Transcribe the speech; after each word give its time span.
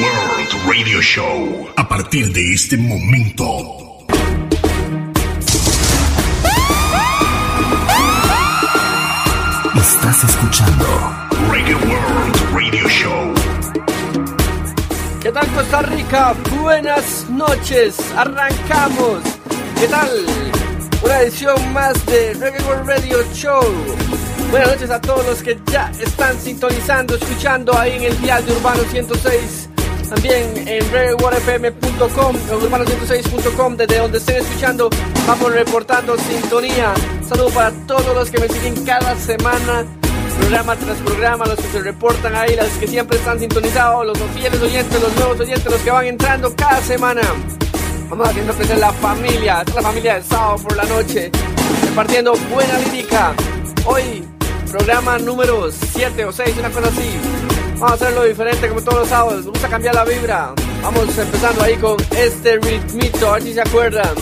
World 0.00 0.68
Radio 0.68 1.00
Show. 1.00 1.68
A 1.76 1.88
partir 1.88 2.30
de 2.32 2.52
este 2.52 2.76
momento. 2.76 3.44
Estás 9.74 10.24
escuchando 10.24 10.84
Reggae 11.50 11.74
World 11.74 12.36
Radio 12.52 12.88
Show. 12.88 13.34
¿Qué 15.22 15.32
tal 15.32 15.46
Costa 15.54 15.82
Rica? 15.82 16.34
Buenas 16.60 17.30
noches. 17.30 17.96
Arrancamos. 18.16 19.22
¿Qué 19.80 19.88
tal? 19.88 20.10
Una 21.02 21.20
edición 21.20 21.72
más 21.72 22.04
de 22.06 22.34
Reggae 22.34 22.62
World 22.64 22.86
Radio 22.86 23.24
Show. 23.32 23.64
Buenas 24.50 24.72
noches 24.72 24.90
a 24.90 25.00
todos 25.00 25.24
los 25.26 25.42
que 25.42 25.58
ya 25.70 25.90
están 25.98 26.38
sintonizando, 26.38 27.16
escuchando 27.16 27.78
ahí 27.78 27.92
en 27.92 28.02
el 28.02 28.20
dial 28.20 28.44
de 28.44 28.52
Urbano 28.52 28.82
106. 28.90 29.70
También 30.08 30.68
en 30.68 30.92
reggaeworldfm.com, 30.92 32.36
urbano106.com, 32.36 33.76
desde 33.76 33.98
donde 33.98 34.18
estén 34.18 34.36
escuchando, 34.36 34.88
vamos 35.26 35.52
reportando 35.52 36.16
sintonía. 36.16 36.94
Saludo 37.28 37.50
para 37.50 37.72
todos 37.86 38.14
los 38.14 38.30
que 38.30 38.38
me 38.38 38.48
siguen 38.48 38.84
cada 38.84 39.16
semana, 39.16 39.84
programa 40.38 40.76
tras 40.76 40.98
programa, 40.98 41.46
los 41.46 41.56
que 41.56 41.68
se 41.68 41.80
reportan 41.80 42.36
ahí, 42.36 42.54
los 42.54 42.68
que 42.78 42.86
siempre 42.86 43.18
están 43.18 43.40
sintonizados, 43.40 44.06
los 44.06 44.18
fieles 44.32 44.60
oyentes, 44.62 45.02
los 45.02 45.16
nuevos 45.16 45.40
oyentes, 45.40 45.64
los 45.64 45.80
que 45.80 45.90
van 45.90 46.06
entrando 46.06 46.54
cada 46.54 46.80
semana. 46.82 47.22
Vamos 48.08 48.28
haciendo 48.28 48.52
crecer 48.54 48.78
la 48.78 48.92
familia, 48.92 49.64
es 49.66 49.74
la 49.74 49.82
familia 49.82 50.14
del 50.14 50.24
sábado 50.24 50.58
por 50.58 50.76
la 50.76 50.84
noche, 50.84 51.32
repartiendo 51.82 52.34
buena 52.54 52.78
lírica. 52.78 53.34
Hoy, 53.84 54.24
programa 54.70 55.18
número 55.18 55.68
7 55.72 56.24
o 56.24 56.32
6, 56.32 56.56
una 56.58 56.70
cosa 56.70 56.88
así. 56.88 57.35
Vamos 57.78 57.92
a 57.92 57.94
hacerlo 57.94 58.24
diferente 58.24 58.68
como 58.68 58.80
todos 58.80 59.00
los 59.00 59.08
sábados. 59.08 59.44
Vamos 59.44 59.62
a 59.62 59.68
cambiar 59.68 59.94
la 59.94 60.04
vibra. 60.04 60.54
Vamos 60.82 61.18
empezando 61.18 61.62
ahí 61.62 61.76
con 61.76 61.96
este 62.16 62.56
ritmito, 62.58 63.28
a 63.28 63.34
ver 63.34 63.42
si 63.42 63.52
se 63.52 63.60
acuerdan. 63.60 64.14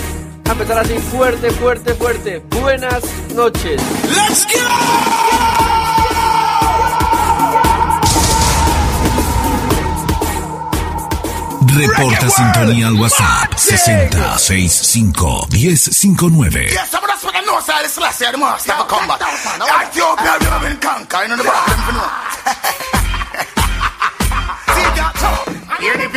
A 0.48 0.52
empezar 0.52 0.78
así 0.78 0.98
fuerte, 0.98 1.50
fuerte, 1.52 1.94
fuerte. 1.94 2.42
Buenas 2.60 3.04
noches. 3.32 3.80
¡Let's 4.12 4.44
go! 4.46 4.58
Reporta 11.76 12.30
sintonía 12.30 12.88
al 12.88 12.94
WhatsApp 12.94 13.56
6065 13.56 15.46
1059. 15.50 16.68
Yes, 16.70 16.90
some 16.90 17.04
of 17.04 17.08
that's 17.08 17.24
what 17.24 17.34
I 17.36 17.40
know, 17.44 17.60
sir. 17.60 17.74
This 17.82 17.98
last 17.98 18.20
year, 18.20 18.32
the 18.32 18.38
master 18.38 18.72
have 18.72 18.84
a 18.84 18.88
comeback. 18.88 19.20
Ethiopia, 19.20 20.38
we 20.40 20.46
have 20.46 20.62
been 20.62 20.76
conquered, 20.78 21.22
you 21.22 21.28
know 21.28 21.36
the 21.36 21.44
problem, 21.44 21.78
you 21.86 21.92
know. 21.92 22.80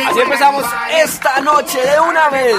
Así 0.08 0.20
empezamos 0.20 0.64
esta 0.90 1.40
noche 1.40 1.78
de 1.80 2.00
una 2.00 2.28
vez. 2.30 2.56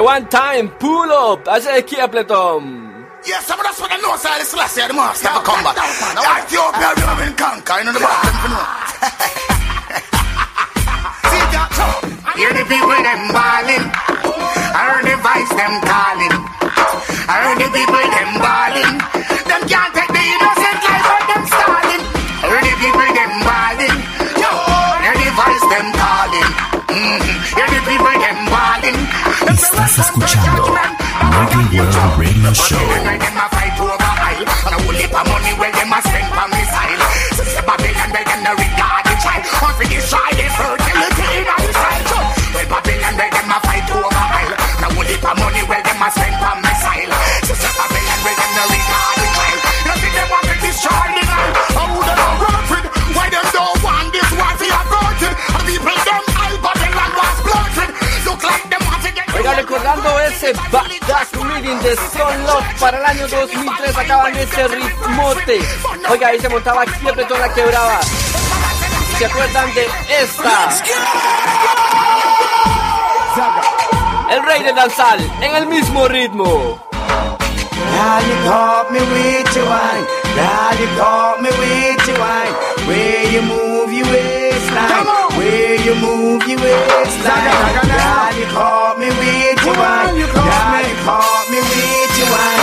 the 0.00 0.04
one 0.04 0.26
time 0.28 0.68
pull 0.68 1.10
up. 1.10 1.46
Hace 1.46 1.70
aquí 1.70 1.96
Appleton. 1.96 2.89
Yes, 3.26 3.46
some 3.46 3.58
of 3.60 3.64
that's 3.64 3.80
what 3.80 3.92
I 3.92 3.96
know, 4.00 4.16
sir. 4.16 4.32
This 4.38 4.54
last 4.56 4.76
year, 4.76 4.88
the 4.88 4.94
master 4.94 5.28
a 5.28 5.40
comeback. 5.44 5.76
Ethiopia, 5.76 6.88
we 6.96 7.02
have 7.04 7.18
been 7.20 7.34
conquered, 7.36 7.78
you 7.78 7.84
know 7.84 7.92
the 7.92 8.00
problem, 8.00 8.34
you 8.40 8.48
know. 8.48 8.64
See 11.28 11.44
that, 11.52 11.68
hear 12.40 12.48
the 12.56 12.64
people 12.64 12.96
them 12.96 13.28
balling. 13.28 13.84
I 14.72 14.88
heard 14.88 15.04
the 15.04 15.20
voice 15.20 15.52
them 15.52 15.84
calling. 15.84 16.32
I 17.28 17.44
heard 17.44 17.60
the 17.60 17.68
people 17.68 18.00
them 18.08 18.40
balling. 18.40 19.04
Them 19.44 19.68
can't 19.68 19.92
take 19.92 20.09
Estás 29.60 29.98
"Welcome 29.98 30.00
to 30.00 30.00
escuchando 30.00 30.64
judgment." 30.64 31.00
Reggae 31.20 31.80
World 31.80 32.18
Radio 32.18 32.54
Show. 32.54 32.78
Babylon, 32.78 33.18
them 33.18 33.36
a 33.36 33.48
fight 33.50 33.78
over 33.80 33.92
oil. 33.92 34.46
And 34.64 34.74
a 34.74 34.84
whole 34.84 34.94
heap 34.94 35.14
of 35.14 35.28
money 35.28 35.52
where 35.58 35.70
Oiga, 59.40 59.54
recordando 59.54 60.20
ese 60.20 60.52
Backdash 60.70 61.32
Reading 61.32 61.78
de 61.78 61.94
Love 61.94 62.78
para 62.78 62.98
el 62.98 63.04
año 63.06 63.26
2003, 63.26 63.96
acaban 63.96 64.36
ese 64.36 64.68
ritmote. 64.68 65.60
Oiga, 66.10 66.28
ahí 66.28 66.38
se 66.38 66.48
montaba 66.50 66.82
aquí 66.82 67.08
Appleton 67.08 67.40
la 67.40 67.54
quebraba. 67.54 68.00
¿Se 69.16 69.24
acuerdan 69.24 69.72
de 69.72 69.88
esta? 70.20 70.68
El 74.30 74.42
rey 74.42 74.62
de 74.62 74.74
danzal, 74.74 75.18
en 75.40 75.56
el 75.56 75.66
mismo 75.68 76.06
ritmo. 76.06 76.78
Now 76.92 78.20
you 78.20 78.34
caught 78.44 78.90
me 78.90 79.00
with 79.00 79.56
your 79.56 79.64
wine. 79.64 80.04
Now 80.36 80.70
you 80.78 80.86
caught 80.98 81.40
me 81.40 81.48
with 81.48 82.06
your 82.06 82.18
wine. 82.18 82.52
Where 82.86 83.32
you 83.32 83.40
move 83.40 83.90
your 83.90 84.39
waistline. 84.70 85.38
Where 85.38 85.76
you 85.80 85.94
move 85.94 86.46
your 86.48 86.60
waistline. 86.60 87.44
Now 87.88 88.30
you 88.36 88.46
caught 88.46 88.98
me 88.98 89.08
with 89.08 89.64
your 89.64 89.74
wine. 89.74 90.18
Now 90.18 90.80
you 90.80 90.94
caught 91.04 91.46
me 91.50 91.58
with 91.58 92.18
your 92.18 92.28
wine. 92.30 92.60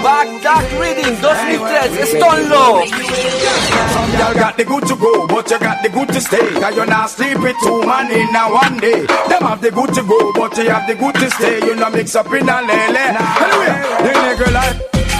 Backdash 0.00 0.80
Reading 0.80 1.12
2003, 1.20 2.06
Stone 2.06 2.48
Love. 2.48 2.88
Some 2.88 4.12
y'all 4.18 4.32
got 4.34 4.56
the 4.56 4.64
good 4.64 4.86
to 4.86 4.96
go, 4.96 5.26
but 5.26 5.50
you 5.50 5.58
got 5.58 5.82
the 5.82 5.90
good 5.90 6.08
to 6.08 6.20
stay. 6.20 6.48
Cause 6.60 6.74
you're 6.74 6.86
not 6.86 7.10
sleep 7.10 7.38
with 7.38 7.56
two 7.62 7.82
man 7.84 8.10
in 8.10 8.34
a 8.34 8.48
one 8.48 8.78
day. 8.78 9.04
Them 9.28 9.42
have 9.44 9.60
the 9.60 9.70
good 9.70 9.92
to 9.94 10.02
go, 10.02 10.32
but 10.32 10.56
you 10.56 10.70
have 10.70 10.86
the 10.88 10.94
good 10.94 11.14
to 11.16 11.30
stay. 11.30 11.60
You 11.66 11.76
know 11.76 11.90
mix 11.90 12.16
up 12.16 12.32
in 12.32 12.48
a 12.48 12.62
lele. 12.62 12.96
Anyway, 12.96 13.18
the 13.20 13.28
nigga 13.28 13.88
like. 13.92 13.99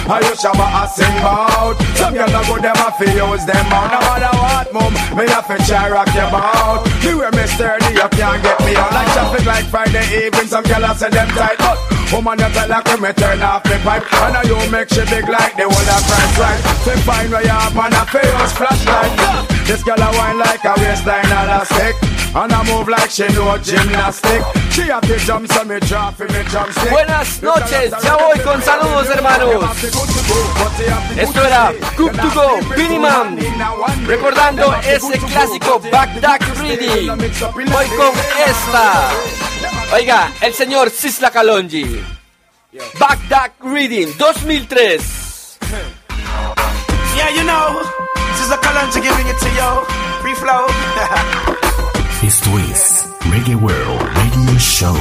I 0.09 0.19
you 0.19 0.35
shabba 0.35 0.65
a 0.65 0.83
sing 0.89 1.17
out 1.21 1.77
Some 1.95 2.13
girl 2.13 2.29
a 2.29 2.41
go 2.47 2.55
them 2.59 2.75
a 2.75 2.89
fi 2.97 3.05
use 3.05 3.45
them 3.45 3.71
out 3.71 3.91
No 3.91 3.99
matter 4.01 4.33
what 4.37 4.67
mum, 4.73 4.93
me 5.17 5.25
a 5.25 5.39
fi 5.41 5.57
try 5.67 5.89
rock 5.89 6.11
your 6.15 6.29
bout. 6.31 6.83
Me 7.03 7.15
wear 7.15 7.31
me 7.31 7.45
sturdy, 7.47 7.93
you 7.95 8.07
can't 8.15 8.41
get 8.43 8.59
me 8.65 8.75
out. 8.75 8.91
Like 8.91 9.11
traffic 9.13 9.45
like 9.45 9.65
Friday 9.71 10.25
evening 10.25 10.47
Some 10.47 10.63
girl 10.63 10.83
a 10.83 10.95
say 10.95 11.09
them 11.09 11.29
tight 11.37 11.57
But 11.59 11.77
woman 12.11 12.39
you 12.39 12.49
tell 12.51 12.71
her 12.71 12.81
come 12.83 13.01
me 13.01 13.11
turn 13.13 13.41
off 13.41 13.63
me 13.65 13.77
pipe. 13.83 14.03
And 14.11 14.33
now 14.33 14.43
you 14.43 14.59
make 14.71 14.89
she 14.89 15.03
big 15.07 15.27
like 15.29 15.55
the 15.55 15.63
whole 15.69 15.89
of 15.95 16.03
France 16.03 16.35
right? 16.39 16.59
Fi 16.83 16.95
find 17.07 17.31
where 17.31 17.43
you 17.43 17.55
have 17.55 17.77
and 17.77 17.93
a 17.95 18.03
fi 18.09 18.19
use 18.19 18.53
flashlight. 18.57 19.47
This 19.67 19.83
girl 19.83 20.01
a 20.01 20.09
wine 20.17 20.39
like 20.39 20.63
a 20.65 20.73
waistline 20.81 21.25
elastic 21.31 21.95
And 22.35 22.51
I 22.51 22.59
move 22.67 22.87
like 22.89 23.09
she 23.11 23.27
know 23.31 23.55
gymnastic. 23.59 24.43
She 24.71 24.83
have 24.87 25.07
the 25.07 25.17
jump 25.17 25.47
so 25.51 25.63
me 25.63 25.79
drop 25.81 26.15
fi 26.15 26.25
me 26.25 26.43
jump 26.49 26.71
stick 26.71 26.89
Buenas 26.91 27.41
noches, 27.41 27.91
ya 28.03 28.15
voy 28.17 28.39
con 28.39 28.61
saludos 28.61 29.07
hermanos. 29.09 29.63
Esto 31.17 31.43
era 31.43 31.73
Cook 31.95 32.11
to 32.13 32.29
Go, 32.33 32.59
Miniman, 32.77 33.37
recordando 34.05 34.73
ese 34.83 35.19
clásico 35.19 35.79
Backdack 35.91 36.57
Reading. 36.59 37.09
Voy 37.53 37.87
con 37.97 38.13
esta. 38.47 39.09
Oiga, 39.93 40.31
el 40.41 40.53
señor 40.53 40.89
Sisla 40.89 41.31
Kalonji. 41.31 42.03
Backdack 42.99 43.53
Reading 43.61 44.07
2003. 44.17 44.99
Yeah, 47.15 47.29
you 47.35 47.43
know, 47.43 47.83
this 48.31 48.45
is 48.45 48.51
a 48.51 48.57
Kalonji 48.57 49.01
giving 49.01 49.27
it 49.27 49.37
to 49.39 49.49
you. 49.49 49.85
Free 50.21 50.35
flow. 50.35 50.67
Esto 52.23 52.57
es 52.71 53.05
Reggae 53.31 53.55
World 53.55 54.01
Radio 54.15 54.57
Show. 54.57 54.95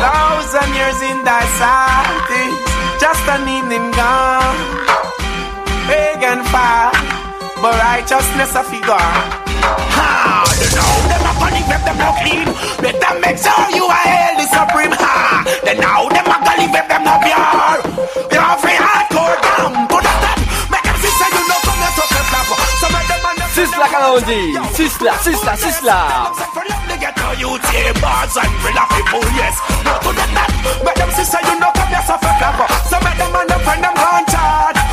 Thousand 0.00 0.74
years 0.74 1.02
in 1.02 1.24
thy 1.24 1.44
sight 1.58 2.30
is 2.30 2.83
just 3.04 3.28
an 3.28 3.44
evening 3.44 3.92
gone. 3.92 4.56
Pagan 5.84 6.40
fire, 6.48 6.88
but 7.60 7.76
righteousness 7.76 8.56
a 8.56 8.64
figure. 8.64 8.96
Ha! 8.96 10.08
You 10.56 10.68
know 10.72 10.94
them 11.12 11.28
a 11.28 11.32
panic, 11.36 11.68
let 11.68 11.84
them 11.84 12.00
not 12.00 12.16
clean. 12.24 12.48
Better 12.80 13.12
make 13.20 13.36
sure 13.36 13.64
you 13.76 13.84
are 13.84 14.06
held 14.08 14.40
the 14.40 14.46
supreme. 14.48 14.96
Ha! 14.96 15.44
Then 15.68 15.84
now 15.84 16.08
them 16.08 16.32
a 16.32 16.36
gully, 16.48 16.66
let 16.72 16.88
them 16.88 17.04
not 17.04 17.20
pure. 17.20 17.76
You 18.32 18.40
know, 18.40 18.56
free 18.64 18.80
hardcore 18.80 19.36
down 19.36 19.84
to 19.84 19.96
the 20.00 20.12
top. 20.24 20.38
Make 20.72 20.84
them 20.88 20.96
see 21.04 21.12
Soundy. 24.14 24.54
Sisla, 24.76 25.12
Sisla, 25.24 25.52
Sisla. 25.60 25.98
youth, 27.38 27.66
yeah, 27.74 27.92
bars 28.00 28.36
and 28.36 28.52
real 28.62 28.86
people, 28.94 29.24
yes. 29.34 29.58
But 29.82 29.98
to 30.06 30.10
them 30.14 30.30
that, 30.38 30.50
make 30.84 30.94
them 30.94 31.10
sister, 31.10 31.40
you 31.42 31.58
know, 31.58 31.70
come 31.74 31.90
here, 31.90 32.04
suffer 32.06 32.32
clapper. 32.38 32.68
So 32.70 32.83
make 33.14 33.26
them 33.26 33.36
and 33.36 33.50
them 33.50 33.58
friend 33.60 33.84
them 33.84 33.94
gone 33.94 34.26
charge. 34.26 34.83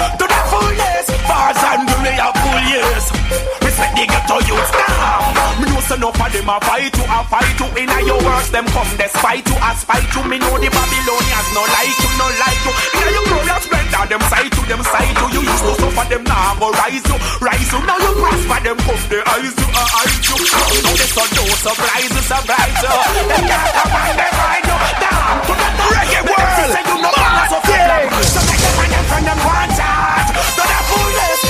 The 4.02 4.08
ghetto 4.10 4.38
youth, 4.50 4.72
now. 4.74 5.62
Me 5.62 5.66
know 5.70 5.82
so 5.86 5.94
enough 5.94 6.18
of 6.18 6.30
them 6.34 6.50
a 6.50 6.58
fight 6.66 6.90
you, 6.90 7.06
a 7.06 7.20
fight 7.30 7.54
to 7.62 7.66
you. 7.70 7.86
Inna 7.86 7.98
your 8.02 8.18
works, 8.26 8.50
them 8.50 8.66
come 8.74 8.90
despite 8.98 9.46
you, 9.46 9.58
aspite 9.62 10.10
you. 10.10 10.22
Me 10.26 10.38
know 10.42 10.58
the 10.58 10.70
Babylonians 10.74 11.50
no 11.54 11.62
like 11.70 11.98
you, 12.02 12.10
no 12.18 12.26
like 12.42 12.62
you. 12.66 12.74
Inna 12.98 13.12
your 13.14 13.26
glorious 13.30 13.62
splendor, 13.62 14.04
them 14.10 14.24
side 14.26 14.50
to 14.50 14.62
them 14.66 14.82
side 14.82 15.14
to 15.22 15.26
You 15.30 15.42
used 15.46 15.66
to 15.70 15.74
suffer 15.78 16.06
them, 16.10 16.24
now 16.26 16.58
go 16.58 16.74
rise 16.74 17.06
you, 17.06 17.18
rise 17.46 17.70
you. 17.70 17.80
Now 17.86 17.98
you 18.02 18.12
prosper, 18.18 18.60
them 18.66 18.78
come 18.82 19.04
the 19.06 19.20
eyes 19.22 19.54
you, 19.54 19.68
uh, 19.70 20.00
eyes 20.02 20.18
you. 20.26 20.38
Now 20.50 20.94
they 20.98 21.10
so 21.14 21.24
no 21.38 21.44
surprise 21.62 22.10
you, 22.10 22.24
surprise 22.26 22.82
you. 22.82 22.94
Them 23.30 23.44
can't 23.46 23.70
come 23.70 23.94
and 24.02 24.18
they 24.18 24.32
find 24.34 24.66
you. 24.66 24.78
Down 24.98 25.36
to 25.46 25.54
the 25.62 25.70
reggae 25.94 26.22
world. 26.26 26.74
Say 26.74 26.84
you 26.90 26.98
know 27.06 27.14
all 27.22 27.46
so 27.54 27.58
fake. 27.70 28.10
So 28.34 28.40
make 28.50 28.62
them 28.66 28.82
and 28.82 28.92
them 28.98 29.06
friend 29.14 29.26
them 29.30 29.40
one 29.46 29.70
chat. 29.78 30.26
To 30.58 30.64
the 30.66 30.80
fullness, 30.90 31.42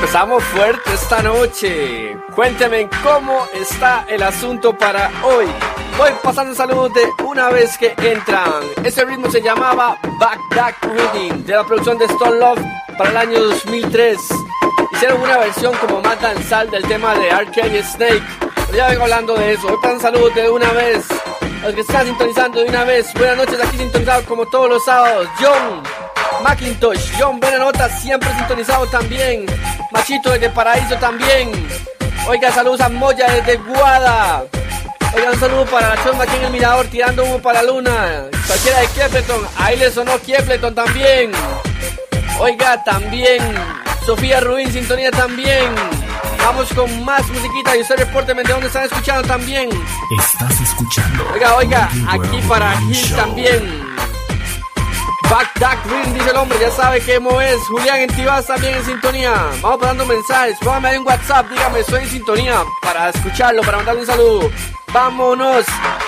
Empezamos 0.00 0.42
fuerte 0.44 0.94
esta 0.94 1.22
noche. 1.22 2.16
Cuénteme 2.34 2.88
cómo 3.02 3.46
está 3.52 4.06
el 4.08 4.22
asunto 4.22 4.72
para 4.72 5.10
hoy. 5.22 5.44
Voy 5.98 6.10
pasando 6.22 6.54
saludos 6.54 6.94
de 6.94 7.02
una 7.22 7.50
vez 7.50 7.76
que 7.76 7.94
entran. 7.98 8.62
Ese 8.82 9.04
ritmo 9.04 9.30
se 9.30 9.42
llamaba 9.42 9.98
Backdack 10.18 10.82
Reading 10.86 11.44
de 11.44 11.54
la 11.54 11.64
producción 11.64 11.98
de 11.98 12.06
Stone 12.06 12.38
Love 12.38 12.60
para 12.96 13.10
el 13.10 13.16
año 13.18 13.42
2003. 13.42 14.16
Hicieron 14.94 15.20
una 15.20 15.36
versión 15.36 15.74
como 15.76 16.00
más 16.00 16.18
danzal 16.18 16.70
del 16.70 16.82
tema 16.84 17.14
de. 17.16 17.28
Kelly 17.52 17.82
Snake. 17.82 18.24
Ya 18.74 18.88
vengo 18.88 19.02
hablando 19.02 19.34
de 19.34 19.52
eso. 19.52 19.68
Voy 19.68 19.76
pasando 19.82 20.00
saludos 20.00 20.34
de 20.34 20.48
una 20.48 20.72
vez. 20.72 21.06
Los 21.62 21.74
que 21.74 21.80
están 21.82 22.06
sintonizando 22.06 22.60
de 22.60 22.68
una 22.68 22.84
vez. 22.84 23.12
Buenas 23.14 23.36
noches 23.36 23.60
aquí 23.62 23.76
sintonizados 23.76 24.24
como 24.24 24.46
todos 24.46 24.68
los 24.68 24.84
sábados. 24.84 25.28
John. 25.38 25.82
Macintosh, 26.42 27.12
John 27.18 27.38
Buena 27.38 27.58
Nota, 27.58 27.88
siempre 27.88 28.28
sintonizado 28.34 28.86
también. 28.86 29.44
Machito 29.92 30.30
desde 30.30 30.48
Paraíso 30.48 30.96
también. 30.96 31.52
Oiga, 32.26 32.50
saludos 32.50 32.80
a 32.80 32.88
Moya 32.88 33.26
desde 33.30 33.56
Guada. 33.56 34.44
Oiga, 35.14 35.30
un 35.32 35.40
saludo 35.40 35.66
para 35.66 35.94
la 35.94 36.04
chomba 36.04 36.24
aquí 36.24 36.36
en 36.36 36.44
el 36.44 36.52
mirador 36.52 36.86
tirando 36.86 37.24
humo 37.24 37.40
para 37.40 37.62
la 37.62 37.70
luna. 37.70 38.24
Cualquiera 38.46 38.80
de 38.80 38.86
Kiepleton, 38.86 39.46
ahí 39.58 39.76
le 39.76 39.90
sonó 39.90 40.18
Kiepleton 40.18 40.74
también. 40.74 41.32
Oiga, 42.38 42.82
también 42.84 43.42
Sofía 44.06 44.40
Ruiz, 44.40 44.72
sintonía 44.72 45.10
también. 45.10 45.74
Vamos 46.38 46.72
con 46.72 47.04
más 47.04 47.26
musiquita 47.28 47.76
y 47.76 47.82
usted 47.82 47.96
repórteme 47.96 48.42
de 48.42 48.52
dónde 48.52 48.66
están 48.66 48.84
escuchando 48.84 49.26
también. 49.26 49.68
Estás 50.18 50.60
escuchando. 50.60 51.24
Oiga, 51.32 51.56
oiga, 51.56 51.90
aquí 52.08 52.40
para 52.48 52.76
Gil 52.80 53.14
también. 53.14 53.90
Back 55.30 55.60
Duck 55.60 55.78
Green, 55.86 56.12
dice 56.12 56.30
el 56.30 56.36
hombre, 56.36 56.58
ya 56.60 56.72
sabe 56.72 57.00
qué 57.00 57.20
mo 57.20 57.40
es. 57.40 57.56
Julián 57.68 58.00
en 58.00 58.10
Tibás 58.10 58.46
también 58.48 58.74
en 58.74 58.84
sintonía. 58.84 59.32
Vamos 59.62 59.78
pasando 59.78 60.04
mensajes. 60.04 60.56
Póngame 60.58 60.88
ahí 60.88 60.98
un 60.98 61.06
WhatsApp, 61.06 61.48
dígame, 61.48 61.80
estoy 61.80 62.02
en 62.02 62.08
sintonía 62.08 62.64
para 62.82 63.10
escucharlo, 63.10 63.62
para 63.62 63.76
mandarle 63.76 64.00
un 64.00 64.06
saludo. 64.08 64.50
Vámonos 64.92 65.66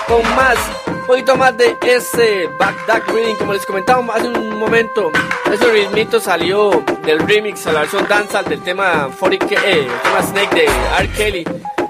con 0.09 0.21
más, 0.35 0.57
un 0.87 1.05
poquito 1.07 1.37
más 1.37 1.57
de 1.57 1.77
ese 1.87 2.49
Back 2.59 2.85
Duck 2.85 3.13
Green. 3.13 3.37
Como 3.37 3.53
les 3.53 3.65
comentaba 3.65 4.13
hace 4.13 4.27
un 4.27 4.59
momento, 4.59 5.09
ese 5.49 5.71
ritmito 5.71 6.19
salió 6.19 6.83
del 7.05 7.19
remix 7.19 7.65
a 7.65 7.71
la 7.71 7.79
versión 7.81 8.05
danza 8.09 8.43
del 8.43 8.61
tema 8.61 9.07
40K, 9.21 9.51
eh, 9.63 9.87
el 9.87 10.01
tema 10.01 10.21
Snake 10.21 10.55
de 10.55 10.65
R. 10.99 11.09
Kelly. 11.15 11.45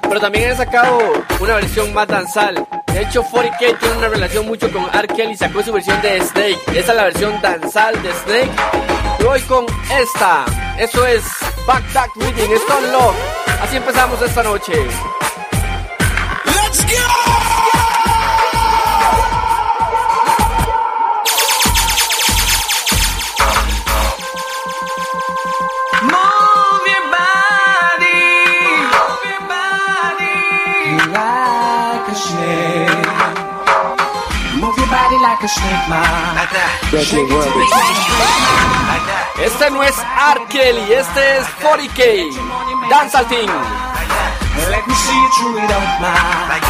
Pero 0.07 0.19
también 0.19 0.51
han 0.51 0.57
sacado 0.57 0.99
una 1.39 1.55
versión 1.55 1.91
más 1.95 2.07
danzal. 2.07 2.63
De 2.93 3.01
hecho, 3.01 3.23
40K 3.23 3.79
tiene 3.79 3.97
una 3.97 4.07
relación 4.07 4.45
mucho 4.45 4.71
con 4.71 4.83
R. 4.93 5.07
Kelly. 5.07 5.35
Sacó 5.35 5.63
su 5.63 5.73
versión 5.73 5.99
de 6.03 6.21
Snake. 6.21 6.59
Esta 6.75 6.91
es 6.91 6.95
la 6.95 7.03
versión 7.05 7.41
danzal 7.41 7.99
de 8.03 8.13
Snake. 8.13 8.51
Y 9.19 9.23
voy 9.23 9.41
con 9.41 9.65
esta. 9.99 10.45
Eso 10.77 11.03
es 11.07 11.23
Back 11.65 11.83
Duck 11.91 12.15
Reading. 12.23 12.53
Stone 12.53 12.91
Love. 12.91 13.15
Así 13.63 13.77
empezamos 13.77 14.21
esta 14.21 14.43
noche. 14.43 14.73
Let's 16.45 16.85
go! 16.85 17.22
Este 39.43 39.69
no 39.71 39.83
es 39.83 39.95
R. 39.97 40.45
Kelly. 40.49 40.93
Este 40.93 41.37
es 41.37 41.45
40K. 41.61 42.89
Danza 42.89 43.23
Thing. 43.27 43.49
Let 44.69 44.87
me 44.87 44.93
see 44.95 45.13
you 45.41 45.57
it, 45.57 45.67
don't 45.67 46.01
mind. 46.01 46.63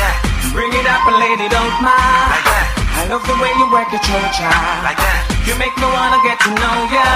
Bring 0.54 0.74
it 0.74 0.86
up 0.88 1.08
and 1.08 1.20
lady, 1.20 1.50
don't 1.50 1.82
mind. 1.82 2.73
I 3.04 3.08
love 3.12 3.28
the 3.28 3.36
way 3.36 3.52
you 3.60 3.68
work 3.68 3.92
at 3.92 4.00
your 4.00 4.16
out. 4.16 4.80
Like 4.88 4.96
that. 4.96 5.28
You 5.44 5.60
make 5.60 5.76
me 5.76 5.84
wanna 5.84 6.24
get 6.24 6.40
to 6.48 6.56
know 6.56 6.76
you. 6.88 7.12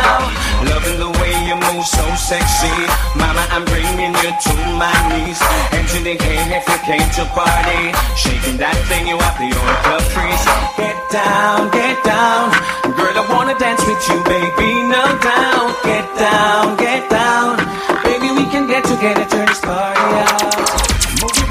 Loving 0.67 0.99
the 0.99 1.11
way 1.15 1.31
you 1.47 1.55
move 1.55 1.87
so 1.87 2.03
sexy. 2.19 2.75
Mama, 3.15 3.39
I'm 3.55 3.63
bringing 3.63 4.11
you 4.11 4.31
to 4.35 4.53
my 4.75 4.91
knees. 5.07 5.39
Empty 5.71 6.03
the 6.03 6.15
came 6.19 6.51
if 6.51 6.67
you 6.67 6.79
came 6.83 7.07
to 7.15 7.23
party. 7.31 7.95
Shaking 8.19 8.59
that 8.59 8.75
thing, 8.91 9.07
you 9.07 9.15
have 9.15 9.39
the 9.39 9.47
old 9.47 10.03
freeze. 10.11 10.43
Get 10.75 10.99
down, 11.07 11.71
get 11.71 11.95
down. 12.03 12.51
Girl, 12.91 13.15
I 13.15 13.23
wanna 13.31 13.55
dance 13.55 13.79
with 13.87 14.03
you, 14.11 14.19
baby. 14.27 14.91
No 14.91 15.07
down. 15.23 15.71
Get 15.87 16.03
down, 16.19 16.75
get 16.75 17.07
down. 17.07 17.63
Baby, 18.03 18.35
we 18.35 18.43
can 18.51 18.67
get 18.67 18.83
together, 18.83 19.23
turn 19.31 19.47
this 19.47 19.63
party 19.63 20.03
out. 20.27 21.46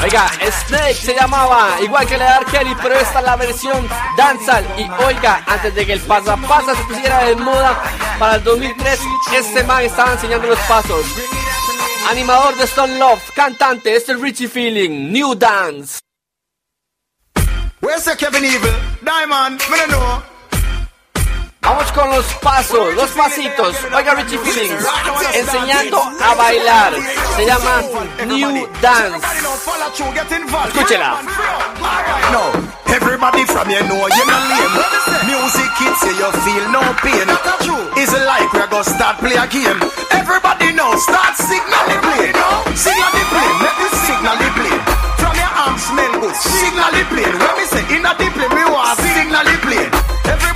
Oiga, 0.00 0.28
Snake 0.28 0.94
se 0.94 1.14
llamaba, 1.14 1.80
igual 1.82 2.06
que 2.06 2.16
la 2.16 2.24
de 2.24 2.36
R. 2.36 2.46
Kelly, 2.52 2.76
pero 2.80 2.94
esta 2.94 3.18
es 3.18 3.24
la 3.24 3.36
versión 3.36 3.88
danzal. 4.16 4.64
Y 4.78 4.88
oiga, 5.04 5.42
antes 5.44 5.74
de 5.74 5.84
que 5.84 5.94
el 5.94 6.00
pasapasa 6.00 6.74
se 6.76 6.84
pusiera 6.84 7.24
de 7.24 7.34
moda 7.34 7.82
para 8.16 8.36
el 8.36 8.44
2003, 8.44 9.00
este 9.34 9.64
man 9.64 9.84
estaba 9.84 10.12
enseñando 10.12 10.46
los 10.46 10.58
pasos. 10.60 11.04
Animador 12.10 12.56
de 12.56 12.64
Stone 12.64 12.96
Love, 12.96 13.20
cantante, 13.34 13.96
este 13.96 14.12
es 14.12 14.20
Richie 14.20 14.48
Feeling, 14.48 15.12
New 15.12 15.34
Dance. 15.34 15.98
Where's 17.80 18.04
the 18.04 18.16
Kevin 18.16 18.44
Evil? 18.44 18.72
Diamond, 19.02 19.60
me 19.68 19.86
know. 19.88 20.37
Vamos 21.68 21.92
con 21.92 22.08
los 22.08 22.24
pasos, 22.40 22.94
los 22.94 23.10
pasitos. 23.10 23.76
Oiga, 23.94 24.14
Richie 24.14 24.38
Feelings, 24.38 24.86
enseñando 25.34 26.00
a 26.00 26.34
bailar. 26.34 26.94
Se 27.36 27.44
llama 27.44 27.82
New 28.26 28.66
Dance. 28.80 29.26
Escúchela. 30.68 31.20
No, 32.32 32.52
everybody 32.94 33.44
from 33.44 33.68
you 33.68 33.82
know 33.84 34.08
you're 34.08 34.26
not 34.26 34.48
lame. 34.48 34.80
Music 35.26 35.70
hits 35.76 36.02
you, 36.04 36.16
you 36.16 36.32
feel 36.40 36.72
no 36.72 36.80
pain. 37.02 37.28
It's 37.96 38.12
like 38.24 38.50
we're 38.54 38.66
gonna 38.68 38.84
start 38.84 39.18
play 39.18 39.36
a 39.36 39.46
game. 39.46 39.78
Everybody 40.10 40.72
know, 40.72 40.96
start 40.96 41.36
signally 41.36 41.98
play. 42.00 42.32
Signally 42.76 43.24
play, 43.28 43.48
make 43.60 43.76
the 43.76 43.88
signally 44.08 44.50
play. 44.56 44.76
From 45.20 45.36
your 45.36 45.52
arms 45.52 45.82
smell 45.82 46.12
good, 46.18 46.34
signally 46.34 47.04
play. 47.12 47.28
When 47.28 47.56
me 47.60 47.64
say 47.68 47.84
in 47.94 48.06
a 48.06 48.16
deep 48.16 48.32
play, 48.32 48.48
me 48.56 48.64
want 48.72 48.98
signally 48.98 49.56
play. 49.60 49.97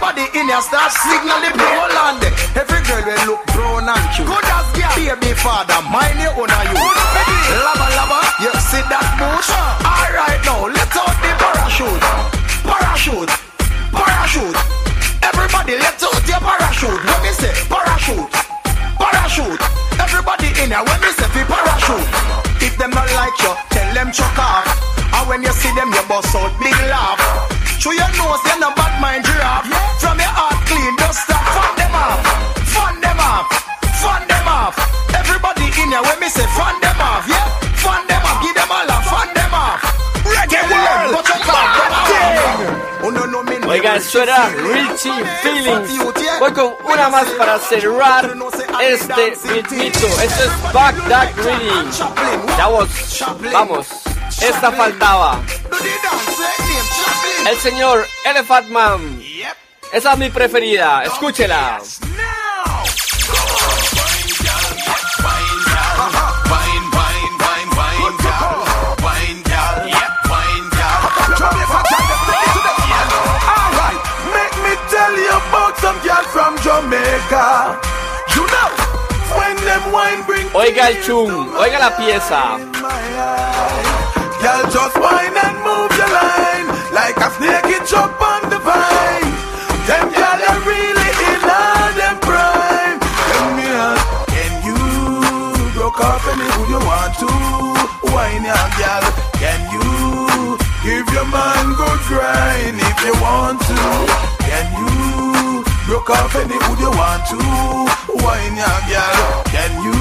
Everybody 0.03 0.35
in 0.35 0.51
here 0.51 0.59
start 0.59 0.91
play. 0.99 1.23
Hold 1.23 1.95
on 1.95 2.19
there. 2.19 2.35
Every 2.59 2.83
girl 2.91 3.07
will 3.07 3.39
look 3.39 3.47
brown 3.55 3.87
and 3.87 4.03
cute. 4.11 4.27
Good 4.27 4.51
as 4.51 4.67
girl. 4.75 4.91
Baby 4.99 5.31
father, 5.39 5.79
mind 5.95 6.19
your 6.19 6.35
own 6.43 6.51
are 6.51 6.67
you. 6.67 6.75
Lava 6.75 7.87
lava, 7.95 8.19
you 8.43 8.51
see 8.67 8.83
that 8.91 9.07
bush? 9.15 9.47
Alright 9.47 10.43
now, 10.43 10.67
let 10.67 10.91
out 10.91 11.15
the 11.23 11.31
parachute. 11.39 12.03
Parachute, 12.67 13.31
parachute. 13.95 14.59
Everybody 15.23 15.79
let 15.79 16.03
out 16.03 16.19
your 16.27 16.43
parachute. 16.51 16.99
When 16.99 17.19
me 17.23 17.31
say 17.39 17.55
parachute, 17.71 18.27
parachute. 18.99 19.63
Everybody 20.03 20.51
in 20.67 20.75
here, 20.75 20.83
when 20.83 20.99
me 20.99 21.15
say 21.15 21.31
fi 21.31 21.47
parachute. 21.47 22.11
If 22.59 22.75
them 22.75 22.91
not 22.91 23.07
like 23.15 23.39
you, 23.39 23.55
tell 23.71 23.95
them 23.95 24.11
chuck 24.11 24.35
off. 24.35 24.67
And 25.15 25.31
when 25.31 25.47
you 25.47 25.55
see 25.55 25.71
them, 25.79 25.95
you 25.95 26.03
bust 26.11 26.35
out 26.35 26.51
big 26.59 26.75
laugh. 26.91 27.62
Through 27.83 27.99
your 27.99 28.15
nose, 28.15 28.39
you're 28.47 28.61
no 28.63 28.71
bad 28.79 28.95
mind 29.03 29.27
giraffe. 29.27 29.67
From 29.99 30.15
your 30.15 30.31
heart 30.31 30.55
clean, 30.71 30.95
just 31.03 31.27
stop 31.27 31.43
fun 31.51 31.75
them 31.75 31.91
off. 31.91 32.23
Fun 32.71 32.95
them 33.03 33.19
off. 33.19 33.51
Fun 33.99 34.23
them 34.31 34.47
off. 34.47 34.79
Everybody 35.19 35.67
in 35.67 35.91
here, 35.91 35.99
when 35.99 36.15
me 36.23 36.31
say 36.31 36.47
fun 36.55 36.79
them 36.79 37.01
off, 37.03 37.27
yeah? 37.27 37.43
Fun 37.83 38.07
them 38.07 38.23
off, 38.23 38.39
give 38.39 38.55
them 38.55 38.71
a 38.71 38.87
laugh, 38.87 39.03
fun 39.11 39.27
them 39.35 39.51
off. 39.51 39.83
Reggae 40.23 40.63
world, 40.71 41.11
but 41.11 41.27
you 41.27 41.39
come. 41.43 41.83
Oiga, 43.67 43.97
eso 43.97 44.23
era 44.23 44.49
Richie 44.49 45.25
Feelings. 45.43 45.91
Voy 46.39 46.53
con 46.53 46.75
una 46.85 47.09
más 47.09 47.27
para 47.39 47.59
cerrar 47.59 48.31
este 48.81 49.35
ritmito. 49.45 50.07
Esto 50.23 50.45
es 50.45 50.73
Back 50.73 50.95
That 51.09 51.35
Reading. 51.37 51.91
Ya 52.57 52.67
vos, 52.69 52.89
vamos. 53.51 53.87
Esta 54.41 54.73
faltaba. 54.73 55.41
El 57.47 57.59
señor 57.59 58.07
Elephant 58.25 58.69
Man. 58.69 59.23
Esa 59.93 60.13
es 60.13 60.19
mi 60.19 60.31
preferida. 60.31 61.05
Escúchela. 61.05 61.81
Oiga 80.55 80.89
el 80.89 81.03
chung, 81.03 81.57
oiga 81.57 81.79
la 81.79 81.97
pieza. 81.97 82.59
Girl, 84.43 84.67
just 84.75 84.99
wine 84.99 85.39
and 85.39 85.57
move 85.63 85.95
your 85.95 86.11
line 86.11 86.67
like 86.91 87.15
a 87.15 87.31
snake 87.39 87.79
it 87.79 87.87
jump 87.87 88.19
on 88.19 88.51
the 88.51 88.59
vine. 88.59 89.31
Them 89.87 90.11
girl 90.11 90.41
are 90.51 90.63
really 90.67 91.11
in 91.31 91.43
all 91.47 91.91
them 91.95 92.19
prime. 92.27 92.99
Tell 92.99 93.49
me, 93.55 93.71
uh, 93.71 93.95
can 94.35 94.53
you 94.67 94.79
broke 95.79 96.03
off 96.03 96.27
any 96.27 96.49
who 96.59 96.75
you 96.75 96.81
want 96.83 97.15
to? 97.23 97.31
Wine 98.11 98.43
your 98.43 98.67
girl, 98.83 99.05
can 99.39 99.63
you 99.71 100.59
give 100.83 101.07
your 101.15 101.29
man 101.31 101.79
good 101.79 102.01
grind 102.11 102.83
if 102.83 102.99
you 103.07 103.15
want 103.23 103.63
to? 103.63 103.79
Can 104.43 104.67
you 104.75 105.63
broke 105.87 106.11
off 106.11 106.35
any 106.35 106.59
who 106.59 106.73
you 106.83 106.91
want 106.91 107.23
to? 107.31 107.39
Wine 108.27 108.59
your 108.59 108.79
girl, 108.91 109.23
can 109.55 109.71
you 109.87 109.95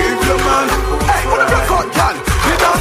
give 0.00 0.20
your 0.32 0.40
man? 0.48 0.68
Hey, 1.12 1.28
what 1.28 1.44
a 1.44 1.56
out, 1.76 1.92
girl? 1.92 2.33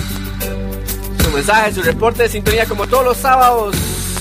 su 1.23 1.31
mensaje, 1.31 1.73
su 1.73 1.83
reporte 1.83 2.23
de 2.23 2.29
sintonía 2.29 2.65
como 2.65 2.87
todos 2.87 3.05
los 3.05 3.17
sábados. 3.17 3.75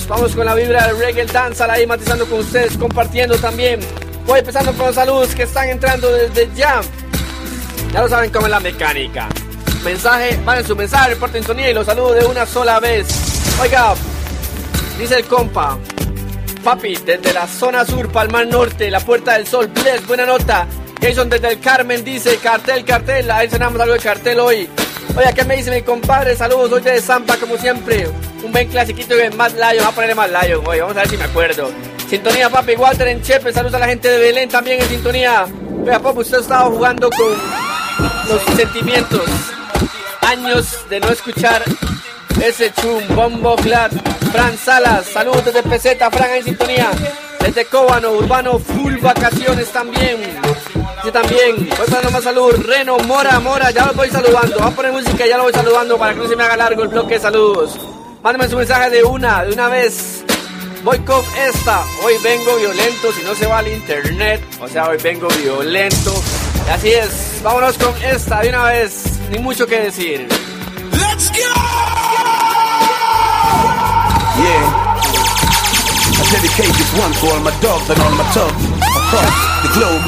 Vamos 0.07 0.35
con 0.35 0.45
la 0.45 0.53
vibra 0.53 0.85
del 0.85 0.99
reggae 0.99 1.25
dance 1.25 1.63
ahí 1.63 1.87
matizando 1.87 2.27
con 2.27 2.41
ustedes, 2.41 2.77
compartiendo 2.77 3.37
también. 3.37 3.79
Voy 4.27 4.39
empezando 4.39 4.71
con 4.73 4.87
los 4.87 4.95
saludos 4.95 5.33
que 5.33 5.43
están 5.43 5.67
entrando 5.67 6.11
desde 6.11 6.47
ya. 6.55 6.81
Ya 7.91 8.01
lo 8.03 8.07
saben 8.07 8.29
cómo 8.29 8.45
es 8.45 8.51
la 8.51 8.59
mecánica. 8.59 9.27
Mensaje, 9.83 10.37
manden 10.45 10.67
su 10.67 10.75
mensaje, 10.75 11.15
reporte 11.15 11.39
en 11.39 11.43
sintonía 11.43 11.71
y 11.71 11.73
los 11.73 11.87
saludo 11.87 12.13
de 12.13 12.25
una 12.27 12.45
sola 12.45 12.79
vez. 12.79 13.07
Oiga, 13.59 13.95
dice 14.99 15.15
el 15.15 15.25
compa. 15.25 15.75
Papi, 16.63 16.95
desde 17.05 17.33
la 17.33 17.47
zona 17.47 17.85
sur, 17.85 18.11
Palmar 18.11 18.45
Norte, 18.47 18.91
la 18.91 18.99
Puerta 18.99 19.33
del 19.33 19.47
Sol, 19.47 19.67
Bless, 19.67 20.05
buena 20.05 20.25
nota. 20.25 20.67
Jason 21.01 21.29
desde 21.29 21.47
el 21.49 21.59
Carmen 21.59 22.03
dice, 22.03 22.37
cartel, 22.37 22.83
cartel, 22.83 23.31
ahí 23.31 23.49
cenamos 23.49 23.79
algo 23.79 23.93
de 23.93 23.99
cartel 23.99 24.39
hoy. 24.39 24.69
Oye, 25.15 25.33
¿qué 25.33 25.43
me 25.45 25.55
dice 25.55 25.71
mi 25.71 25.81
compadre? 25.81 26.35
Saludos, 26.35 26.71
hoy 26.71 26.81
de 26.81 27.01
Zampa 27.01 27.37
como 27.37 27.57
siempre. 27.57 28.09
Un 28.43 28.51
buen 28.51 28.67
clasiquito 28.67 29.15
de 29.15 29.29
Mad 29.31 29.51
Lion, 29.51 29.77
vamos 29.77 29.93
a 29.93 29.95
ponerle 29.95 30.15
Mad 30.15 30.29
Lion 30.29 30.67
hoy, 30.67 30.79
vamos 30.81 30.97
a 30.97 30.99
ver 31.01 31.09
si 31.09 31.17
me 31.17 31.23
acuerdo. 31.23 31.71
Sintonía, 32.09 32.49
papi, 32.49 32.75
Walter 32.75 33.07
en 33.07 33.21
Chepe, 33.21 33.53
saludos 33.53 33.75
a 33.75 33.79
la 33.79 33.87
gente 33.87 34.09
de 34.09 34.17
Belén 34.17 34.49
también 34.49 34.81
en 34.81 34.89
sintonía. 34.89 35.45
Oiga, 35.81 35.99
papi, 35.99 36.19
usted 36.19 36.39
estaba 36.39 36.65
jugando 36.69 37.09
con 37.09 37.31
los 38.27 38.41
sentimientos. 38.57 39.23
Años 40.21 40.89
de 40.89 40.99
no 40.99 41.09
escuchar 41.09 41.63
ese 42.41 42.71
chum, 42.73 43.15
bombo 43.15 43.57
flat. 43.57 43.91
Fran 44.31 44.57
Salas, 44.57 45.05
saludos 45.07 45.45
desde 45.45 45.63
Peseta, 45.63 46.11
Fran 46.11 46.31
en 46.31 46.43
sintonía. 46.43 46.91
Desde 47.39 47.65
Cóbano, 47.65 48.11
Urbano, 48.11 48.59
full 48.59 48.97
vacaciones 48.97 49.69
también. 49.71 50.17
Yo 51.03 51.11
también, 51.11 51.69
voy 51.69 51.87
dando 51.89 52.11
más 52.11 52.23
salud. 52.23 52.53
Reno, 52.65 52.97
Mora, 52.99 53.39
Mora, 53.39 53.71
ya 53.71 53.85
los 53.85 53.95
voy 53.95 54.09
saludando. 54.09 54.57
Vamos 54.57 54.73
a 54.73 54.75
poner 54.75 54.91
música 54.91 55.25
ya 55.25 55.37
lo 55.37 55.43
voy 55.43 55.53
saludando 55.53 55.97
para 55.97 56.13
que 56.13 56.19
no 56.19 56.27
se 56.27 56.35
me 56.35 56.43
haga 56.43 56.57
largo 56.57 56.83
el 56.83 56.89
bloque 56.89 57.15
de 57.15 57.19
saludos. 57.19 57.77
Mándame 58.21 58.49
su 58.49 58.57
mensaje 58.57 58.89
de 58.89 59.03
una, 59.03 59.43
de 59.45 59.53
una 59.53 59.69
vez. 59.69 60.23
Voy 60.83 60.99
con 60.99 61.23
esta. 61.47 61.83
Hoy 62.03 62.13
vengo 62.23 62.55
violento, 62.57 63.11
si 63.13 63.23
no 63.23 63.33
se 63.35 63.47
va 63.47 63.59
al 63.59 63.67
internet. 63.67 64.41
O 64.61 64.67
sea, 64.67 64.89
hoy 64.89 64.97
vengo 65.01 65.27
violento. 65.41 66.13
Así 66.69 66.91
es. 66.91 67.39
Vámonos 67.41 67.77
con 67.77 67.93
esta 68.03 68.41
de 68.41 68.49
una 68.49 68.63
vez. 68.65 69.03
Ni 69.29 69.39
mucho 69.39 69.65
que 69.65 69.79
decir. 69.79 70.27
Let's 70.91 71.31
go! 71.31 71.78
Yeah. 74.39 74.89
I 76.15 76.23
dedicate 76.31 76.71
this 76.79 76.91
one 76.95 77.11
to 77.11 77.25
all 77.31 77.41
my 77.43 77.51
dogs 77.59 77.89
and 77.91 77.99
all 77.99 78.15
my 78.15 78.23
thugs 78.31 78.63
across 78.95 79.35
the 79.63 79.69
globe. 79.75 80.03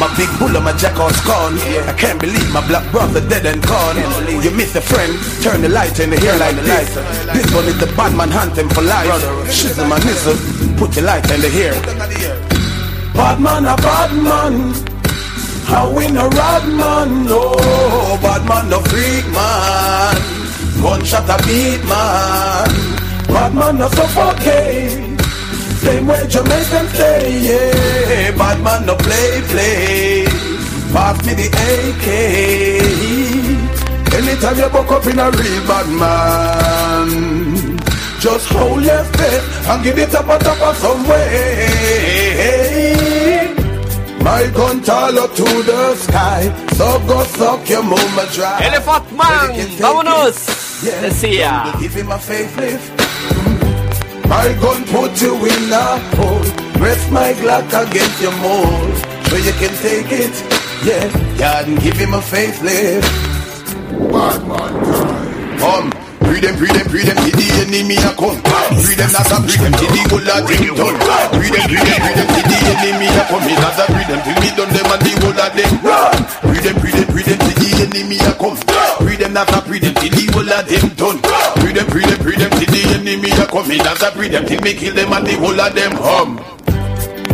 My 0.00 0.08
big 0.16 0.28
bull 0.38 0.52
and 0.52 0.64
my 0.64 0.72
jackal's 0.76 1.20
gone. 1.24 1.56
I 1.88 1.92
can't 1.96 2.20
believe 2.20 2.52
my 2.52 2.66
black 2.66 2.84
brother 2.92 3.20
dead 3.28 3.46
and 3.46 3.62
gone. 3.62 3.96
You 4.42 4.50
miss 4.50 4.74
a 4.76 4.80
friend, 4.80 5.12
turn 5.42 5.62
the 5.62 5.68
light 5.68 6.00
in 6.00 6.10
the 6.10 6.18
hair 6.20 6.36
like 6.38 6.56
this. 6.56 6.94
This 7.32 7.48
one 7.54 7.64
is 7.64 7.78
the 7.78 7.86
bad 7.96 8.16
man 8.16 8.30
hunting 8.30 8.68
for 8.68 8.82
life. 8.82 9.08
Shizzle 9.48 9.88
my 9.88 9.98
nizzle, 10.00 10.36
put 10.76 10.92
the 10.92 11.02
light 11.02 11.24
in 11.30 11.40
the 11.40 11.48
hair. 11.48 11.72
Bad 13.14 13.40
man, 13.40 13.64
a 13.64 13.76
bad 13.76 14.12
man. 14.16 14.92
How 15.64 15.96
in 15.98 16.16
a 16.16 16.28
rad 16.28 16.68
man, 16.68 17.24
no 17.24 17.54
Bad 18.20 18.44
man, 18.46 18.68
no 18.68 18.80
freak 18.80 19.24
man 19.32 20.16
Gunshot 20.82 21.28
a 21.30 21.38
beat 21.46 21.82
man 21.86 23.11
Bad 23.28 23.54
man, 23.54 23.78
no 23.78 23.88
suffocate 23.88 25.20
Same 25.82 26.06
way 26.06 26.26
Jamaican 26.28 26.86
say, 26.88 27.38
yeah. 27.48 28.30
Bad 28.36 28.60
man, 28.62 28.86
no 28.86 28.94
play, 28.96 29.42
play. 29.48 30.24
Pass 30.92 31.24
me 31.26 31.32
the 31.34 31.48
AK 31.48 32.06
Anytime 34.14 34.58
you 34.58 34.68
buck 34.68 34.90
up 34.92 35.06
in 35.06 35.18
a 35.18 35.30
real 35.30 35.62
bad 35.66 35.88
man 36.02 37.08
Just 38.20 38.46
hold 38.48 38.82
your 38.84 39.04
faith 39.04 39.68
And 39.70 39.82
give 39.82 39.98
it 39.98 40.14
up 40.14 40.28
on 40.28 40.38
top 40.40 40.60
of 40.60 40.76
some 40.76 41.08
way. 41.08 41.68
My 44.22 44.46
gun 44.54 44.82
tall 44.82 45.18
up 45.18 45.34
to 45.34 45.42
the 45.42 45.96
sky 45.96 46.52
So 46.76 47.00
go 47.08 47.24
suck 47.24 47.68
your 47.68 47.82
mama 47.82 48.26
dry. 48.32 48.60
Elephant 48.66 49.12
Man, 49.16 49.50
vámonos. 49.80 50.61
Decía. 50.82 51.72
Give 51.78 51.94
him 51.94 52.10
a 52.10 52.18
facelift 52.18 52.90
My 54.26 54.52
gun 54.58 54.82
put 54.90 55.14
you 55.22 55.36
in 55.46 55.72
a 55.72 55.98
hole 56.18 56.42
Rest 56.82 57.08
my 57.12 57.32
Glock 57.34 57.70
against 57.70 58.20
your 58.20 58.34
mold 58.42 58.90
So 59.30 59.36
you 59.36 59.52
can 59.62 59.70
take 59.78 60.10
it 60.10 60.34
Yeah, 60.82 61.06
God 61.38 61.66
give 61.80 61.94
him 61.94 62.14
a 62.14 62.18
facelift 62.18 63.06
Bad 64.10 64.42
man 64.42 64.74
Um 65.62 65.92
Free 66.26 66.40
them, 66.40 66.56
free 66.56 66.72
them, 66.72 66.88
free 66.88 67.04
them, 67.04 67.16
till 67.28 67.36
the 67.36 67.46
enemy 67.62 67.94
a 68.02 68.10
come. 68.16 68.40
Free 68.80 68.96
them, 68.96 69.12
not 69.12 69.28
a 69.28 69.36
free 69.44 69.60
them, 69.62 69.72
till 69.78 69.90
the 69.92 70.02
whole 70.08 70.24
lot 70.24 70.42
them 70.48 70.64
done. 70.74 70.96
Free 71.36 71.50
them, 71.52 71.68
free 71.68 71.78
them, 71.78 71.98
free 72.00 72.14
them, 72.16 72.28
till 72.32 72.46
the 72.48 72.58
enemy 72.72 73.06
a 73.06 73.22
come. 73.28 73.44
Me 73.44 73.54
not 73.54 73.78
a 73.78 73.84
free 73.92 74.06
them, 74.08 74.20
till 74.24 74.38
me 74.40 74.48
done 74.56 74.72
them 74.72 74.88
and 74.90 75.02
the 75.04 75.12
whole 75.20 75.36
of 75.36 75.52
them 75.52 75.72
run. 75.84 76.18
Free 76.48 76.60
them, 76.64 76.74
free 76.80 76.90
them, 76.90 77.08
free 77.12 77.22
them, 77.22 77.51
the 77.72 77.88
enemy 77.88 78.18
a 78.20 78.32
come. 78.36 78.56
Free 79.00 79.16
them, 79.16 79.36
after 79.36 79.60
pre 79.62 79.78
them 79.78 79.94
till 79.94 80.12
the 80.12 80.24
whole 80.32 80.52
of 80.52 80.64
them 80.68 80.86
done. 80.96 81.18
Pre 81.60 81.72
them, 81.72 81.86
pre 81.86 82.04
them, 82.04 82.18
pre 82.20 82.36
them 82.36 82.50
till 82.50 82.70
the 82.70 82.82
enemy 82.96 83.30
a 83.32 83.44
come. 83.46 83.70
As 83.72 84.02
I 84.02 84.10
pre 84.10 84.28
them 84.28 84.44
till 84.46 84.60
me 84.60 84.74
kill 84.74 84.94
them 84.94 85.12
and 85.12 85.26
the 85.26 85.34
whole 85.36 85.60
of 85.60 85.74
them 85.74 85.92
hum. 85.96 86.40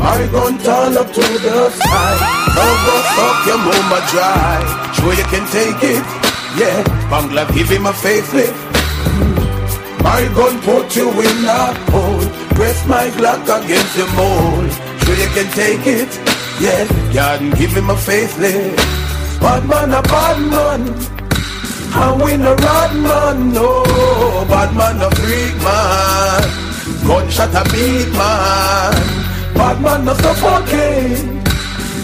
I 0.00 0.26
gun 0.30 0.58
turn 0.62 0.96
up 0.96 1.08
to 1.10 1.20
the 1.20 1.70
sky. 1.70 2.14
Don't 2.54 2.80
go 2.86 2.94
fuck 3.18 3.38
your 3.46 3.58
mama 3.58 4.00
dry. 4.10 4.62
Sure 4.94 5.14
you 5.14 5.26
can 5.26 5.44
take 5.50 5.82
it. 5.82 6.06
Yeah, 6.56 6.82
Bangla 7.10 7.46
give 7.54 7.68
him 7.68 7.86
a 7.86 7.92
facelift. 7.92 8.54
My 10.02 10.22
gun 10.34 10.60
put 10.62 10.94
you 10.94 11.10
in 11.10 11.44
a 11.44 11.74
hole. 11.90 12.26
Press 12.54 12.86
my 12.86 13.10
Glock 13.18 13.42
against 13.42 13.96
the 13.96 14.06
mold. 14.14 14.70
Sure 15.02 15.18
you 15.18 15.30
can 15.34 15.50
take 15.52 15.86
it. 15.86 16.10
Yeah, 16.60 16.86
God 17.12 17.58
give 17.58 17.72
him 17.74 17.90
a 17.90 17.94
facelift. 17.94 18.97
Bad 19.40 19.68
man 19.68 19.92
a 19.92 20.02
bad 20.02 20.38
man. 20.50 20.82
And 21.90 22.22
we 22.22 22.36
no 22.36 22.54
rod 22.54 22.94
man, 22.96 23.52
no. 23.52 23.84
Bad 24.48 24.74
man 24.76 25.00
a 25.02 25.10
freak 25.16 25.56
man 25.64 26.42
Gunshot 27.06 27.54
a 27.54 27.62
beat 27.72 28.10
man. 28.12 28.94
Bad 29.54 29.80
man 29.80 30.04
no 30.04 30.14
suffocate 30.14 31.18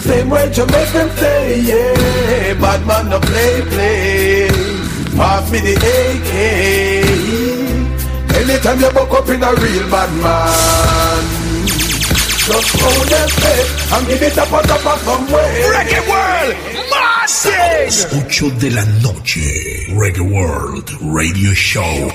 Same 0.02 0.28
way 0.28 0.50
Jamaican 0.50 1.10
say, 1.10 1.60
yeah. 1.60 2.54
Bad 2.60 2.86
man 2.86 3.08
no 3.10 3.20
play, 3.20 3.62
play 3.70 4.48
Pass 5.16 5.50
me 5.52 5.60
the 5.60 5.74
AK 5.76 6.32
Anytime 8.34 8.80
you 8.80 8.90
buck 8.90 9.12
up 9.12 9.28
in 9.28 9.42
a 9.42 9.54
real 9.54 9.88
bad 9.88 10.10
man 10.18 11.24
Just 12.46 12.74
hold 12.80 13.08
them 13.08 13.28
faith 13.28 13.92
And 13.92 14.06
give 14.08 14.22
it 14.22 14.36
up 14.36 14.52
on 14.52 14.64
top 14.64 14.84
of 14.84 15.00
some 15.02 15.26
way 15.30 15.62
World 16.08 16.83
Massive 17.24 18.26
8 18.26 18.50
de 18.60 18.70
la 18.70 18.84
noche 19.00 19.40
Reggae 19.96 20.20
World 20.20 20.90
Radio 21.00 21.54
Show 21.54 22.12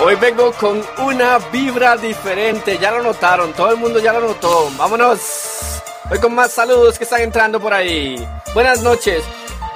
Hoy 0.00 0.14
vengo 0.20 0.52
con 0.52 0.80
una 0.98 1.38
vibra 1.50 1.96
diferente, 1.96 2.78
ya 2.78 2.92
lo 2.92 3.02
notaron, 3.02 3.52
todo 3.52 3.72
el 3.72 3.78
mundo 3.78 3.98
ya 3.98 4.12
lo 4.12 4.20
notó. 4.20 4.70
Vámonos. 4.76 5.82
Hoy 6.08 6.20
con 6.20 6.36
más 6.36 6.52
saludos 6.52 6.98
que 6.98 7.04
están 7.04 7.22
entrando 7.22 7.58
por 7.58 7.74
ahí. 7.74 8.14
Buenas 8.54 8.80
noches. 8.80 9.24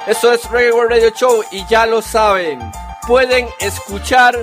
Esto 0.06 0.32
es 0.32 0.48
Reggae 0.48 0.70
World 0.70 0.92
Radio 0.92 1.10
Show 1.10 1.42
y 1.50 1.66
ya 1.66 1.86
lo 1.86 2.00
saben. 2.00 2.60
Pueden 3.04 3.48
escuchar 3.58 4.36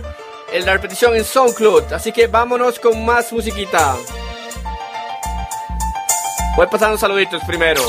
en 0.52 0.66
la 0.66 0.74
repetición 0.74 1.16
en 1.16 1.24
SoundCloud. 1.24 1.94
Así 1.94 2.12
que 2.12 2.28
vámonos 2.28 2.78
con 2.78 3.06
más 3.06 3.32
musiquita. 3.32 3.96
Voy 6.56 6.68
pasando 6.68 6.98
saluditos 6.98 7.42
primero. 7.46 7.82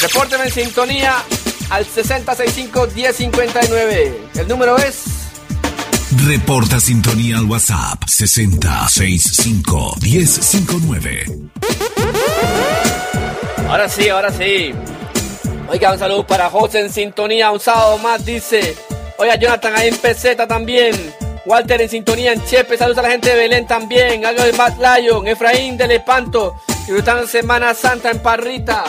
Repórtenme 0.00 0.46
en 0.46 0.52
sintonía 0.52 1.14
al 1.70 1.86
6065-1059. 1.86 4.12
El 4.34 4.48
número 4.48 4.76
es 4.78 5.04
Reporta 6.26 6.80
sintonía 6.80 7.38
al 7.38 7.44
WhatsApp 7.44 8.02
6065 8.06 9.96
1059. 10.00 11.26
Ahora 13.68 13.88
sí, 13.88 14.08
ahora 14.08 14.32
sí. 14.32 14.72
Oiga, 15.68 15.92
un 15.92 15.98
saludo 15.98 16.26
para 16.26 16.50
José 16.50 16.80
en 16.80 16.90
sintonía. 16.90 17.50
Un 17.50 17.60
sábado 17.60 17.98
más 17.98 18.24
dice. 18.24 18.74
Oiga, 19.18 19.36
Jonathan 19.36 19.74
ahí 19.76 19.88
en 19.88 19.96
peseta 19.96 20.46
también. 20.46 20.94
Walter 21.46 21.80
en 21.80 21.88
sintonía 21.88 22.32
en 22.32 22.44
Chepe. 22.44 22.76
Saludos 22.76 22.98
a 22.98 23.02
la 23.02 23.10
gente 23.10 23.30
de 23.30 23.36
Belén 23.36 23.66
también. 23.66 24.24
Algo 24.24 24.42
de 24.42 24.52
Matt 24.52 24.78
Lion. 24.78 25.26
Efraín 25.26 25.76
de 25.76 25.86
Lepanto. 25.86 26.56
Disfrutando 26.86 27.26
Semana 27.26 27.74
Santa 27.74 28.10
en 28.10 28.20
Parrita. 28.20 28.84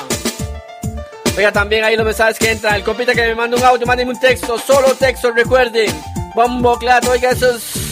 Oiga, 1.37 1.51
también 1.51 1.83
ahí 1.83 1.95
los 1.95 2.05
mensajes 2.05 2.39
que 2.39 2.51
entran. 2.51 2.75
El 2.75 2.83
compita 2.83 3.13
que 3.13 3.21
me 3.21 3.35
manda 3.35 3.57
un 3.57 3.63
audio, 3.63 3.85
mándenme 3.85 4.13
un 4.13 4.19
texto. 4.19 4.57
Solo 4.57 4.95
texto, 4.95 5.31
recuerden. 5.31 5.93
Bombo 6.33 6.77
claro, 6.77 7.11
oiga 7.11 7.31
esos 7.31 7.85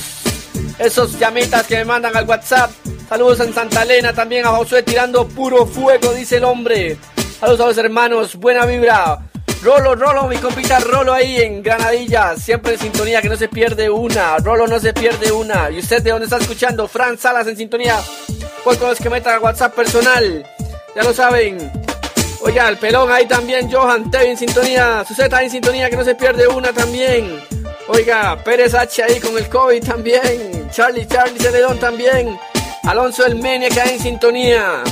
esos 0.80 1.18
llamitas 1.20 1.66
que 1.68 1.78
me 1.78 1.86
mandan 1.86 2.16
al 2.16 2.28
WhatsApp. 2.28 2.72
Saludos 3.08 3.40
en 3.42 3.54
Santa 3.54 3.84
Elena, 3.84 4.14
también 4.14 4.46
a 4.46 4.50
Josué 4.50 4.84
tirando 4.84 5.28
puro 5.28 5.66
fuego, 5.66 6.14
dice 6.14 6.38
el 6.38 6.46
hombre. 6.46 6.98
Saludos 7.40 7.62
a 7.62 7.68
los 7.68 7.78
hermanos, 7.78 8.36
buena 8.36 8.66
vibra. 8.66 9.20
Rolo, 9.64 9.96
Rolo, 9.96 10.28
mi 10.28 10.36
compita 10.40 10.78
Rolo 10.80 11.14
ahí 11.14 11.38
en 11.38 11.64
Granadilla, 11.64 12.36
siempre 12.36 12.74
en 12.74 12.80
sintonía, 12.80 13.22
que 13.22 13.30
no 13.30 13.38
se 13.38 13.48
pierde 13.48 13.90
una. 13.90 14.38
Rolo 14.40 14.68
no 14.68 14.78
se 14.78 14.92
pierde 14.92 15.32
una. 15.32 15.72
¿Y 15.72 15.80
usted 15.80 16.04
de 16.04 16.12
dónde 16.12 16.26
está 16.26 16.38
escuchando? 16.38 16.86
Fran 16.86 17.18
Salas 17.18 17.48
en 17.48 17.56
sintonía. 17.56 17.98
Pues 18.66 18.78
con 18.78 18.90
los 18.90 19.00
que 19.00 19.10
metan 19.10 19.36
al 19.36 19.40
WhatsApp 19.40 19.74
personal. 19.74 20.46
Ya 20.94 21.04
lo 21.04 21.14
saben. 21.14 21.72
Oiga, 22.42 22.68
el 22.68 22.78
pelón 22.78 23.10
ahí 23.10 23.26
también, 23.26 23.72
Johan, 23.72 24.12
Tevi 24.12 24.32
en 24.32 24.38
sintonía. 24.38 25.06
Suseta 25.08 25.42
en 25.42 25.50
sintonía, 25.50 25.90
que 25.90 25.96
no 25.96 26.04
se 26.04 26.16
pierde 26.16 26.46
una 26.46 26.74
también. 26.74 27.42
Oiga, 27.88 28.38
Pérez 28.44 28.74
H 28.74 29.02
ahí 29.02 29.22
con 29.22 29.38
el 29.38 29.48
COVID 29.48 29.82
también. 29.82 30.70
Charlie, 30.72 31.08
Charlie 31.08 31.40
Celedón 31.40 31.80
también. 31.80 32.38
Alonso 32.84 33.26
El 33.26 33.36
Menia 33.36 33.70
que 33.70 33.80
hay 33.80 33.94
en 33.96 34.00
sintonía. 34.02 34.84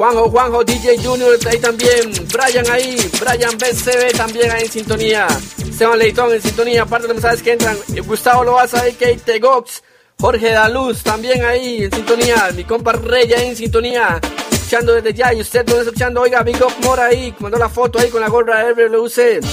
Juanjo, 0.00 0.30
Juanjo, 0.30 0.64
DJ 0.64 0.96
Junior 0.96 1.36
ahí 1.46 1.58
también. 1.58 2.10
Brian 2.32 2.70
ahí. 2.70 2.96
Brian 3.20 3.58
BCB 3.58 4.16
también 4.16 4.50
ahí 4.50 4.62
en 4.62 4.70
sintonía. 4.70 5.26
Esteban 5.58 5.98
Leitón 5.98 6.32
en 6.32 6.40
sintonía. 6.40 6.84
Aparte 6.84 7.06
de 7.06 7.12
mensajes 7.12 7.42
que 7.42 7.52
entran. 7.52 7.76
Gustavo 8.06 8.42
Loaza 8.42 8.80
ahí, 8.80 8.94
Kate 8.94 9.38
Gox. 9.38 9.82
Jorge 10.18 10.52
Daluz 10.52 11.02
también 11.02 11.44
ahí 11.44 11.84
en 11.84 11.92
sintonía. 11.92 12.48
Mi 12.56 12.64
compa 12.64 12.92
Rey 12.92 13.30
ahí 13.34 13.48
en 13.48 13.56
sintonía. 13.56 14.18
Escuchando 14.50 14.94
desde 14.94 15.12
ya. 15.12 15.34
Y 15.34 15.42
usted 15.42 15.66
no 15.66 15.72
está 15.72 15.90
escuchando. 15.90 16.22
Oiga, 16.22 16.42
Big 16.44 16.62
Up 16.62 16.72
Mora 16.82 17.04
ahí. 17.04 17.34
Mandó 17.38 17.58
la 17.58 17.68
foto 17.68 17.98
ahí 17.98 18.08
con 18.08 18.22
la 18.22 18.30
gorra 18.30 18.64
de 18.64 18.72
RLUC. 18.72 19.44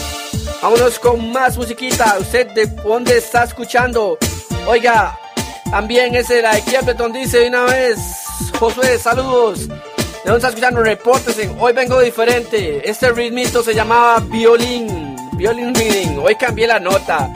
Vámonos 0.62 0.98
con 1.00 1.30
más 1.30 1.58
musiquita. 1.58 2.16
¿Usted 2.22 2.48
de 2.52 2.68
dónde 2.68 3.18
está 3.18 3.44
escuchando? 3.44 4.18
Oiga, 4.66 5.20
también 5.70 6.16
ese 6.16 6.42
la 6.42 6.54
de 6.56 7.10
dice 7.12 7.40
de 7.40 7.50
una 7.50 7.66
vez. 7.66 7.98
Josué, 8.58 8.98
saludos. 8.98 9.68
¿De 10.28 10.34
dónde 10.34 10.46
está 10.46 10.50
escuchando? 10.50 10.84
Reportes 10.84 11.40
en 11.40 11.56
Hoy 11.58 11.72
vengo 11.72 12.02
diferente. 12.02 12.82
Este 12.84 13.14
ritmito 13.14 13.64
se 13.64 13.74
llamaba 13.74 14.20
violín. 14.20 15.16
Violin 15.38 15.74
reading. 15.74 16.18
Hoy 16.22 16.36
cambié 16.36 16.68
la 16.68 16.82
nota. 16.82 17.30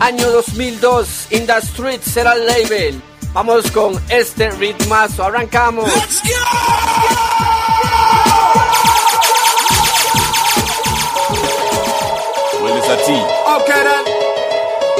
Año 0.00 0.30
2002. 0.30 1.32
In 1.32 1.46
the 1.46 1.58
Street 1.58 2.00
será 2.00 2.32
el 2.32 2.46
label. 2.46 3.02
Vamos 3.34 3.70
con 3.70 4.02
este 4.08 4.50
ritmazo. 4.52 5.24
Arrancamos. 5.24 5.84
Let's 5.84 6.22
go! 6.22 6.30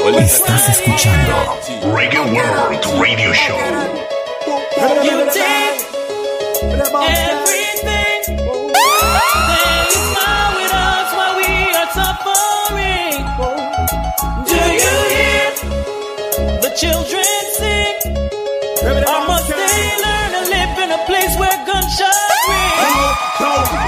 Okay. 0.03 0.23
Estás 0.23 0.69
escuchando 0.69 1.57
Reggae 1.95 2.19
World 2.19 2.85
Radio 3.01 3.33
Show. 3.33 3.57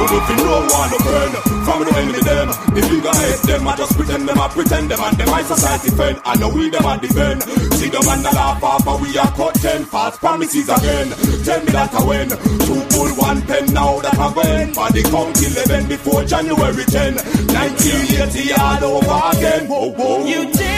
But 0.03 0.11
if 0.19 0.35
you 0.35 0.43
one 0.43 0.89
to 0.91 0.99
burn, 0.99 1.31
from 1.63 1.79
the 1.87 1.95
enemy 1.95 2.19
them, 2.27 2.47
the 2.75 2.81
bigger 2.91 3.15
hate 3.23 3.39
them, 3.47 3.65
I 3.65 3.73
just 3.77 3.95
pretend 3.95 4.27
them, 4.27 4.37
I 4.37 4.49
pretend 4.49 4.91
them, 4.91 4.99
and 4.99 5.15
them 5.15 5.29
my 5.31 5.43
society 5.43 5.95
friend, 5.95 6.19
I 6.25 6.35
know 6.35 6.49
we 6.49 6.69
them 6.69 6.85
I 6.85 6.97
defend. 6.97 7.41
See 7.79 7.87
them 7.87 8.03
and 8.11 8.19
the 8.19 8.31
laugh 8.35 8.61
off, 8.61 8.83
but 8.83 8.99
we 8.99 9.17
are 9.17 9.31
cut 9.31 9.55
ten 9.55 9.85
false 9.85 10.17
promises 10.17 10.67
again. 10.67 11.07
Tell 11.47 11.63
me 11.63 11.71
that 11.71 11.95
I 11.95 12.03
win, 12.03 12.27
two 12.67 12.83
pull 12.91 13.15
one 13.15 13.43
pen 13.43 13.71
now 13.71 14.01
that 14.01 14.19
I 14.19 14.27
win. 14.35 14.73
Body 14.73 15.03
count 15.03 15.39
eleven 15.39 15.87
before 15.87 16.25
January 16.25 16.83
10, 16.83 17.15
1980 17.55 18.53
all 18.59 18.83
over 18.83 19.37
again. 19.37 19.69
Whoa, 19.69 19.87
whoa. 19.87 20.25
You 20.25 20.51
did 20.51 20.72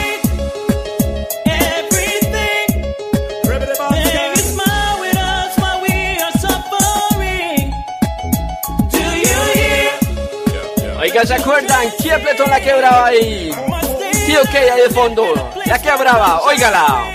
Oiga, 11.16 11.28
¿se 11.28 11.34
acuerdan? 11.34 11.90
Kiepleton 11.96 12.50
la 12.50 12.60
quebraba 12.60 13.06
ahí. 13.06 13.50
Sí, 14.26 14.36
ok, 14.36 14.54
ahí 14.54 14.82
de 14.82 14.90
fondo. 14.90 15.24
La 15.64 15.80
quebraba, 15.80 16.42
óigala. 16.42 17.06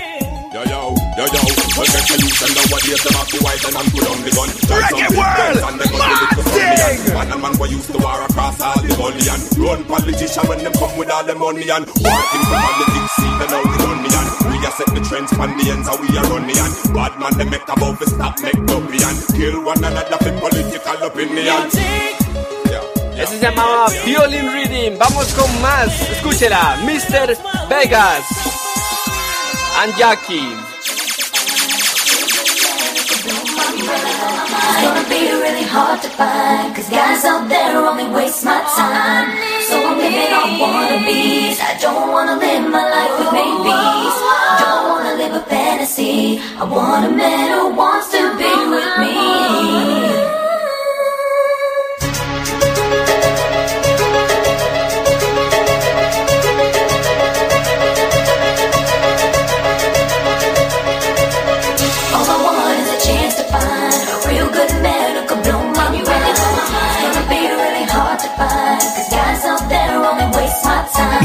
Yo, 0.52 0.64
yo, 0.64 0.92
yo, 1.16 1.24
yo. 1.24 1.40
Well, 1.78 1.86
get 1.86 2.02
the 2.10 2.18
youth 2.18 2.42
and 2.42 2.50
nowadays 2.50 2.98
them 2.98 3.14
have 3.14 3.30
to 3.30 3.38
wide 3.46 3.62
and 3.62 3.92
put 3.94 4.10
on 4.10 4.18
the 4.26 4.30
gun. 4.34 4.48
Reggae 4.66 5.06
world, 5.14 5.78
Martin! 5.94 7.14
Man, 7.14 7.30
a 7.30 7.38
man 7.38 7.54
we 7.62 7.68
used 7.78 7.92
to 7.92 7.98
war 8.02 8.18
across 8.26 8.60
all 8.60 8.74
the 8.82 8.90
gully 8.98 9.22
and 9.22 9.42
run 9.62 9.84
politician 9.86 10.48
when 10.50 10.58
them 10.66 10.72
come 10.72 10.98
with 10.98 11.08
all 11.08 11.22
the 11.22 11.36
money 11.38 11.70
and 11.70 11.86
working 11.86 12.42
for 12.50 12.58
politics, 12.58 13.12
see 13.14 13.32
them 13.38 13.50
now 13.54 13.62
the 13.62 13.78
money 13.86 14.10
and 14.18 14.28
we 14.50 14.66
a 14.66 14.70
set 14.74 14.90
the 14.90 15.00
trends 15.06 15.30
from 15.30 15.54
the 15.54 15.70
ends 15.70 15.86
and 15.86 15.98
we 16.02 16.10
are 16.18 16.26
running 16.26 16.58
and 16.58 16.74
bad 16.90 17.14
man 17.22 17.38
they 17.38 17.46
make 17.46 17.62
about 17.70 18.02
to 18.02 18.06
stop 18.10 18.34
make 18.42 18.58
dopey 18.66 18.98
and 18.98 19.18
kill 19.38 19.62
one 19.62 19.78
another 19.78 20.18
for 20.18 20.34
political 20.42 20.98
You 20.98 21.06
opinion. 21.06 22.31
Ese 23.16 23.38
se 23.38 23.40
llamaba 23.40 23.88
Violin 24.04 24.52
Reading. 24.52 24.98
Vamos 24.98 25.26
con 25.34 25.60
más. 25.60 25.88
Escúchela. 26.10 26.76
Mr. 26.84 27.36
Vegas. 27.68 28.24
And 29.82 29.94
Jackie. 29.96 30.56
It's 33.84 34.82
gonna 34.82 35.08
be 35.08 35.30
really 35.30 35.62
hard 35.64 36.02
to 36.02 36.08
find 36.10 36.74
Cause 36.74 36.88
guys 36.90 37.24
out 37.24 37.48
there 37.48 37.76
only 37.76 38.08
waste 38.08 38.44
my 38.44 38.60
time 38.76 39.30
So 39.68 39.76
I'm 39.86 39.98
living 39.98 40.32
on 40.32 40.58
wannabes 40.58 41.60
I 41.60 41.78
don't 41.80 42.10
wanna 42.10 42.36
live 42.36 42.70
my 42.70 42.84
life 42.90 43.18
with 43.18 43.32
maybes 43.32 44.16
Don't 44.60 44.88
wanna 44.90 45.14
live 45.16 45.34
a 45.34 45.40
fantasy 45.48 46.40
I 46.58 46.64
want 46.64 47.06
a 47.06 47.10
man 47.10 47.58
who 47.58 47.74
wants 47.74 48.10
to 48.10 48.36
be 48.36 48.52
with 48.70 48.98
me 48.98 50.21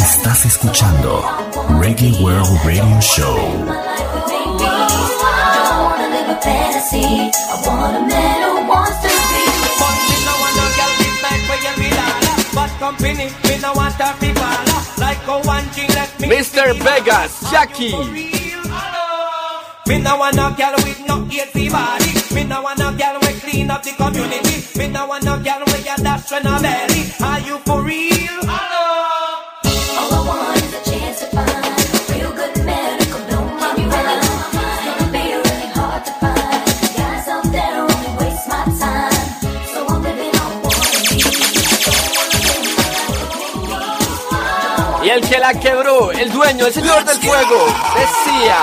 Like 0.08 0.46
escuchando 0.46 1.22
one 1.82 2.12
World 2.24 2.58
Radio 2.63 3.02
Show. 3.02 3.36
Mr. 16.20 16.74
Vegas, 16.80 17.52
Jackie. 17.52 17.91
Me 19.88 20.00
no 20.00 20.17
want 20.17 20.36
no 20.38 20.52
girl 20.56 20.74
with 20.86 21.06
no 21.06 21.26
hate 21.26 21.70
body. 21.70 22.13
Me 22.34 22.46
no 22.46 22.62
want 22.62 22.80
no 22.80 22.96
girl 22.96 23.20
with 23.22 23.41
clean 23.41 23.70
up 23.70 23.84
the 23.84 23.91
community. 23.91 24.80
Me 24.80 24.88
no 24.88 25.06
want 25.06 25.26
no 25.26 25.38
girl 25.43 25.60
with 25.65 25.86
your 25.86 25.98
dash 25.98 26.32
when 26.32 26.48
a 26.48 26.62
belly. 26.62 27.12
Are 27.22 27.39
you 27.41 27.58
for 27.60 27.82
real? 27.82 28.77
La 45.39 45.54
quebró, 45.54 46.12
el 46.12 46.32
dueño, 46.32 46.67
el 46.67 46.73
señor 46.73 47.04
del 47.06 47.17
fuego, 47.17 47.65
decía. 47.95 48.58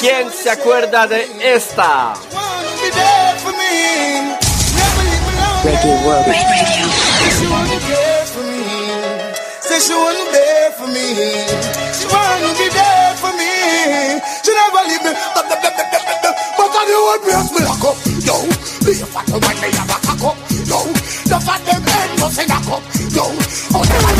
¿Quién 0.00 0.32
se 0.32 0.50
acuerda 0.50 1.06
de 1.06 1.54
esta? 1.54 2.14
She 14.44 14.52
never 14.54 14.82
leave 14.88 15.02
me. 15.04 15.12
But 15.34 15.44
the 15.48 15.56
but 15.62 15.74
the 15.76 15.84
but 15.92 16.18
the 16.22 16.30
but 16.56 16.70
the 16.72 16.94
old 16.94 17.20
brass 17.24 17.48
me 17.52 17.60
lock 17.64 17.84
up. 17.84 17.96
Yo, 18.26 18.36
be 18.84 18.92
a 19.00 19.06
fat 19.06 19.28
man 19.28 19.56
me 19.60 19.68
have 19.76 19.90
a 19.90 19.98
cock 20.06 20.24
up. 20.28 20.36
Yo, 20.70 20.78
the 21.30 21.38
fat 21.40 21.60
them 21.66 21.82
men 21.84 22.08
must 22.20 22.36
sing 22.36 22.50
a 22.50 22.58
cup. 22.66 22.82
Yo, 23.12 23.24
oh 23.76 23.84
the 23.84 23.96
man 24.04 24.16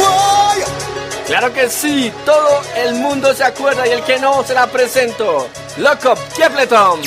Whoa, 0.00 0.64
Claro 1.26 1.52
que 1.52 1.68
sí, 1.68 2.12
todo 2.24 2.62
el 2.76 2.94
mundo 2.94 3.34
se 3.34 3.44
acuerda 3.44 3.86
y 3.86 3.90
el 3.90 4.02
que 4.04 4.18
no 4.18 4.44
se 4.44 4.54
la 4.54 4.66
presento. 4.66 5.48
Lock 5.76 6.04
up, 6.06 6.18
Kepleton. 6.36 7.00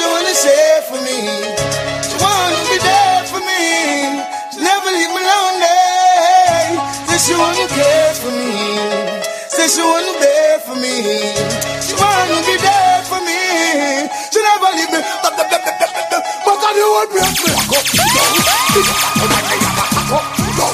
Wanna. 0.00 0.34
Say 0.34 0.80
for 0.88 1.00
me. 1.02 1.18
Wanna 2.20 2.60
be 2.68 2.78
there 2.78 3.24
for 3.26 3.40
me. 3.40 4.19
Lonely. 7.28 7.28
Say 7.28 7.28
she 7.28 7.34
wanna 7.36 7.66
care 7.68 8.14
for 8.14 8.30
me. 8.30 8.80
Say 9.48 9.68
she 9.68 9.82
wanna 9.82 10.12
be 10.12 10.20
there 10.20 10.58
for 10.60 10.76
me. 10.76 10.94
She 11.84 11.92
wanna 11.94 12.38
be 12.46 12.56
there 12.56 13.02
for 13.04 13.20
me. 13.20 14.08
She 14.32 14.38
never 14.40 14.70
leave 14.76 14.90
me. 14.92 15.00
But 15.22 15.36
the 15.36 15.44
but 15.50 15.60
the 15.64 15.72
but 15.76 16.06
the 16.10 16.18
but 16.44 16.58
the 16.60 16.82
old 16.82 17.08
breath 17.10 17.36
me 17.44 17.52
lock 17.52 17.72
up. 17.76 17.84
Yo, 17.92 18.24
the 18.72 18.92
fat 18.96 19.14
man 19.20 19.44
they 19.50 19.58
have 19.60 19.80
a 19.80 19.84
cock 19.92 20.12
up. 20.16 20.24
Yo, 20.56 20.68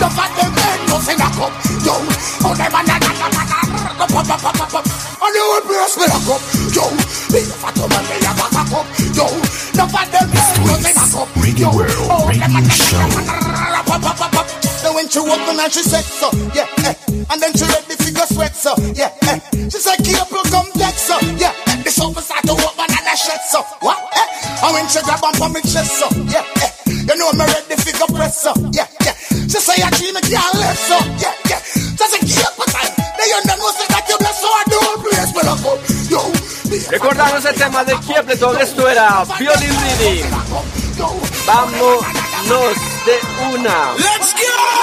the 0.00 0.08
fat 0.10 0.30
them 0.36 0.50
men 0.56 0.78
no 0.90 0.96
sing 0.98 1.20
a 1.20 1.28
cup. 1.36 1.52
Yo, 1.86 1.94
oh 2.46 2.54
them 2.58 2.74
a 2.74 2.80
na 2.82 2.96
na 2.98 3.10
na 3.12 3.28
na 3.30 3.42
na. 3.46 3.58
Pop 4.02 4.26
pop 4.26 4.40
pop 4.42 4.54
pop 4.58 4.70
pop. 4.70 4.84
And 5.22 5.30
the 5.34 5.40
old 5.46 5.64
breath 5.70 5.94
me 5.98 6.06
lock 6.10 6.28
up. 6.34 6.42
Yo, 6.74 6.84
the 7.30 7.40
fat 7.62 7.76
man 7.78 8.04
they 8.10 8.20
have 8.26 8.40
a 8.42 8.46
cock 8.50 8.72
up. 8.74 8.86
Yo, 9.14 9.26
the 9.76 9.84
fat 9.86 10.08
them 10.10 10.26
men 10.34 10.50
no 10.66 10.74
sing 10.82 10.98
a 10.98 11.06
cup. 11.06 11.28
Reggae 11.38 11.62
Yo, 11.62 11.70
World 11.70 12.10
oh 12.10 12.26
them 12.32 12.42
a 12.42 12.58
Radio 12.58 12.58
na 12.58 12.60
na 12.60 12.74
Show. 12.74 13.06
na 13.06 13.22
na 13.22 13.34
na. 13.70 13.80
Pop 13.86 14.00
pop 14.02 14.16
pop 14.18 14.18
pop. 14.18 14.30
Then 14.31 14.31
when 15.02 15.10
she 15.10 15.18
open 15.18 15.58
and 15.58 15.72
she 15.72 15.82
said 15.82 16.06
so, 16.06 16.30
yeah, 16.54 16.86
eh. 16.86 16.94
And 17.26 17.42
then 17.42 17.50
she 17.58 17.66
ready 17.66 17.96
to 17.98 18.10
go 18.14 18.22
sweat 18.30 18.54
so, 18.54 18.70
yeah, 18.94 19.10
eh. 19.26 19.38
She 19.66 19.78
said 19.82 19.98
cable 19.98 20.46
complex 20.46 21.10
so, 21.10 21.18
yeah, 21.34 21.50
eh. 21.66 21.82
The 21.82 21.90
sofa 21.90 22.22
start 22.22 22.46
to 22.46 22.54
open 22.54 22.86
and 22.86 23.06
I 23.10 23.14
shut 23.18 23.42
so, 23.50 23.62
what, 23.82 23.98
eh. 23.98 24.62
And 24.62 24.70
when 24.78 24.86
she 24.86 25.02
grab 25.02 25.18
on 25.26 25.34
for 25.34 25.50
chest 25.66 25.98
so, 25.98 26.06
yeah, 26.30 26.46
eh. 26.62 26.70
You 26.86 27.18
know 27.18 27.34
me 27.34 27.42
ready 27.50 27.74
to 27.74 27.92
go 27.98 28.06
press 28.14 28.46
so, 28.46 28.54
yeah, 28.70 28.86
yeah. 29.02 29.14
She 29.50 29.58
say 29.58 29.82
I 29.82 29.90
dream 29.98 30.14
me 30.14 30.22
can't 30.22 30.54
left 30.54 30.78
so, 30.86 30.98
yeah, 31.18 31.34
yeah. 31.50 31.60
She 31.66 32.04
say 32.06 32.22
cable 32.22 32.68
time. 32.70 32.94
Then 33.18 33.26
you 33.26 33.40
know 33.42 33.70
say 33.74 33.86
that 33.90 34.06
you 34.06 34.16
bless 34.22 34.38
so 34.38 34.46
I 34.46 34.62
do 34.70 34.78
place 35.02 35.32
me 35.34 35.42
lock 35.42 35.66
up, 35.66 35.78
yo. 36.06 36.22
Recordamos 36.94 37.44
el 37.44 37.54
tema 37.54 37.82
de 37.84 37.98
Kepleton, 38.06 38.60
esto 38.60 38.88
era 38.88 39.24
Violin 39.38 39.74
Reading. 39.82 40.81
Vámonos 41.46 42.76
de 43.06 43.18
una. 43.52 43.94
let's 43.98 44.32
go! 44.34 44.82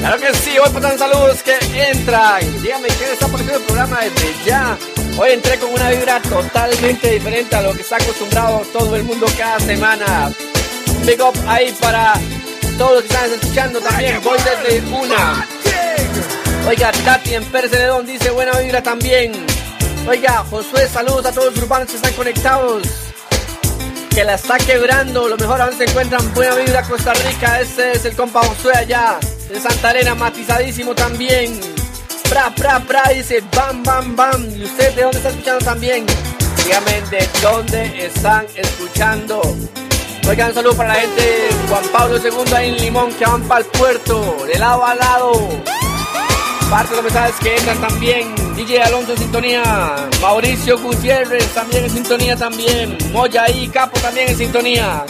Claro 0.00 0.22
que 0.22 0.34
sí, 0.38 0.58
hoy 0.58 0.70
pasan 0.70 0.98
saludos 0.98 1.42
que 1.42 1.58
entran. 1.90 2.62
Dígame 2.62 2.88
quién 2.88 3.10
está 3.10 3.26
apareciendo 3.26 3.58
el 3.58 3.64
programa 3.64 3.98
desde 4.00 4.44
ya. 4.46 4.78
Hoy 5.20 5.32
entré 5.32 5.58
con 5.58 5.72
una 5.72 5.90
vibra 5.90 6.22
totalmente 6.22 7.10
diferente 7.10 7.56
a 7.56 7.62
lo 7.62 7.72
que 7.72 7.82
está 7.82 7.96
acostumbrado 7.96 8.62
todo 8.72 8.94
el 8.94 9.02
mundo 9.02 9.26
cada 9.36 9.58
semana. 9.58 10.32
Big 11.04 11.20
up 11.20 11.34
ahí 11.48 11.76
para 11.80 12.14
todos 12.78 12.92
los 12.92 13.02
que 13.02 13.08
están 13.08 13.32
escuchando 13.32 13.80
también. 13.80 14.20
Voy 14.22 14.38
desde 14.38 14.80
una. 14.94 15.44
Oiga, 16.68 16.92
Tati 16.92 17.34
en 17.34 17.44
Pérez 17.46 17.72
de 17.72 17.78
León 17.78 18.06
dice 18.06 18.30
buena 18.30 18.56
vibra 18.60 18.80
también. 18.80 19.32
Oiga, 20.06 20.44
Josué, 20.48 20.88
saludos 20.88 21.26
a 21.26 21.32
todos 21.32 21.52
los 21.52 21.64
urbanos 21.64 21.88
que 21.88 21.96
están 21.96 22.12
conectados. 22.12 22.86
Que 24.10 24.22
la 24.22 24.34
está 24.34 24.56
quebrando. 24.58 25.28
Lo 25.28 25.36
mejor 25.36 25.60
aún 25.60 25.76
se 25.76 25.84
encuentran 25.84 26.32
buena 26.32 26.54
vibra 26.54 26.82
Costa 26.84 27.12
Rica. 27.14 27.60
Este 27.60 27.90
es 27.90 28.04
el 28.04 28.14
compa 28.14 28.44
Josué 28.44 28.72
allá. 28.72 29.18
De 29.48 29.58
Santa 29.58 29.90
Elena, 29.90 30.14
matizadísimo 30.14 30.94
también. 30.94 31.58
Pra, 32.28 32.50
pra, 32.54 32.80
pra, 32.80 33.02
dice 33.14 33.42
bam, 33.54 33.82
bam, 33.82 34.14
bam. 34.14 34.44
¿Y 34.56 34.64
usted 34.64 34.94
de 34.94 35.02
dónde 35.02 35.16
está 35.18 35.30
escuchando 35.30 35.64
también? 35.64 36.06
Dígame 36.64 37.00
de 37.10 37.28
dónde 37.40 38.06
están 38.06 38.46
escuchando. 38.54 39.40
Oigan, 40.28 40.48
un 40.48 40.54
saludo 40.54 40.76
para 40.76 40.90
la 40.90 41.00
gente 41.00 41.22
de 41.22 41.48
Juan 41.68 41.84
Pablo 41.90 42.18
II 42.18 42.54
ahí 42.54 42.68
en 42.68 42.76
Limón 42.76 43.12
que 43.14 43.24
van 43.24 43.42
para 43.44 43.60
el 43.60 43.66
puerto, 43.66 44.44
de 44.46 44.58
lado 44.58 44.84
a 44.84 44.94
lado. 44.94 45.32
Parte 46.68 46.90
de 46.90 46.96
los 46.96 47.04
mensajes 47.04 47.34
que 47.36 47.56
entran 47.56 47.80
también. 47.80 48.34
DJ 48.54 48.82
Alonso 48.82 49.12
en 49.12 49.18
sintonía. 49.18 50.08
Mauricio 50.20 50.78
Gutiérrez 50.78 51.46
también 51.54 51.84
en 51.84 51.90
sintonía 51.90 52.36
también. 52.36 52.98
Moya 53.10 53.48
y 53.48 53.68
Capo 53.68 53.98
también 54.00 54.28
en 54.28 54.36
sintonía. 54.36 55.06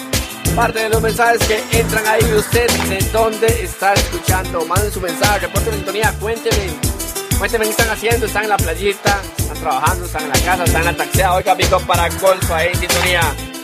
Parte 0.54 0.84
de 0.84 0.88
los 0.88 1.02
mensajes 1.02 1.40
que 1.48 1.80
entran 1.80 2.06
ahí 2.06 2.22
de 2.22 2.36
usted, 2.36 2.70
de 2.88 2.98
dónde 3.12 3.46
está 3.64 3.92
escuchando. 3.94 4.64
Manden 4.66 4.92
su 4.92 5.00
mensaje, 5.00 5.40
reporten 5.40 5.72
en 5.72 5.78
sintonía, 5.78 6.14
cuéntenme. 6.20 6.97
Cuéntenme 7.38 7.66
qué 7.66 7.70
están 7.70 7.90
haciendo, 7.90 8.26
están 8.26 8.42
en 8.42 8.48
la 8.48 8.56
playita, 8.56 9.22
están 9.38 9.60
trabajando, 9.60 10.06
están 10.06 10.22
en 10.24 10.28
la 10.30 10.38
casa, 10.40 10.64
están 10.64 10.80
en 10.80 10.86
la 10.86 10.96
taxia. 10.96 11.34
Oiga, 11.34 11.56
pico 11.56 11.78
para 11.80 12.08
Golfo 12.08 12.52
ahí 12.52 12.70
en 12.72 12.80
sintonía. 12.80 13.20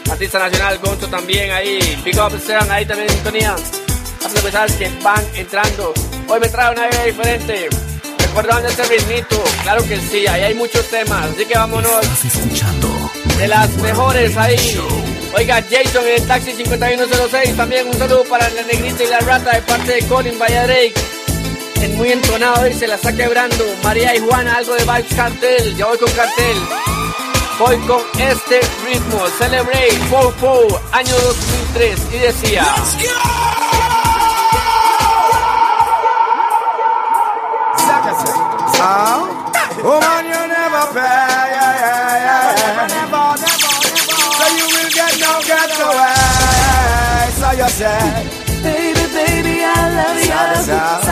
Artista 0.09 0.39
nacional, 0.39 0.79
Gonzo 0.79 1.09
también 1.09 1.51
ahí. 1.51 2.01
Big 2.05 2.17
Up 2.21 2.33
Esteban 2.37 2.71
ahí 2.71 2.87
también 2.87 3.09
en 3.09 3.15
sintonía. 3.17 3.57
Las 4.23 4.35
empezar 4.35 4.71
que 4.73 4.89
van 5.03 5.25
entrando. 5.35 5.93
Hoy 6.29 6.39
me 6.39 6.49
trae 6.49 6.73
una 6.73 6.89
idea 6.89 7.05
diferente. 7.05 7.69
Recordando 8.19 8.69
este 8.69 8.85
ritmito. 8.85 9.43
Claro 9.65 9.83
que 9.89 10.01
sí, 10.01 10.25
ahí 10.29 10.43
hay 10.43 10.55
muchos 10.55 10.89
temas. 10.89 11.31
Así 11.31 11.45
que 11.45 11.59
vámonos. 11.59 12.01
De 13.39 13.49
las 13.49 13.71
mejores 13.79 14.37
ahí. 14.37 14.81
Oiga, 15.37 15.61
Jason 15.69 16.07
en 16.07 16.23
el 16.23 16.27
taxi 16.29 16.53
5106. 16.53 17.57
También 17.57 17.89
un 17.89 17.95
saludo 17.95 18.23
para 18.25 18.49
la 18.51 18.63
negrita 18.63 19.03
y 19.03 19.09
la 19.09 19.19
rata 19.19 19.51
de 19.51 19.63
parte 19.63 19.95
de 19.95 20.07
Colin 20.07 20.39
Valladrake. 20.39 20.95
En 21.83 21.97
muy 21.97 22.13
entonado 22.13 22.67
y 22.67 22.75
se 22.75 22.87
la 22.87 22.95
está 22.97 23.13
quebrando. 23.13 23.65
María 23.83 24.15
y 24.15 24.21
Juana, 24.21 24.57
algo 24.57 24.75
de 24.75 24.85
Vibes 24.85 25.15
Cartel. 25.15 25.77
Ya 25.77 25.87
voy 25.87 25.99
con 25.99 26.11
cartel. 26.13 26.57
Voy 27.59 27.77
con 27.87 28.03
este 28.19 28.61
ritmo. 28.85 29.27
Celebrate, 29.39 29.99
Po 30.11 30.33
Po, 30.41 30.81
año 30.93 31.15
2003. 31.15 32.01
Y 32.13 32.19
decía. 32.19 32.65
Oh 39.87 40.01
man, 40.01 40.25
you 40.25 40.33
never 40.49 40.87
pay. 40.95 41.03
Yeah, 41.03 41.77
yeah, 41.83 42.25
yeah. 42.25 42.57
Never, 42.57 42.87
never, 42.89 43.37
So 44.39 44.47
you 44.57 44.67
will 44.73 44.91
get 44.97 45.13
no 45.21 45.33
get 45.45 45.77
away. 45.77 47.29
So 47.37 47.49
you 47.53 47.69
say, 47.69 48.01
Baby, 48.63 49.05
baby, 49.13 49.57
I 49.61 49.69
love 49.93 50.25
you. 50.25 51.04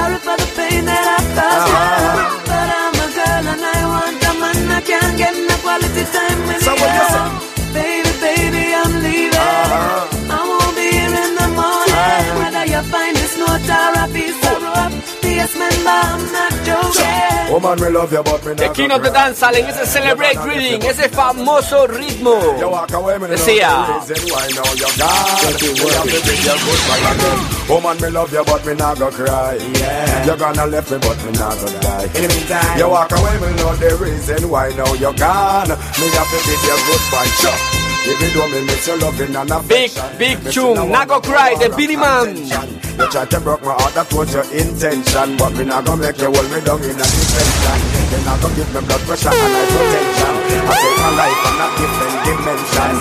Joking. 17.53 17.55
Oh 17.55 17.61
man, 17.61 17.81
me 17.81 17.89
love 17.91 18.13
you, 18.13 18.23
but 18.23 18.45
me 18.45 18.55
The 18.55 18.67
not 18.67 18.77
King 18.77 18.91
of 18.93 19.03
the 19.03 19.11
cry. 19.11 19.33
Dance 19.33 19.43
ese 19.43 19.89
Celebrate 19.89 20.37
ese 20.85 21.09
famoso 21.09 21.87
ritmo. 21.87 22.59
You 22.59 22.69
walk 22.69 22.93
away, 22.93 23.19
me 23.19 23.27
Decía. 23.29 23.89
love 23.89 24.07
the 24.07 24.15
reason 24.15 24.33
why 24.33 24.49
now 24.55 24.73
you're 24.73 24.97
gone. 24.99 25.53
Me 25.63 25.91
have 25.93 26.09
to 26.09 26.19
bid 26.25 26.41
you 26.45 26.57
goodbye 26.65 27.05
again. 27.13 27.83
Man, 27.83 28.01
me 28.01 28.09
love 28.11 28.33
you, 28.33 28.45
but 28.45 28.65
me 28.67 28.75
not 28.75 28.99
gonna 28.99 29.17
cry. 29.17 29.57
Yeah. 29.57 30.27
You're 30.27 30.37
gonna 30.37 30.67
left 30.67 30.91
me, 30.91 30.99
but 30.99 31.19
me 31.25 31.33
not 31.33 31.57
gonna 31.59 31.81
die. 31.81 32.05
In 32.05 32.23
the 32.23 32.29
meantime, 32.29 32.79
you 32.79 32.89
walk 32.89 33.11
away, 33.13 33.35
me 33.41 33.57
know 33.57 33.75
the 33.77 33.97
reason 33.97 34.49
why 34.49 34.69
now 34.71 34.93
you're 34.95 35.13
gone. 35.15 35.69
Me 35.69 36.07
have 36.15 36.29
to 36.31 36.39
bid 36.47 36.63
you 36.63 36.77
goodbye. 36.87 37.27
Sure. 37.43 37.82
Even 38.03 38.31
though 38.35 38.49
me 38.51 38.61
miss 38.67 38.87
your 38.87 38.99
loving 38.99 39.35
and 39.37 39.49
Big, 39.69 39.91
affection. 39.91 40.19
big 40.19 40.39
Me 40.45 40.51
tune, 40.51 40.75
still 40.75 40.87
Not 40.89 41.07
Go 41.09 41.15
want 41.15 41.25
Cry, 41.25 41.55
the 41.55 41.69
Beenie 41.77 41.97
Man. 41.97 42.35
You 42.37 43.07
tried 43.09 43.31
to 43.31 43.41
break 43.41 43.63
my 43.63 43.73
heart, 43.79 43.95
that 43.95 44.11
was 44.13 44.35
your 44.35 44.45
intention. 44.53 45.39
But 45.39 45.55
me 45.55 45.65
not 45.65 45.87
gonna 45.87 46.03
make 46.03 46.19
you 46.19 46.29
hold 46.29 46.49
me 46.51 46.59
down 46.67 46.83
in 46.83 46.99
a 46.99 47.07
detention. 47.07 47.79
You 48.13 48.19
not 48.27 48.37
gonna 48.43 48.57
give 48.59 48.71
me 48.75 48.81
blood 48.85 49.03
pressure 49.07 49.31
and 49.33 49.55
hypertension. 49.55 50.35
I 50.67 50.73
take 50.83 50.99
my 50.99 51.11
life 51.15 51.43
on 51.47 51.63
a 51.63 51.67
different 51.79 52.17
dimension. 52.27 52.93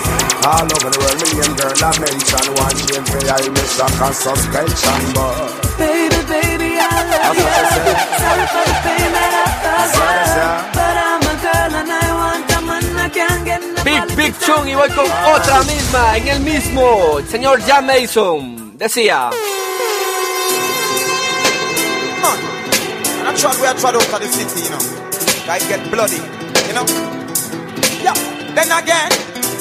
All 0.42 0.66
over 0.70 0.90
the 0.90 0.98
world, 1.02 1.18
million 1.18 1.52
girl 1.58 1.76
I 1.82 1.90
mention. 1.98 2.44
One 2.62 2.78
chain 2.86 3.04
for 3.04 3.20
I 3.26 3.42
miss 3.52 3.70
shock 3.76 3.94
and 4.06 4.14
suspension. 4.16 5.00
But 5.12 5.34
Baby, 5.82 6.20
baby, 6.30 6.70
I 6.78 6.94
love 7.10 7.36
That's 7.36 7.42
what 7.42 7.66
she 7.74 7.80
you. 7.84 7.96
Sorry 8.22 8.46
for 8.54 8.64
the 8.70 8.76
pain 8.86 9.10
that 9.12 9.32
I 9.34 9.46
caused 9.66 9.98
That's 9.98 9.98
what 9.98 10.66
you. 10.66 10.71
Big, 13.84 14.16
big 14.16 14.34
tune 14.38 14.70
y 14.70 14.74
voy 14.74 14.88
con 14.90 15.04
otra 15.04 15.62
misma, 15.64 16.16
en 16.16 16.28
el 16.28 16.40
mismo. 16.40 17.18
Señor 17.30 17.60
Jan 17.62 17.86
Mason 17.86 18.78
decía. 18.78 19.30
I 23.24 23.34
trod 23.34 23.56
where 23.60 23.70
I 23.70 23.74
trod 23.78 23.96
out 23.96 24.02
of 24.02 24.20
the 24.20 24.28
city, 24.28 24.64
you 24.64 24.70
know. 24.70 24.80
Guys 25.46 25.66
get 25.68 25.90
bloody, 25.90 26.16
you 26.66 26.74
know. 26.74 26.84
Yeah. 28.02 28.14
Then 28.54 28.70
again, 28.72 29.10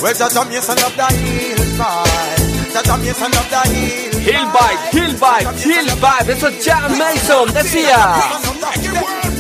well, 0.02 0.14
Jaja 0.14 0.44
Mason 0.50 0.78
of 0.84 0.96
the 0.96 1.08
hill 1.14 1.58
side. 1.78 2.42
Jaja 2.74 2.98
Mason 2.98 3.32
of 3.32 3.50
the 3.50 3.62
hill. 3.70 4.20
Hill 4.20 4.46
Vibe, 4.52 4.82
Hill 4.92 5.14
Vibe, 5.16 5.48
Hill 5.64 5.88
Vibe. 5.96 6.30
Eso 6.34 6.48
es 6.48 6.66
Jan 6.66 6.98
Mason 6.98 7.54
decía. 7.54 9.31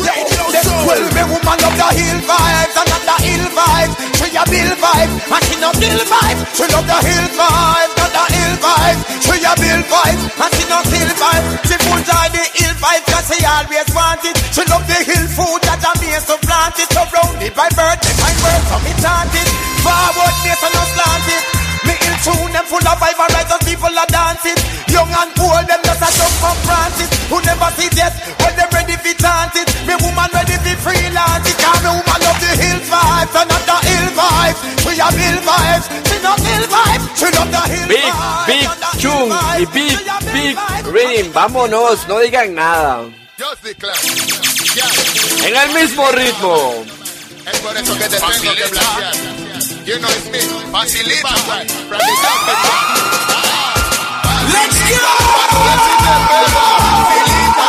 Well, 0.51 0.99
me 1.15 1.23
woman 1.31 1.57
love 1.63 1.77
the 1.79 1.89
hill 1.95 2.19
vibes 2.27 2.75
and 2.75 2.87
not 2.91 3.03
the 3.07 3.17
hill 3.23 3.45
vibes. 3.55 3.95
She 4.19 4.27
a 4.35 4.43
bill 4.51 4.71
vibe, 4.83 5.11
and 5.31 5.43
she 5.47 5.55
no 5.63 5.71
bill 5.79 6.01
vibe. 6.11 6.39
She 6.51 6.65
love 6.67 6.87
the 6.87 6.99
hill 7.07 7.27
vibes, 7.39 7.93
not 7.95 8.11
the 8.11 8.25
hill 8.35 8.55
vibes. 8.59 9.01
She 9.23 9.35
a 9.47 9.53
bill 9.55 9.81
vibe, 9.87 10.19
and 10.27 10.51
she 10.51 10.63
no 10.67 10.79
hill 10.91 11.11
vibe. 11.15 11.45
She 11.63 11.75
full 11.79 12.01
joy 12.03 12.27
the 12.35 12.43
hill 12.51 12.75
vibe, 12.83 13.03
cause 13.07 13.27
she 13.31 13.37
always 13.47 13.89
want 13.95 14.23
it. 14.27 14.35
She 14.51 14.63
love 14.67 14.85
the 14.87 14.99
hill 15.07 15.27
food 15.31 15.59
that 15.63 15.79
a 15.87 15.91
me 16.03 16.11
so 16.19 16.35
plant 16.43 16.75
it. 16.83 16.89
So 16.91 16.99
rounded 16.99 17.53
by 17.55 17.69
birthday, 17.71 18.15
my 18.19 18.33
bird, 18.43 18.63
so 18.67 18.75
me 18.83 18.91
chant 18.99 19.31
it. 19.31 19.47
Forward, 19.79 20.35
me 20.43 20.51
so 20.59 20.67
no 20.67 20.83
slant 20.83 21.27
it. 21.31 21.43
Me 21.47 21.55
ill 21.55 21.60
tune, 22.23 22.51
them 22.53 22.65
full 22.65 22.81
of 22.85 22.97
vibe, 23.01 23.19
right, 23.33 23.47
those 23.49 23.65
people 23.65 23.91
are 23.91 24.09
dancing. 24.09 24.57
Young 24.91 25.09
and 25.11 25.31
old, 25.39 25.65
them 25.67 25.81
just 25.83 26.01
a 26.03 26.09
jump 26.13 26.33
from 26.41 26.57
Francis. 26.67 27.09
Who 27.31 27.37
never 27.41 27.69
see 27.79 27.89
death, 27.93 28.15
when 28.41 28.53
them 28.55 28.69
ready 28.73 28.95
for 28.99 29.13
chant 29.17 29.55
it. 29.55 29.67
Me 29.87 29.93
woman 30.01 30.29
ready 30.33 30.57
for 30.61 30.75
freelance 30.85 31.47
it. 31.49 31.57
Cause 31.57 31.81
me 31.83 31.89
woman 31.91 32.19
love 32.21 32.39
the 32.43 32.51
hill 32.59 32.79
vibes, 32.89 33.33
and 33.35 33.47
not 33.49 33.63
the 33.65 33.77
hill 33.87 34.09
vibes. 34.17 34.59
She 34.81 34.99
a 34.99 35.07
hill 35.07 35.39
vibes, 35.47 35.85
she 36.07 36.17
not 36.21 36.39
hill 36.43 36.65
vibes. 36.67 37.05
She 37.15 37.27
love 37.31 37.49
the 37.51 37.63
hill 37.71 37.87
Big, 37.87 38.11
vibes. 38.11 38.45
big 38.47 38.65
and 38.67 38.81
tune 39.01 39.31
y 39.31 39.65
vibes. 39.65 39.73
big, 39.73 39.97
She 39.97 40.07
a 40.07 40.17
hill 40.19 40.33
big 40.33 40.55
vibes. 40.57 40.91
rhythm. 40.91 41.33
Vámonos, 41.33 42.07
no 42.07 42.19
digan 42.19 42.53
nada. 42.55 43.05
Just. 43.37 43.63
Yeah. 44.75 45.47
En 45.47 45.55
el 45.55 45.73
mismo 45.73 46.05
ritmo. 46.11 46.85
Es 47.51 47.59
por 47.59 47.75
eso 47.75 47.97
que 47.97 48.07
te 48.09 48.17
tengo 48.19 48.55
que 48.55 48.65
blanquear. 48.67 49.50
You 49.83 49.97
know 49.97 50.07
it's 50.09 50.29
me. 50.29 50.37
Facilita. 50.69 51.33
From 51.89 51.97
the 51.97 52.15
carpet. 52.21 52.57
Let's 54.53 54.77
go! 54.77 55.09
Facilita, 57.01 57.65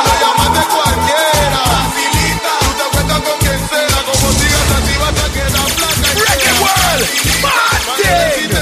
cualquiera. 0.69 1.61
Facilita. 1.73 2.53
Tú 2.61 2.69
te 2.77 2.85
cuentas 2.93 3.21
con 3.21 3.37
quien 3.41 3.59
sea. 3.69 4.01
Como 4.05 4.27
sigas 4.37 4.69
así 4.77 4.95
vas 5.01 5.17
a 5.17 5.27
quedar 5.33 5.69
blanca. 5.79 6.09
Reggae 6.21 6.53
World. 6.61 7.07
Martin. 7.41 8.53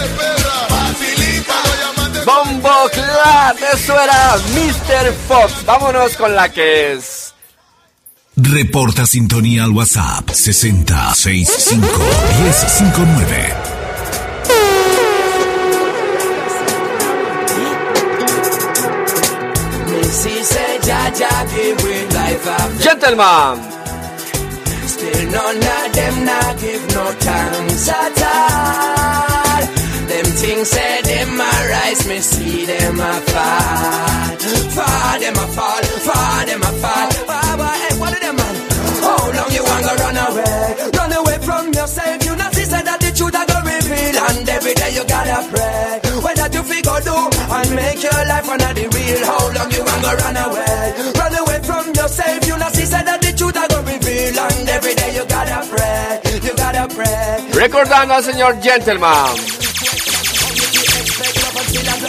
Bombo 2.24 2.74
eso 3.72 3.94
era 4.00 4.36
Mr. 4.54 5.12
Fox. 5.26 5.64
Vámonos 5.64 6.16
con 6.16 6.36
la 6.36 6.48
que 6.50 6.92
es. 6.92 7.19
Reporta 8.36 9.06
sintonía 9.06 9.64
al 9.64 9.70
WhatsApp 9.72 10.30
6065 10.30 11.76
1059. 12.42 13.54
Missy 19.90 20.42
said, 20.44 20.80
Jaja 20.82 21.46
give 21.54 21.82
with 21.82 22.14
life 22.14 22.46
after. 22.46 22.82
Gentleman. 22.82 23.58
Still 24.86 25.30
none 25.30 25.56
of 25.56 25.92
them 25.92 26.24
not 26.24 26.58
give 26.60 26.94
no 26.94 27.04
thanks 27.18 27.88
at 27.88 28.22
all. 28.22 29.62
Them 30.08 30.26
things 30.40 30.68
say 30.68 31.02
them 31.02 31.40
a 31.40 31.68
rise, 31.70 32.06
me 32.08 32.18
see 32.20 32.64
them 32.66 33.00
a 33.00 33.12
fall. 33.30 34.38
Fall, 34.70 35.18
them 35.20 35.34
a 35.34 35.46
fall, 35.56 35.82
fall, 36.06 36.46
them 36.46 36.62
a 36.62 36.72
fall. 36.82 37.10
Why, 37.26 37.89
what 38.20 38.36
of 38.36 38.36
them 38.36 38.36
man? 38.36 38.54
How 39.00 39.32
long 39.32 39.50
you 39.52 39.64
want 39.64 39.84
to 39.84 39.94
run 39.96 40.16
away? 40.16 40.90
Run 40.96 41.12
away 41.12 41.38
from 41.40 41.72
yourself. 41.72 42.24
You 42.24 42.36
not 42.36 42.54
see 42.54 42.64
that 42.64 43.00
the 43.00 43.10
truth 43.16 43.34
I 43.34 43.44
go 43.46 43.58
reveal. 43.64 44.16
And 44.20 44.48
every 44.48 44.74
day 44.74 44.94
you 44.94 45.04
gotta 45.04 45.48
pray. 45.48 46.00
Whether 46.20 46.48
you 46.52 46.62
figure 46.62 47.00
do 47.00 47.16
and 47.16 47.70
make 47.74 48.02
your 48.02 48.20
life 48.28 48.48
under 48.48 48.72
the 48.74 48.86
real. 48.92 49.20
How 49.24 49.44
long 49.56 49.70
you 49.72 49.82
want 49.84 50.02
to 50.04 50.12
run 50.20 50.36
away? 50.36 51.12
Run 51.16 51.34
away 51.34 51.58
from 51.62 51.84
yourself. 51.94 52.46
You 52.46 52.56
not 52.58 52.72
see 52.74 52.86
that 52.86 53.20
the 53.20 53.32
truth 53.32 53.56
I 53.56 53.66
go 53.68 53.80
reveal. 53.82 54.36
And 54.38 54.68
every 54.68 54.94
day 54.94 55.14
you 55.16 55.24
gotta 55.26 55.64
pray. 55.68 56.20
You 56.44 56.52
gotta 56.54 56.84
pray. 56.92 57.48
Recordando 57.52 58.14
al 58.14 58.22
señor 58.24 58.60
Gentleman. 58.60 59.69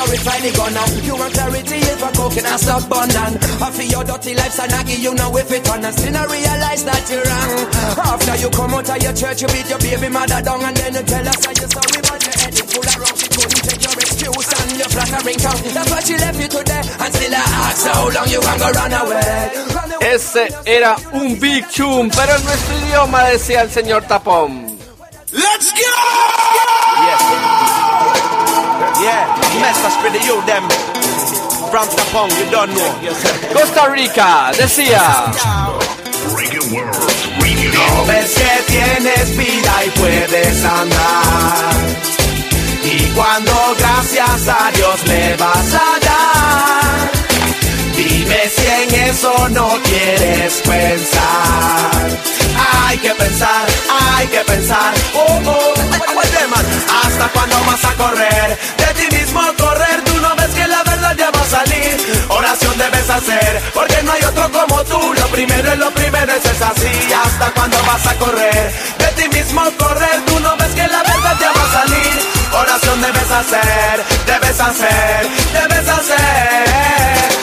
Glorify 0.06 0.38
the 0.42 0.52
gunner. 0.58 0.86
You 1.06 1.16
want 1.16 1.34
clarity 1.34 1.78
if 1.78 2.02
a 2.02 2.10
coking 2.18 2.46
and 2.46 2.60
stop 2.60 2.84
bundling. 2.90 3.38
I 3.62 3.70
feel 3.72 3.90
your 3.90 4.04
dirty 4.04 4.34
life, 4.36 4.54
so 4.54 4.66
naggy, 4.66 4.98
you 5.00 5.14
know 5.14 5.38
if 5.38 5.52
it 5.52 5.70
on. 5.70 5.86
And 5.86 5.94
still 5.94 6.18
I 6.18 6.26
realize 6.26 6.84
that 6.86 7.06
you're 7.10 7.26
wrong. 7.26 7.70
After 8.02 8.36
you 8.42 8.50
come 8.50 8.74
out 8.74 8.90
of 8.90 9.00
your 9.02 9.14
church, 9.14 9.42
you 9.42 9.50
beat 9.54 9.70
your 9.70 9.80
baby 9.80 10.10
mother 10.10 10.42
down. 10.42 10.64
And 10.64 10.76
then 10.78 10.94
you 10.98 11.04
tell 11.06 11.28
us 11.28 11.40
that 11.46 11.56
you're 11.58 11.70
sorry, 11.72 12.02
but 12.02 12.22
your 12.26 12.36
head 12.42 12.54
is 12.54 12.66
full 12.72 12.86
of 12.86 12.98
wrong. 12.98 13.16
She 13.18 13.28
couldn't 13.30 13.62
take 13.62 13.82
your 13.82 13.96
excuse 14.02 14.50
and 14.58 14.72
your 14.78 14.90
flattering 14.90 15.40
tongue. 15.42 15.62
That's 15.70 15.90
why 15.92 16.02
she 16.02 16.16
left 16.18 16.40
you 16.42 16.50
today. 16.50 16.82
And 16.82 17.12
still 17.14 17.36
I 17.36 17.44
ask 17.70 17.86
how 17.86 18.10
long 18.10 18.28
you 18.30 18.42
want 18.42 18.60
to 18.62 18.70
run 18.74 18.94
away. 19.06 19.50
Run 19.70 19.92
away. 19.92 20.14
Ese 20.18 20.44
era 20.66 20.98
un 21.14 21.38
big 21.40 21.70
tune, 21.70 22.10
pero 22.10 22.36
en 22.36 22.44
nuestro 22.46 22.74
idioma 22.82 23.24
decía 23.30 23.62
el 23.62 23.72
señor 23.72 24.04
Tapón. 24.08 24.78
Let's 25.32 25.72
go! 25.72 25.94
Yes. 27.02 27.71
Yeah, 29.00 29.26
message 29.62 29.96
for 30.02 30.10
the 30.12 30.20
youth 30.26 30.46
them. 30.46 30.68
From 31.72 31.88
Tapong, 31.88 32.30
you 32.38 32.52
don't 32.52 32.74
know. 32.76 32.92
Costa 33.54 33.90
Rica, 33.90 34.52
decía. 34.58 35.32
Ves 38.08 38.34
que 38.34 38.64
tienes 38.68 39.38
vida 39.38 39.74
y 39.86 39.90
puedes 39.92 40.66
andar. 40.66 41.76
Y 42.84 43.06
cuando 43.16 43.54
gracias 43.80 44.48
a 44.48 44.72
Dios 44.76 45.08
le 45.08 45.36
vas 45.38 45.74
a 45.74 46.00
dar. 46.06 47.12
Dime 47.96 48.50
si 48.50 48.68
en 48.68 49.10
eso 49.10 49.50
no 49.50 49.70
quieres 49.84 50.62
pensar. 50.66 52.10
Hay 52.88 52.98
que 52.98 53.14
hay 53.44 54.28
que 54.28 54.40
pensar. 54.42 54.94
Oh, 55.16 55.42
oh, 55.46 55.74
hasta 57.04 57.28
cuando 57.30 57.56
vas 57.66 57.84
a 57.86 57.94
correr. 57.96 58.58
De 58.78 59.02
ti 59.02 59.16
mismo 59.16 59.42
correr, 59.58 60.04
tú 60.04 60.20
no 60.22 60.36
ves 60.36 60.50
que 60.50 60.68
la 60.68 60.84
verdad 60.84 61.16
ya 61.18 61.32
va 61.32 61.42
a 61.42 61.46
salir. 61.46 62.26
Oración 62.30 62.78
debes 62.78 63.10
hacer, 63.10 63.62
porque 63.74 64.02
no 64.04 64.12
hay 64.12 64.24
otro 64.24 64.52
como 64.52 64.84
tú. 64.86 65.14
Lo 65.14 65.28
primero 65.28 65.72
es 65.72 65.80
lo 65.80 65.92
primero, 65.92 66.32
eso 66.32 66.52
es 66.52 66.62
así. 66.62 67.14
Hasta 67.14 67.52
cuando 67.52 67.78
vas 67.84 68.06
a 68.08 68.16
correr. 68.16 68.74
De 69.00 69.08
ti 69.22 69.30
mismo 69.30 69.62
correr, 69.78 70.26
tú 70.26 70.40
no 70.40 70.56
ves 70.58 70.74
que 70.76 70.88
la 70.88 71.04
verdad 71.04 71.38
ya 71.40 71.52
va 71.52 71.64
a 71.64 71.82
salir. 71.82 72.14
Oración 72.54 73.02
debes 73.02 73.32
hacer, 73.32 74.04
debes 74.26 74.60
hacer, 74.60 75.30
debes 75.54 75.90
hacer. 75.90 77.41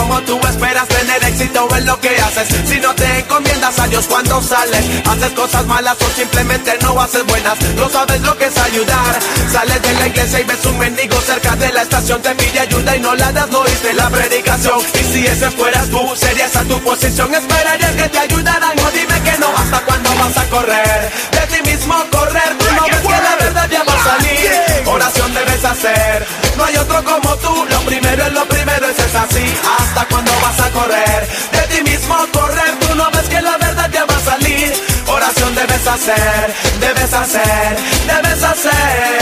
Como 0.00 0.18
tú 0.22 0.40
esperas 0.48 0.88
tener 0.88 1.22
éxito 1.24 1.68
en 1.76 1.84
lo 1.84 2.00
que 2.00 2.08
haces. 2.08 2.48
Si 2.66 2.80
no 2.80 2.94
te 2.94 3.18
encomiendas 3.18 3.78
a 3.78 3.86
Dios 3.86 4.06
cuando 4.06 4.42
sales 4.42 4.82
Haces 5.04 5.32
cosas 5.32 5.66
malas 5.66 5.94
o 6.00 6.10
simplemente 6.16 6.72
no 6.80 6.98
haces 6.98 7.22
buenas. 7.26 7.60
No 7.76 7.86
sabes 7.90 8.18
lo 8.22 8.34
que 8.38 8.46
es 8.46 8.56
ayudar. 8.56 9.18
Sales 9.52 9.82
de 9.82 9.92
la 9.92 10.06
iglesia 10.06 10.40
y 10.40 10.44
ves 10.44 10.64
un 10.64 10.78
mendigo 10.78 11.20
cerca 11.20 11.54
de 11.56 11.70
la 11.74 11.82
estación. 11.82 12.22
Te 12.22 12.34
pide 12.34 12.60
ayuda 12.60 12.96
y 12.96 13.00
no 13.00 13.14
la 13.14 13.30
das, 13.30 13.50
no 13.50 13.58
oíste 13.58 13.92
la 13.92 14.08
predicación. 14.08 14.80
Y 14.94 15.04
si 15.12 15.26
ese 15.26 15.50
fueras 15.50 15.86
tú, 15.90 16.00
serías 16.16 16.56
a 16.56 16.64
tu 16.64 16.80
posición. 16.80 17.34
Esperarías 17.34 17.92
que 17.92 18.08
te 18.08 18.18
ayudaran, 18.20 18.76
no 18.76 18.90
dime 18.92 19.20
que 19.22 19.38
no. 19.38 19.48
¿Hasta 19.54 19.80
cuándo 19.84 20.14
vas 20.14 20.38
a 20.38 20.44
correr? 20.48 21.12
De 21.32 21.56
ti 21.56 21.70
mismo 21.70 21.94
correr, 22.10 22.56
tú 22.58 22.74
no 22.74 22.84
ves 22.84 23.00
que 23.00 23.22
la 23.28 23.36
verdad 23.38 23.68
ya 23.70 23.84
va 23.84 23.92
a 23.92 24.04
salir. 24.04 24.82
Oración 24.86 25.34
debes 25.34 25.62
hacer, 25.62 26.26
no 26.56 26.64
hay 26.64 26.76
otro 26.78 27.04
como 27.04 27.36
tú. 27.36 27.66
Lo 27.68 27.80
primero 27.82 28.24
es 28.24 28.32
lo 28.32 28.46
primero, 28.46 28.88
eso 28.88 29.04
es 29.04 29.14
así 29.14 29.54
¿Hasta 29.90 30.04
cuándo 30.06 30.30
vas 30.40 30.60
a 30.60 30.70
correr? 30.70 31.28
De 31.50 31.74
ti 31.74 31.82
mismo 31.82 32.14
correr, 32.32 32.78
tú 32.78 32.94
no 32.94 33.10
ves 33.10 33.28
que 33.28 33.40
la 33.42 33.56
verdad 33.58 33.90
ya 33.92 34.04
va 34.04 34.14
a 34.16 34.20
salir 34.20 34.72
Oración 35.08 35.52
debes 35.56 35.84
hacer, 35.84 36.54
debes 36.78 37.12
hacer, 37.12 37.76
debes 38.06 38.42
hacer 38.44 39.20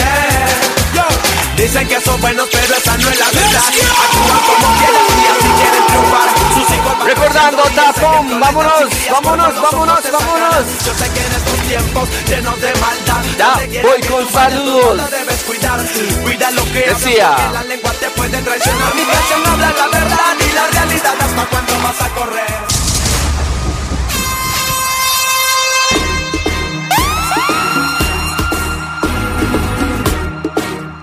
Yo. 0.95 1.05
Dicen 1.57 1.89
que 1.89 1.99
son 2.03 2.21
buenos, 2.21 2.47
pero 2.53 2.75
esa 2.77 2.97
no 2.99 3.09
es 3.09 3.19
la 3.19 3.27
verdad 3.31 3.63
Actúan 3.65 4.41
como 4.47 4.79
quieren 4.79 5.07
y 5.09 5.27
así 5.33 5.49
quieren 5.59 5.87
triunfar 5.87 6.29
Sus 6.53 6.77
hijos 6.77 7.05
Recordando 7.07 7.63
tapón, 7.75 8.41
vámonos, 8.41 8.73
vámonos, 9.11 9.55
vámonos, 9.63 10.01
vámonos. 10.13 10.65
Yo 10.85 10.95
sé 10.95 11.11
que 11.15 11.21
en 11.21 11.33
estos 11.33 11.59
tiempos 11.67 12.09
llenos 12.29 12.61
de 12.61 12.73
maldad 12.75 13.25
Ya, 13.39 13.83
voy 13.83 14.01
con 14.03 14.31
saludos. 14.31 15.11
debes 15.11 15.43
cuidar 15.45 15.81
Cuida 16.23 16.51
lo 16.51 16.65
que 16.65 16.81
Decía. 16.93 17.35
la 17.55 17.63
lengua 17.65 17.91
te 17.99 18.11
puede 18.11 18.37
traicionar 18.43 18.95
Mi 18.95 19.03
canción 19.05 19.47
habla 19.47 19.73
la 19.79 19.87
verdad 19.99 20.38
la 20.59 20.67
realidad 20.67 21.15
Hasta 21.21 22.05
a 22.05 22.09
correr 22.15 22.59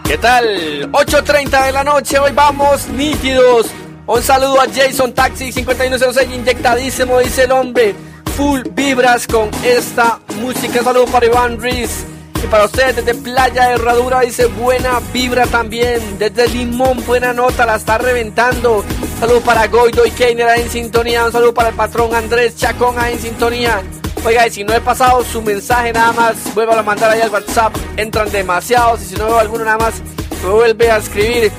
¿Qué 0.04 0.18
tal? 0.20 0.92
8.30 0.92 1.66
de 1.66 1.72
la 1.72 1.84
noche, 1.84 2.20
hoy 2.20 2.32
vamos 2.32 2.88
nítidos. 2.90 3.68
Un 4.06 4.22
saludo 4.22 4.62
a 4.62 4.68
Jason 4.68 5.14
Taxi 5.14 5.52
5106, 5.52 6.30
inyectadísimo, 6.32 7.20
dice 7.20 7.44
el 7.44 7.52
hombre. 7.52 7.96
Full 8.38 8.62
vibras 8.72 9.26
con 9.26 9.50
esta 9.64 10.20
música. 10.40 10.84
Saludo 10.84 11.06
para 11.08 11.26
Iván 11.26 11.60
Riz. 11.60 12.06
Para 12.50 12.66
ustedes 12.66 12.98
desde 12.98 13.16
Playa 13.16 13.72
Herradura 13.72 14.22
dice 14.22 14.46
buena 14.46 15.00
vibra 15.12 15.46
también. 15.48 16.18
Desde 16.20 16.48
Limón, 16.48 17.04
buena 17.06 17.34
nota, 17.34 17.66
la 17.66 17.76
está 17.76 17.98
reventando. 17.98 18.84
Saludo 19.20 19.42
para 19.42 19.68
Goido 19.68 20.06
y 20.06 20.12
Keiner 20.12 20.60
en 20.60 20.70
sintonía. 20.70 21.26
Un 21.26 21.32
saludo 21.32 21.54
para 21.54 21.70
el 21.70 21.76
patrón 21.76 22.14
Andrés 22.14 22.56
Chacón 22.56 22.96
en 23.04 23.20
sintonía. 23.20 23.82
Oiga, 24.24 24.48
y 24.48 24.52
si 24.52 24.64
no 24.64 24.74
he 24.74 24.82
pasado 24.82 25.24
su 25.24 25.42
mensaje 25.42 25.94
nada 25.94 26.12
más, 26.14 26.36
vuelva 26.54 26.80
a 26.80 26.84
mandar 26.84 27.12
ahí 27.12 27.22
al 27.22 27.30
WhatsApp. 27.30 27.76
Entran 27.98 28.32
demasiados 28.32 29.02
y 29.02 29.06
si 29.06 29.16
no 29.16 29.26
veo 29.26 29.40
alguno 29.40 29.66
nada 29.66 29.78
más, 29.78 29.96
me 30.44 30.50
vuelve 30.50 30.92
a 30.92 30.98
escribir. 30.98 31.52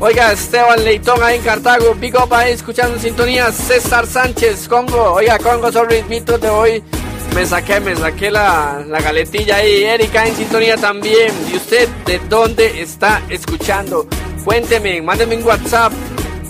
Oiga, 0.00 0.32
Esteban 0.32 0.84
Leitón 0.84 1.22
ahí 1.22 1.36
en 1.36 1.42
Cartago, 1.42 1.94
Big 1.94 2.14
Up 2.16 2.34
ahí 2.34 2.52
escuchando 2.52 2.96
en 2.96 3.00
sintonía. 3.00 3.50
César 3.52 4.06
Sánchez, 4.06 4.68
Congo. 4.68 5.12
Oiga, 5.14 5.38
Congo, 5.38 5.70
son 5.70 5.88
ritmitos 5.88 6.40
de 6.40 6.48
hoy. 6.48 6.84
Me 7.34 7.44
saqué, 7.44 7.80
me 7.80 7.96
saqué 7.96 8.30
la, 8.30 8.84
la 8.86 9.00
galetilla 9.00 9.56
ahí. 9.56 9.82
Erika 9.82 10.26
en 10.26 10.36
sintonía 10.36 10.76
también. 10.76 11.32
¿Y 11.52 11.56
usted 11.56 11.88
de 12.06 12.20
dónde 12.28 12.80
está 12.80 13.22
escuchando? 13.28 14.06
Cuénteme, 14.44 15.02
mándeme 15.02 15.36
un 15.36 15.44
WhatsApp. 15.44 15.92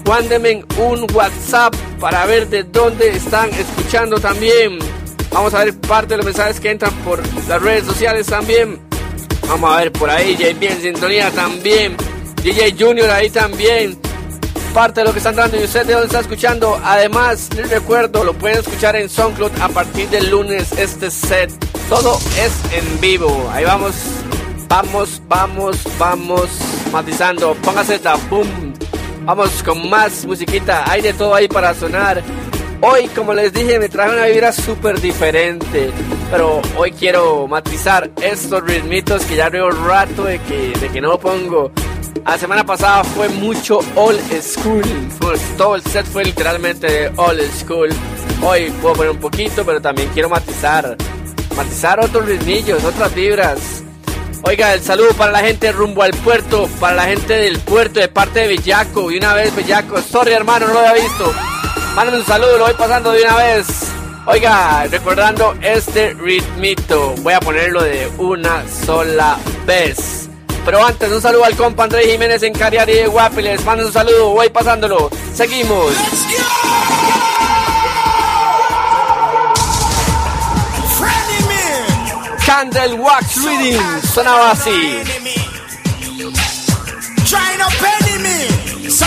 Mándeme 0.07 0.63
un 0.79 1.07
WhatsApp 1.15 1.75
para 1.99 2.27
ver 2.27 2.49
de 2.49 2.65
dónde 2.65 3.09
están 3.09 3.49
escuchando 3.55 4.21
también. 4.21 4.79
Vamos 5.31 5.55
a 5.55 5.65
ver 5.65 5.75
parte 5.81 6.09
de 6.09 6.17
los 6.19 6.27
mensajes 6.27 6.61
que 6.61 6.71
entran 6.71 6.93
por 6.97 7.21
las 7.49 7.63
redes 7.63 7.85
sociales 7.85 8.27
también. 8.27 8.79
Vamos 9.49 9.73
a 9.73 9.79
ver 9.79 9.91
por 9.93 10.11
ahí, 10.11 10.37
JB 10.37 10.63
en 10.65 10.83
sintonía 10.83 11.31
también. 11.31 11.97
DJ 12.43 12.75
Junior 12.79 13.09
ahí 13.11 13.31
también. 13.31 13.99
Parte 14.75 15.03
de 15.03 15.07
lo 15.07 15.13
que 15.13 15.19
están 15.19 15.37
dando 15.37 15.57
y 15.57 15.63
usted 15.63 15.87
de 15.87 15.93
dónde 15.93 16.09
está 16.09 16.19
escuchando. 16.19 16.81
Además, 16.83 17.49
les 17.55 17.71
recuerdo, 17.71 18.25
lo 18.25 18.35
pueden 18.35 18.59
escuchar 18.59 18.97
en 18.97 19.09
SoundCloud 19.09 19.53
a 19.61 19.69
partir 19.69 20.09
del 20.09 20.29
lunes 20.29 20.73
este 20.73 21.13
set. 21.13 21.53
Todo 21.89 22.19
es 22.37 22.53
en 22.73 23.01
vivo. 23.01 23.49
Ahí 23.53 23.65
vamos, 23.65 23.95
vamos, 24.69 25.23
vamos, 25.29 25.79
vamos 25.97 26.51
matizando. 26.91 27.55
Póngase 27.63 28.01
la 28.03 28.17
boom. 28.29 28.75
Vamos 29.25 29.63
con 29.63 29.89
más 29.89 30.27
musiquita. 30.27 30.91
Hay 30.91 31.03
de 31.03 31.13
todo 31.13 31.37
ahí 31.37 31.47
para 31.47 31.73
sonar. 31.73 32.21
Hoy, 32.81 33.07
como 33.15 33.33
les 33.33 33.53
dije, 33.53 33.79
me 33.79 33.89
traje 33.89 34.11
una 34.11 34.27
vibra 34.27 34.51
súper 34.51 35.01
diferente. 35.01 35.93
Pero 36.33 36.61
hoy 36.77 36.91
quiero 36.91 37.47
matizar 37.47 38.11
estos 38.21 38.61
ritmitos 38.65 39.25
que 39.25 39.37
ya 39.37 39.51
veo 39.51 39.71
rato 39.71 40.25
de 40.25 40.41
que, 40.41 40.77
de 40.81 40.89
que 40.89 41.01
no 41.01 41.17
pongo. 41.17 41.71
La 42.23 42.39
semana 42.39 42.65
pasada 42.65 43.05
fue 43.05 43.29
mucho 43.29 43.81
old 43.97 44.21
school. 44.43 44.83
Todo 45.59 45.77
el 45.77 45.83
set 45.83 46.07
fue 46.07 46.25
literalmente 46.25 47.13
old 47.17 47.43
school. 47.53 47.91
Hoy 48.43 48.71
puedo 48.81 48.95
poner 48.95 49.11
un 49.11 49.19
poquito, 49.19 49.65
pero 49.65 49.81
también 49.81 50.09
quiero 50.15 50.29
matizar. 50.29 50.97
Matizar 51.57 52.01
otros 52.01 52.25
ritmillos, 52.27 52.83
otras 52.85 53.15
vibras. 53.15 53.83
Oiga, 54.43 54.75
el 54.75 54.81
saludo 54.81 55.13
para 55.15 55.33
la 55.33 55.41
gente 55.41 55.73
rumbo 55.73 56.03
al 56.03 56.13
puerto, 56.13 56.69
para 56.81 56.97
la 56.97 57.05
gente 57.05 57.35
del 57.35 57.59
puerto 57.59 58.01
de 58.01 58.09
parte 58.09 58.41
de 58.41 58.49
Bellaco. 58.49 59.11
Y 59.11 59.19
una 59.19 59.35
vez 59.35 59.55
Bellaco, 59.55 60.01
sorry 60.01 60.33
hermano, 60.33 60.67
no 60.69 60.75
lo 60.75 60.79
había 60.81 61.03
visto. 61.03 61.33
Mándame 61.95 62.19
un 62.19 62.27
saludo, 62.27 62.59
lo 62.59 62.65
voy 62.65 62.75
pasando 62.75 63.13
de 63.13 63.23
una 63.23 63.37
vez. 63.37 63.67
Oiga, 64.27 64.87
recordando 64.91 65.55
este 65.61 66.15
ritmito, 66.15 67.15
voy 67.19 67.35
a 67.35 67.41
ponerlo 67.41 67.83
de 67.83 68.11
una 68.19 68.65
sola 68.69 69.39
vez. 69.67 70.31
Pero 70.65 70.85
antes, 70.85 71.11
un 71.13 71.21
saludo 71.21 71.45
al 71.45 71.57
compa 71.57 71.85
Andrés 71.85 72.07
Jiménez 72.11 72.43
en 72.43 72.53
Cariari 72.53 72.95
de 72.95 73.07
Guapiles. 73.07 73.65
Manden 73.65 73.87
un 73.87 73.93
saludo, 73.93 74.31
voy 74.31 74.49
pasándolo. 74.49 75.11
Seguimos. 75.35 75.93
Candle 82.47 82.95
Wax 82.95 83.43
Reading 83.43 83.81
sonaba 84.13 84.53
así. 84.53 85.03
Trying 87.27 87.59
so 88.91 89.07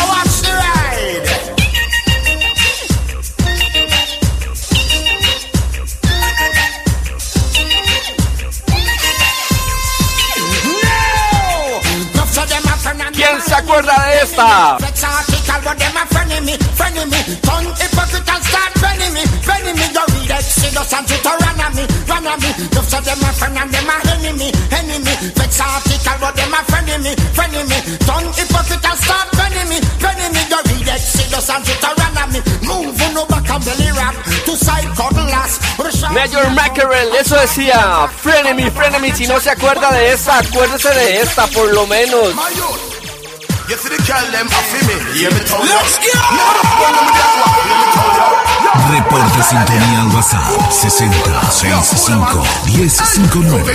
¿Quién 13.14 13.42
se 13.46 13.54
acuerda 13.54 13.94
de 14.06 14.22
esta? 14.22 14.78
Major 36.12 36.50
Mackerel, 36.52 37.16
eso 37.20 37.36
decía 37.36 38.08
Frenemy, 38.22 38.70
Frenemy, 38.72 39.12
si 39.12 39.28
no 39.28 39.39
se 39.39 39.50
acuerda 39.52 39.91
de 39.91 40.14
esta, 40.14 40.39
acuérdese 40.39 40.89
de 40.89 41.22
esta 41.22 41.48
por 41.48 41.72
lo 41.74 41.86
menos. 41.88 42.34
Reporte 48.89 49.43
sintonía 49.43 50.02
al 50.02 50.08
WhatsApp 50.16 50.72
60 50.72 51.52
65 51.52 52.43
1059. 52.78 53.74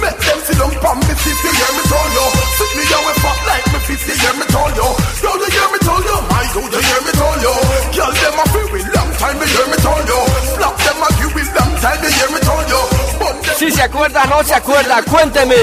Make 0.00 0.18
them 0.18 0.40
sit 0.46 0.56
down 0.58 0.70
pon 0.80 0.98
me 1.00 1.12
you 1.12 1.52
hear 1.52 1.72
me 1.76 1.82
tell 1.88 2.08
you 2.16 2.26
Sit 2.56 2.70
me 2.76 3.15
like 3.46 3.66
me 3.72 3.78
fist, 3.86 4.06
you 4.08 4.16
hear 4.18 4.34
me 4.34 4.46
tell 4.50 4.70
Yo, 4.76 4.86
you 5.22 5.48
hear 5.50 5.68
me 5.70 5.78
tell 5.86 6.02
you, 6.02 6.16
my 6.30 6.44
dude, 6.52 6.72
you 6.74 6.82
hear 6.82 7.00
me 7.06 7.12
tell 7.14 7.36
you 7.40 7.54
Girl, 7.94 8.12
them 8.12 8.38
a 8.38 8.44
feel 8.52 8.68
long 8.92 9.10
time, 9.16 9.38
you 9.40 9.48
hear 9.48 9.66
me 9.70 9.78
tell 9.80 10.02
you 10.02 10.20
Slap 10.54 10.76
them 10.82 11.02
a 11.02 11.08
give 11.18 11.32
with 11.34 11.50
long 11.54 11.74
time, 11.80 12.00
you 12.02 12.10
hear 12.10 12.30
me 12.34 12.40
tell 12.42 12.62
you 12.68 12.85
Si 13.58 13.70
se 13.70 13.82
acuerda, 13.82 14.26
no 14.26 14.44
se 14.44 14.54
acuerda, 14.54 15.02
cuénteme. 15.02 15.54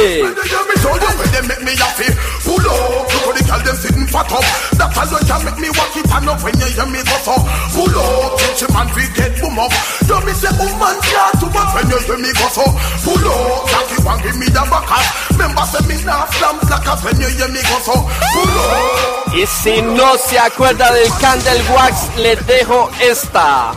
Y 19.34 19.46
si 19.48 19.82
no 19.82 20.18
se 20.18 20.40
acuerda 20.40 20.92
del 20.92 21.12
Candle 21.20 21.64
Wax, 21.70 22.18
le 22.18 22.36
dejo 22.38 22.90
esta. 23.00 23.74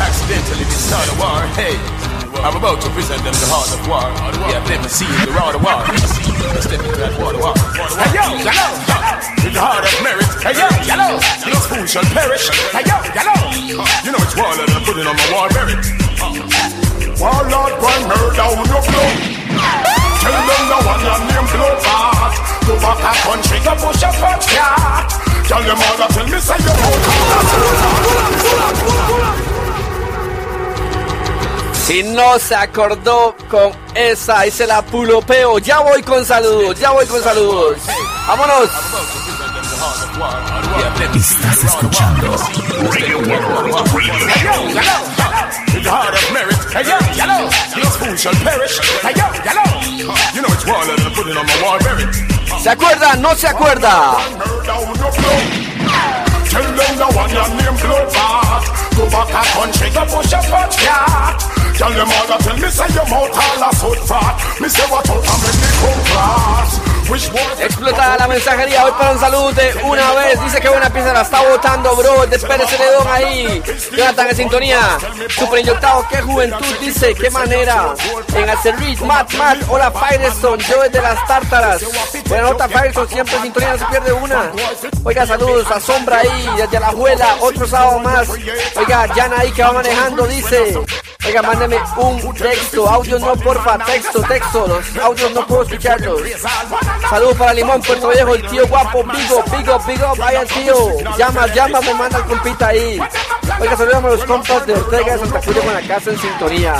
Accidentally 0.00 0.64
start 0.76 1.08
a 1.08 1.14
war. 1.20 1.40
Hey, 1.56 1.76
I'm 2.44 2.56
about 2.56 2.80
to 2.84 2.88
present 2.92 3.22
them 3.24 3.32
the 3.32 3.48
heart 3.48 3.70
of 3.72 3.80
war. 3.88 4.06
Yeah, 4.48 4.60
I've 4.60 4.68
never 4.68 4.88
seen 4.88 5.08
the 5.24 5.32
roar 5.32 5.56
of 5.56 5.62
war. 5.64 5.80
Step 6.60 6.80
into 6.84 6.98
that 7.00 7.16
water 7.16 7.40
war. 7.40 7.56
Hey 7.96 8.10
yo, 8.12 8.24
yellow, 8.44 8.70
with 9.40 9.54
the 9.56 9.60
heart 9.60 9.84
of 9.84 9.96
merit. 10.04 10.28
Hey 10.44 10.54
yo, 10.56 10.68
yellow, 10.84 11.16
this 11.16 11.64
fool 11.66 11.86
shall 11.88 12.06
perish. 12.12 12.48
Hey 12.76 12.84
yo, 12.84 12.96
yellow, 13.16 13.38
you 14.04 14.10
know 14.12 14.20
it's 14.20 14.36
warlord 14.36 14.68
and 14.68 14.76
I 14.76 14.80
put 14.84 14.96
it 15.00 15.06
on 15.08 15.16
my 15.16 15.26
war 15.32 15.48
merit. 15.56 15.80
Warlord, 17.16 17.72
one 17.80 18.02
murder 18.04 18.44
on 18.44 18.68
your 18.68 18.84
floor. 18.84 19.10
Tell 20.20 20.36
them 20.36 20.64
the 20.68 20.78
one 20.84 21.00
your 21.00 21.20
name 21.24 21.46
blow 21.50 21.72
fat. 21.80 22.36
Go 22.68 22.74
back 22.82 23.00
a 23.00 23.12
country, 23.24 23.58
go 23.64 23.72
push 23.80 24.02
a 24.04 24.10
fat 24.12 24.42
cat. 24.44 25.08
Tell 25.48 25.62
them 25.62 25.78
all 25.78 25.96
that 25.96 26.10
tell 26.10 26.26
me 26.26 26.38
say 26.42 26.58
you 29.40 29.45
Si 31.86 32.02
no 32.02 32.36
se 32.40 32.56
acordó 32.56 33.36
con 33.48 33.70
esa, 33.94 34.40
ahí 34.40 34.50
se 34.50 34.66
la 34.66 34.82
pulopeo. 34.82 35.58
Ya 35.58 35.78
voy 35.78 36.02
con 36.02 36.24
saludos, 36.24 36.76
ya 36.80 36.90
voy 36.90 37.06
con 37.06 37.22
saludos. 37.22 37.76
Vámonos. 38.26 38.68
Estás 41.14 41.62
escuchando 41.62 42.36
Radio 42.90 43.18
World 43.18 43.94
Radio 43.94 44.52
With 45.72 45.84
the 45.84 45.90
heart 45.90 46.14
of 46.14 46.32
merit, 46.32 46.58
hey 46.74 46.82
yo, 46.84 46.98
yellow, 47.14 47.48
this 47.74 47.96
fool 47.96 48.16
shall 48.16 48.34
perish. 48.42 48.80
Hey 49.02 49.12
yo, 49.14 49.26
yellow, 49.44 49.62
you 50.34 50.42
know 50.42 50.52
it's 50.52 50.66
warlord 50.66 50.98
and 50.98 51.06
I 51.06 51.14
put 51.14 51.28
it 51.28 51.36
on 51.36 51.46
my 51.46 51.62
war 51.62 51.78
merit. 51.84 52.12
¿Se 52.62 52.70
acuerda? 52.70 53.14
¿No 53.14 53.32
se 53.36 53.46
acuerda? 53.46 54.16
Tell 56.50 56.64
them 56.64 56.96
the 56.96 57.06
one 57.14 57.30
your 57.30 57.48
name 57.48 57.76
blow 57.76 58.10
fat. 58.10 58.64
Go 58.96 59.08
back 59.08 59.30
a 59.30 59.44
country, 59.54 59.90
go 59.90 60.04
push 60.06 60.32
a 60.32 60.42
fat 60.42 60.70
cat. 60.72 61.55
Explota 67.60 68.16
la 68.16 68.26
mensajería, 68.26 68.84
hoy 68.84 68.92
para 68.92 69.12
un 69.12 69.20
saludo 69.20 69.52
de 69.52 69.74
una 69.84 70.12
vez. 70.14 70.40
Dice 70.42 70.60
que 70.60 70.68
buena 70.68 70.90
pieza 70.90 71.12
la 71.12 71.20
está 71.20 71.42
votando, 71.42 71.94
bro. 71.96 72.26
Despérese 72.26 72.78
de 72.78 72.90
don 72.92 73.06
ahí. 73.08 73.62
Jonathan 73.96 74.28
en 74.28 74.36
sintonía. 74.36 74.98
Super 75.28 75.60
inyectado, 75.60 76.06
qué 76.08 76.22
juventud, 76.22 76.76
dice, 76.80 77.14
qué 77.14 77.30
manera. 77.30 77.94
En 78.34 78.48
Acerrit, 78.48 78.98
Matt, 79.00 79.34
Matt, 79.34 79.58
hola 79.68 79.92
Firestone, 79.92 80.64
yo 80.64 80.82
desde 80.82 81.02
las 81.02 81.26
tártaras. 81.26 81.82
Buena 82.26 82.50
nota 82.50 82.68
Firestone, 82.68 83.08
siempre 83.08 83.36
en 83.36 83.42
sintonía, 83.42 83.72
no 83.72 83.78
se 83.78 83.84
pierde 83.84 84.12
una. 84.12 84.52
Oiga, 85.04 85.26
saludos 85.26 85.70
a 85.70 85.78
Sombra 85.78 86.18
ahí, 86.20 86.50
desde 86.56 86.80
la 86.80 86.88
abuela, 86.88 87.36
otro 87.40 87.66
sábado 87.66 87.98
más. 88.00 88.28
Oiga, 88.76 89.14
Yana 89.14 89.40
ahí 89.40 89.52
que 89.52 89.62
va 89.62 89.72
manejando, 89.72 90.26
dice. 90.26 90.80
Oiga, 91.26 91.42
mándeme 91.42 91.76
un 91.96 92.34
texto, 92.34 92.88
audio 92.88 93.18
no, 93.18 93.34
porfa, 93.36 93.78
texto, 93.78 94.22
texto. 94.22 94.66
Los 94.68 94.96
audios 95.02 95.32
no 95.32 95.46
puedo 95.46 95.62
escucharlos. 95.62 96.20
Saludos 97.10 97.36
para 97.36 97.52
Limón, 97.52 97.80
Puerto 97.82 98.08
Viejo, 98.10 98.34
el 98.34 98.46
tío 98.48 98.66
guapo, 98.68 99.02
Bigo, 99.02 99.42
Bigo, 99.56 99.78
Bigo, 99.86 100.14
vaya 100.16 100.44
tío. 100.44 100.76
Llama, 101.18 101.46
llama, 101.48 101.80
me 101.80 101.94
manda 101.94 102.18
el 102.18 102.24
compita 102.24 102.68
ahí. 102.68 103.00
Oiga, 103.58 103.76
saludamos 103.76 104.12
a 104.12 104.16
los 104.16 104.24
compas 104.24 104.66
de 104.66 104.74
Ortega 104.74 105.12
de 105.12 105.18
Santa 105.18 105.40
Cruz 105.40 105.58
con 105.58 105.74
la 105.74 105.82
casa 105.82 106.10
en 106.10 106.18
sintonía. 106.18 106.74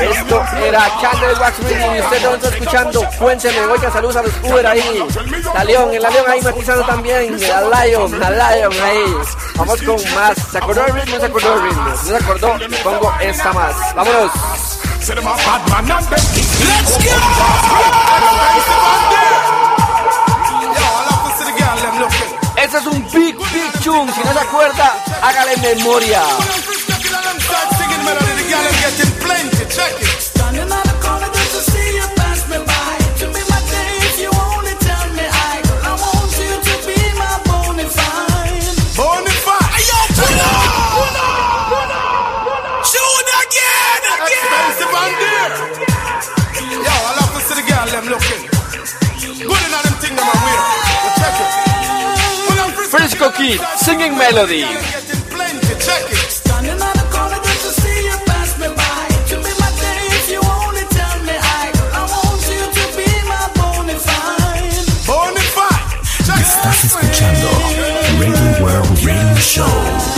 Esto 0.00 0.42
era 0.64 0.90
Candle 1.00 1.34
Wax 1.40 1.58
y 1.58 2.00
usted 2.00 2.22
no 2.22 2.34
está 2.34 2.48
escuchando, 2.48 3.08
cuénteme. 3.18 3.60
Oiga, 3.66 3.90
saludos 3.90 4.16
a 4.16 4.22
los 4.22 4.32
Uber 4.42 4.66
ahí. 4.66 5.04
La 5.54 5.64
León, 5.64 5.94
el 5.94 6.02
León 6.02 6.24
ahí 6.28 6.42
matizando 6.42 6.84
también. 6.84 7.40
La 7.40 7.84
Lion, 7.84 8.20
la 8.20 8.30
Lion 8.30 8.72
ahí. 8.72 9.14
Vamos 9.56 9.82
con 9.82 9.96
más. 10.14 10.36
¿Se 10.50 10.58
acordó 10.58 10.86
el 10.86 10.92
ritmo? 10.94 11.18
¿Se 11.18 11.26
acordó 11.26 11.54
el 11.54 11.62
ritmo? 11.62 11.88
¿No 11.88 11.96
se 11.96 12.16
acordó? 12.16 12.58
Pongo 12.84 13.14
esta 13.20 13.52
más. 13.56 13.94
Vámonos. 13.94 14.30
Let's 15.00 15.16
Ese 22.56 22.78
es 22.78 22.86
un 22.86 23.02
big, 23.12 23.36
big 23.36 23.72
tune. 23.82 24.12
Si 24.12 24.20
no 24.20 24.32
se 24.32 24.38
acuerda, 24.38 24.94
hágale 25.22 25.56
memoria. 25.58 26.22
Bonafide. 53.18 53.60
Bonafide. 53.84 54.66
Check 55.78 56.10
it. 56.10 56.26
Estás 66.38 66.84
escuchando 66.84 67.48
Radio 68.18 68.62
World 68.62 69.04
Radio 69.04 69.36
Show. 69.40 70.15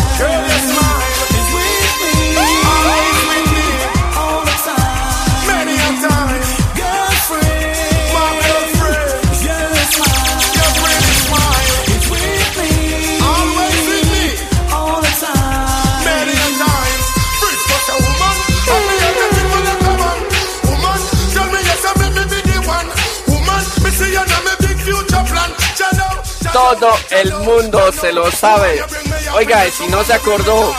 Todo 26.71 26.93
el 27.12 27.33
mundo 27.33 27.91
se 27.93 28.12
lo 28.12 28.31
sabe. 28.31 28.85
Oiga, 29.33 29.66
y 29.66 29.71
si 29.71 29.87
no 29.87 30.05
se 30.05 30.12
acordó 30.12 30.75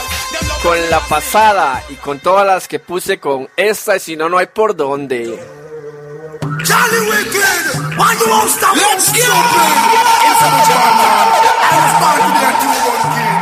con 0.61 0.77
la 0.91 0.99
pasada 0.99 1.83
y 1.89 1.95
con 1.95 2.19
todas 2.19 2.45
las 2.45 2.67
que 2.67 2.77
puse 2.77 3.19
con 3.19 3.49
esta, 3.57 3.95
y 3.95 3.99
si 3.99 4.15
no, 4.15 4.29
no 4.29 4.37
hay 4.37 4.45
por 4.45 4.75
dónde. 4.75 5.39
Charlie 6.63 7.09
Wicked, 7.09 7.97
why 7.97 8.15
you 8.19 8.29
won't 8.29 8.51
stop? 8.51 8.75
Let's 8.75 9.11
go. 9.11 9.17
It's 9.17 10.41
a 10.45 10.49
German. 10.69 11.09
I 11.57 11.73
was 11.81 11.93
born 11.97 12.19
to 12.21 12.29
be 12.37 12.43
a 12.45 12.53
two-one 12.61 13.03
kid. 13.15 13.39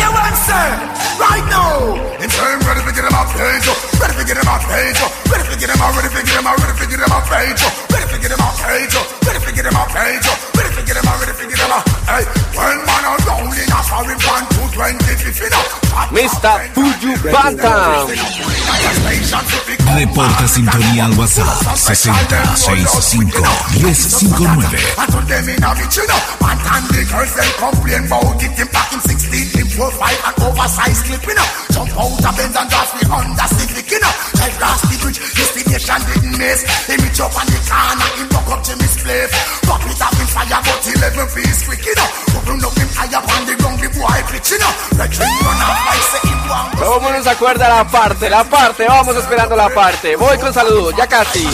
You 0.00 0.08
answer 0.08 0.66
right 1.20 1.46
now. 1.50 1.78
In 2.22 2.30
time, 2.30 2.60
ready 2.66 2.80
to 2.80 2.92
get 2.94 3.04
him 3.04 3.14
off 3.14 3.30
page, 3.36 3.66
ready 3.68 3.91
to 4.22 4.28
get 4.28 4.38
in 4.38 4.46
my 4.46 4.58
page. 4.62 5.00
Ready 5.26 5.44
to 5.50 5.56
get 5.58 5.70
in 5.70 5.78
my, 5.82 5.90
ready 5.98 6.10
to 6.14 6.22
get 6.22 6.38
in 6.38 6.44
my, 6.44 6.54
ready 6.54 6.78
to 6.78 6.86
get 6.86 7.00
in 7.02 7.10
my 7.10 7.20
page. 7.26 7.62
Ready 7.90 8.06
to 8.06 8.18
get 8.22 8.30
in 8.30 8.38
my 8.38 8.50
page. 8.54 8.94
Ready 9.26 9.40
to 9.42 9.50
get 9.50 9.66
in 9.66 9.74
my 9.74 9.84
page. 9.90 10.26
Ready 10.54 10.70
to 10.78 10.82
get 10.86 10.96
in 10.96 11.02
my, 11.02 11.14
ready 11.18 11.34
to 11.34 11.46
get 11.50 11.58
in 11.58 11.68
my. 11.68 11.80
Hey, 12.06 12.22
when 12.54 12.78
man 12.86 13.02
on 13.02 13.21
Mr. 16.12 16.52
Fuyu 16.74 17.16
Bantam. 17.32 18.08
Reporta 19.94 20.48
sintonía 20.48 21.04
al 21.06 21.12
WhatsApp 21.18 21.76
60 21.76 22.10
1059. 23.82 24.62
Jump 31.72 31.90
out 31.98 32.24
of 32.24 32.36
bends 32.36 32.56
and 32.56 32.68
me 32.94 33.02
under 33.08 33.48
stick 33.48 33.70
licking 33.76 34.04
up. 34.04 34.14
Drive 34.36 34.60
last 34.60 34.84
the 34.90 34.96
bridge, 35.00 35.18
destination 35.18 36.00
didn't 36.06 36.38
miss. 36.38 36.60
He 36.86 36.96
meet 37.00 37.20
up 37.20 37.34
on 37.34 37.46
the 37.48 37.58
corner, 37.64 38.08
he 38.16 38.24
up 38.36 38.52
fire, 40.32 40.60
but 40.64 40.84
11 40.86 41.28
feet 41.28 41.52
up 43.14 43.31
Todo 46.78 46.96
el 46.96 47.02
mundo 47.02 47.18
la 47.68 47.84
parte, 47.84 48.28
la 48.28 48.44
parte, 48.44 48.86
vamos 48.86 49.16
esperando 49.16 49.56
la 49.56 49.68
parte. 49.68 50.16
Voy 50.16 50.38
con 50.38 50.52
saludos, 50.52 50.94
ya 50.96 51.06
casi. 51.06 51.46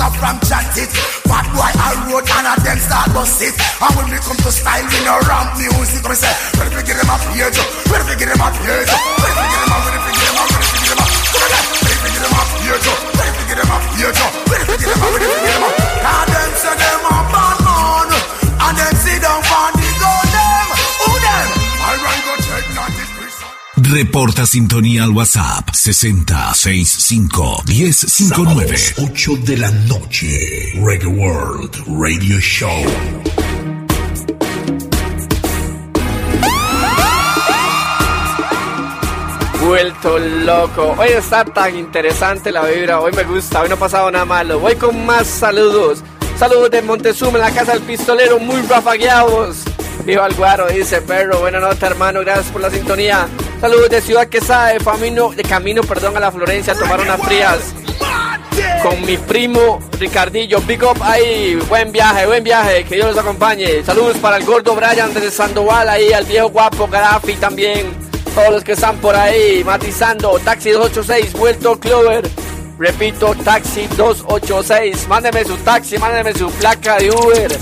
a 0.00 0.08
from 0.16 0.36
chanted. 0.40 0.90
Bad 1.28 1.46
boy, 1.52 1.70
I 1.70 1.92
road 2.08 2.24
and 2.24 2.46
I 2.48 2.54
them 2.64 2.78
start 2.80 3.12
bust 3.12 3.40
it. 3.44 3.54
And 3.54 3.92
when 3.96 4.06
we 4.08 4.18
come 4.24 4.40
to 4.40 4.50
style, 4.50 4.86
we 4.88 4.98
no 5.04 5.14
ramp 5.28 5.60
music. 5.60 6.02
We 6.08 6.16
say, 6.16 6.32
where 6.56 6.66
if 6.66 6.74
we 6.74 6.82
get 6.82 6.96
them 6.96 7.10
up 7.12 7.22
here, 7.30 7.50
Joe? 7.52 7.68
Where 7.92 8.00
if 8.00 8.08
we 8.08 8.14
get 8.16 8.28
them 8.32 8.40
up 8.40 8.56
here, 8.64 8.80
Joe? 8.88 8.96
Where 8.96 9.30
if 9.30 9.36
we 9.36 9.46
get 9.46 9.60
them 9.60 9.70
up, 9.70 9.80
where 9.84 9.96
if 9.96 10.04
we 10.04 10.12
get 10.16 10.24
them 10.24 10.38
up, 10.40 10.48
where 10.50 10.64
if 10.64 10.72
we 10.72 10.78
get 10.80 10.90
them 10.90 11.00
up? 11.00 11.10
Come 11.30 11.44
on, 11.44 11.62
where 11.80 11.92
if 11.92 12.00
we 12.00 12.08
get 12.10 12.22
them 12.24 12.34
up 12.40 12.48
here, 12.60 12.78
Joe? 12.80 12.98
Where 13.14 13.28
if 13.28 13.36
we 13.36 13.44
get 13.44 13.58
them 13.60 13.70
up 13.70 13.84
here, 13.94 14.12
Joe? 14.16 14.30
Where 14.50 14.60
if 14.60 14.68
we 14.70 14.76
get 14.80 14.88
them 14.90 15.00
up, 15.00 15.10
where 15.12 15.20
if 15.20 15.30
we 15.30 15.40
get 15.40 15.54
them 15.54 15.64
up? 15.68 15.74
Now 16.00 16.22
them 16.32 16.50
say 16.60 16.74
them 16.80 17.02
a 17.04 17.16
bad 17.30 17.56
man, 17.60 18.08
and 18.10 18.74
them 18.80 18.94
sit 19.04 19.18
down 19.20 19.40
on 19.44 19.70
the 19.76 19.88
go 20.00 20.12
them. 20.34 20.66
Who 21.00 21.10
them? 21.20 21.48
I 21.80 21.92
run 22.00 22.18
go 22.24 22.32
check 22.40 22.64
90 22.72 23.04
prison. 23.16 23.48
Reporta 23.92 24.46
sintonía 24.46 25.04
al 25.04 25.12
WhatsApp. 25.12 25.69
6065 25.80 27.62
1059. 27.66 28.76
8 28.98 29.36
de 29.46 29.56
la 29.56 29.70
noche. 29.70 30.74
Reggae 30.74 31.06
World 31.06 31.74
Radio 31.86 32.38
Show. 32.38 32.84
Vuelto 39.62 40.18
loco. 40.18 40.94
Hoy 40.98 41.08
está 41.16 41.46
tan 41.46 41.74
interesante 41.74 42.52
la 42.52 42.66
vibra. 42.66 43.00
Hoy 43.00 43.12
me 43.12 43.24
gusta. 43.24 43.62
Hoy 43.62 43.70
no 43.70 43.76
ha 43.76 43.78
pasado 43.78 44.10
nada 44.10 44.26
malo. 44.26 44.60
Voy 44.60 44.74
con 44.76 45.06
más 45.06 45.26
saludos. 45.26 46.02
Saludos 46.38 46.70
de 46.72 46.82
Montezuma 46.82 47.38
en 47.38 47.44
la 47.44 47.52
casa 47.52 47.72
del 47.72 47.80
pistolero. 47.84 48.38
Muy 48.38 48.60
rafagueados. 48.68 49.62
Viva 50.04 50.26
el 50.26 50.34
guaro, 50.34 50.68
dice 50.68 51.00
perro. 51.00 51.40
Buena 51.40 51.58
nota, 51.58 51.86
hermano. 51.86 52.20
Gracias 52.20 52.48
por 52.48 52.60
la 52.60 52.68
sintonía. 52.68 53.26
Saludos 53.60 53.90
de 53.90 54.00
Ciudad 54.00 54.26
Quesada, 54.26 54.68
de, 54.68 54.78
camino, 54.78 55.32
de 55.32 55.42
camino 55.42 55.82
perdón, 55.82 56.16
a 56.16 56.20
la 56.20 56.32
Florencia 56.32 56.72
a 56.72 56.78
tomar 56.78 56.98
unas 56.98 57.20
frías. 57.20 57.58
Con 58.82 59.04
mi 59.04 59.18
primo 59.18 59.78
Ricardillo. 59.98 60.60
Big 60.62 60.82
up 60.82 60.96
ahí. 61.02 61.56
Buen 61.68 61.92
viaje, 61.92 62.24
buen 62.24 62.42
viaje. 62.42 62.84
Que 62.84 62.94
Dios 62.94 63.08
los 63.08 63.18
acompañe. 63.18 63.84
Saludos 63.84 64.16
para 64.16 64.38
el 64.38 64.46
gordo 64.46 64.74
Brian 64.74 65.12
de 65.12 65.30
Sandoval 65.30 65.90
ahí. 65.90 66.10
Al 66.10 66.24
viejo 66.24 66.48
guapo 66.48 66.88
Garafi 66.88 67.34
también. 67.34 67.92
Todos 68.34 68.50
los 68.50 68.64
que 68.64 68.72
están 68.72 68.96
por 68.96 69.14
ahí 69.14 69.62
matizando. 69.62 70.38
Taxi 70.38 70.70
286, 70.70 71.34
vuelto 71.34 71.78
Clover. 71.78 72.30
Repito, 72.78 73.34
taxi 73.44 73.86
286. 73.94 75.06
Mándeme 75.06 75.44
su 75.44 75.56
taxi, 75.58 75.98
mándeme 75.98 76.32
su 76.32 76.50
placa 76.52 76.96
de 76.96 77.10
Uber. 77.10 77.58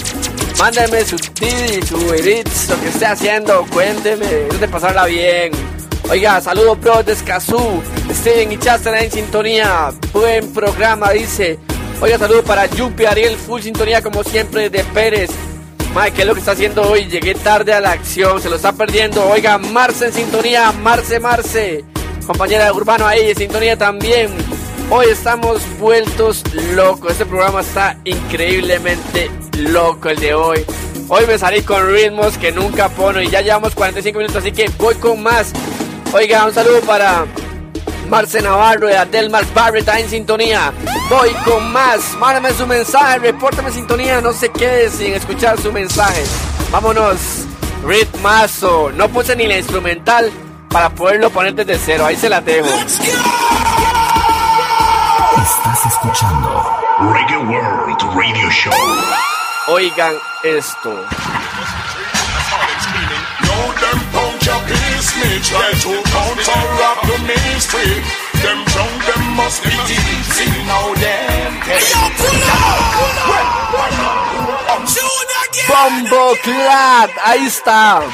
Mándeme 0.60 1.04
su 1.04 1.16
Didi, 1.40 1.84
su 1.84 1.96
Uber 1.96 2.28
Eats, 2.28 2.68
lo 2.68 2.80
que 2.80 2.88
esté 2.88 3.06
haciendo. 3.06 3.66
Cuénteme, 3.72 4.46
es 4.48 4.60
de 4.60 4.68
pasarla 4.68 5.06
bien. 5.06 5.67
Oiga, 6.10 6.40
saludos 6.40 6.80
bros 6.80 7.04
de 7.04 7.12
Escazú. 7.12 7.82
Steven 8.10 8.52
y 8.52 8.56
Chester 8.58 8.94
en 8.94 9.10
sintonía. 9.10 9.92
Buen 10.10 10.54
programa, 10.54 11.10
dice. 11.10 11.58
Oiga, 12.00 12.16
saludos 12.16 12.44
para 12.46 12.64
Yupi, 12.64 13.04
Ariel, 13.04 13.36
full 13.36 13.60
sintonía 13.60 14.00
como 14.00 14.24
siempre 14.24 14.70
de 14.70 14.84
Pérez. 14.84 15.28
Madre, 15.94 16.12
¿qué 16.12 16.22
es 16.22 16.26
lo 16.26 16.32
que 16.32 16.40
está 16.40 16.52
haciendo 16.52 16.80
hoy? 16.90 17.08
Llegué 17.08 17.34
tarde 17.34 17.74
a 17.74 17.80
la 17.80 17.90
acción, 17.90 18.40
se 18.40 18.48
lo 18.48 18.56
está 18.56 18.72
perdiendo. 18.72 19.28
Oiga, 19.28 19.58
Marce 19.58 20.06
en 20.06 20.14
sintonía, 20.14 20.72
Marce, 20.72 21.20
Marce. 21.20 21.84
Compañera 22.26 22.64
de 22.64 22.72
Urbano 22.72 23.06
ahí 23.06 23.28
en 23.28 23.36
sintonía 23.36 23.76
también. 23.76 24.30
Hoy 24.88 25.08
estamos 25.10 25.60
vueltos 25.78 26.42
locos. 26.74 27.12
Este 27.12 27.26
programa 27.26 27.60
está 27.60 27.98
increíblemente 28.04 29.30
loco 29.58 30.08
el 30.08 30.18
de 30.18 30.32
hoy. 30.32 30.64
Hoy 31.10 31.26
me 31.26 31.36
salí 31.36 31.60
con 31.62 31.86
ritmos 31.86 32.38
que 32.38 32.50
nunca 32.50 32.88
pono 32.88 33.20
y 33.20 33.28
ya 33.28 33.42
llevamos 33.42 33.74
45 33.74 34.18
minutos, 34.18 34.42
así 34.42 34.52
que 34.52 34.70
voy 34.78 34.94
con 34.94 35.22
más. 35.22 35.52
Oiga, 36.12 36.46
un 36.46 36.54
saludo 36.54 36.80
para 36.80 37.26
Marce 38.08 38.40
Navarro 38.40 38.88
y 38.88 38.94
Adelmar 38.94 39.44
Barrett 39.54 39.80
está 39.80 40.00
en 40.00 40.08
sintonía. 40.08 40.72
Voy 41.10 41.30
con 41.44 41.70
más. 41.70 42.14
Mándame 42.14 42.52
su 42.52 42.66
mensaje, 42.66 43.18
repórtame 43.18 43.70
sintonía. 43.70 44.20
No 44.20 44.32
se 44.32 44.48
quede 44.50 44.90
sin 44.90 45.12
escuchar 45.12 45.60
su 45.60 45.70
mensaje. 45.72 46.24
Vámonos. 46.70 47.18
Ritmazo. 47.84 48.90
No 48.92 49.08
puse 49.08 49.36
ni 49.36 49.46
la 49.46 49.58
instrumental 49.58 50.32
para 50.70 50.90
poderlo 50.90 51.30
poner 51.30 51.54
desde 51.54 51.78
cero. 51.78 52.06
Ahí 52.06 52.16
se 52.16 52.28
la 52.28 52.40
dejo. 52.40 52.68
Estás 55.36 55.86
escuchando 55.86 56.78
Reggae 57.12 57.36
World 57.36 58.02
Radio 58.16 58.50
Show. 58.50 58.72
Oigan 59.68 60.14
esto. 60.42 61.04
This 64.68 65.06
me 65.16 65.30
try 65.40 65.70
to 65.72 65.92
counteract 66.12 67.02
the 67.08 67.18
ministry. 67.24 67.90
Them 68.44 68.58
drunk, 68.68 68.96
them 69.08 69.24
must 69.36 69.64
be 69.64 69.72
easy. 69.72 70.48
Now 70.68 70.92
them 70.94 71.52
get 71.64 71.82
Yo, 71.88 72.02
pull 72.20 72.42
up! 72.52 72.88
Bumbo 75.68 76.34
Clad, 76.42 77.10
ahí 77.24 77.48
stand. 77.50 78.12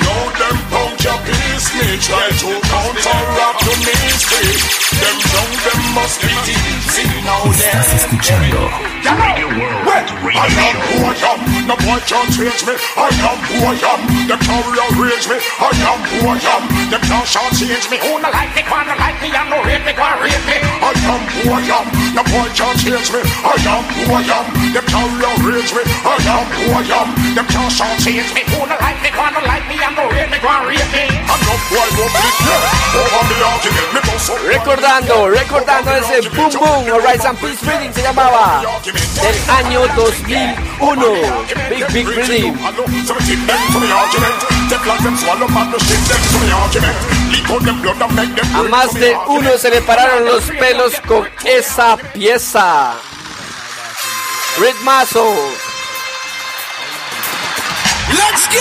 Now 0.00 0.22
them 0.38 0.58
punk 0.70 1.04
your 1.04 1.18
peace 1.24 1.68
me 1.76 1.96
try 2.00 2.28
to 2.42 2.50
counteract 2.68 3.60
the 3.64 3.74
ministry. 3.84 4.85
Them 5.02 5.16
drunk, 5.20 5.52
them 5.64 5.80
must 5.94 6.20
be 6.22 6.32
easy. 6.50 7.06
Now 7.24 7.50
Estás 7.50 7.92
escuchando 7.94 8.70
Reggae 9.14 9.44
World 9.44 9.76
I 9.86 10.50
am 10.50 10.76
who 10.90 11.06
I 11.06 11.14
am, 11.30 11.40
no 11.66 11.74
boy 11.80 12.00
can't 12.04 12.28
change 12.34 12.62
me. 12.66 12.74
I 12.98 13.08
am 13.08 13.38
who 13.48 13.56
I 13.64 13.78
am, 13.78 14.00
them 14.28 14.40
can't 14.42 14.66
rearrange 14.68 15.26
me. 15.30 15.38
I 15.40 15.70
am 15.72 16.00
who 16.04 16.18
I 16.26 16.36
am, 16.36 16.62
them 16.90 17.02
can't 17.06 17.26
short 17.26 17.52
change 17.56 17.86
me. 17.88 17.96
Who 18.02 18.20
no 18.20 18.28
like 18.28 18.52
me, 18.52 18.62
wanna 18.68 18.94
like 18.98 19.18
me, 19.22 19.30
and 19.32 19.48
no 19.48 19.62
rate 19.64 19.84
me, 19.86 19.92
wanna 19.96 20.20
rate 20.20 20.44
me. 20.44 20.56
I 20.60 20.92
am 20.92 21.22
who 21.32 21.40
I 21.48 21.62
am, 21.70 21.86
no 22.12 22.22
boy 22.28 22.48
can't 22.52 22.76
change 22.76 23.08
me. 23.14 23.20
I 23.24 23.54
am 23.56 23.84
who 23.88 24.02
I 24.10 24.22
am, 24.26 24.46
them 24.74 24.86
can't 24.90 25.10
rearrange 25.16 25.72
me. 25.72 25.82
I 25.86 26.16
am 26.26 26.46
who 26.52 26.64
I 26.76 26.82
am, 26.92 27.08
them 27.32 27.46
can't 27.46 27.72
short 27.72 27.96
change 28.02 28.30
me. 28.36 28.42
Who 28.52 28.66
no 28.66 28.76
like 28.76 29.00
me, 29.00 29.10
wanna 29.16 29.40
like 29.46 29.66
me, 29.70 29.76
and 29.80 29.94
no 29.96 30.04
rate 30.12 30.30
me, 30.30 30.38
wanna 30.44 30.68
rate 30.68 30.90
me. 30.92 31.04
I'm 31.08 31.40
no 31.46 31.54
boy 31.70 31.88
won't 31.96 32.12
beat 32.12 32.38
me. 32.44 32.56
Over 33.00 33.22
me 33.30 33.36
argument, 33.42 33.88
me 33.94 34.00
go 34.02 34.14
so 34.18 34.34
Recordando, 34.86 35.28
recordando 35.30 35.90
ese 35.96 36.28
Boom 36.28 36.50
Boom 36.52 36.92
o 36.92 36.98
Rise 37.00 37.26
and 37.26 37.36
Peace 37.40 37.58
Reading 37.66 37.92
se 37.92 38.02
llamaba 38.02 38.62
del 38.84 39.50
año 39.50 39.80
2001. 39.96 41.06
Big 41.68 41.86
Big 41.92 42.06
Reading. 42.06 42.54
A 48.54 48.62
más 48.62 48.94
de 48.94 49.16
uno 49.26 49.58
se 49.58 49.70
le 49.70 49.82
pararon 49.82 50.24
los 50.24 50.44
pelos 50.44 51.00
con 51.00 51.28
esa 51.44 51.96
pieza. 51.96 52.94
Ritmazo. 54.60 55.34
Let's 58.08 58.46
go! 58.46 58.60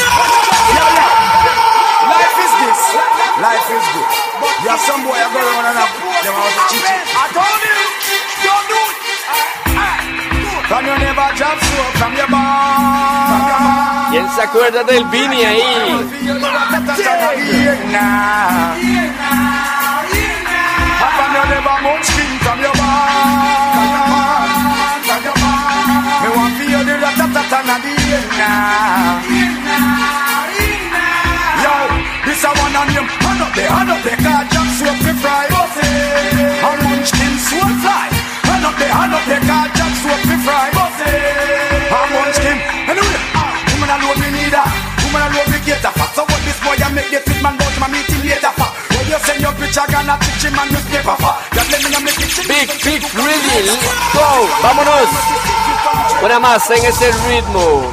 Life 2.09 2.39
is 2.39 2.51
this. 2.65 3.14
Life 3.35 3.67
is 3.67 3.83
good. 3.91 4.07
But 4.39 4.55
You 4.63 4.69
have 4.71 4.79
some 4.79 5.03
boy 5.03 5.11
I 5.11 5.27
go 5.27 5.39
around 5.43 5.67
and 5.67 5.75
have 5.75 5.91
them 6.23 6.35
out 6.39 6.55
of 6.55 6.71
chichi. 6.71 6.87
I 6.87 7.27
told 7.35 7.59
you, 7.67 7.75
don't 8.47 8.63
do 8.71 8.79
it. 8.79 8.95
From 10.71 10.87
you 10.87 10.95
never 11.03 11.27
drop 11.35 11.59
soap 11.59 11.91
from 11.99 12.15
your 12.15 12.31
bar. 12.31 14.07
¿Quién 14.11 14.27
se 14.31 14.41
acuerda 14.41 14.83
del 14.83 15.03
Vini 15.11 15.43
ahí? 15.43 15.61
From 15.95 16.15
you 21.35 21.43
never 21.51 21.77
munchkin 21.83 22.39
from 22.39 22.57
your 22.63 22.71
bar. 22.79 23.35
Me 26.23 26.29
want 26.35 26.53
feel 26.57 26.81
the 26.87 26.95
rat-a-tat-a 27.03 27.75
the 27.83 27.93
Yo, 28.39 29.44
him. 33.57 33.71
Hand 33.71 33.89
up 33.89 34.03
there, 34.03 34.17
hand 34.19 34.35
up 34.35 34.43
there, 34.43 34.45
cause 34.45 34.45
Jack 34.51 34.69
soap 34.77 34.97
fi 35.03 35.13
fry. 35.21 35.45
A 35.47 36.69
munchkin 36.83 37.33
soap 37.39 37.71
fly. 37.81 38.07
Hand 38.47 38.65
up 38.65 38.75
there, 38.77 38.93
hand 38.93 39.13
up 39.15 39.23
there, 39.25 39.43
cause 39.43 39.69
Jack 39.75 39.93
soap 40.01 40.21
fi 40.27 40.35
fry. 40.45 40.67
A 41.85 41.99
munchkin. 42.11 42.57
Anyway, 42.89 43.19
ah, 43.35 43.55
woman 43.71 43.89
alone 43.95 44.19
me 44.19 44.27
need 44.35 44.55
her. 44.55 44.67
Woman 45.07 45.21
alone 45.27 45.49
me 45.51 45.57
get 45.65 45.83
a 45.83 45.91
fat. 45.91 46.11
So 46.15 46.23
what 46.27 46.41
this 46.43 46.59
boy 46.63 46.75
I 46.77 46.89
make 46.91 47.09
the 47.11 47.19
fit 47.23 47.39
man 47.41 47.55
go 47.57 47.65
my 47.79 47.87
meeting 47.87 48.23
later 48.27 48.51
for. 48.59 48.69
When 48.95 49.07
you 49.07 49.19
send 49.23 49.41
your 49.41 49.53
picture, 49.55 49.87
gonna 49.91 50.15
teach 50.19 50.43
him 50.43 50.57
and 50.59 50.69
newspaper 50.71 51.15
for. 51.19 51.33
That 51.55 51.67
let 51.71 51.79
me 51.83 51.89
know 51.91 52.01
me 52.03 52.11
kitchen. 52.11 52.45
Big, 52.47 52.67
big 52.83 53.01
rhythm. 53.15 53.79
Go, 54.13 54.27
vámonos. 54.63 55.11
Una 56.23 56.39
más 56.39 56.69
en 56.71 56.85
ese 56.85 57.11
ritmo. 57.27 57.91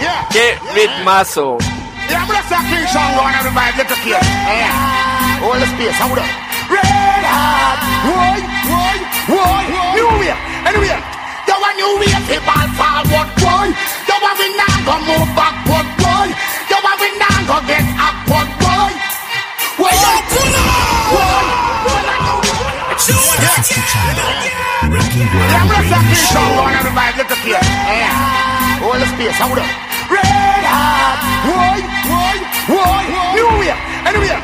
Yeah. 0.00 0.28
Qué 0.32 0.58
ritmazo. 0.74 1.58
Yeah, 1.60 1.79
I'm 2.10 2.26
gonna 2.26 2.42
start 2.42 2.66
clean 2.66 2.86
song 2.90 3.14
going 3.14 3.34
everybody 3.38 3.70
get 3.78 3.86
the 3.86 3.98
kid. 4.02 4.18
Yeah. 4.18 5.42
Hold 5.42 5.62
the 5.62 5.68
space, 5.70 5.98
hold 6.00 6.18
up. 6.18 6.26
Red 6.66 7.22
hot, 7.30 7.78
boy, 8.06 8.38
boy, 8.66 8.96
boy. 9.30 9.62
New 9.94 10.10
way, 10.18 10.34
anyway. 10.66 10.98
You 11.46 11.54
want 11.54 11.74
new 11.78 11.92
way, 12.02 12.10
the 12.26 12.36
ball 12.42 12.66
forward, 12.74 13.30
boy. 13.38 13.66
You 13.70 14.16
want 14.18 14.36
we 14.42 14.46
now 14.58 14.74
go 14.86 14.94
move 15.06 15.30
backward, 15.38 15.86
boy. 16.02 16.28
You 16.66 16.78
want 16.82 16.98
we 16.98 17.08
now 17.14 17.38
go 17.46 17.56
get 17.70 17.84
upward, 17.94 18.48
boy. 18.58 18.90
Boy, 19.78 19.94
boy, 19.94 20.70
Estás 23.00 23.70
escuchando 23.70 24.22
Reggae 24.90 25.24
Yeah, 25.24 25.62
I'm 25.62 25.68
World 25.68 25.72
gonna 25.72 25.86
start 25.88 26.04
Radio 26.04 26.10
clean 26.10 26.26
song 26.28 26.46
Show. 26.46 26.56
going 26.58 26.74
everybody 26.74 27.16
get 27.16 27.28
the 27.28 27.36
kid. 27.36 27.62
Yeah. 27.62 28.78
Hold 28.82 29.00
the 29.00 29.06
space, 29.06 29.38
hold 29.40 29.58
up. 29.58 29.89
Red 30.10 30.64
hot, 30.66 31.18
boy, 31.46 31.78
boy, 32.10 32.36
boy. 32.70 33.02
New 33.38 33.50
way, 33.62 33.72
anyway. 34.10 34.38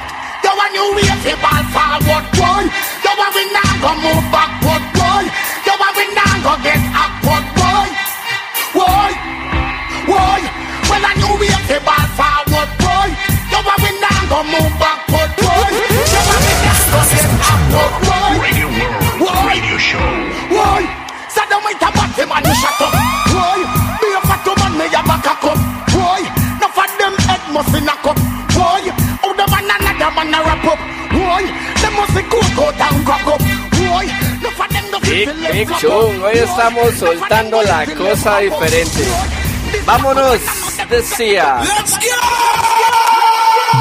You 0.44 0.52
want 0.54 0.70
new 0.72 0.88
way, 0.94 1.10
the 1.26 1.34
ball 1.42 1.62
forward, 1.74 2.26
boy. 2.38 2.62
You 3.02 3.12
want 3.18 3.32
we 3.34 3.44
now 3.50 3.72
go 3.82 3.90
move 3.98 4.24
backward, 4.30 4.84
boy. 4.94 5.24
You 5.66 5.74
want 5.74 5.94
we 5.98 6.04
now 6.14 6.34
go 6.46 6.52
get 6.62 6.80
upward, 6.94 7.46
boy. 7.58 7.88
Boy, 8.78 9.10
boy. 10.06 10.40
Well, 10.86 11.02
I 11.02 11.12
knew 11.18 11.34
we 11.40 11.48
the 11.66 11.78
ball 11.82 12.06
forward, 12.14 12.70
boy. 12.78 13.08
You 13.50 13.60
want 13.66 13.80
we 13.82 13.90
now 13.98 14.20
go 14.30 14.38
move 14.46 14.72
backward, 14.78 15.30
boy. 15.34 15.68
You 15.74 16.20
want 16.30 16.42
we 16.46 16.52
now 16.62 16.78
go 16.94 17.00
get 17.10 17.26
upward, 17.42 17.94
boy. 18.06 18.32
Radio 18.38 18.68
World 19.18 19.44
Radio 19.50 19.76
Show. 19.82 20.06
Why? 20.54 20.86
Saddam 21.26 21.60
with 21.66 21.82
a 21.82 21.90
body 21.90 22.24
man, 22.30 22.44
you 22.46 22.54
shut 22.54 22.80
up. 22.86 23.15
Must 27.56 27.72
be 27.72 27.80
knock 27.80 28.04
up. 28.04 28.18
Why? 28.52 28.84
Oh, 29.24 29.32
the 29.32 29.44
man 29.48 29.64
another 29.64 30.10
man 30.12 30.34
a 30.36 30.38
wrap 30.44 30.64
up. 30.68 30.80
Why? 31.16 31.42
Them 31.80 31.92
must 31.96 32.12
be 32.12 32.22
go 32.28 32.40
go 32.52 32.66
down 32.76 32.96
crack 33.08 33.26
up. 33.32 33.40
Why? 33.80 34.04
No 34.44 34.50
for 34.52 34.68
them 34.68 34.84
no 34.92 35.00
Big, 35.00 35.24
feel 35.24 35.52
big 35.52 35.68
chung. 35.80 36.20
Hoy 36.20 36.36
estamos 36.36 36.94
soltando 37.00 37.62
la 37.62 37.86
cosa 37.96 38.40
diferente. 38.40 39.04
Vámonos, 39.86 40.40
decía. 40.90 41.62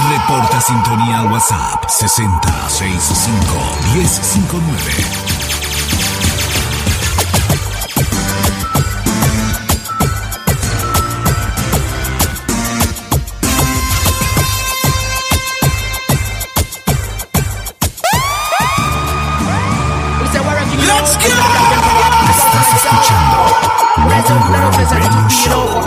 Reporta 0.09 0.61
sintonía 0.61 1.19
al 1.19 1.31
WhatsApp 1.31 1.89
6065 1.89 3.59
1059. 3.93 5.04
Reggae 24.25 24.49
World 24.49 24.91
Radio 24.91 25.29
Show. 25.29 25.85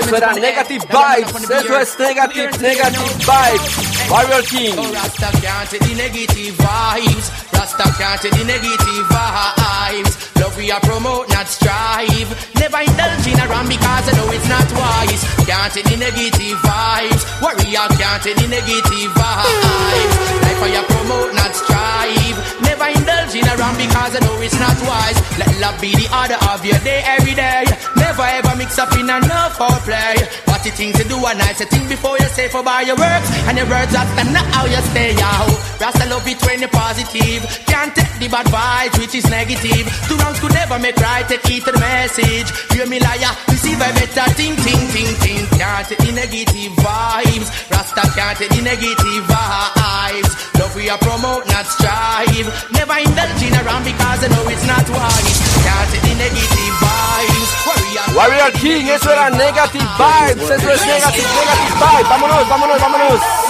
Eso 0.00 0.16
era 0.16 0.32
Negative 0.34 0.84
Vibes. 0.88 1.50
Eso 1.50 1.78
es 1.78 1.98
Negative, 1.98 2.50
Negative 2.60 3.14
Vibes. 3.18 4.10
Warrior 4.10 4.42
King. 4.44 4.74
Rasta 4.92 5.30
can't 5.40 5.70
take 5.70 5.84
the 5.84 5.94
negative 5.94 6.56
vibes. 6.56 7.47
Rasta 7.68 7.92
can't 8.00 8.22
the 8.22 8.44
negative 8.48 9.04
vibes. 9.12 10.16
Love 10.40 10.56
we 10.56 10.70
are 10.72 10.80
promote, 10.80 11.28
not 11.28 11.44
strive. 11.48 12.32
Never 12.56 12.80
indulge 12.80 13.28
in 13.28 13.36
a 13.36 13.44
wrong 13.44 13.68
because 13.68 14.08
I 14.08 14.12
know 14.16 14.32
it's 14.32 14.48
not 14.48 14.68
wise. 14.72 15.20
Can't 15.44 15.76
the 15.76 15.96
negative 16.00 16.56
vibes. 16.64 17.22
Warrior 17.44 17.88
can't 18.00 18.22
take 18.24 18.40
the 18.40 18.48
negative 18.48 19.12
vibes. 19.12 20.12
Life 20.48 20.60
we 20.64 20.80
I 20.80 20.82
promote, 20.88 21.34
not 21.36 21.52
strive. 21.52 22.36
Never 22.64 22.88
indulge 22.88 23.36
in 23.36 23.44
a 23.44 23.54
wrong 23.60 23.76
because 23.76 24.16
I 24.16 24.20
know 24.24 24.40
it's 24.40 24.56
not 24.56 24.78
wise. 24.88 25.20
Let 25.36 25.52
love 25.60 25.76
be 25.76 25.92
the 25.92 26.08
order 26.08 26.40
of 26.48 26.64
your 26.64 26.80
day 26.80 27.04
every 27.04 27.36
day. 27.36 27.68
Never 28.00 28.24
ever 28.24 28.56
mix 28.56 28.78
up 28.78 28.96
in 28.96 29.12
enough 29.12 29.60
foreplay. 29.60 30.16
What 30.48 30.64
you 30.64 30.72
think 30.72 30.96
to 30.96 31.04
do 31.04 31.20
a 31.20 31.34
nice 31.36 31.60
thing 31.68 31.86
before 31.86 32.16
you 32.16 32.28
say 32.32 32.48
for 32.48 32.62
by 32.62 32.80
your 32.88 32.96
works 32.96 33.28
and 33.44 33.58
your 33.60 33.68
words 33.68 33.92
stand 33.92 34.32
not 34.32 34.46
how 34.56 34.64
you 34.64 34.80
stay 34.88 35.12
out. 35.20 35.52
Rasta 35.80 36.08
love 36.08 36.26
it 36.26 36.40
when 36.46 36.60
you're 36.60 36.72
positive. 36.72 37.44
Can't 37.66 37.94
take 37.94 38.12
the 38.18 38.28
bad 38.28 38.46
vibes 38.46 38.98
which 38.98 39.14
is 39.14 39.26
negative. 39.30 39.86
Two 40.06 40.16
wrongs 40.16 40.38
could 40.40 40.54
never 40.54 40.78
make 40.78 40.96
right. 40.96 41.26
Take 41.26 41.42
to 41.64 41.72
the 41.72 41.78
message. 41.78 42.48
Hear 42.72 42.86
me 42.86 43.00
liar. 43.00 43.32
Receive 43.48 43.80
a 43.80 43.90
better 43.96 44.28
thing, 44.38 44.54
thing, 44.56 44.82
thing, 44.94 45.10
thing. 45.22 45.42
Can't 45.58 45.86
take 45.88 45.98
the 45.98 46.12
negative 46.12 46.72
vibes. 46.78 47.48
Rasta 47.70 48.04
can't 48.14 48.38
take 48.38 48.50
the 48.50 48.62
negative 48.62 49.24
vibes. 49.26 50.32
Love 50.58 50.74
we 50.74 50.90
are 50.90 50.98
promote, 50.98 51.46
not 51.48 51.66
strive. 51.66 52.46
Never 52.72 52.98
indulge 52.98 53.42
in 53.42 53.54
around 53.54 53.84
because 53.84 54.20
I 54.24 54.28
know 54.28 54.44
it's 54.50 54.66
not 54.66 54.86
wise. 54.90 55.38
Can't 55.64 55.88
take 55.90 56.02
the 56.02 56.14
negative 56.18 56.74
vibes. 56.82 57.50
Warrior 57.66 58.04
Warrior 58.14 58.50
King, 58.58 58.88
eso 58.88 59.10
era 59.10 59.30
Negative 59.30 59.88
Vibes. 59.98 60.50
Eso 60.50 60.70
es 60.70 60.86
Negative, 60.86 61.28
Negative 61.38 61.74
Vibes. 61.78 62.08
Vámonos, 62.08 62.48
vámonos, 62.48 62.80
vámonos. 62.80 63.47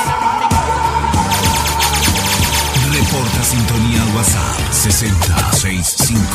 WhatsApp 4.18 4.72
6065 4.72 6.26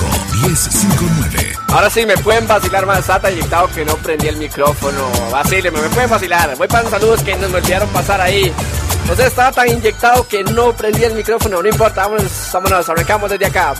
1059. 0.42 1.58
Ahora 1.68 1.90
sí, 1.90 2.06
me 2.06 2.18
pueden 2.18 2.48
vacilar 2.48 2.86
más. 2.86 3.10
Está 3.10 3.30
inyectado 3.30 3.68
que 3.68 3.84
no 3.84 3.98
prendí 3.98 4.30
el 4.30 4.38
micrófono. 4.38 5.12
Vacíleme, 5.30 5.82
me 5.82 5.90
pueden 5.90 6.10
vacilar. 6.10 6.56
Voy 6.56 6.70
para 6.70 6.84
los 6.84 6.92
saludos 6.92 7.22
que 7.24 7.36
nos 7.36 7.52
me 7.52 7.58
olvidaron 7.58 7.90
pasar 7.90 8.22
ahí. 8.22 8.54
Entonces 9.02 9.26
estaba 9.28 9.52
tan 9.52 9.68
inyectado 9.68 10.26
que 10.30 10.46
no 10.46 10.72
prendí 10.72 11.04
el 11.04 11.14
micrófono. 11.14 11.62
No 11.62 11.68
importa, 11.68 12.04
vámonos, 12.04 12.32
vámonos, 12.54 12.88
arrancamos 12.88 13.30
desde 13.30 13.48
acá. 13.48 13.74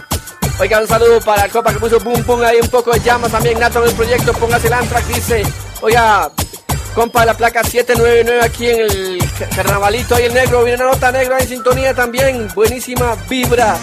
Oiga, 0.60 0.82
un 0.82 0.88
saludo 0.88 1.22
para 1.22 1.46
el 1.46 1.52
copa 1.52 1.72
que 1.72 1.80
puso 1.80 1.98
boom 2.02 2.26
boom 2.26 2.44
ahí 2.44 2.60
un 2.62 2.68
poco 2.68 2.92
de 2.92 3.00
llamas 3.00 3.32
también. 3.32 3.58
Nato 3.58 3.82
en 3.84 3.90
el 3.90 3.96
proyecto, 3.96 4.34
póngase 4.34 4.68
el 4.68 4.74
Antrax, 4.74 5.08
dice. 5.08 5.44
Oiga, 5.80 6.30
compa 6.94 7.22
de 7.22 7.26
la 7.28 7.34
placa 7.38 7.64
799 7.64 8.42
aquí 8.44 8.70
en 8.70 8.80
el 8.82 9.20
ca- 9.40 9.50
carnavalito. 9.56 10.16
Ahí 10.16 10.26
el 10.26 10.34
negro, 10.34 10.64
viene 10.64 10.84
una 10.84 10.94
nota 10.94 11.12
negra 11.12 11.40
en 11.40 11.48
sintonía 11.48 11.94
también. 11.94 12.48
Buenísima 12.56 13.16
vibra. 13.30 13.76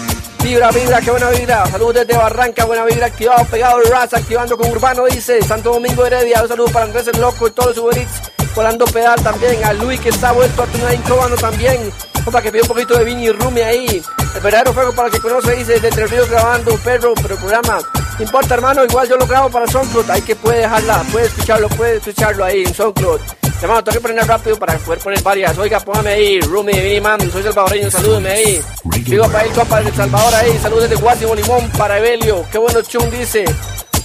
Vibra, 0.43 0.71
vibra, 0.71 1.01
qué 1.01 1.11
buena 1.11 1.29
vibra. 1.29 1.65
Saludos 1.67 1.93
desde 1.93 2.17
Barranca, 2.17 2.65
buena 2.65 2.83
vibra, 2.83 3.05
activado, 3.05 3.45
pegado 3.45 3.79
raza, 3.91 4.17
activando 4.17 4.57
con 4.57 4.71
Urbano, 4.71 5.05
dice. 5.05 5.39
Santo 5.43 5.73
Domingo 5.73 6.03
Heredia, 6.05 6.41
un 6.41 6.47
saludo 6.47 6.71
para 6.71 6.85
Andrés 6.85 7.07
el 7.07 7.21
Loco 7.21 7.47
y 7.47 7.51
todos 7.51 7.75
los 7.75 7.85
Uber 7.85 7.97
Eats, 7.99 8.21
volando 8.55 8.85
pedal 8.85 9.21
también. 9.21 9.63
A 9.63 9.73
Luis 9.73 9.99
que 9.99 10.09
está 10.09 10.31
vuelto 10.31 10.63
a 10.63 10.65
tener 10.65 10.93
incómodo 10.95 11.35
también. 11.35 11.91
Compa 12.23 12.41
que 12.41 12.51
pidió 12.51 12.63
un 12.63 12.67
poquito 12.67 12.97
de 12.97 13.03
vini 13.03 13.31
rumi 13.31 13.61
ahí. 13.61 14.03
El 14.35 14.41
verdadero 14.41 14.73
fuego 14.73 14.93
para 14.93 15.07
el 15.07 15.13
que 15.13 15.19
conoce, 15.19 15.55
dice, 15.55 15.79
desde 15.79 16.01
el 16.01 16.09
río 16.09 16.27
grabando, 16.27 16.75
perro, 16.77 17.13
pero 17.15 17.33
el 17.33 17.39
programa. 17.39 17.79
No 18.17 18.25
importa, 18.25 18.53
hermano, 18.53 18.83
igual 18.85 19.07
yo 19.09 19.17
lo 19.17 19.25
grabo 19.25 19.49
para 19.49 19.67
SoundCloud. 19.67 20.09
Ahí 20.09 20.21
que 20.21 20.35
puede 20.35 20.59
dejarla, 20.59 21.03
puede 21.11 21.25
escucharlo, 21.25 21.69
puede 21.69 21.97
escucharlo 21.97 22.45
ahí 22.45 22.63
en 22.63 22.73
SoundCloud. 22.73 23.19
Hermano, 23.61 23.83
tengo 23.83 23.95
que 23.97 24.01
poner 24.01 24.27
rápido 24.27 24.57
para 24.57 24.77
poder 24.77 24.99
poner 24.99 25.21
varias. 25.21 25.57
Oiga, 25.57 25.79
póngame 25.79 26.11
ahí, 26.11 26.41
Rumi, 26.41 26.73
Vini 26.73 27.01
Man, 27.01 27.19
soy 27.31 27.43
salvadoreño, 27.43 27.89
salúdeme 27.91 28.29
ahí. 28.29 28.61
Digo 29.05 29.27
para 29.29 29.45
ir, 29.45 29.53
compa, 29.53 29.81
de 29.81 29.91
Salvador 29.91 30.33
ahí, 30.35 30.59
saludos 30.61 30.89
desde 30.89 31.01
Guasimo 31.01 31.35
Limón 31.35 31.69
para 31.71 31.97
Evelio. 31.97 32.45
Qué 32.51 32.57
bueno 32.57 32.81
chum, 32.81 33.09
dice. 33.09 33.45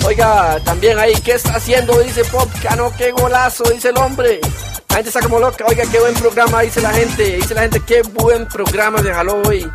Oiga, 0.06 0.60
también 0.64 0.96
ahí, 1.00 1.14
¿qué 1.24 1.32
está 1.32 1.56
haciendo? 1.56 1.98
Dice 1.98 2.24
Pop, 2.26 2.48
Cano, 2.62 2.92
qué 2.96 3.10
golazo, 3.10 3.64
dice 3.64 3.88
el 3.88 3.98
hombre. 3.98 4.40
La 4.88 4.96
gente 4.96 5.08
está 5.08 5.20
como 5.20 5.40
loca, 5.40 5.64
oiga, 5.66 5.82
qué 5.90 5.98
buen 5.98 6.14
programa, 6.14 6.60
dice 6.62 6.80
la 6.80 6.92
gente. 6.92 7.36
Dice 7.36 7.54
la 7.54 7.62
gente, 7.62 7.82
qué 7.84 8.02
buen 8.02 8.46
programa 8.46 9.02
de 9.02 9.12
hoy. 9.12 9.68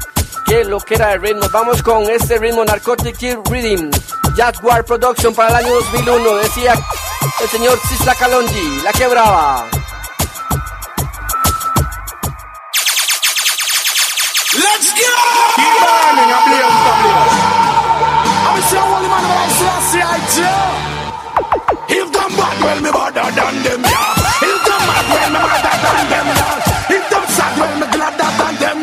qué 0.46 0.64
lo 0.64 0.80
que 0.80 0.96
era 0.96 1.14
el 1.14 1.22
ritmo. 1.22 1.50
Vamos 1.52 1.84
con 1.84 2.10
este 2.10 2.38
ritmo 2.38 2.64
Narcotic 2.64 3.20
Rhythm. 3.50 3.92
Jaguar 4.38 4.86
Production 4.86 5.36
para 5.36 5.50
el 5.50 5.66
año 5.66 5.74
2001. 5.76 6.36
Decía 6.38 6.76
el 7.42 7.50
señor 7.50 7.78
Sisla 7.90 8.16
Kalonji. 8.16 8.82
La 8.84 8.94
quebraba. 8.94 9.68
Let's 14.54 14.94
go! 17.44 17.51
Tell. 20.42 20.74
If 21.92 22.08
them 22.16 22.32
bad, 22.34 22.58
well, 22.64 22.80
me 22.82 22.92
better 22.92 23.30
than 23.38 23.56
them, 23.62 23.82
yeah. 23.86 24.50
If 24.50 24.60
them 24.66 24.82
mad, 24.90 25.06
well, 25.12 25.30
me 25.34 25.40
better 25.46 25.76
than 25.86 26.06
them, 26.12 26.28
yeah. 26.40 26.96
If 26.96 27.06
them 27.12 27.26
sad, 27.36 27.54
well, 27.60 27.74
me 27.78 27.88
gladder 27.94 28.32
than 28.40 28.56
them. 28.62 28.80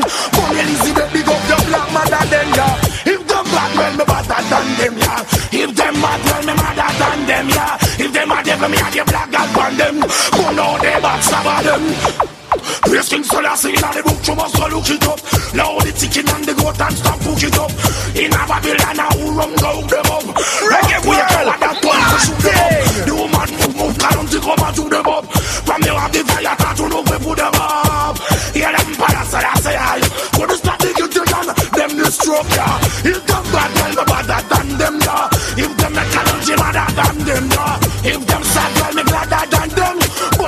Easy, 0.59 0.91
they 0.93 1.09
big 1.13 1.29
up 1.29 1.43
your 1.49 1.63
black 1.67 1.89
mother, 1.95 2.25
then, 2.31 2.49
yeah. 2.55 3.11
If 3.13 3.21
them 3.27 3.45
bad, 3.51 3.73
well, 3.79 3.95
me 3.99 4.05
better 4.07 4.41
than 4.51 4.67
them, 4.79 4.95
yeah. 5.03 5.23
If 5.51 5.71
them 5.75 5.95
mad, 6.03 6.21
well, 6.27 6.43
me 6.47 6.55
madder 6.61 6.91
than 7.01 7.21
them, 7.27 7.49
yeah. 7.49 8.05
If 8.05 8.13
them 8.13 8.29
mad, 8.29 8.45
devil, 8.45 8.69
me 8.69 8.79
and 8.79 8.95
the 8.95 9.03
black 9.11 9.29
god 9.31 9.59
on 9.59 9.77
them. 9.79 9.97
Go 10.37 10.45
now, 10.55 10.79
they 10.79 10.97
backstab 11.03 11.63
them. 11.67 12.48
Praise 12.83 13.09
King 13.09 13.25
Selassie 13.25 13.75
in 13.75 13.81
the 13.81 14.03
book, 14.05 14.21
you 14.27 14.35
must 14.35 14.55
go 14.57 14.67
look 14.69 14.89
it 14.89 15.05
up. 15.09 15.19
Now 15.55 15.79
the 15.81 15.93
chicken 15.93 16.29
and 16.29 16.45
the 16.45 16.55
goat 16.55 16.81
and 16.81 16.97
stop 16.97 17.19
push 17.21 17.45
it 17.45 17.59
up. 17.59 17.71
In 18.15 18.33
a 18.33 18.41
Babylon, 18.47 18.97
now 18.97 19.11
who 19.19 19.27
run 19.35 19.53
go 19.59 19.83
them 19.89 20.09
up. 20.09 20.27
Reggae 20.63 20.99
we 21.03 21.17
call 21.19 21.49
that 21.59 21.79
one 21.83 22.05
to 22.09 22.17
shoot 22.23 22.41
them 22.45 22.57
up. 22.59 22.73
The 23.05 23.13
woman 23.19 23.51
move, 23.59 23.75
move, 23.77 23.97
can't 23.99 24.29
to 24.31 24.39
come 24.39 24.63
and 24.63 24.75
do 24.77 24.85
them 24.89 25.09
up. 25.09 25.25
From 25.67 25.81
the 25.83 25.91
have 25.93 26.13
the 26.13 26.21
fire, 26.23 26.57
can't 26.57 26.77
to 26.79 26.85
know 26.89 27.03
we 27.03 27.17
put 27.19 27.37
them 27.39 27.57
up. 27.59 28.17
Hear 28.55 28.71
them 28.73 28.89
para 28.95 29.23
Selassie, 29.27 29.75
I. 29.75 29.99
Could 30.39 30.49
you 30.49 30.59
stop 30.59 30.79
the 30.79 30.91
guilty 30.95 31.21
and 31.23 31.49
them 31.75 31.93
the 31.99 32.09
stroke, 32.15 32.51
yeah. 32.55 33.11
If 33.11 33.21
them 33.27 33.45
bad, 33.51 33.71
well, 33.75 33.95
me 33.99 34.05
better 34.07 34.41
than 34.49 34.69
them, 34.79 34.97
yeah. 35.03 35.27
If 35.59 35.73
them 35.77 35.93
not 35.93 36.07
challenge, 36.15 36.51
madder 36.57 36.89
than 36.95 37.17
them, 37.27 37.45
yeah. 37.51 38.15
If 38.17 38.23
them 38.23 38.43
sad, 38.43 38.78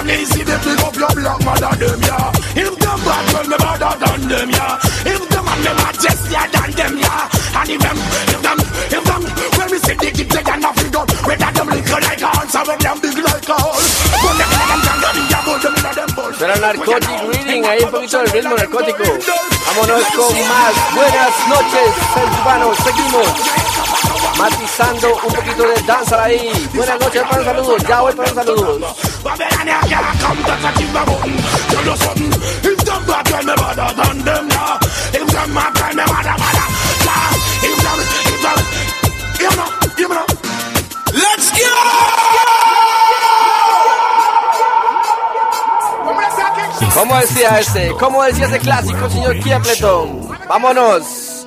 But 0.00 0.16
easy, 0.16 0.40
they 0.48 0.56
pick 0.64 0.80
up 0.80 0.96
your 0.96 1.12
black 1.12 1.44
mother, 1.44 1.76
them, 1.76 2.00
yeah. 2.00 2.32
If 2.56 2.72
them 2.80 2.98
bad, 3.04 3.24
well, 3.36 3.44
me 3.44 3.56
better 3.60 3.92
than 4.00 4.20
them, 4.32 4.48
yeah. 4.48 4.80
If 5.04 5.28
them 5.28 5.44
and 5.44 5.60
them 5.60 5.76
are 5.76 5.92
justier 5.92 6.46
than 6.48 6.70
them, 6.72 6.94
yeah. 6.96 7.28
And 7.60 7.68
if 7.68 7.80
them, 7.84 7.98
if 8.00 8.40
them, 8.40 8.58
if 8.96 9.04
them, 9.04 9.22
when 9.60 9.68
we 9.68 9.76
see 9.84 9.92
the 10.00 10.08
kids, 10.08 10.32
they 10.32 10.40
got 10.40 10.56
nothing 10.56 10.88
done. 10.88 11.04
Whether 11.28 11.52
them 11.52 11.68
little 11.68 12.00
like 12.00 12.16
a 12.16 12.28
horse 12.32 12.56
or 12.56 12.64
when 12.64 12.78
them 12.80 12.96
big 12.96 13.18
like 13.20 13.44
a 13.44 13.56
horse. 13.60 13.92
But 14.24 14.34
them 14.40 14.48
in 14.48 14.80
them 14.80 14.98
them, 15.04 15.16
yeah, 15.28 15.44
put 15.44 15.60
them 15.68 15.76
in 15.76 15.84
them 15.92 16.10
balls. 16.16 16.36
Será 16.40 16.56
Narcotic 16.56 17.20
Reading, 17.28 17.64
ahí 17.68 17.84
un 17.84 17.90
poquito 17.92 18.24
del 18.24 18.30
ritmo 18.32 18.56
narcótico. 18.56 19.04
Vámonos 19.04 20.04
con 20.16 20.32
más. 20.48 20.74
Buenas 20.96 21.34
noches, 21.44 21.88
seres 22.16 22.34
humanos. 22.40 22.72
Seguimos 22.88 23.28
matizando 24.36 25.16
un 25.26 25.32
poquito 25.34 25.62
de 25.62 25.82
danza 25.82 26.24
ahí. 26.24 26.68
Buenas 26.74 27.00
noches 27.00 27.22
para 27.22 27.36
los 27.36 27.46
saludos. 27.46 27.82
Ya 27.88 28.00
voy 28.00 28.12
para 28.14 28.28
los 28.28 28.36
saludos. 28.36 28.96
Let's 41.12 41.50
go! 41.52 42.20
¿Cómo 46.94 47.16
decía 47.18 47.60
este? 47.60 47.90
¿Cómo 47.98 48.22
decía 48.24 48.46
ese 48.46 48.58
clásico, 48.58 49.08
señor 49.10 49.38
Kiepleton? 49.40 50.28
Vámonos. 50.48 51.46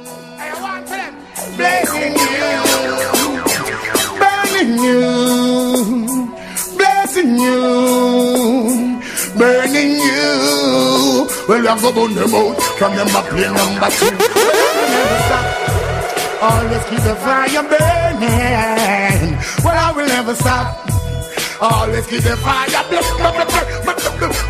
Blessing 4.74 4.90
you, 4.90 6.34
blessing 6.78 7.38
you, 7.38 8.90
burning 9.38 9.92
you. 10.02 11.28
Well, 11.48 11.62
we 11.62 11.68
have 11.68 11.82
to 11.82 11.92
burn 11.94 12.16
them 12.16 12.34
out 12.34 12.60
from 12.80 12.96
them 12.96 13.08
a 13.10 13.22
play 13.30 13.54
number 13.54 13.90
two. 13.92 14.10
Always 16.42 16.84
keep 16.90 17.02
the 17.06 17.16
fire 17.22 17.64
burning. 17.70 19.38
Well, 19.64 19.78
I 19.78 19.94
will 19.96 20.08
never 20.08 20.34
stop. 20.34 20.90
Always 21.62 22.08
keep 22.08 22.24
the 22.24 22.36
fire 22.38 22.84
burning. 22.90 23.83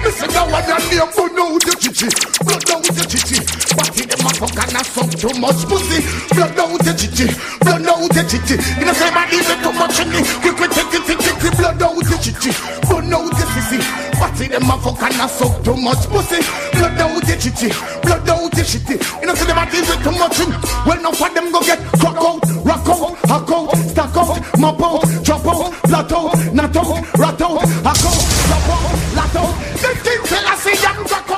Listen, 0.03 0.29
now 0.33 0.45
I 0.51 0.61
got 0.67 0.81
name 0.91 1.11
for 1.13 1.29
no 1.31 1.57
the 1.59 1.73
chichi. 1.79 2.09
Blood 2.43 2.69
out 2.69 2.83
the 2.83 3.03
chichi. 3.07 3.39
What 3.75 3.95
in 3.95 4.09
the 4.09 4.17
motherfucker 4.19 4.67
not 4.73 4.85
suck 4.85 5.09
too 5.15 5.33
much 5.39 5.63
pussy. 5.69 6.03
Blood 6.35 6.59
out 6.59 6.79
the 6.83 6.93
chichi. 6.93 7.27
Blood 7.63 7.87
out 7.87 8.09
the 8.11 8.21
chichi. 8.27 8.55
You 8.79 8.85
know, 8.85 8.93
say 8.93 9.09
my 9.15 9.23
leave 9.31 9.47
it 9.47 9.59
too 9.63 9.73
much 9.73 9.99
in 10.03 10.09
me. 10.11 10.21
Quick, 10.43 10.55
quick, 10.57 10.71
take 10.71 10.93
it, 10.93 11.03
take 11.07 11.23
it, 11.23 11.53
blood 11.57 11.81
out 11.81 11.95
the 11.95 12.17
chichi. 12.19 12.51
Blood 12.87 13.13
out 13.13 13.31
the 13.31 13.45
sissy. 13.55 13.79
What 14.19 14.39
in 14.41 14.51
the 14.51 14.59
motherfucker 14.59 15.11
not 15.17 15.31
suck 15.31 15.63
too 15.63 15.77
much 15.77 16.03
pussy. 16.11 16.41
Blood 16.75 16.99
out 16.99 17.21
the 17.23 17.35
chichi. 17.39 17.69
Blood 18.03 18.29
out 18.29 18.51
the 18.51 18.63
shitty. 18.63 18.95
You 19.21 19.27
know, 19.27 19.35
say 19.35 19.45
them 19.45 19.57
a 19.57 19.65
leave 19.71 19.89
it 19.89 19.99
too 20.03 20.11
much 20.11 20.39
in. 20.39 20.51
Well, 20.85 20.99
now 21.01 21.11
for 21.11 21.29
them 21.29 21.51
go 21.51 21.61
get 21.61 21.79
crack 21.99 22.19
out, 22.19 22.43
rock 22.65 22.87
out, 22.89 23.15
hack 23.31 23.49
out, 23.51 23.71
stack 23.89 24.15
out, 24.17 24.37
out, 24.59 24.81
out, 24.81 25.02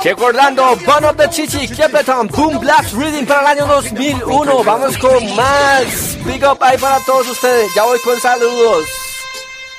Recordando 0.06 0.76
Bun 0.86 1.04
of 1.04 1.16
the 1.16 1.28
Chichi, 1.28 1.66
Kiepleton, 1.66 2.28
Boom 2.28 2.60
Blast 2.60 2.94
Reading 2.94 3.26
para 3.26 3.40
el 3.40 3.58
año 3.58 3.66
2001. 3.66 4.62
Vamos 4.62 4.96
con 4.98 5.34
más. 5.34 6.16
Big 6.24 6.44
up 6.44 6.58
ahí 6.60 6.78
para 6.78 7.04
todos 7.04 7.28
ustedes. 7.28 7.74
Ya 7.74 7.82
voy 7.82 7.98
con 7.98 8.16
saludos. 8.20 8.86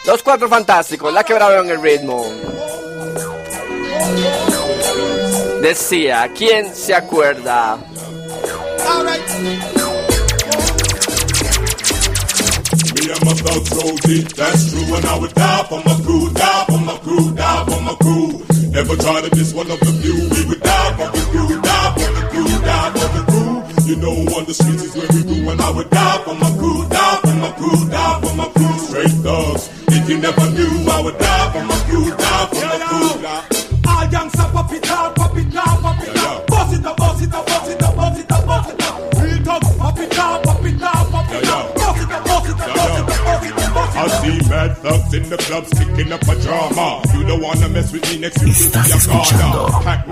Los 0.05 0.21
cuatro 0.21 0.49
fantásticos, 0.49 1.13
la 1.13 1.23
quebraron 1.23 1.69
el 1.69 1.81
ritmo. 1.81 2.25
Decía, 5.61 6.29
¿quién 6.35 6.75
se 6.75 6.93
acuerda? 6.93 7.77
Never 18.71 18.95
try 18.95 19.21
to 19.21 19.35
miss 19.35 19.53
one 19.53 19.69
of 19.71 19.79
the 19.79 19.91
few. 20.01 20.13
We 20.29 20.45
would 20.49 20.61
die 20.61 20.91
for 20.97 21.09
the 21.15 21.23
crew, 21.31 21.61
die 21.61 21.93
for 21.97 22.11
the 22.13 22.23
crew, 22.29 22.47
die 22.61 22.91
for 22.91 23.09
the 23.15 23.23
crew. 23.31 23.87
You 23.89 23.95
know, 23.95 24.15
on 24.37 24.45
the 24.45 24.53
streets 24.53 24.83
is 24.83 24.95
where 24.95 25.07
we 25.07 25.23
do. 25.23 25.49
And 25.49 25.61
I 25.61 25.71
would 25.71 25.89
die 25.89 26.21
for 26.23 26.35
my 26.35 26.51
crew, 26.57 26.87
die 26.89 27.19
for 27.23 27.35
my 27.41 27.51
crew, 27.57 27.89
die 27.89 28.21
for 28.21 28.33
my 28.35 28.47
crew. 28.53 28.77
Straight 28.87 29.15
thugs, 29.23 29.69
if 29.87 30.09
you 30.09 30.17
never 30.19 30.45
knew, 30.51 30.91
I 30.91 31.01
would 31.01 31.17
die 31.17 31.51
for 31.53 31.63
my 31.63 31.79
crew, 31.89 32.05
die 32.11 32.45
for 32.47 32.61
my 32.61 32.77
crew. 32.85 33.21
Die. 33.21 33.43
All 33.87 34.05
gangsta 34.13 34.51
pop 34.53 34.71
it 34.73 34.91
up, 34.91 35.15
pop 35.15 35.37
it 35.37 35.55
up, 35.55 35.81
pop 35.81 36.03
it 36.03 36.17
up. 36.17 36.47
Bust 36.47 36.73
it 36.77 36.85
up, 36.85 36.97
bust 36.97 37.23
it 37.23 37.33
up, 37.33 37.45
bust 37.45 37.71
it 37.71 37.81
up, 37.83 37.96
I 43.97 44.05
up. 44.05 44.11
see 44.21 44.37
mad 44.49 44.77
thugs 44.77 45.13
in 45.13 45.29
the 45.29 45.37
club 45.37 45.65
sticking 45.65 46.11
up 46.11 46.21
a 46.21 46.35
drama. 46.41 47.01
You 47.13 47.25
don't 47.25 47.41
wanna 47.41 47.69
mess 47.69 47.91
with 47.91 48.05
me 48.09 48.19
next 48.19 48.43
week. 48.43 48.53
Estás 48.53 48.89
escuchando 48.93 49.67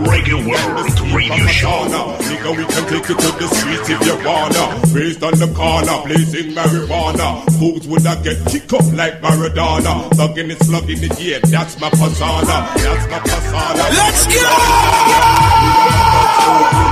Reggae 0.10 0.34
World 0.42 1.14
Radio 1.14 1.48
Show. 1.48 1.86
Nigga, 2.26 2.50
we 2.58 2.66
can 2.66 2.86
take 2.90 3.10
you 3.10 3.16
to 3.16 3.30
the 3.38 3.48
streets 3.54 3.90
if 3.90 4.02
you 4.08 4.16
wanna. 4.26 4.66
Raised 4.92 5.24
on 5.24 5.38
the 5.38 5.48
corner, 5.54 6.02
blazing 6.06 6.54
marijuana. 6.54 7.44
Fools 7.60 7.88
would 7.88 8.04
not 8.04 8.24
get 8.24 8.38
kicked 8.48 8.74
up 8.74 8.86
like 8.94 9.22
Maradona. 9.22 10.10
Thugging 10.18 10.50
it, 10.50 10.60
slugging 10.64 11.04
it, 11.04 11.20
yeah, 11.20 11.40
that's 11.44 11.80
my 11.80 11.90
persona. 11.90 12.56
That's 12.76 13.08
my 13.12 13.20
persona. 13.20 13.84
Let's 13.94 14.26
go! 14.34 14.42
Never 16.46 16.85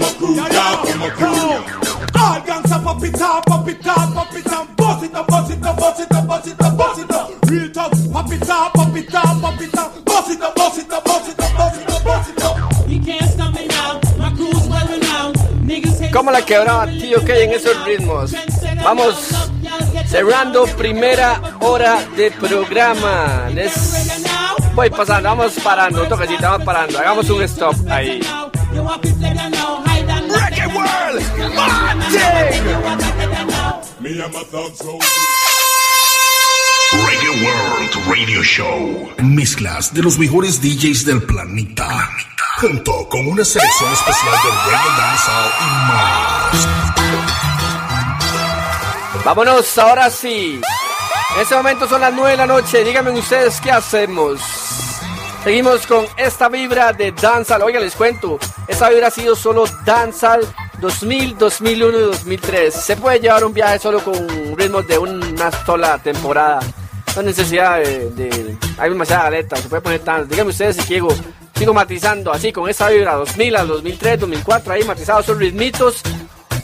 my 0.00 0.10
crew, 0.18 0.36
die 0.36 0.84
for 0.84 0.98
my 0.98 1.10
crew. 1.10 2.20
All 2.20 2.40
gangsta 2.42 2.82
pop 2.82 3.02
it 3.04 3.20
up, 3.20 3.44
pop 3.46 3.68
it 3.68 3.86
up, 3.86 4.14
pop 4.14 4.34
it 4.34 4.52
up. 4.52 4.76
Bust 4.76 5.04
it 5.04 5.14
up, 5.14 5.26
bust 5.28 5.50
it 5.52 5.64
up, 5.64 5.76
bust 5.76 6.00
it 6.00 6.12
up, 6.12 6.26
bust 6.26 6.46
it 6.46 6.60
up, 6.60 6.76
bust 6.76 7.00
it 7.00 7.10
up. 7.10 7.30
Real 7.48 7.70
talk, 7.70 7.92
pop 8.12 8.32
it 8.32 8.50
up, 8.50 8.72
pop 8.72 8.96
it 8.96 9.14
up, 9.14 9.40
pop 9.40 9.60
it 9.60 9.78
up. 9.78 10.04
Bust 10.04 10.30
it 10.30 10.42
up, 10.42 10.54
bust 10.54 10.78
it 10.78 10.92
up, 10.92 11.04
bust 11.04 11.28
it 11.28 11.40
up, 11.40 11.56
bust 11.56 11.80
it 11.80 11.90
up, 11.90 12.04
bust 12.04 12.30
it 12.30 12.42
up. 12.42 12.88
You 12.88 13.00
can't 13.00 13.30
stop 13.30 13.54
me 13.54 13.66
now. 13.68 14.00
My 14.18 14.30
crew's 14.34 14.68
well 14.68 14.86
renowned. 14.88 15.36
Niggas 15.66 16.00
hate 16.00 16.12
¿Cómo 16.12 16.30
la 16.30 16.42
quebraba 16.42 16.86
tío 16.86 17.24
K 17.24 17.36
en 17.38 17.52
esos 17.52 17.84
ritmos? 17.84 18.32
Vamos 18.82 19.14
cerrando 20.06 20.64
primera 20.76 21.40
hora 21.60 22.04
de 22.16 22.30
programa. 22.32 23.48
Les 23.54 23.72
voy 24.74 24.90
pasando, 24.90 25.28
vamos 25.28 25.52
parando, 25.62 26.02
un 26.02 26.08
toquecito, 26.08 26.42
vamos 26.42 26.64
parando. 26.64 26.98
Hagamos 26.98 27.30
un 27.30 27.42
stop 27.42 27.76
ahí. 27.88 28.20
Reggae 31.10 31.50
world, 31.56 32.00
Me 34.00 34.10
and 34.22 34.32
my 34.32 34.44
thugs 34.44 34.80
go. 34.80 34.96
Reggae 36.92 37.32
World 37.44 37.96
Radio 38.06 38.42
Show. 38.44 39.10
Mezclas 39.18 39.92
de 39.92 40.02
los 40.04 40.18
mejores 40.20 40.60
DJs 40.62 41.04
del 41.06 41.24
planeta. 41.24 42.10
Junto 42.60 43.08
con 43.08 43.26
una 43.26 43.44
selección 43.44 43.92
especial 43.92 44.34
de 44.44 44.50
reggae 44.70 44.90
dancehall 44.98 45.50
y 45.60 45.70
más. 45.88 46.68
Vámonos, 49.24 49.78
ahora 49.78 50.10
sí. 50.10 50.60
En 51.34 51.42
este 51.42 51.56
momento 51.56 51.88
son 51.88 52.02
las 52.02 52.14
9 52.14 52.30
de 52.30 52.36
la 52.36 52.46
noche. 52.46 52.84
Díganme 52.84 53.10
ustedes 53.10 53.60
qué 53.60 53.72
hacemos. 53.72 54.40
Seguimos 55.42 55.88
con 55.88 56.06
esta 56.16 56.48
vibra 56.48 56.92
de 56.92 57.10
Danzal. 57.10 57.62
Oiga, 57.62 57.80
les 57.80 57.96
cuento. 57.96 58.38
Esta 58.68 58.88
vibra 58.90 59.08
ha 59.08 59.10
sido 59.10 59.34
solo 59.34 59.64
Danzal 59.84 60.46
2000, 60.80 61.36
2001 61.38 61.98
y 61.98 62.02
2003. 62.02 62.74
Se 62.74 62.96
puede 62.96 63.20
llevar 63.20 63.44
un 63.44 63.52
viaje 63.54 63.78
solo 63.78 64.02
con 64.02 64.14
ritmos 64.56 64.86
de 64.86 64.98
una 64.98 65.50
sola 65.64 65.98
temporada. 65.98 66.60
No 67.16 67.22
necesidad 67.22 67.78
de, 67.78 68.10
de- 68.10 68.56
Hay 68.78 68.90
demasiada 68.90 69.24
galeta. 69.24 69.56
Se 69.56 69.68
puede 69.68 69.82
poner 69.82 70.00
tan. 70.00 70.28
Díganme 70.28 70.50
ustedes 70.50 70.76
si. 70.76 71.14
Sigo 71.56 71.74
matizando 71.74 72.32
así 72.32 72.52
con 72.52 72.68
esta 72.70 72.88
vibra 72.88 73.14
2000 73.14 73.56
al 73.56 73.68
2003, 73.68 74.20
2004. 74.20 74.72
Ahí 74.72 74.84
matizados 74.84 75.26
son 75.26 75.38
ritmitos. 75.38 76.00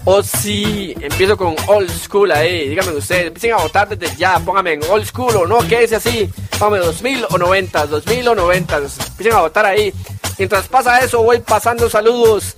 O 0.09 0.23
si 0.23 0.95
empiezo 1.01 1.37
con 1.37 1.57
old 1.67 1.91
school 1.91 2.31
ahí, 2.31 2.69
díganme 2.69 2.93
ustedes, 2.93 3.27
empiecen 3.27 3.55
a 3.55 3.57
votar 3.57 3.89
desde 3.89 4.15
ya, 4.15 4.39
pónganme 4.39 4.75
en 4.75 4.85
old 4.89 5.05
school 5.05 5.35
o 5.35 5.47
no, 5.49 5.59
¿qué 5.67 5.83
es 5.83 5.93
así? 5.93 6.31
Pónganme 6.61 6.87
2000 6.87 7.27
o 7.31 7.37
90, 7.39 7.87
2000 7.87 8.29
o 8.29 8.35
90, 8.37 8.77
empiecen 8.77 9.33
a 9.33 9.41
votar 9.41 9.67
ahí. 9.67 9.93
Mientras 10.39 10.69
pasa 10.69 11.01
eso, 11.01 11.25
voy 11.25 11.41
pasando 11.41 11.91
saludos, 11.91 12.55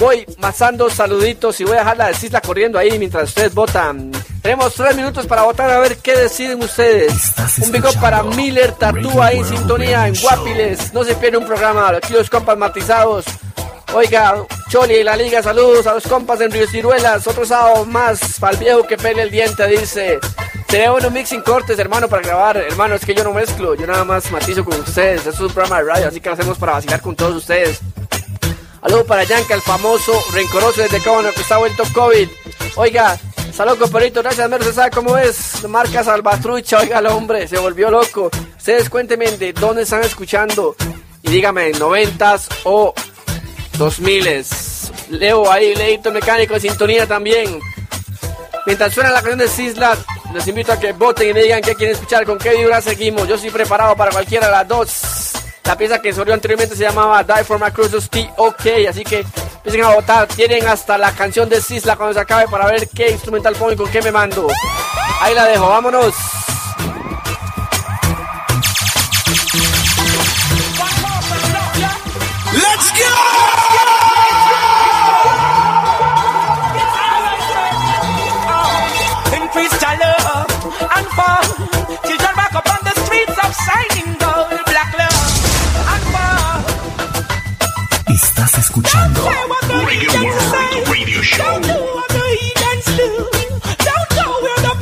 voy 0.00 0.24
pasando 0.40 0.88
saluditos 0.88 1.60
y 1.60 1.64
voy 1.64 1.76
a 1.76 1.80
dejar 1.80 1.98
la 1.98 2.14
cisla 2.14 2.40
corriendo 2.40 2.78
ahí 2.78 2.98
mientras 2.98 3.28
ustedes 3.28 3.54
votan. 3.54 4.10
Tenemos 4.42 4.72
tres 4.74 4.96
minutos 4.96 5.26
para 5.26 5.42
votar 5.42 5.70
a 5.70 5.78
ver 5.78 5.98
qué 5.98 6.16
deciden 6.16 6.62
ustedes. 6.62 7.12
Un 7.58 7.76
up 7.76 8.00
para 8.00 8.22
Miller 8.22 8.72
Tatú 8.72 9.22
ahí 9.22 9.38
en 9.38 9.44
sintonía 9.44 10.08
en 10.08 10.14
Guapiles. 10.18 10.94
No 10.94 11.04
se 11.04 11.14
pierde 11.14 11.36
un 11.36 11.46
programa, 11.46 11.90
aquí 11.90 12.14
los 12.14 12.30
compas 12.30 12.56
matizados. 12.56 13.26
Oiga, 13.92 14.36
Choli 14.70 14.94
y 14.94 15.04
la 15.04 15.16
liga, 15.16 15.42
saludos 15.42 15.86
a 15.86 15.94
los 15.94 16.06
compas 16.06 16.40
en 16.40 16.50
Río 16.50 16.66
Ciruelas. 16.66 17.26
Otro 17.26 17.44
sábado 17.44 17.84
más 17.84 18.38
para 18.40 18.54
el 18.54 18.58
viejo 18.58 18.86
que 18.86 18.96
pele 18.96 19.22
el 19.22 19.30
diente, 19.30 19.66
dice. 19.66 20.18
Sería 20.68 20.92
bueno 20.92 21.10
mixing 21.10 21.42
cortes, 21.42 21.78
hermano, 21.78 22.08
para 22.08 22.22
grabar. 22.22 22.56
Hermano, 22.56 22.94
es 22.94 23.04
que 23.04 23.14
yo 23.14 23.22
no 23.22 23.32
mezclo, 23.32 23.74
yo 23.74 23.86
nada 23.86 24.04
más 24.04 24.30
matizo 24.30 24.64
con 24.64 24.80
ustedes. 24.80 25.26
Esto 25.26 25.30
es 25.30 25.40
un 25.40 25.52
programa 25.52 25.82
de 25.82 25.88
radio, 25.88 26.08
así 26.08 26.20
que 26.20 26.28
lo 26.30 26.34
hacemos 26.36 26.56
para 26.56 26.72
vacilar 26.72 27.02
con 27.02 27.14
todos 27.14 27.34
ustedes. 27.34 27.80
Saludos 28.80 29.06
para 29.06 29.24
Yanka, 29.24 29.54
el 29.54 29.62
famoso 29.62 30.12
rencoroso 30.32 30.80
desde 30.80 31.00
Cábano 31.00 31.32
que 31.32 31.42
está 31.42 31.58
vuelto 31.58 31.82
COVID. 31.92 32.28
Oiga, 32.76 33.18
saludos 33.52 33.78
compadrito, 33.78 34.22
gracias, 34.22 34.48
Mero, 34.48 34.64
se 34.64 34.72
sabe 34.72 34.90
cómo 34.90 35.18
es. 35.18 35.68
Marca 35.68 36.02
Salvatrucha, 36.02 36.78
oiga 36.78 36.98
el 36.98 37.06
hombre, 37.06 37.46
se 37.46 37.58
volvió 37.58 37.90
loco. 37.90 38.30
Ustedes 38.56 38.88
cuéntenme 38.88 39.30
de 39.32 39.52
dónde 39.52 39.82
están 39.82 40.02
escuchando. 40.02 40.74
Y 41.22 41.30
dígame, 41.30 41.72
noventas 41.72 42.48
o 42.64 42.94
2000 43.76 44.44
Leo 45.10 45.50
ahí, 45.50 45.74
Leito 45.74 46.10
Mecánico 46.10 46.54
de 46.54 46.60
Sintonía 46.60 47.06
también. 47.06 47.60
Mientras 48.66 48.94
suena 48.94 49.10
la 49.10 49.16
canción 49.16 49.38
de 49.38 49.48
Sisla, 49.48 49.96
los 50.32 50.46
invito 50.46 50.72
a 50.72 50.80
que 50.80 50.92
voten 50.92 51.30
y 51.30 51.34
me 51.34 51.42
digan 51.42 51.60
qué 51.60 51.74
quieren 51.74 51.96
escuchar, 51.96 52.24
con 52.24 52.38
qué 52.38 52.56
vibra 52.56 52.80
seguimos. 52.80 53.28
Yo 53.28 53.34
estoy 53.34 53.50
preparado 53.50 53.94
para 53.96 54.10
cualquiera 54.10 54.46
de 54.46 54.52
las 54.52 54.68
dos. 54.68 55.29
La 55.64 55.76
pieza 55.76 56.00
que 56.00 56.12
salió 56.12 56.34
anteriormente 56.34 56.74
se 56.74 56.82
llamaba 56.82 57.22
Die 57.22 57.44
for 57.44 57.60
My 57.60 57.70
Cruises 57.70 58.08
T-OK, 58.10 58.88
así 58.88 59.04
que 59.04 59.24
empiecen 59.56 59.84
a 59.84 59.94
votar. 59.94 60.26
Tienen 60.28 60.66
hasta 60.66 60.98
la 60.98 61.12
canción 61.12 61.48
de 61.48 61.60
Sisla 61.60 61.96
cuando 61.96 62.14
se 62.14 62.20
acabe 62.20 62.48
para 62.48 62.66
ver 62.66 62.88
qué 62.88 63.10
instrumental 63.10 63.54
pongo 63.54 63.86
y 63.86 63.90
qué 63.90 64.02
me 64.02 64.10
mando. 64.10 64.48
Ahí 65.20 65.34
la 65.34 65.44
dejo, 65.44 65.68
vámonos. 65.68 66.14
Do. 92.96 93.08
Don't 93.86 94.08
go 94.16 94.26
where 94.44 94.60
the 94.60 94.74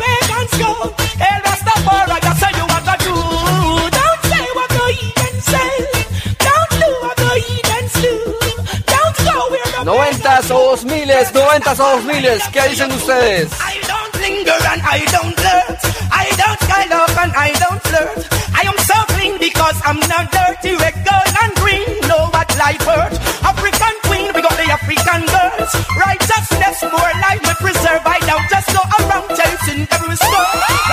Noventas 9.85 10.51
o 10.51 10.59
dos 10.71 10.85
miles, 10.85 11.33
noventas 11.33 11.81
o 11.81 11.97
dos 11.97 12.05
miles, 12.05 12.43
¿qué 12.53 12.69
dicen 12.69 12.93
ustedes? 12.93 13.49
I 13.61 13.81
don't 13.87 14.15
linger 14.21 14.59
and 14.73 14.83
I 14.83 15.05
don't 15.13 15.35
flirt. 15.41 15.79
I 16.13 16.27
don't 16.37 16.61
skylark 16.61 17.11
up 17.11 17.19
and 17.23 17.33
I 17.35 17.53
don't 17.53 17.83
flirt. 17.83 18.27
I 18.55 18.63
am 18.67 18.77
so 18.79 18.95
clean 19.15 19.39
because 19.39 19.81
I'm 19.87 19.99
not 20.09 20.31
dirty. 20.31 20.77
Red, 20.77 20.95
gold, 21.09 21.35
and 21.43 21.55
green. 21.57 22.01
Know 22.09 22.29
what 22.35 22.38
life 22.59 22.83
hurt. 22.83 23.15
African 23.47 23.95
queen, 24.05 24.27
we 24.35 24.43
got 24.43 24.57
the 24.59 24.67
African 24.67 25.23
girls. 25.31 25.71
Righteousness, 25.97 26.83
more 26.83 27.13
life 27.23 27.41
we 27.47 27.55
preserve. 27.63 28.03
I 28.05 28.19
don't 28.27 28.47
just 28.51 28.69
go 28.75 28.83
around 28.99 29.29
chasing 29.39 29.87
every 29.91 30.17
skirt. 30.17 30.88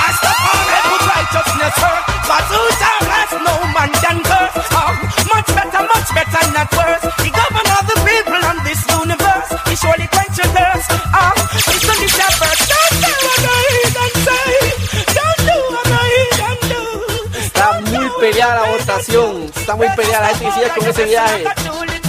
Está 19.66 19.76
muy 19.76 19.89
peleada, 19.95 20.32
la 20.32 20.38
gente 20.38 20.53
sigue 20.53 20.70
con 20.78 20.88
ese 20.88 21.05
viaje. 21.05 21.43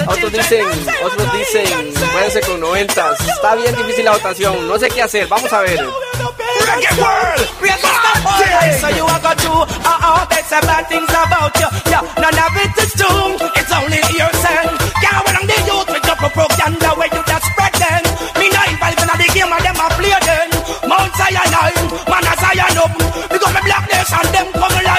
Otros 0.06 0.30
dicen, 0.30 0.66
otros 1.02 1.32
dicen, 1.32 1.94
váyanse 2.14 2.40
con 2.42 2.60
noventas. 2.60 3.18
Está 3.20 3.54
bien 3.54 3.74
difícil 3.74 4.04
la 4.04 4.12
votación, 4.12 4.68
no 4.68 4.78
sé 4.78 4.88
qué 4.88 5.02
hacer, 5.02 5.26
vamos 5.26 5.50
a 5.50 5.62
ver. 5.62 5.80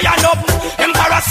You 0.04 0.17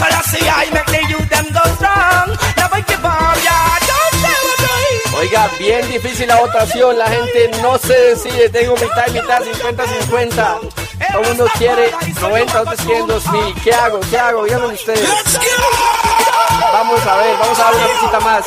up. 0.00 0.06
Emperor 0.06 0.22
Selassie, 0.22 0.48
I 0.48 0.70
make 0.72 0.86
the 0.86 1.02
youth 1.08 1.28
them 1.28 1.46
go 1.52 1.62
strong. 1.76 2.28
Never 2.56 2.80
give 2.86 3.04
up, 3.04 3.36
yeah. 3.42 3.78
Don't 3.86 4.14
say 4.22 4.38
what 4.46 4.58
they 4.62 5.26
Oiga, 5.26 5.50
bien 5.58 5.90
difícil 5.90 6.28
la 6.28 6.36
votación, 6.36 6.98
la 6.98 7.08
gente 7.08 7.50
no 7.62 7.78
se 7.78 7.94
decide, 7.94 8.48
tengo 8.50 8.74
mitad 8.74 9.06
y 9.08 9.12
mitad, 9.12 9.40
50-50. 9.42 10.58
Todo 11.12 11.22
el 11.22 11.28
mundo 11.28 11.46
quiere 11.56 11.90
90, 12.20 12.60
otros 12.62 12.80
quieren 12.82 13.06
2000. 13.06 13.54
¿Qué 13.62 13.72
hago? 13.72 14.00
¿Qué 14.10 14.18
hago? 14.18 14.44
Díganme 14.44 14.66
ustedes. 14.66 15.08
Vamos 16.72 17.06
a 17.06 17.16
ver, 17.16 17.38
vamos 17.38 17.58
a 17.58 17.62
dar 17.62 17.74
una 17.74 17.86
visita 17.86 18.20
más. 18.20 18.44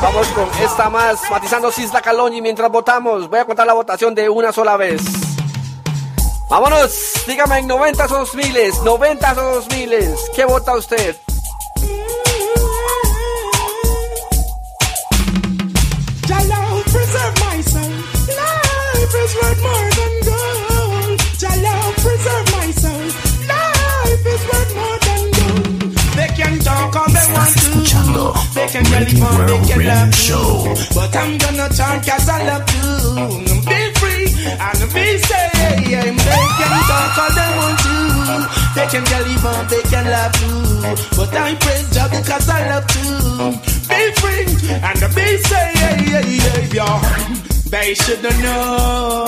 Vamos 0.00 0.26
con 0.28 0.48
esta 0.62 0.90
más, 0.90 1.18
matizando 1.30 1.72
Sisla 1.72 2.00
Caloni 2.02 2.40
mientras 2.40 2.70
votamos. 2.70 3.28
Voy 3.28 3.38
a 3.40 3.44
contar 3.44 3.66
la 3.66 3.72
votación 3.72 4.14
de 4.14 4.28
una 4.28 4.52
sola 4.52 4.76
vez. 4.76 5.27
Vámonos, 6.48 6.90
dígame 7.26 7.58
en 7.58 7.66
90 7.66 8.04
o 8.06 8.08
2000, 8.08 8.84
90 8.84 9.32
o 9.32 9.54
2000. 9.56 10.14
¿Qué 10.34 10.44
vota 10.46 10.74
usted? 10.76 11.16
Jalo, 16.26 16.82
preserve 16.84 17.34
my 17.44 17.62
soul. 17.62 17.92
Life 18.38 19.14
is 19.24 19.34
worth 19.36 19.62
more 19.62 19.90
than 19.98 20.14
gold. 20.28 21.20
Jalo, 21.40 21.74
preserve 22.02 22.46
my 22.56 22.70
soul. 22.72 23.06
Life 23.48 24.26
is 24.34 24.42
worth 24.50 24.72
more 24.74 24.98
than 25.06 25.22
gold. 25.36 25.92
They 26.16 26.28
can 26.36 26.58
talk 26.60 26.96
all 26.96 27.08
they 27.08 27.26
want 27.32 27.52
to. 27.52 27.58
Escuchando 27.58 28.24
it, 28.30 29.20
World 29.20 29.48
they 29.48 29.68
can 29.68 29.78
Radio 29.78 29.94
love 29.94 30.14
Show. 30.14 30.64
you. 30.64 30.94
But 30.94 31.16
I'm 31.16 31.38
gonna 31.38 31.68
talk 31.70 32.04
cause 32.06 32.28
I 32.28 32.42
love 32.44 32.64
you. 32.74 32.88
And 34.60 34.92
be 34.92 35.18
safe. 35.18 35.52
They 35.58 35.94
can 35.94 36.72
talk 36.90 37.18
all 37.18 37.32
they 37.38 37.50
want 37.58 37.78
to. 37.84 37.98
They 38.74 38.86
can 38.86 39.04
yell 39.10 39.26
it, 39.26 39.68
they 39.70 39.82
can 39.90 40.04
love 40.10 40.34
you. 40.42 40.56
But 41.16 41.34
I 41.34 41.54
praise 41.56 41.88
God 41.94 42.10
because 42.10 42.48
I 42.48 42.68
love 42.70 42.86
you. 42.96 43.08
Be 43.88 44.00
free 44.20 44.44
And 44.86 44.98
the 45.00 45.08
beat 45.16 45.40
say, 45.50 45.72
yeah, 45.74 45.96
yeah, 46.10 46.24
yeah, 46.42 46.74
yeah. 46.74 46.98
They 47.70 47.94
should 47.94 48.22
know. 48.22 49.24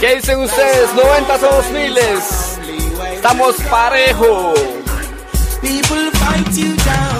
¿Qué 0.00 0.16
dicen 0.16 0.40
ustedes? 0.40 0.90
90 0.94 1.34
o 1.34 1.38
2000 1.38 3.16
Estamos 3.16 3.56
parejo. 3.70 4.54
People 5.60 6.10
fight 6.20 6.56
you 6.56 6.76
down, 6.76 7.15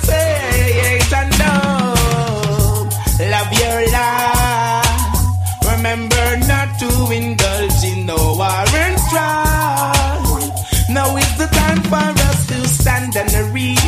faith 0.00 1.12
and 1.12 1.38
love. 1.38 2.88
Your 3.60 3.90
life. 3.90 5.16
Remember 5.76 6.36
not 6.46 6.78
to 6.78 7.10
indulge 7.12 7.84
no. 8.06 8.16
Now 10.88 11.16
is 11.16 11.36
the 11.38 11.46
time 11.52 11.82
for 11.82 11.96
us 11.96 12.46
to 12.48 12.68
stand 12.68 13.16
and 13.16 13.32
realize. 13.52 13.82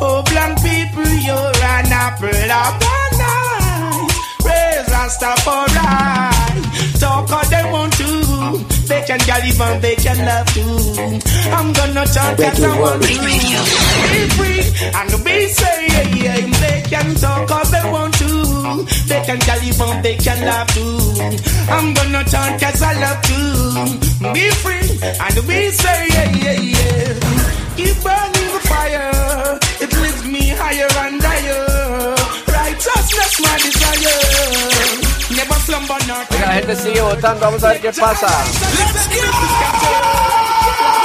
Oh, 0.00 0.22
black 0.30 0.56
people, 0.62 1.06
you're 1.06 1.56
an 1.74 1.92
apple 1.92 2.28
of 2.28 2.80
Rastafari. 4.92 7.00
Talk 7.00 7.30
they 7.50 7.64
want 7.70 7.92
to. 7.94 8.25
They 8.86 9.02
can 9.02 9.20
even 9.46 9.80
they 9.80 9.96
can 9.96 10.18
love 10.24 10.46
too. 10.54 11.20
I'm 11.50 11.72
gonna 11.72 12.06
talk 12.06 12.38
as 12.38 12.62
I 12.62 12.80
want 12.80 13.02
to. 13.02 13.08
Be 13.08 14.28
free 14.36 14.62
and 14.94 15.24
be 15.24 15.48
say 15.48 15.86
yeah, 15.88 16.08
yeah. 16.14 16.46
They 16.60 16.82
can 16.88 17.14
talk 17.16 17.50
all 17.50 17.64
they 17.66 17.90
want 17.90 18.14
to. 18.18 18.86
They 19.08 19.20
can 19.26 19.40
even 19.64 20.02
they 20.02 20.14
can 20.16 20.38
love 20.46 20.68
too. 20.68 20.98
I'm 21.68 21.94
gonna 21.94 22.22
talk 22.24 22.62
as 22.62 22.82
I 22.82 22.92
love 23.00 23.22
to. 23.22 24.32
Be 24.32 24.50
free 24.62 24.88
and 25.02 25.46
be 25.48 25.70
say 25.70 26.06
yeah, 26.14 26.30
yeah, 26.42 26.60
yeah. 26.60 27.76
Keep 27.76 27.96
burning 28.04 28.50
the 28.54 28.60
fire. 28.70 29.58
It 29.82 29.92
lifts 30.00 30.24
me 30.26 30.50
higher 30.50 30.88
and 31.04 31.20
higher. 31.20 32.14
Righteousness 32.46 33.40
my 33.42 33.58
desire. 33.58 35.05
Oiga, 36.30 36.46
la 36.46 36.52
gente 36.52 36.76
sigue 36.76 37.00
votando, 37.00 37.40
vamos 37.46 37.64
a 37.64 37.68
ver 37.68 37.80
qué 37.80 37.92
pasa. 37.92 38.28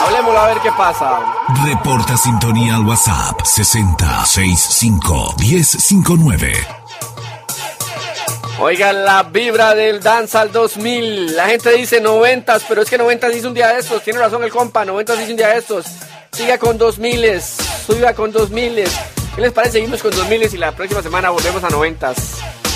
Hablemoslo 0.05 0.39
a 0.39 0.47
ver 0.47 0.59
qué 0.59 0.71
pasa. 0.71 1.19
Reporta 1.65 2.15
sintonía 2.17 2.75
al 2.75 2.85
WhatsApp 2.85 3.41
6065 3.43 5.35
1059. 5.39 6.53
Oigan 8.59 9.05
la 9.05 9.23
vibra 9.23 9.73
del 9.73 9.99
Danza 10.01 10.41
al 10.41 10.51
2000. 10.51 11.35
La 11.35 11.47
gente 11.47 11.71
dice 11.71 11.99
90, 11.99 12.59
pero 12.67 12.83
es 12.83 12.89
que 12.91 12.99
90 12.99 13.27
dice 13.29 13.47
un 13.47 13.55
día 13.55 13.69
de 13.69 13.79
estos. 13.79 14.03
Tiene 14.03 14.19
razón 14.19 14.43
el 14.43 14.51
compa, 14.51 14.85
90 14.85 15.15
dice 15.15 15.31
un 15.31 15.37
día 15.37 15.47
de 15.47 15.57
estos. 15.57 15.87
Siga 16.31 16.59
con 16.59 16.77
2000, 16.77 17.41
suba 17.41 18.13
con 18.13 18.31
2000. 18.31 18.83
¿Qué 19.35 19.41
les 19.41 19.51
parece? 19.51 19.73
Seguimos 19.73 19.99
con 20.03 20.11
2000 20.11 20.43
y 20.43 20.57
la 20.57 20.73
próxima 20.73 21.01
semana 21.01 21.31
volvemos 21.31 21.63
a 21.63 21.69
90 21.69 22.13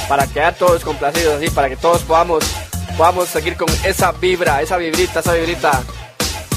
para 0.07 0.27
quedar 0.27 0.55
todos 0.55 0.83
complacidos 0.83 1.35
así, 1.35 1.49
para 1.49 1.69
que 1.69 1.77
todos 1.77 2.01
podamos, 2.03 2.43
podamos 2.97 3.27
seguir 3.27 3.55
con 3.57 3.67
esa 3.83 4.11
vibra, 4.11 4.61
esa 4.61 4.77
vibrita, 4.77 5.19
esa 5.19 5.33
vibrita. 5.33 5.81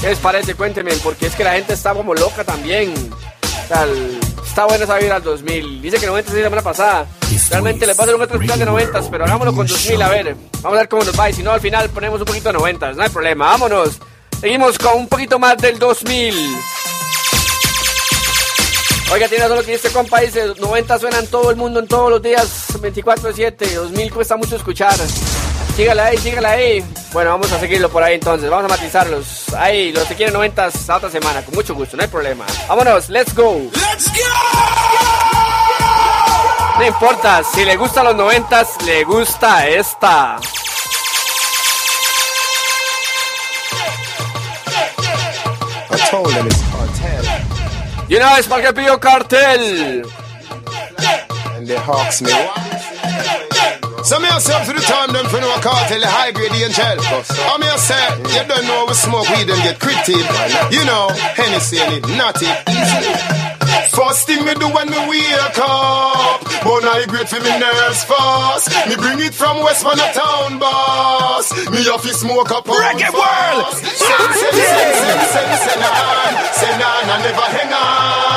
¿Qué 0.01 0.07
les 0.09 0.17
parece? 0.19 0.55
Cuéntenme, 0.55 0.93
porque 1.03 1.25
es 1.27 1.35
que 1.35 1.43
la 1.43 1.53
gente 1.53 1.73
está 1.73 1.93
como 1.93 2.13
loca 2.13 2.43
también. 2.43 2.93
O 2.93 3.67
sea, 3.67 3.83
el- 3.83 4.19
está 4.45 4.65
buena 4.65 4.83
esa 4.85 4.97
vibra 4.97 5.17
al 5.17 5.23
2000. 5.23 5.81
Dice 5.81 5.97
que 5.99 6.05
90 6.07 6.31
es 6.31 6.37
la 6.37 6.43
semana 6.45 6.61
pasada. 6.61 7.05
Realmente 7.49 7.85
les 7.85 7.97
va 7.97 8.01
a 8.01 8.03
hacer 8.03 8.15
un 8.15 8.21
otro 8.21 8.35
especial 8.35 8.59
de 8.59 8.65
90, 8.65 9.01
pero 9.11 9.25
hagámoslo 9.25 9.53
con 9.53 9.67
2000, 9.67 10.01
a 10.01 10.09
ver. 10.09 10.35
Vamos 10.61 10.77
a 10.77 10.79
ver 10.81 10.89
cómo 10.89 11.03
nos 11.03 11.19
va 11.19 11.29
y 11.29 11.33
si 11.33 11.43
no, 11.43 11.51
al 11.51 11.61
final 11.61 11.89
ponemos 11.89 12.19
un 12.19 12.25
poquito 12.25 12.49
de 12.49 12.53
90, 12.53 12.93
no 12.93 13.03
hay 13.03 13.09
problema. 13.09 13.45
Vámonos. 13.47 13.99
Seguimos 14.39 14.77
con 14.77 14.95
un 14.97 15.07
poquito 15.07 15.37
más 15.37 15.57
del 15.57 15.77
2000. 15.77 16.33
Oiga, 19.11 19.27
tiene 19.27 19.43
razón 19.43 19.57
lo 19.57 19.63
que 19.63 19.71
dice 19.71 19.91
compa, 19.91 20.19
dice 20.19 20.53
90 20.59 20.99
suenan 20.99 21.25
todo 21.27 21.49
el 21.49 21.55
mundo 21.55 21.79
en 21.79 21.87
todos 21.87 22.11
los 22.11 22.21
días, 22.21 22.67
24-7, 22.73 23.73
2000 23.73 24.13
cuesta 24.13 24.37
mucho 24.37 24.55
escuchar. 24.55 24.93
Sígala 25.75 26.05
ahí, 26.05 26.17
sígala 26.17 26.51
ahí. 26.51 26.85
Bueno, 27.11 27.31
vamos 27.31 27.51
a 27.51 27.59
seguirlo 27.59 27.89
por 27.89 28.03
ahí 28.03 28.15
entonces, 28.15 28.47
vamos 28.51 28.65
a 28.65 28.67
matizarlos. 28.67 29.51
Ahí, 29.55 29.91
los 29.91 30.03
que 30.03 30.13
quieren 30.13 30.33
90 30.33 30.69
la 30.87 30.97
otra 30.97 31.09
semana, 31.09 31.43
con 31.43 31.55
mucho 31.55 31.73
gusto, 31.73 31.97
no 31.97 32.03
hay 32.03 32.09
problema. 32.09 32.45
Vámonos, 32.67 33.09
let's 33.09 33.33
go. 33.33 33.59
No 36.77 36.85
importa, 36.85 37.43
si 37.43 37.65
le 37.65 37.77
gustan 37.77 38.05
los 38.05 38.15
90, 38.15 38.67
le 38.85 39.03
gusta 39.05 39.67
esta. 39.67 40.39
I 45.91 45.97
told 46.11 46.27
them 46.27 46.45
it's 46.45 47.28
cartel. 48.09 48.11
Y 48.11 48.15
una 48.15 48.35
vez 48.35 48.47
para 48.47 48.61
que 48.63 48.73
pidió 48.73 48.99
cartel. 48.99 50.05
And 51.55 51.67
they 51.67 51.77
hawks 51.77 52.21
me. 52.21 52.31
So 54.03 54.19
me 54.19 54.27
say 54.39 54.55
up 54.55 54.65
to 54.65 54.73
the 54.73 54.81
time 54.81 55.11
them 55.11 55.25
for 55.27 55.41
no 55.41 55.53
cartel, 55.59 55.99
the 55.99 56.07
high 56.07 56.31
grade 56.31 56.51
angel. 56.53 56.85
I 56.85 57.57
me 57.59 57.67
say, 57.77 58.39
you 58.39 58.47
don't 58.47 58.65
know 58.65 58.85
we 58.87 58.93
smoke 58.93 59.29
weed 59.29 59.49
and 59.49 59.61
get 59.61 59.77
critted. 59.77 60.25
You 60.71 60.85
know, 60.85 61.09
Hennessy 61.35 61.79
and 61.79 61.93
it, 61.93 62.17
not 62.17 62.35
it. 62.41 63.58
First 63.89 64.27
thing 64.27 64.45
me 64.45 64.53
do 64.53 64.69
when 64.69 64.89
me 64.89 64.99
wake 65.09 65.57
up 65.57 66.41
But 66.61 66.85
I 66.85 67.05
great 67.09 67.27
for 67.27 67.41
me 67.41 67.49
nerves 67.57 68.03
fast 68.05 68.69
Me 68.87 68.95
bring 68.95 69.19
it 69.19 69.33
from 69.33 69.63
West 69.63 69.83
Man 69.83 69.97
town 70.13 70.59
boss 70.59 71.49
Me 71.69 71.83
to 72.03 72.13
smoke 72.13 72.51
up 72.51 72.69
on 72.69 72.77
Reggae 72.77 73.09
world 73.09 73.73
Send, 73.73 73.97
send, 73.97 74.55
send, 74.55 74.93
send, 74.93 75.21
send, 75.33 75.51
send 75.57 75.81
Send 76.53 76.77
never 77.25 77.47
hang 77.49 77.73
on 77.73 77.89
Send, 77.89 78.13
send, 78.13 78.28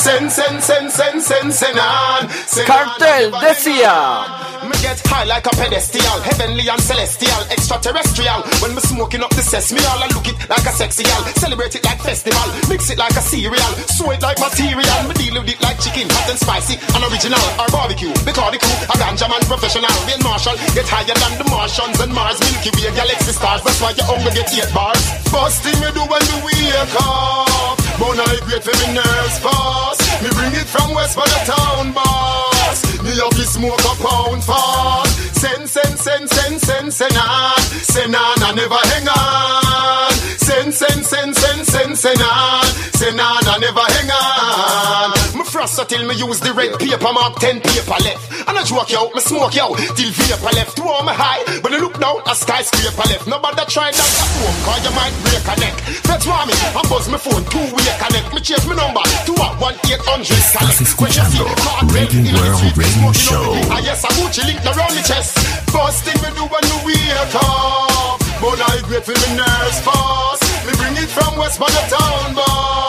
send, 0.00 0.30
send, 0.30 0.62
send, 0.62 1.52
send 1.52 1.78
on 1.78 2.28
Send 2.48 2.66
Cartel 2.66 3.30
decía. 3.40 4.24
me 4.64 4.76
get 4.80 5.00
high 5.04 5.24
like 5.24 5.44
a 5.46 5.52
pedestal, 5.52 6.20
heavenly 6.24 6.64
and 6.68 6.80
celestial, 6.80 7.42
extraterrestrial. 7.52 8.40
When 8.64 8.74
me 8.74 8.80
smoking 8.80 9.20
up 9.20 9.30
the 9.36 9.42
sesame, 9.42 9.84
all 9.84 10.00
I 10.00 10.08
look 10.08 10.26
it 10.28 10.36
like 10.48 10.64
a 10.64 10.72
sexy 10.72 11.04
gal. 11.04 11.22
Celebrate 11.36 11.74
it 11.76 11.84
like 11.84 12.00
festival, 12.00 12.48
mix 12.68 12.88
it 12.88 12.98
like 12.98 13.12
a 13.12 13.20
cereal, 13.20 13.72
sew 13.92 14.10
it 14.10 14.22
like 14.22 14.38
material. 14.40 15.00
Me 15.08 15.14
deal 15.20 15.36
with 15.36 15.52
it 15.52 15.60
like 15.60 15.78
chicken, 15.80 16.08
hot 16.08 16.30
and 16.30 16.40
spicy, 16.40 16.80
and 16.96 17.02
original 17.12 17.44
or 17.60 17.68
barbecue. 17.68 18.12
Because 18.24 18.52
the 18.56 18.58
crew, 18.60 18.76
a 18.88 18.96
ganja 18.96 19.28
man 19.28 19.44
professional, 19.44 19.92
being 20.08 20.22
Marshall, 20.24 20.56
get 20.72 20.88
higher 20.88 21.12
than 21.12 21.32
the 21.40 21.46
Martians 21.50 22.00
and 22.00 22.12
Mars, 22.12 22.40
Milky 22.40 22.70
Way, 22.76 22.92
galaxy 22.96 23.32
stars. 23.32 23.60
That's 23.64 23.80
why 23.80 23.92
your 23.92 24.08
hunger 24.08 24.32
get 24.32 24.48
eight 24.54 24.70
bars. 24.72 25.00
First 25.28 25.60
thing 25.64 25.76
me 25.80 25.92
do 25.92 26.04
when 26.08 26.24
me 26.24 26.36
wake 26.46 26.96
up, 26.96 27.79
but 28.00 28.16
I 28.16 28.40
great 28.48 28.64
for 28.64 28.72
me 28.80 28.94
nerves 28.96 29.38
fast. 29.44 30.00
Me 30.24 30.28
bring 30.32 30.54
it 30.56 30.66
from 30.66 30.94
West 30.94 31.14
by 31.16 31.26
the 31.28 31.40
town 31.44 31.92
boss. 31.92 32.78
Me 33.04 33.12
have 33.20 33.36
to 33.36 33.44
smoke 33.44 33.78
a 33.78 33.94
pound 34.00 34.42
fast. 34.42 35.12
Send, 35.36 35.68
send, 35.68 35.98
send, 35.98 36.28
send, 36.28 36.60
send, 36.60 36.92
send 36.92 37.16
on. 37.16 37.60
Send 37.92 38.16
on 38.16 38.42
and 38.42 38.56
never 38.56 38.80
hang 38.90 39.08
on. 39.08 40.12
Send, 40.40 40.72
send, 40.72 41.04
send, 41.04 41.36
send, 41.36 41.66
send, 41.66 41.98
send 41.98 42.22
on. 42.22 42.64
Send 42.96 43.20
on 43.20 43.46
and 43.46 43.60
never 43.60 43.86
hang 43.94 44.10
on. 44.10 45.19
Me 45.60 45.66
so 45.68 45.84
till 45.84 46.08
me 46.08 46.16
use 46.16 46.40
the 46.40 46.56
red 46.56 46.72
paper 46.80 47.12
mark 47.12 47.36
10 47.36 47.60
paper 47.60 48.00
left. 48.00 48.32
And 48.48 48.56
I 48.56 48.64
joke 48.64 48.96
out, 48.96 49.12
me 49.12 49.20
smoke 49.20 49.60
out 49.60 49.76
till 49.92 50.08
vapor 50.08 50.56
left. 50.56 50.72
Throw 50.72 51.04
me 51.04 51.12
high, 51.12 51.44
but 51.60 51.68
I 51.68 51.76
look 51.76 52.00
down 52.00 52.16
a 52.24 52.32
skyscraper 52.32 53.04
left. 53.12 53.28
Nobody 53.28 53.60
try 53.68 53.92
that 53.92 54.00
at 54.00 54.30
home, 54.40 54.56
cause 54.64 54.80
you 54.80 54.92
might 54.96 55.12
break 55.20 55.44
a 55.44 55.54
neck. 55.60 55.76
That's 56.08 56.24
why 56.24 56.48
me, 56.48 56.56
I 56.56 56.80
buzz 56.88 57.12
my 57.12 57.20
phone, 57.20 57.44
two 57.52 57.60
way 57.76 57.92
connect. 58.00 58.32
Me 58.32 58.40
change 58.40 58.64
my 58.64 58.72
number 58.72 59.04
to 59.04 59.32
a 59.36 59.48
1-800 59.60 60.32
Estás 60.32 60.80
escuchando 60.80 61.44
Reggae 61.92 62.32
World 62.32 62.72
Radio 62.80 63.12
Show. 63.12 63.52
I 63.68 63.84
guess 63.84 64.00
I 64.08 64.16
Gucci 64.16 64.40
link 64.48 64.64
around 64.64 64.96
the 64.96 65.04
chest. 65.04 65.36
First 65.68 66.08
thing 66.08 66.16
we 66.24 66.32
do 66.40 66.48
when 66.48 66.64
we 66.88 66.96
wake 66.96 67.36
up. 67.36 68.16
But 68.40 68.64
I 68.64 68.80
great 68.88 69.04
for 69.04 69.12
me 69.12 69.36
nerves 69.36 69.80
fast. 69.84 70.40
Me 70.64 70.72
bring 70.80 70.96
it 70.96 71.12
from 71.12 71.36
West 71.36 71.60
the 71.60 71.68
town 71.92 72.32
boss. 72.32 72.79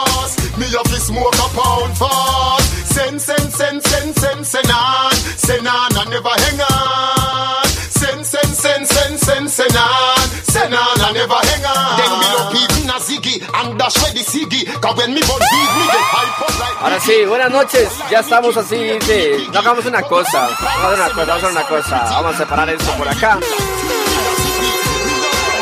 Me 0.62 0.70
have 0.70 0.86
to 0.94 1.00
smoke 1.02 1.34
a 1.34 1.48
pound 1.58 1.98
fast. 1.98 2.94
Send, 2.94 3.20
send, 3.20 3.50
send, 3.50 3.82
send, 3.82 4.14
send, 4.14 4.46
send 4.46 4.70
on. 4.70 5.10
Send 5.42 5.66
on 5.66 5.90
and 5.90 6.10
never 6.14 6.34
hang 6.38 6.60
on. 6.62 7.66
Send, 7.98 8.22
send, 8.24 8.54
send, 8.54 8.86
send, 8.86 9.18
send, 9.18 9.50
send 9.50 9.74
on. 9.74 10.22
Send 10.54 10.72
on 10.72 11.00
and 11.02 11.14
never 11.18 11.40
hang 11.50 11.66
on. 11.66 11.98
Then 11.98 12.12
below 12.22 12.44
Pete 12.54 12.82
a 12.86 12.98
Ziggy 13.02 13.36
and 13.42 13.76
dash 13.76 13.98
with 14.06 14.14
the 14.14 14.22
Siggy. 14.22 14.62
Cause 14.80 14.96
when 14.98 15.14
me 15.14 15.20
bun 15.26 15.42
beat 15.50 15.70
me 15.78 15.84
get 15.90 16.06
hype 16.14 16.40
up 16.46 16.54
like 16.60 16.82
Ahora 16.82 17.00
sí, 17.00 17.24
buenas 17.26 17.50
noches. 17.50 17.88
Ya 18.08 18.20
estamos 18.20 18.56
así, 18.56 18.76
dice. 18.76 19.48
No 19.52 19.58
hagamos 19.58 19.84
una 19.84 20.02
cosa. 20.02 20.48
Vamos 20.80 21.00
a 21.00 21.06
hacer 21.06 21.24
una 21.24 21.26
cosa, 21.26 21.26
vamos 21.26 21.42
a 21.42 21.48
hacer 21.48 21.50
una 21.50 21.66
cosa. 21.66 21.96
Vamos 22.04 22.34
a 22.34 22.38
separar 22.38 22.70
esto 22.70 22.92
por 22.92 23.08
acá. 23.08 23.40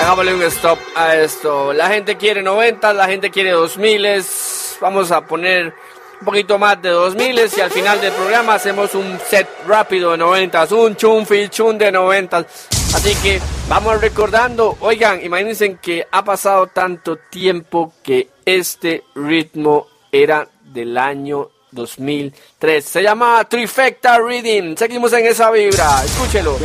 Hagámosle 0.03 0.35
un 0.35 0.43
stop 0.43 0.79
a 0.95 1.17
esto. 1.17 1.73
La 1.73 1.89
gente 1.89 2.19
quiere 2.19 2.43
90, 2.43 2.93
la 2.93 3.07
gente 3.07 3.31
quiere 3.31 3.53
2000. 3.53 4.60
Vamos 4.81 5.11
a 5.11 5.21
poner 5.27 5.75
un 6.21 6.25
poquito 6.25 6.59
más 6.59 6.81
de 6.81 6.91
2000 6.91 7.41
y 7.57 7.61
al 7.61 7.71
final 7.71 8.01
del 8.01 8.13
programa 8.13 8.55
hacemos 8.55 8.95
un 8.95 9.19
set 9.29 9.49
rápido 9.67 10.13
de 10.13 10.19
90, 10.19 10.67
un 10.75 10.97
chun 10.97 11.27
chun 11.51 11.79
de 11.79 11.91
90. 11.91 12.39
Así 12.39 13.15
que 13.23 13.41
vamos 13.69 14.01
recordando, 14.01 14.77
oigan, 14.81 15.25
imagínense 15.25 15.77
que 15.77 16.07
ha 16.11 16.25
pasado 16.25 16.67
tanto 16.67 17.17
tiempo 17.17 17.93
que 18.03 18.29
este 18.45 19.05
ritmo 19.15 19.87
era 20.13 20.49
del 20.63 20.99
año 20.99 21.51
2003. 21.71 22.85
Se 22.85 23.03
llama 23.03 23.45
Trifecta 23.49 24.19
Reading. 24.19 24.77
Seguimos 24.77 25.13
en 25.13 25.27
esa 25.27 25.51
vibra. 25.51 26.05
Escúchelo. 26.05 26.59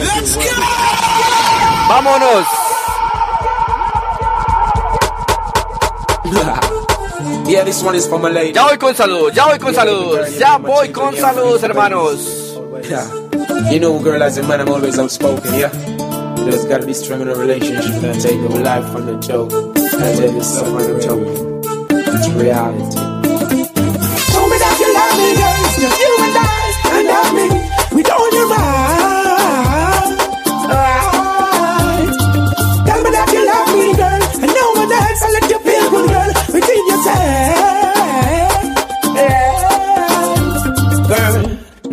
Vámonos. 1.87 2.47
Yeah, 7.47 7.63
this 7.63 7.83
one 7.83 7.95
is 7.95 8.07
for 8.07 8.19
my 8.19 8.29
lady. 8.29 8.53
Ya 8.53 8.65
voy 8.65 8.77
con 8.77 8.95
saludos, 8.95 9.33
ya 9.35 9.45
voy 9.45 9.59
con 9.59 9.73
saludos, 9.73 10.37
ya 10.39 10.57
voy 10.57 10.89
con 10.89 11.15
saludos, 11.15 11.61
hermanos. 11.61 12.57
Yeah. 12.89 13.07
You 13.71 13.79
know, 13.79 13.99
girl, 13.99 14.21
as 14.23 14.37
a 14.37 14.43
man, 14.47 14.61
I'm 14.61 14.69
always 14.69 14.97
outspoken, 14.97 15.53
yeah? 15.53 15.71
You 16.37 16.51
just 16.51 16.67
gotta 16.67 16.85
be 16.85 16.93
strong 16.93 17.21
in 17.21 17.29
a 17.29 17.35
relationship 17.35 18.03
and 18.03 18.19
take 18.19 18.39
your 18.39 18.59
life 18.61 18.91
from 18.91 19.05
the 19.05 19.19
joke. 19.19 19.51
I 19.53 20.15
tell 20.15 20.33
you 20.33 20.43
something 20.43 20.75
on 20.75 20.93
the 20.93 20.99
joke. 20.99 21.91
It's 21.91 22.29
reality. 22.29 23.14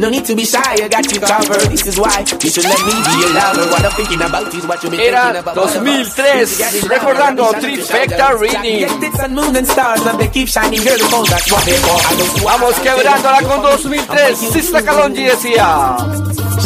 No 0.03 0.11
need 0.11 0.24
to 0.26 0.34
be 0.34 0.44
shy, 0.44 0.59
I 0.59 0.88
got 0.88 1.07
you 1.14 1.20
covered. 1.22 1.70
This 1.70 1.86
is 1.86 1.94
why 1.94 2.26
you 2.26 2.50
should 2.50 2.66
let 2.66 2.82
me 2.82 2.90
be 2.90 3.14
your 3.22 3.32
lover. 3.38 3.70
What 3.70 3.86
I'm 3.86 3.94
thinking 3.94 4.18
about 4.18 4.53
is 4.53 4.66
what 4.66 4.82
you've 4.82 4.90
been 4.90 4.98
Era 4.98 5.30
thinking 5.30 5.46
about. 5.46 5.70
2003, 5.70 6.90
recordando 6.90 7.46
Trifecta 7.55 8.34
Reading. 8.34 8.90
and 9.22 9.32
moon 9.32 9.55
and 9.55 9.66
stars 9.66 10.03
and 10.05 10.18
they 10.18 10.26
keep 10.26 10.48
shining, 10.48 10.82
girl, 10.82 10.98
because 10.98 11.30
that's 11.30 11.46
what 11.53 11.62
they 11.64 11.78
call. 11.86 12.03
I 12.03 12.18
don't 12.18 12.34
Vamos 12.42 12.74
quebrándola 12.82 13.42
con 13.46 13.62
2003. 13.62 14.34
Sista 14.34 14.82
Calongi 14.82 15.22
decía. 15.22 15.96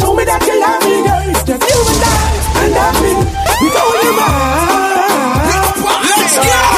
Show 0.01 0.15
me 0.17 0.25
that 0.25 0.41
you 0.41 0.57
love 0.57 0.81
me, 0.81 1.05
girl. 1.05 1.29
It's 1.29 1.45
just 1.45 1.61
you 1.61 1.77
and 1.93 2.01
I, 2.01 2.17
and 2.65 2.73
not 2.73 2.97
me. 3.05 3.13
We 3.61 3.69
don't 3.69 4.01
your 4.01 4.17
mind. 4.17 4.97
Let's 6.09 6.33
Yeah, 6.41 6.76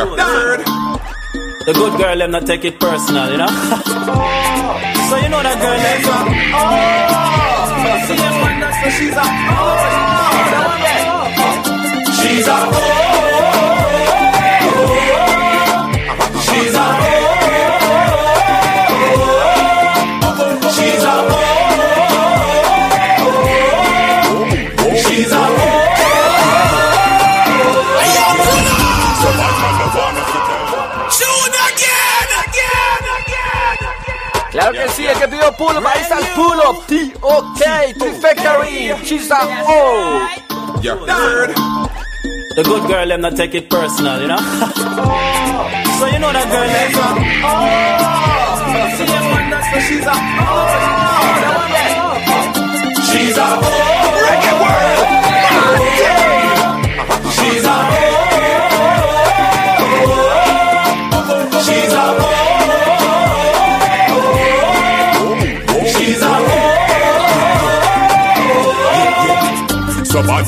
right. 0.00 0.60
Yeah. 0.60 0.98
The 1.66 1.72
good 1.72 1.98
girl, 1.98 2.18
them 2.18 2.30
not 2.32 2.46
take 2.46 2.64
it 2.64 2.80
personal, 2.80 3.30
you 3.30 3.36
know? 3.38 3.46
so 3.46 3.54
you 5.16 5.28
know 5.28 5.42
that 5.42 5.58
girl, 5.62 5.78
them 5.78 6.02
oh, 6.54 7.68
see 8.06 8.16
them 8.16 8.34
one 8.40 8.58
that's 8.60 8.82
so 8.82 8.90
she's 8.98 9.14
a 9.14 9.22
oh, 9.54 9.72
she's 12.18 12.48
a 12.48 12.50
oh, 12.50 13.01
Claro 34.62 34.78
que 34.78 34.88
sí, 34.90 35.04
el 35.04 35.18
que 35.18 35.26
pidió 35.26 35.52
pull 35.56 35.76
up, 35.76 35.84
ahí 35.84 36.00
está 36.02 36.18
el 36.20 36.26
pull 36.36 36.60
up. 36.60 36.86
T-OK, 36.86 37.60
Trifecta 37.98 38.60
She's 39.02 39.28
a 39.28 39.38
O. 39.66 40.20
Yeah. 40.80 40.94
The 42.54 42.62
good 42.62 42.86
girl, 42.86 43.08
them 43.08 43.22
not 43.22 43.34
take 43.34 43.56
it 43.56 43.68
personal, 43.68 44.20
you 44.20 44.28
know? 44.28 44.36
so 44.36 44.44
you 46.06 46.18
know 46.20 46.32
that 46.32 46.46
girl, 46.46 46.68
them 46.68 46.92
oh, 47.42 47.66
see 48.96 49.04
them 49.04 49.30
one 49.32 49.50
that's 49.50 49.66
so 49.72 49.80
she's 49.80 50.06
a 50.06 50.14
oh, 50.14 50.62
she's 53.10 53.36
a 53.36 53.42
oh, 53.42 54.22
reggae 54.22 54.52
world, 54.62 55.06
she's 57.34 57.64
a 57.64 57.76
oh, 61.10 61.62
she's 61.64 61.92
a 61.94 61.96
oh, 62.20 62.41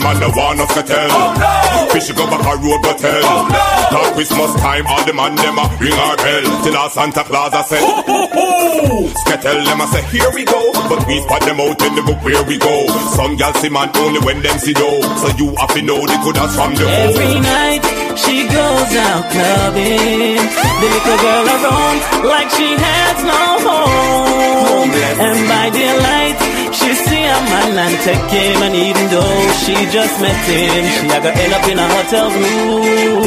man, 0.04 0.20
the 0.20 0.28
one 0.36 0.60
of 0.60 0.68
tell. 0.68 1.08
Oh 1.10 1.32
no! 1.40 1.88
Fish 1.92 2.12
go 2.12 2.24
back 2.28 2.44
a 2.44 2.54
road 2.60 2.80
but 2.84 2.98
tell. 3.00 3.24
Oh 3.24 3.48
no! 3.48 3.64
Now 3.90 4.12
Christmas 4.12 4.52
time, 4.60 4.86
all 4.86 5.02
the 5.04 5.14
man 5.16 5.34
them 5.34 5.56
a 5.58 5.64
ring 5.80 5.96
our 5.96 6.16
bell. 6.20 6.44
Till 6.62 6.76
our 6.76 6.90
Santa 6.90 7.24
Claus 7.24 7.54
a 7.54 7.62
say. 7.64 7.80
Oh, 7.80 8.04
oh, 8.06 8.28
oh. 8.34 9.12
Skettle 9.24 9.64
them 9.64 9.80
a 9.80 9.86
say, 9.88 10.02
here 10.12 10.30
we 10.34 10.44
go. 10.44 10.60
But 10.88 11.06
we 11.08 11.20
spot 11.24 11.42
them 11.42 11.58
out 11.60 11.80
in 11.80 11.94
the 11.96 12.02
book 12.04 12.20
where 12.22 12.44
we 12.44 12.58
go. 12.58 12.74
Some 13.16 13.36
gal 13.36 13.54
see 13.54 13.70
man 13.72 13.88
only 13.96 14.20
when 14.20 14.42
them 14.42 14.58
see 14.58 14.74
dough. 14.74 15.00
So 15.24 15.28
you 15.40 15.54
have 15.56 15.72
to 15.74 15.82
know 15.82 16.00
the 16.04 16.16
good 16.22 16.36
as 16.36 16.52
from 16.54 16.74
the 16.76 16.84
Every 16.84 17.40
home. 17.40 17.42
night 17.42 17.84
she 18.20 18.44
goes 18.46 18.92
out 19.08 19.24
clubbing. 19.32 20.44
The 20.44 20.88
little 20.92 21.18
girl 21.24 21.46
around 21.48 21.98
like 22.28 22.50
she 22.52 22.68
has 22.76 23.16
no 23.24 23.40
home. 23.64 24.90
And 25.14 25.40
by 25.48 25.70
daylight, 25.70 26.36
she 26.84 26.94
see 26.94 27.24
a 27.24 27.38
man 27.48 27.78
and 27.84 27.96
take 28.04 28.28
him. 28.30 28.62
And 28.62 28.74
even 28.76 29.08
though 29.08 29.40
she 29.64 29.74
just 29.90 30.20
met 30.20 30.36
him, 30.44 30.84
she 30.94 31.06
a 31.08 31.20
go 31.20 31.30
end 31.32 31.52
up 31.52 31.66
in 31.68 31.78
a 31.78 31.88
hotel 31.96 32.28
room. 32.30 33.24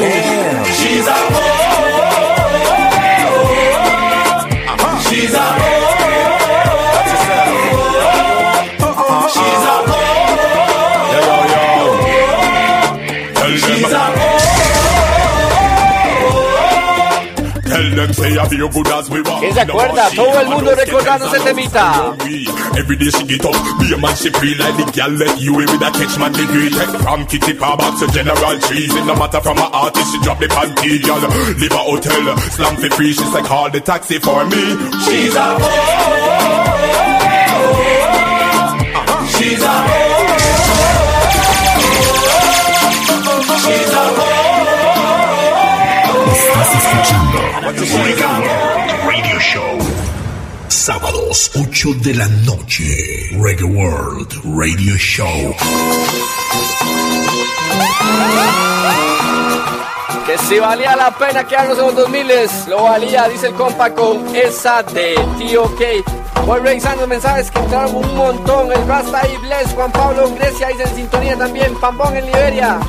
She's 0.77 1.07
a 1.07 1.17
oh, 1.17 1.65
she's 5.09 5.34
a 5.34 5.38
oh, 5.41 5.76
¿Quién 19.40 19.53
se 19.53 19.61
acuerda? 19.61 20.10
Todo 20.15 20.40
el 20.40 20.48
mundo 20.49 20.76
recordando 20.76 21.26
ese 21.34 21.40
temita. 21.40 22.15
Every 22.78 22.95
day 22.95 23.10
she 23.10 23.24
get 23.26 23.44
up, 23.44 23.56
be 23.80 23.91
a 23.91 23.98
man 23.98 24.15
she 24.15 24.30
free 24.30 24.53
like 24.53 24.78
the 24.78 24.86
girl 24.91 25.10
let 25.18 25.40
you 25.40 25.60
in 25.60 25.65
with 25.65 25.82
a 25.82 25.91
catch 25.91 26.19
man 26.19 26.32
degree. 26.32 26.69
Take 26.69 26.99
from 27.02 27.26
kitty 27.26 27.56
car 27.56 27.76
to 27.76 28.07
general 28.14 28.60
trees. 28.60 28.94
It 28.94 29.03
no 29.06 29.15
matter 29.15 29.41
from 29.41 29.57
a 29.57 29.68
artist, 29.74 30.11
she 30.11 30.19
drop 30.22 30.40
the 30.40 30.45
panty, 30.45 31.02
girl. 31.03 31.19
Live 31.57 31.72
a 31.72 31.78
hotel, 31.78 32.38
slam 32.52 32.76
for 32.76 32.90
free. 32.95 33.14
She 33.14 33.24
say 33.24 33.41
call 33.41 33.72
the 33.72 33.80
taxi 33.82 34.19
for 34.19 34.45
me. 34.45 34.78
She's 35.06 35.36
a 35.36 35.57
oh, 35.60 36.38
she's 39.40 39.64
a 39.64 39.65
oh, 39.65 40.06
escuchando 46.98 47.40
Reggae 48.03 48.26
World 48.26 49.06
Radio 49.06 49.40
Show. 49.40 49.78
Sábados, 50.68 51.52
8 51.56 51.90
de 52.02 52.14
la 52.15 52.28
noche. 52.28 52.84
Reggae 53.40 53.64
World 53.64 54.34
Radio 54.44 54.95
Show. 54.98 55.56
Que 60.26 60.38
si 60.40 60.60
valía 60.60 60.95
la 60.95 61.15
pena 61.18 61.44
quedarnos 61.45 61.78
en 61.78 61.86
los 61.86 61.95
2000 61.95 62.28
lo 62.68 62.84
valía, 62.84 63.28
dice 63.30 63.48
el 63.48 63.53
compa 63.53 63.94
con 63.94 64.36
esa 64.36 64.84
de 64.84 65.15
T.O.K. 65.38 65.86
Voy 66.45 66.60
revisando 66.60 67.07
mensajes 67.07 67.52
que 67.52 67.60
entraron 67.60 67.95
un 67.95 68.15
montón. 68.15 68.72
El 68.72 68.88
Rasta 68.88 69.22
y 69.28 69.38
Bless, 69.38 69.74
Juan 69.74 69.91
Pablo 69.91 70.34
Grecia 70.36 70.68
dice 70.69 70.84
en 70.84 70.95
sintonía 70.95 71.38
también. 71.38 71.76
Pambón 71.80 72.15
en 72.15 72.26
Liberia. 72.26 72.80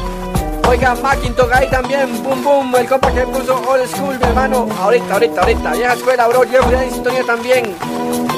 Oiga, 0.68 0.94
Macintosh 0.96 1.50
ahí 1.50 1.66
también. 1.70 2.22
Boom, 2.22 2.44
boom. 2.44 2.76
El 2.76 2.86
compa 2.86 3.10
que 3.10 3.22
puso 3.22 3.54
Old 3.66 3.86
School, 3.88 4.18
mi 4.18 4.24
hermano. 4.26 4.68
Ahorita, 4.78 5.14
ahorita, 5.14 5.40
ahorita. 5.40 5.72
Vieja 5.72 5.94
escuela, 5.94 6.28
bro. 6.28 6.44
Yo 6.44 6.60
en 6.70 6.92
sintonía 6.92 7.24
también. 7.24 7.74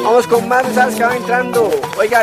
Vamos 0.05 0.29
con 0.29 0.49
más 0.49 0.63
mensajes 0.63 0.95
que 0.95 1.03
van 1.03 1.17
entrando. 1.17 1.69
Oiga, 1.99 2.23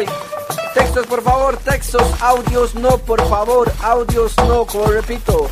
textos, 0.74 1.06
por 1.08 1.22
favor. 1.22 1.58
Textos, 1.58 2.04
audios, 2.22 2.74
no, 2.76 2.98
por 3.00 3.22
favor. 3.28 3.70
Audios, 3.84 4.34
no, 4.48 4.66
como 4.66 4.86
repito. 4.86 5.50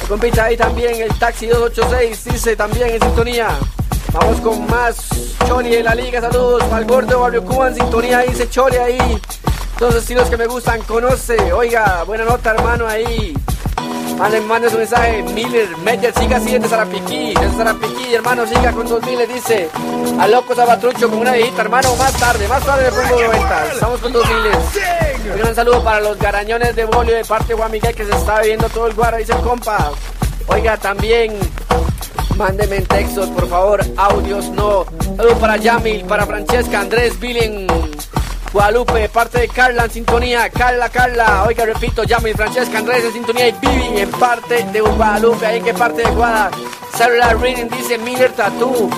El 0.00 0.08
compita 0.08 0.44
ahí 0.44 0.56
también, 0.56 0.94
el 1.02 1.18
Taxi 1.18 1.46
286, 1.48 2.24
dice 2.32 2.56
también 2.56 2.88
en 2.88 3.00
sintonía. 3.00 3.48
Vamos 4.12 4.40
con 4.40 4.66
más 4.68 5.08
Choli 5.46 5.70
de 5.70 5.82
la 5.82 5.94
liga, 5.94 6.20
saludos 6.20 6.62
al 6.72 6.84
gordo 6.86 7.20
Barrio 7.20 7.44
Cuba 7.44 7.68
en 7.68 7.74
sintonía, 7.74 8.20
dice 8.20 8.48
Choli 8.48 8.76
ahí. 8.78 9.20
Los 9.80 9.94
estilos 9.94 10.30
que 10.30 10.36
me 10.38 10.46
gustan, 10.46 10.80
conoce. 10.82 11.52
Oiga, 11.52 12.04
buena 12.04 12.24
nota 12.24 12.52
hermano 12.52 12.86
ahí. 12.86 13.34
Manden, 14.18 14.46
manden 14.46 14.70
su 14.70 14.78
mensaje. 14.78 15.22
Miller, 15.22 15.76
Meyer, 15.78 16.14
siga 16.18 16.36
así 16.36 16.52
desde 16.52 16.68
Zarapiquí. 16.68 17.34
Desde 17.34 17.56
Zarapiquí, 17.56 18.14
hermano, 18.14 18.46
siga 18.46 18.72
con 18.72 18.88
2000. 18.88 19.18
Le 19.18 19.26
dice 19.26 19.68
a 20.18 20.28
loco 20.28 20.54
Sabatrucho 20.54 21.08
con 21.08 21.18
una 21.18 21.32
viejita, 21.32 21.62
hermano. 21.62 21.94
Más 21.96 22.12
tarde, 22.14 22.48
más 22.48 22.64
tarde 22.64 22.84
le 22.84 22.90
pongo 22.90 23.22
90. 23.22 23.66
Estamos 23.72 24.00
con 24.00 24.12
2000. 24.12 24.36
Un 25.32 25.38
gran 25.38 25.54
saludo 25.54 25.84
para 25.84 26.00
los 26.00 26.18
garañones 26.18 26.74
de 26.76 26.84
Bolio 26.84 27.14
de 27.14 27.24
parte 27.24 27.48
de 27.48 27.54
Juan 27.54 27.70
Miguel 27.70 27.94
que 27.94 28.04
se 28.04 28.10
está 28.10 28.40
bebiendo 28.40 28.68
todo 28.68 28.86
el 28.86 28.94
guaro, 28.94 29.16
dice 29.16 29.32
el 29.32 29.40
compa. 29.40 29.90
Oiga, 30.48 30.76
también 30.76 31.38
Mándeme 32.36 32.76
en 32.76 32.86
textos, 32.86 33.28
por 33.30 33.48
favor, 33.48 33.84
audios 33.96 34.48
no. 34.50 34.86
Saludos 35.16 35.38
para 35.38 35.56
Yamil, 35.56 36.04
para 36.04 36.26
Francesca, 36.26 36.80
Andrés, 36.80 37.18
Billing, 37.20 37.66
Guadalupe, 38.52 39.08
parte 39.08 39.40
de 39.40 39.48
Carla 39.48 39.84
en 39.84 39.90
sintonía. 39.90 40.50
Carla, 40.50 40.88
Carla, 40.90 41.44
oiga, 41.46 41.64
repito, 41.64 42.04
Yamil, 42.04 42.34
Francesca, 42.34 42.78
Andrés 42.78 43.04
en 43.04 43.12
sintonía 43.14 43.48
y 43.48 43.52
Vivi 43.52 43.98
en 43.98 44.10
parte 44.10 44.62
de 44.64 44.80
Guadalupe. 44.80 45.46
¿Ahí 45.46 45.62
qué 45.62 45.72
parte 45.72 46.02
de 46.02 46.10
Guada? 46.10 46.50
Cellular 46.94 47.38
Reading 47.40 47.68
dice 47.70 47.96
Miller 47.96 48.30
Tattoo. 48.32 48.90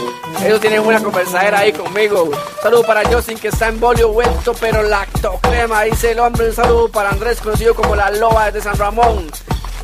Ellos 0.45 0.61
tienen 0.61 0.81
una 0.81 1.01
conversadera 1.01 1.61
ahí 1.61 1.73
conmigo. 1.73 2.31
Saludo 2.61 2.83
para 2.83 3.09
Justin 3.09 3.39
que 3.39 3.49
está 3.49 3.69
en 3.69 3.79
bolio 3.79 4.09
vuelto 4.09 4.53
pero 4.61 4.83
lactocrema. 4.83 5.83
Dice 5.83 6.11
el 6.11 6.19
hombre. 6.19 6.49
Un 6.49 6.55
saludo 6.55 6.89
para 6.89 7.11
Andrés 7.11 7.41
conocido 7.41 7.75
como 7.75 7.95
la 7.95 8.11
loba 8.11 8.51
de 8.51 8.61
San 8.61 8.77
Ramón. 8.77 9.31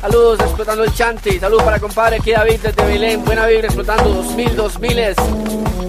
Saludos 0.01 0.39
explotando 0.39 0.83
el 0.83 0.93
chanti. 0.95 1.39
Saludos 1.39 1.63
para 1.63 1.79
compadre 1.79 2.15
aquí 2.15 2.31
David 2.31 2.59
desde 2.63 2.85
Belén. 2.85 3.23
Buena 3.23 3.45
vibra 3.45 3.67
explotando 3.67 4.09
2000, 4.09 4.55
2000. 4.55 5.15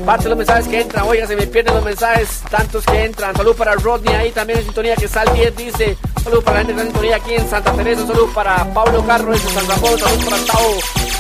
Parte 0.05 0.25
de 0.25 0.29
los 0.29 0.39
mensajes 0.39 0.69
que 0.69 0.81
entran. 0.83 1.07
Oiga, 1.09 1.27
se 1.27 1.35
me 1.35 1.47
pierden 1.47 1.75
los 1.75 1.83
mensajes. 1.83 2.43
Tantos 2.51 2.85
que 2.85 3.05
entran. 3.05 3.35
Saludos 3.35 3.57
para 3.57 3.75
Rodney 3.75 4.15
ahí 4.15 4.31
también 4.31 4.59
en 4.59 4.67
sintonía 4.67 4.97
que 4.97 5.09
sale 5.09 5.33
10 5.33 5.57
dice. 5.57 5.97
Saludos 6.23 6.45
para 6.45 6.59
la 6.59 6.67
gente 6.67 6.83
en 6.83 6.89
sintonía 6.89 7.17
aquí 7.17 7.35
en 7.35 7.49
Santa 7.49 7.73
Teresa. 7.73 8.07
Saludos 8.07 8.31
para 8.35 8.75
Pablo 8.75 9.03
Carro 9.07 9.33
de 9.33 9.39
San 9.39 9.67
Ramón. 9.67 9.99
Saludos 9.99 10.25
para 10.27 10.45
Tao. 10.45 10.73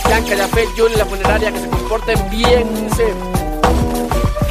Bianca 0.06 0.34
Yafet, 0.34 0.68
Julie, 0.76 0.96
la 0.98 1.06
funeraria 1.06 1.50
que 1.50 1.60
se 1.60 1.68
comporten 1.68 2.30
bien. 2.30 2.88
Dice. 2.88 3.31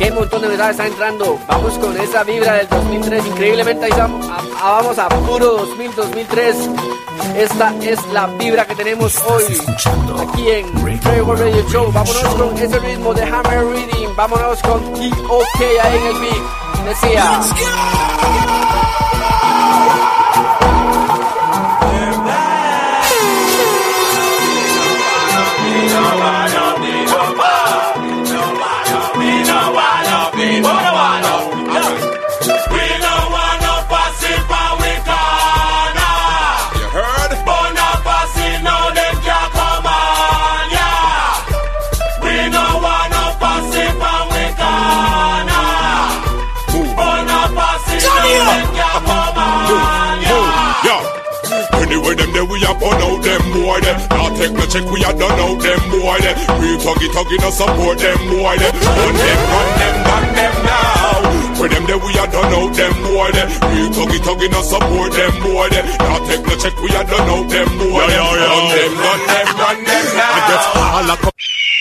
Qué 0.02 0.12
montón 0.12 0.42
de 0.42 0.48
mensajes 0.50 0.72
está 0.72 0.88
entrando. 0.88 1.38
Vamos 1.48 1.78
con 1.78 1.96
esa 2.00 2.24
vibra 2.24 2.54
del 2.54 2.68
2003. 2.70 3.26
Increíblemente 3.28 3.86
ahí 3.86 3.92
vamos 3.96 4.28
a, 4.28 4.36
a- 4.68 4.72
vamos 4.82 4.98
a 4.98 5.08
puro 5.10 5.46
2000, 5.58 5.96
2003. 5.96 6.56
Esta 7.38 7.74
es 7.84 8.04
la 8.12 8.26
vibra 8.26 8.66
que 8.66 8.76
tenemos 8.76 9.16
hoy 9.28 9.44
aquí 10.28 10.50
en 10.50 10.66
Free 10.80 11.22
World 11.22 11.42
Radio 11.44 11.70
Show. 11.70 11.92
Vámonos 11.92 12.24
con 12.36 12.58
ese 12.58 12.80
ritmo 12.80 13.14
de 13.14 13.24
Hammer 13.24 13.64
Reading. 13.64 14.16
Vámonos 14.16 14.60
con 14.64 14.82
T.O.K. 14.94 15.60
ahí 15.84 15.98
en 15.98 16.08
el 16.08 16.20
beat. 16.20 16.86
Decía. 16.86 17.40
Take 54.42 54.58
no 54.58 54.66
check, 54.66 54.86
we 54.90 55.00
a 55.06 55.12
done 55.14 55.38
out 55.38 55.62
them 55.62 55.82
boy 55.94 56.18
them. 56.18 56.36
We 56.58 56.70
tuggy 56.82 57.08
tuggy 57.14 57.38
no 57.38 57.50
support 57.54 57.98
them 58.02 58.18
boy 58.26 58.56
them. 58.58 58.74
Run 58.74 59.14
them, 59.14 59.40
run 59.54 59.70
them, 59.78 59.96
run 60.10 60.26
them 60.34 60.56
now. 60.66 61.22
For 61.54 61.68
them 61.70 61.84
there 61.86 62.02
we 62.02 62.12
a 62.18 62.26
done 62.26 62.54
out 62.58 62.74
them 62.74 62.94
boy 63.06 63.30
them. 63.38 63.48
We 63.70 63.82
tuggy 63.94 64.20
tuggy 64.26 64.48
no 64.50 64.62
support 64.66 65.14
them 65.14 65.34
boy 65.46 65.70
them. 65.70 65.86
Now 66.02 66.18
take 66.26 66.42
no 66.42 66.54
check, 66.58 66.74
we 66.82 66.90
a 66.90 67.02
done 67.06 67.30
out 67.30 67.46
them 67.54 67.70
boy 67.78 68.06
them. 68.10 68.26
Run 68.26 68.66
them, 68.74 68.92
run 68.98 69.22
them, 69.30 69.48
run 69.62 69.78
them 69.86 70.06
now. 70.18 70.34
I 70.34 70.40
get 70.50 70.64
all 70.74 71.12
a. 71.14 71.32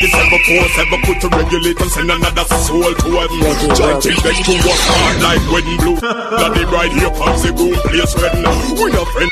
This 0.00 0.14
ever 0.16 0.40
force 0.48 0.76
ever 0.80 0.98
put 1.04 1.20
to 1.20 1.28
regulate 1.28 1.78
and 1.80 1.90
send 1.90 2.10
another 2.10 2.44
soul 2.64 2.80
to 2.80 3.08
heaven. 3.20 3.40
Try 3.76 4.00
till 4.00 4.16
them 4.20 4.36
to 4.48 4.52
work 4.64 4.82
hard 4.88 5.16
like 5.20 5.44
wedding 5.52 5.76
blue. 5.76 6.00
Bloody 6.00 6.64
right 6.72 6.92
here 6.92 7.12
comes 7.20 7.42
the 7.44 7.52
boom 7.52 7.76
place 7.84 8.14
wedding. 8.16 8.44
Uh, 8.44 8.80
we 8.80 8.92
no 8.92 9.04
friend. 9.12 9.29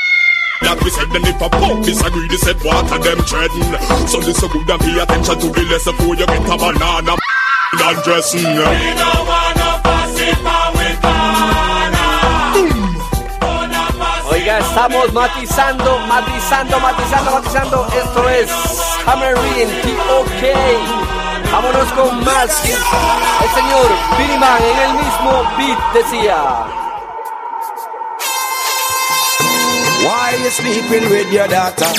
That 0.69 0.77
we 0.85 0.93
said 0.93 1.09
then 1.09 1.25
if 1.25 1.41
a 1.41 1.49
punk 1.49 1.81
disagree, 1.81 2.29
they 2.29 2.37
said 2.37 2.61
water 2.61 3.01
them 3.01 3.17
treading. 3.25 3.73
So 4.05 4.21
this 4.21 4.37
so 4.37 4.45
good 4.53 4.69
and 4.69 4.77
pay 4.77 5.01
attention 5.01 5.41
to 5.41 5.49
the 5.49 5.65
lesson 5.65 5.97
before 5.97 6.13
you 6.13 6.29
get 6.29 6.45
a 6.45 6.55
banana 6.61 7.17
and 7.17 7.97
dressing. 8.05 8.45
We 8.45 8.93
don't 8.93 9.25
want 9.25 9.57
no 9.57 9.81
Oiga, 14.29 14.61
estamos 14.61 15.09
matizando, 15.09 15.97
matizando, 16.05 16.79
matizando, 16.79 17.31
matizando. 17.33 17.87
Esto 17.89 18.29
es 18.29 18.53
Hammer 19.09 19.33
Reading 19.41 19.73
T.O.K. 19.81 20.53
Vámonos 21.49 21.89
con 21.97 22.13
más. 22.23 22.61
El 22.61 23.49
señor 23.57 23.89
Billy 24.21 24.37
Man 24.37 24.61
en 24.61 24.77
el 24.85 24.93
mismo 25.01 25.49
beat 25.57 25.81
decía. 25.97 26.78
Why 30.01 30.37
you 30.41 30.49
sleeping 30.49 31.09
with 31.09 31.31
your 31.33 31.47
daughter? 31.47 31.91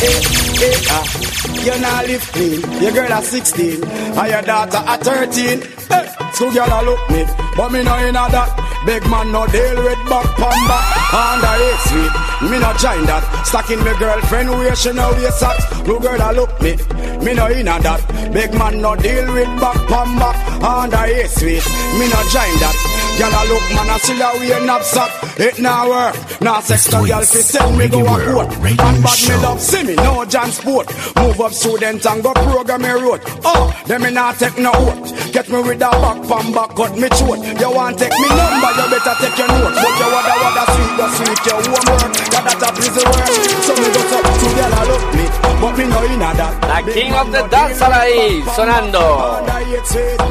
Hey, 0.00 0.37
hey. 0.58 1.28
You 1.64 1.78
not 1.80 2.06
live 2.06 2.22
clean. 2.32 2.60
Your 2.80 2.92
girl 2.92 3.12
at 3.12 3.24
16, 3.24 3.84
and 3.84 4.30
your 4.30 4.42
daughter 4.42 4.78
at 4.78 5.00
13. 5.02 5.60
Hey, 5.88 6.08
so 6.34 6.50
girl 6.52 6.68
a 6.70 6.80
look 6.84 7.10
me, 7.10 7.24
but 7.56 7.72
me 7.72 7.82
no 7.82 7.98
inna 7.98 8.28
that. 8.30 8.50
Big 8.86 9.02
man 9.10 9.32
no 9.32 9.46
deal 9.48 9.76
with 9.82 9.98
back 10.08 10.24
pamba. 10.38 10.78
Under 11.12 11.54
eight 11.60 11.80
sweet, 11.88 12.50
me 12.50 12.56
no 12.58 12.70
join 12.78 13.04
that. 13.04 13.24
Stacking 13.44 13.82
me 13.84 13.92
girlfriend 13.98 14.50
where 14.50 14.76
she 14.76 14.92
no 14.92 15.10
wear 15.12 15.30
socks. 15.32 15.64
No 15.86 15.98
girl 15.98 16.20
a 16.20 16.32
look 16.32 16.52
me, 16.62 16.76
me 17.24 17.34
no 17.34 17.50
inna 17.50 17.78
that. 17.82 18.00
Big 18.32 18.54
man 18.54 18.80
no 18.80 18.94
deal 18.96 19.26
with 19.34 19.50
back 19.60 19.76
pamba. 19.90 20.30
Under 20.62 21.04
eight 21.04 21.28
sweet, 21.28 21.64
me 21.98 22.06
no 22.08 22.20
join 22.32 22.54
that. 22.62 22.76
Girl 23.18 23.34
a 23.34 23.42
look 23.50 23.66
man 23.74 23.90
a 23.90 23.98
still 23.98 24.22
a 24.22 24.30
wear 24.38 24.64
knapsack. 24.64 25.10
It 25.40 25.58
now 25.60 25.88
work, 25.90 26.40
now 26.40 26.60
sex 26.60 26.90
no 26.92 27.04
girl 27.04 27.22
fi 27.22 27.40
send 27.42 27.76
me 27.76 27.88
go 27.88 28.00
a 28.00 28.16
court. 28.32 28.48
And 28.56 28.78
bad 28.78 29.18
me 29.28 29.34
love 29.42 29.60
see 29.60 29.82
me 29.82 29.94
no 29.96 30.24
John 30.24 30.47
sport. 30.50 30.86
Move 31.16 31.40
up 31.40 31.52
student 31.52 32.04
and 32.04 32.22
go 32.22 32.32
program 32.32 32.82
me 32.82 32.90
road. 32.90 33.20
Oh, 33.44 33.72
them 33.86 34.02
me 34.02 34.10
not 34.10 34.38
take 34.38 34.58
no 34.58 34.72
oath. 34.74 35.32
Get 35.32 35.48
me 35.48 35.60
with 35.62 35.82
a 35.82 35.90
back 35.90 36.18
pan 36.28 36.52
back 36.52 36.70
cut 36.76 36.92
me 36.96 37.08
throat. 37.08 37.40
You 37.60 37.70
want 37.70 37.98
take 37.98 38.12
me 38.12 38.28
number, 38.28 38.70
you 38.78 38.86
better 38.92 39.14
take 39.20 39.38
your 39.38 39.48
note. 39.48 39.74
But 39.76 39.94
you 40.00 40.08
wada 40.08 40.34
wada 40.42 40.64
sweet, 40.72 40.92
go 40.96 41.06
sweet 41.16 41.40
your 41.46 41.58
homework. 41.62 42.12
Got 42.32 42.42
that 42.48 42.64
a 42.64 42.68
prison 42.74 43.06
work. 43.08 43.28
So 43.64 43.72
me 43.76 43.88
go 43.92 44.02
so 44.08 44.18
to 44.18 44.48
girl 44.56 44.74
a 44.74 44.82
look 44.88 45.04
me, 45.16 45.24
but 45.60 45.72
me 45.78 45.84
no 45.86 45.98
inna 46.04 46.30
that. 46.38 46.54
La 46.68 46.78
King 46.92 47.14
of 47.14 47.32
the 47.32 47.42
Dancehall 47.48 47.92
ahí, 47.92 48.44
sonando. 48.54 49.44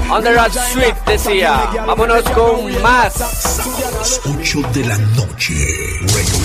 Under 0.10 0.38
a 0.38 0.48
Street 0.49 0.95
decía. 1.06 1.69
Vámonos 1.85 2.23
con 2.31 2.81
más. 2.81 3.19
Las 3.19 4.22
8 4.26 4.61
de 4.73 4.85
la 4.85 4.98
noche. 4.98 5.53
Radio, 6.07 6.38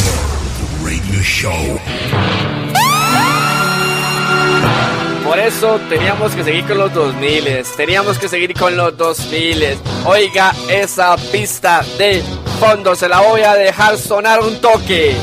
Radio 0.84 1.22
Show. 1.22 2.91
Por 5.32 5.40
eso 5.40 5.80
teníamos 5.88 6.34
que 6.34 6.44
seguir 6.44 6.66
con 6.66 6.76
los 6.76 6.92
2000, 6.92 7.62
teníamos 7.74 8.18
que 8.18 8.28
seguir 8.28 8.52
con 8.52 8.76
los 8.76 8.94
2000. 8.98 9.78
Oiga 10.04 10.52
esa 10.68 11.16
pista 11.16 11.82
de 11.96 12.22
fondo, 12.60 12.94
se 12.94 13.08
la 13.08 13.20
voy 13.20 13.40
a 13.40 13.54
dejar 13.54 13.96
sonar 13.96 14.40
un 14.40 14.60
toque. 14.60 15.16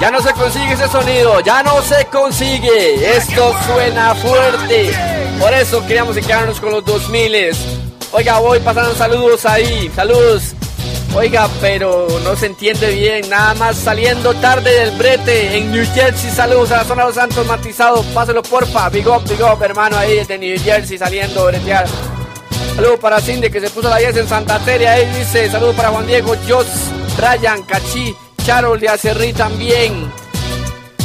Ya 0.00 0.10
no 0.10 0.22
se 0.22 0.32
consigue 0.32 0.72
ese 0.72 0.88
sonido, 0.88 1.40
ya 1.40 1.62
no 1.62 1.82
se 1.82 2.06
consigue. 2.06 3.16
Esto 3.16 3.54
suena 3.66 4.14
fuerte. 4.14 4.92
Por 5.38 5.52
eso 5.52 5.86
queríamos 5.86 6.16
quedarnos 6.16 6.58
con 6.58 6.72
los 6.72 6.84
2000. 6.86 7.50
Oiga, 8.12 8.38
voy 8.38 8.60
pasando 8.60 8.94
saludos 8.94 9.44
ahí, 9.44 9.90
saludos. 9.94 10.54
Oiga, 11.14 11.50
pero 11.60 12.06
no 12.24 12.34
se 12.34 12.46
entiende 12.46 12.94
bien. 12.94 13.28
Nada 13.28 13.52
más 13.54 13.76
saliendo 13.76 14.32
tarde 14.34 14.70
del 14.70 14.96
brete 14.96 15.58
en 15.58 15.70
New 15.70 15.84
Jersey. 15.92 16.30
Saludos 16.30 16.70
a 16.72 16.78
la 16.78 16.84
zona 16.84 17.02
de 17.02 17.08
los 17.08 17.16
Santos 17.16 17.46
Matizado. 17.46 18.02
Páselo 18.14 18.42
porfa. 18.42 18.88
Big 18.88 19.06
up, 19.06 19.22
big 19.28 19.42
up, 19.42 19.62
hermano, 19.62 19.98
ahí 19.98 20.16
desde 20.16 20.38
New 20.38 20.58
Jersey 20.58 20.96
saliendo 20.96 21.42
a 21.42 21.46
bretear. 21.50 21.86
Saludos 22.74 23.00
para 23.00 23.20
Cindy 23.20 23.50
que 23.50 23.60
se 23.60 23.68
puso 23.68 23.90
la 23.90 23.98
10 23.98 24.16
en 24.16 24.28
Santa 24.28 24.58
Teria. 24.60 24.92
Ahí 24.92 25.04
dice, 25.14 25.50
saludos 25.50 25.74
para 25.74 25.90
Juan 25.90 26.06
Diego, 26.06 26.34
Jos, 26.48 26.66
Ryan, 27.18 27.62
Cachi, 27.64 28.16
Charol 28.44 28.80
de 28.80 28.88
Acerrí 28.88 29.32
también. 29.32 30.10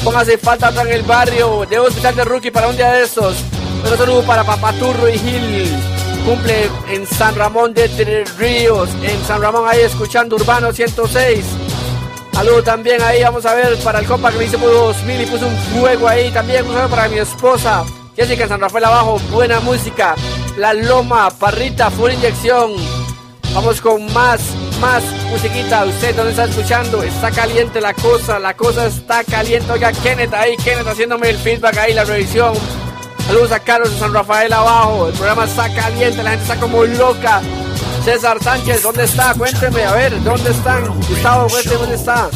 Póngase 0.03 0.38
falta 0.38 0.70
en 0.82 0.88
el 0.88 1.03
barrio. 1.03 1.66
De 1.70 1.80
hospital 1.80 2.16
de 2.16 2.26
rookie 2.26 2.52
para 2.52 2.68
un 2.68 2.78
día 2.78 2.91
de 2.91 3.03
estos. 3.03 3.38
Otro 3.84 3.98
saludo 3.98 4.24
para 4.24 4.44
Papaturro 4.44 5.10
y 5.10 5.18
Gil. 5.18 5.70
Cumple 6.26 6.70
en 6.90 7.06
San 7.06 7.36
Ramón 7.36 7.74
de 7.74 7.90
Tres 7.90 8.38
Ríos. 8.38 8.90
En 9.02 9.24
San 9.26 9.41
Ramón 9.41 9.66
ahí 9.68 9.82
escuchando 9.82 10.36
Urbano 10.36 10.72
106. 10.72 11.45
Saludo 12.34 12.64
también 12.64 13.02
ahí, 13.02 13.24
vamos 13.24 13.45
a 13.45 13.53
ver 13.53 13.78
para 13.78 13.99
el 13.99 14.06
compa 14.06 14.30
que 14.30 14.38
me 14.38 14.44
hizo 14.44 14.57
por 14.60 14.70
2000 14.70 15.22
y 15.22 15.26
puso 15.26 15.48
un 15.48 15.57
fuego 15.57 16.07
ahí. 16.07 16.32
También 16.32 16.66
un 16.66 16.74
saludo 16.74 16.90
para 16.90 17.07
mi 17.07 17.18
esposa. 17.20 17.86
Jessica 18.16 18.44
en 18.44 18.49
San 18.49 18.62
Rafael 18.62 18.86
abajo, 18.86 19.20
buena 19.32 19.60
música. 19.60 20.16
La 20.57 20.74
Loma, 20.74 21.30
Parrita, 21.32 21.90
full 21.90 22.12
inyección. 22.12 22.74
Vamos 23.53 23.80
con 23.80 24.12
más, 24.14 24.41
más 24.80 25.03
musiquita. 25.30 25.85
¿Usted 25.85 26.15
dónde 26.15 26.31
está 26.31 26.45
escuchando? 26.45 27.03
Está 27.03 27.31
caliente 27.31 27.81
la 27.81 27.93
cosa, 27.93 28.39
la 28.39 28.56
cosa 28.56 28.88
está 28.88 29.23
caliente. 29.23 29.72
Oiga, 29.72 29.91
Kenneth 29.91 30.34
ahí, 30.34 30.56
Kenneth 30.57 30.88
haciéndome 30.88 31.30
el 31.30 31.38
feedback 31.38 31.77
ahí, 31.77 31.93
la 31.93 32.03
revisión. 32.03 32.53
Saludos 33.27 33.52
a 33.52 33.60
Carlos 33.60 33.91
de 33.91 33.99
San 33.99 34.14
Rafael 34.14 34.53
abajo. 34.53 35.07
El 35.07 35.14
programa 35.14 35.45
está 35.45 35.73
caliente, 35.73 36.22
la 36.23 36.31
gente 36.31 36.43
está 36.43 36.60
como 36.60 36.84
loca. 36.84 37.41
César 38.03 38.38
Sánchez, 38.41 38.84
¿dónde 38.84 39.03
está? 39.06 39.34
Cuénteme, 39.34 39.84
a 39.84 39.93
ver, 39.93 40.23
¿dónde 40.23 40.52
están? 40.52 40.85
Gustavo, 41.10 41.47
cuénteme, 41.49 41.76
¿dónde 41.77 41.95
está? 41.95 42.30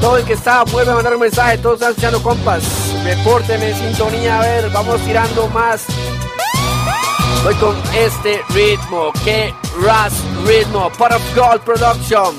Todo 0.00 0.16
el 0.16 0.24
que 0.24 0.34
está, 0.34 0.62
vuelve 0.64 0.94
mandar 0.94 1.14
un 1.14 1.20
mensaje, 1.20 1.58
todos 1.58 1.74
están 1.74 1.90
escuchando 1.90 2.22
compas. 2.22 2.62
Repórteme 3.04 3.74
sintonía, 3.74 4.38
a 4.38 4.42
ver, 4.42 4.70
vamos 4.70 5.00
tirando 5.00 5.48
más. 5.48 5.84
Voy 7.42 7.54
con 7.54 7.76
este 7.94 8.42
ritmo, 8.50 9.12
que 9.24 9.54
Ras 9.82 10.12
Ritmo, 10.46 10.90
Pot 10.90 11.12
of 11.12 11.22
Gold 11.34 11.60
Productions. 11.62 12.36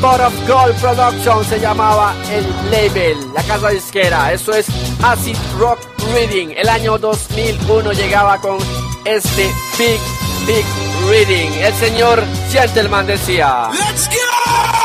Pot 0.00 0.20
of 0.20 0.48
Gold 0.48 0.74
Productions 0.80 1.46
se 1.48 1.58
llamaba 1.58 2.14
el 2.30 2.46
label, 2.70 3.18
la 3.34 3.42
casa 3.42 3.70
disquera. 3.70 4.32
Eso 4.32 4.52
es 4.52 4.66
Acid 5.02 5.36
Rock 5.58 5.80
Reading. 6.12 6.50
El 6.56 6.68
año 6.68 6.98
2001 6.98 7.92
llegaba 7.92 8.38
con 8.38 8.58
este 9.04 9.50
Big, 9.78 10.00
Big 10.46 10.64
Reading. 11.08 11.50
El 11.60 11.74
señor 11.74 12.22
Gentleman 12.50 13.06
decía. 13.06 13.70
Let's 13.72 14.08
go! 14.08 14.75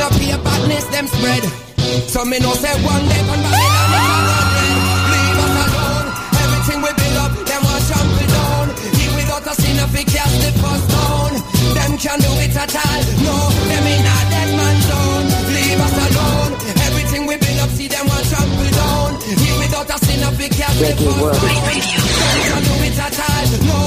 Up 0.00 0.14
here 0.14 0.38
badness 0.40 0.84
them 0.88 1.06
spread. 1.06 1.44
So 2.08 2.24
me 2.24 2.38
know 2.40 2.54
say 2.56 2.72
one 2.80 3.04
day 3.04 3.20
on 3.20 3.36
Babylon 3.36 4.00
is 4.16 4.32
a 4.32 4.42
dead. 4.48 4.76
Leave 5.12 5.38
us 5.44 5.56
alone. 5.60 6.06
Everything 6.40 6.78
we 6.80 6.90
build 6.96 7.16
up, 7.20 7.32
them 7.44 7.60
want 7.68 7.84
trample 7.84 8.28
down. 8.32 8.66
He 8.96 9.06
without 9.12 9.44
sin 9.60 9.76
if 9.76 9.92
he 9.92 10.04
cast 10.08 10.32
the 10.40 10.50
first 10.56 10.84
stone. 10.88 11.34
Them 11.76 11.92
can 12.00 12.16
do 12.16 12.32
it 12.40 12.56
at 12.56 12.72
all. 12.80 13.00
No, 13.28 13.36
them 13.68 13.84
in 13.92 14.08
a 14.08 14.16
dead 14.32 14.50
man 14.56 14.76
zone. 14.88 15.28
Leave 15.52 15.80
us 15.84 15.96
alone. 16.08 16.52
Everything 16.88 17.28
we 17.28 17.36
build 17.36 17.60
up, 17.60 17.70
see 17.76 17.88
them 17.92 18.08
want 18.08 18.24
trample 18.24 18.72
down. 18.72 19.20
He 19.20 19.52
without 19.60 20.00
sin 20.00 20.24
if 20.24 20.36
he 20.40 20.48
cast 20.48 20.80
the 20.80 20.96
first 20.96 21.44
stone. 21.44 21.60
Them 21.60 22.40
can 22.48 22.62
do 22.64 22.74
it 22.88 22.96
at 22.96 23.20
all. 23.20 23.46
No, 23.68 23.78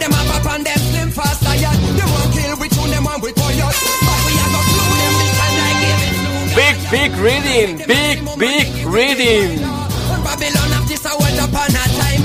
them 0.00 0.12
up 0.12 0.30
up 0.34 0.46
and 0.56 0.64
them 0.66 0.78
slim 0.78 1.10
fast 1.10 1.42
tired. 1.44 1.78
Them 1.96 2.08
want 2.10 2.32
kill, 2.32 2.56
we 2.58 2.68
tune 2.68 2.90
them 2.90 3.06
on 3.06 3.20
with 3.20 3.34
quiet. 3.36 3.60
But 3.60 4.18
we 4.24 4.32
are 4.40 4.50
gonna 4.50 4.72
slew 4.72 4.96
them 5.00 5.14
this 5.20 5.32
time 5.38 5.54
like 5.60 5.78
give 5.84 6.00
it 6.08 6.16
Big, 6.50 6.76
big 6.90 7.10
reading, 7.20 7.70
big, 7.86 8.16
big 8.38 8.66
reading. 8.86 9.62
on 9.62 10.20
Babylon 10.24 10.72
of 10.80 10.88
this 10.88 11.04
a 11.04 11.12
one 11.14 11.38
upon 11.38 11.70
a 11.70 11.84
time. 12.00 12.24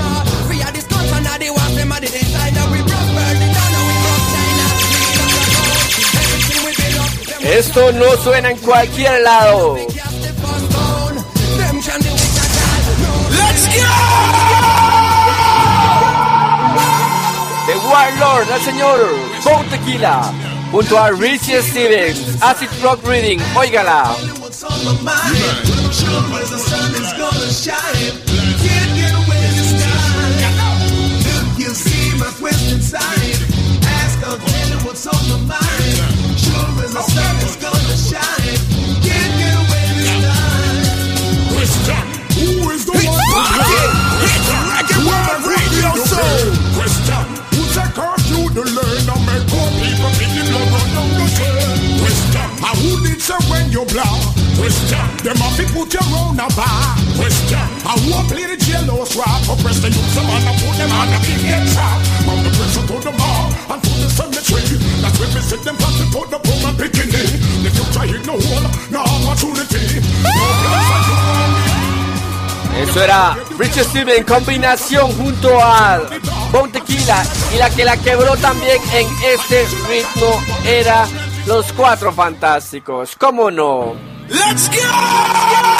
this 0.74 0.86
country, 0.88 1.20
now 1.22 1.38
they 1.38 1.50
want 1.50 1.74
them, 1.76 1.92
and 1.92 2.02
the 2.02 2.08
designer. 2.10 2.66
We 2.72 2.80
broke 2.82 3.10
Berlin, 3.14 3.52
now 3.54 3.68
broke 4.02 4.26
China. 4.34 4.66
Esto 7.46 7.92
no 7.92 8.16
suena 8.16 8.50
en 8.50 8.58
cualquier 8.58 9.22
lado. 9.22 9.76
The 17.96 18.02
Warlord, 18.02 18.50
el 18.50 18.60
señor 18.60 18.98
Bon 19.42 19.64
Tequila, 19.70 20.30
junto 20.70 20.98
a 20.98 21.12
Richie 21.12 21.62
Stevens, 21.62 22.42
Acid 22.42 22.68
Rock 22.82 23.00
Reading, 23.06 23.40
óigala. 23.54 24.14
What's 24.38 24.62
on 24.64 24.84
my 24.84 24.92
mind? 25.02 25.36
Sure 25.94 26.38
as 26.38 26.50
the 26.50 26.58
sun 26.58 26.94
is 26.94 27.12
gonna 27.14 27.50
shine. 27.50 28.20
Can't 28.60 28.92
get 28.96 29.14
away 29.14 29.40
this 29.48 29.82
time. 29.82 30.44
Look, 31.24 31.58
you 31.58 31.70
see 31.70 32.18
my 32.18 32.26
twisted 32.38 32.82
side. 32.82 33.40
Ask, 33.82 34.22
I'll 34.26 34.36
tell 34.36 34.68
you 34.68 34.78
what's 34.84 35.06
on 35.06 35.28
my 35.30 35.56
mind. 35.56 36.38
Sure 36.38 36.84
as 36.84 36.92
the 36.92 37.00
sun 37.00 37.36
is 37.46 37.56
gonna 37.56 37.96
shine. 37.96 38.45
To 48.56 48.64
learn 48.72 49.04
and 49.04 49.22
make 49.28 49.44
poor 49.52 49.68
people 49.84 50.12
in 50.16 50.30
the 50.32 50.42
blood 50.48 50.68
run 50.72 50.88
down 50.96 51.12
the 51.12 51.28
trail? 51.36 51.76
Question, 52.00 52.48
and 52.64 52.76
who 52.80 52.90
did 53.04 53.20
say 53.20 53.36
when 53.52 53.68
you 53.68 53.84
blow? 53.84 54.16
Question, 54.56 55.04
them 55.20 55.36
have 55.44 55.56
to 55.60 55.64
put 55.76 55.92
you 55.92 56.00
round 56.08 56.40
a 56.40 56.48
bar. 56.56 56.96
And 56.96 58.00
who 58.00 58.16
a 58.16 58.20
play 58.32 58.48
the 58.48 58.56
jealous 58.56 59.12
rap? 59.12 59.44
Oppress 59.44 59.84
the 59.84 59.92
youth, 59.92 60.08
some 60.16 60.24
and 60.24 60.56
put 60.56 60.72
them 60.80 60.88
on 60.88 61.12
a 61.12 61.18
big 61.20 61.44
head 61.44 61.68
trap. 61.68 62.00
From 62.24 62.40
the 62.40 62.50
pressure 62.56 62.86
to 62.88 62.96
the 62.96 63.12
bar 63.12 63.44
and 63.76 63.80
to 63.84 63.92
the 64.00 64.08
cemetery. 64.08 64.80
That's 65.04 65.20
where 65.20 65.28
we 65.36 65.40
sit 65.44 65.60
them 65.60 65.76
the 65.76 66.04
put 66.08 66.32
the 66.32 66.40
poor 66.40 66.56
and 66.64 66.76
picking 66.80 67.12
it. 67.12 67.28
The 67.60 67.70
future 67.76 68.08
ain't 68.08 68.24
no 68.24 68.40
hole, 68.40 68.68
no 68.88 69.04
opportunity. 69.04 70.00
No 70.00 70.44
plans 70.64 70.88
for 70.88 71.00
you. 71.04 71.76
Eso 72.76 73.02
era 73.02 73.36
Richie 73.58 73.84
Stevens 73.84 74.18
en 74.18 74.24
combinación 74.24 75.10
junto 75.16 75.60
a 75.60 76.00
Bon 76.56 76.72
Tequila. 76.72 77.22
Y 77.54 77.58
la 77.58 77.68
que 77.68 77.84
la 77.84 77.98
quebró 77.98 78.34
también 78.36 78.80
en 78.94 79.06
este 79.22 79.66
ritmo 79.88 80.40
era 80.64 81.06
Los 81.46 81.70
Cuatro 81.74 82.10
Fantásticos. 82.12 83.14
¿Cómo 83.16 83.50
no? 83.50 83.94
Let's 84.30 84.70
go! 84.70 85.75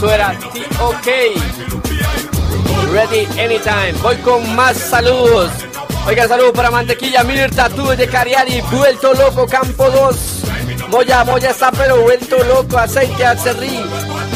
Eso 0.00 0.14
era 0.14 0.30
T-OK. 0.54 1.06
Ready 2.90 3.26
anytime. 3.38 3.92
Voy 4.00 4.16
con 4.16 4.56
más 4.56 4.78
saludos. 4.78 5.50
Oiga, 6.06 6.26
saludos 6.26 6.52
para 6.52 6.70
Mantequilla, 6.70 7.22
Miller 7.22 7.54
Tattoo 7.54 7.94
de 7.94 8.08
Cariari, 8.08 8.62
Vuelto 8.72 9.12
Loco, 9.12 9.46
Campo 9.46 9.90
2. 9.90 10.42
Moya, 10.88 11.22
Moya 11.24 11.50
está 11.50 11.70
pero 11.70 12.00
vuelto 12.00 12.42
loco, 12.44 12.78
aceite, 12.78 13.26
acerrí. 13.26 13.78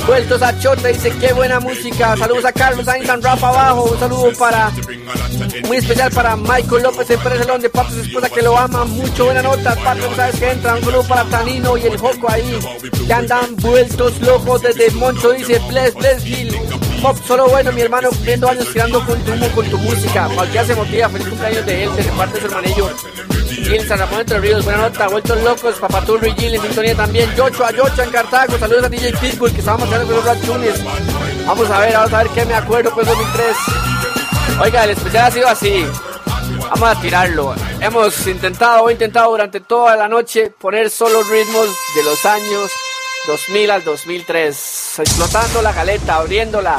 Vueltos 0.06 0.43
a 0.43 0.59
Chota 0.59 0.89
dice 0.89 1.10
qué 1.18 1.32
buena 1.32 1.60
música. 1.60 2.16
Saludos 2.16 2.44
a 2.44 2.52
Carlos 2.52 2.85
Sainz, 2.85 3.09
Rafa 3.22 3.48
abajo. 3.48 3.85
Un 3.85 3.98
saludo 3.98 4.32
para 4.39 4.70
muy 5.66 5.78
especial 5.78 6.10
para 6.12 6.36
Michael 6.36 6.82
López 6.82 7.09
en 7.10 7.20
Pérez 7.20 7.47
de 7.62 7.70
parte 7.70 7.94
de 7.94 8.02
su 8.02 8.09
esposa 8.09 8.28
que 8.28 8.43
lo 8.43 8.56
ama 8.59 8.85
mucho. 8.85 9.24
Buena 9.24 9.43
nota, 9.43 9.74
Pato, 9.76 10.14
sabes 10.14 10.36
que 10.39 10.51
entra. 10.51 10.74
Un 10.74 10.85
saludo 10.85 11.05
para 11.05 11.24
Tanino 11.24 11.78
y 11.78 11.82
el 11.82 11.97
Joco 11.97 12.31
ahí. 12.31 12.59
Que 13.06 13.12
andan 13.12 13.56
vueltos 13.56 14.20
locos 14.20 14.62
desde 14.62 14.90
Moncho. 14.93 15.32
Dice 15.32 15.59
Bless, 15.68 15.94
Bless 15.94 16.22
Gil. 16.22 16.55
Pop, 17.01 17.16
solo 17.26 17.48
bueno, 17.48 17.72
mi 17.72 17.81
hermano 17.81 18.10
cumpliendo 18.10 18.48
años 18.48 18.68
tirando 18.72 19.05
con 19.06 19.18
tu 19.20 19.32
con 19.55 19.70
tu 19.70 19.78
música. 19.78 20.28
Cualquiera 20.35 20.66
se 20.66 20.74
motiva. 20.74 21.09
Feliz 21.09 21.28
cumpleaños 21.28 21.66
de 21.66 21.85
él, 21.85 21.97
de 21.97 22.02
parte 22.05 22.35
de 22.35 22.40
su 22.40 22.47
hermanillo. 22.47 22.90
Gil 23.65 23.89
San 23.89 23.99
Ramón 23.99 24.20
entre 24.20 24.41
Ríos, 24.41 24.65
buena 24.65 24.82
nota, 24.82 25.09
vueltos 25.09 25.43
locos, 25.43 25.77
Papaturro 25.77 26.27
y 26.27 26.32
Gil 26.32 26.55
en 26.55 26.61
sintonía 26.61 26.95
también, 26.95 27.35
Yocho 27.35 27.65
a 27.65 27.70
Yocho 27.70 28.03
en 28.03 28.11
Cartago, 28.11 28.59
saludos 28.59 28.85
a 28.85 28.89
DJ 28.91 29.12
Pitbull 29.12 29.53
que 29.53 29.61
estábamos 29.61 29.86
hablando 29.86 30.07
con 30.07 30.16
los 30.16 30.24
Rat 30.24 30.41
Tunes. 30.45 30.85
Vamos 31.47 31.70
a 31.70 31.81
ver, 31.81 31.93
vamos 31.95 32.12
a 32.12 32.23
ver 32.23 32.28
qué 32.35 32.45
me 32.45 32.55
acuerdo 32.55 32.93
pues 32.95 33.07
2003. 33.07 33.57
Oiga, 34.61 34.85
el 34.85 34.91
especial 34.91 35.24
ha 35.24 35.31
sido 35.31 35.49
así. 35.49 35.86
Vamos 36.70 36.97
a 36.97 37.01
tirarlo. 37.01 37.55
Hemos 37.81 38.27
intentado, 38.27 38.89
he 38.91 38.93
intentado 38.93 39.31
durante 39.31 39.61
toda 39.61 39.97
la 39.97 40.09
noche 40.09 40.51
poner 40.51 40.91
solo 40.91 41.23
ritmos 41.23 41.69
de 41.97 42.03
los 42.03 42.24
años 42.27 42.70
2000 43.26 43.70
al 43.70 43.84
2003. 43.84 44.98
Explotando 44.98 45.62
la 45.62 45.72
galeta, 45.72 46.16
abriéndola. 46.16 46.78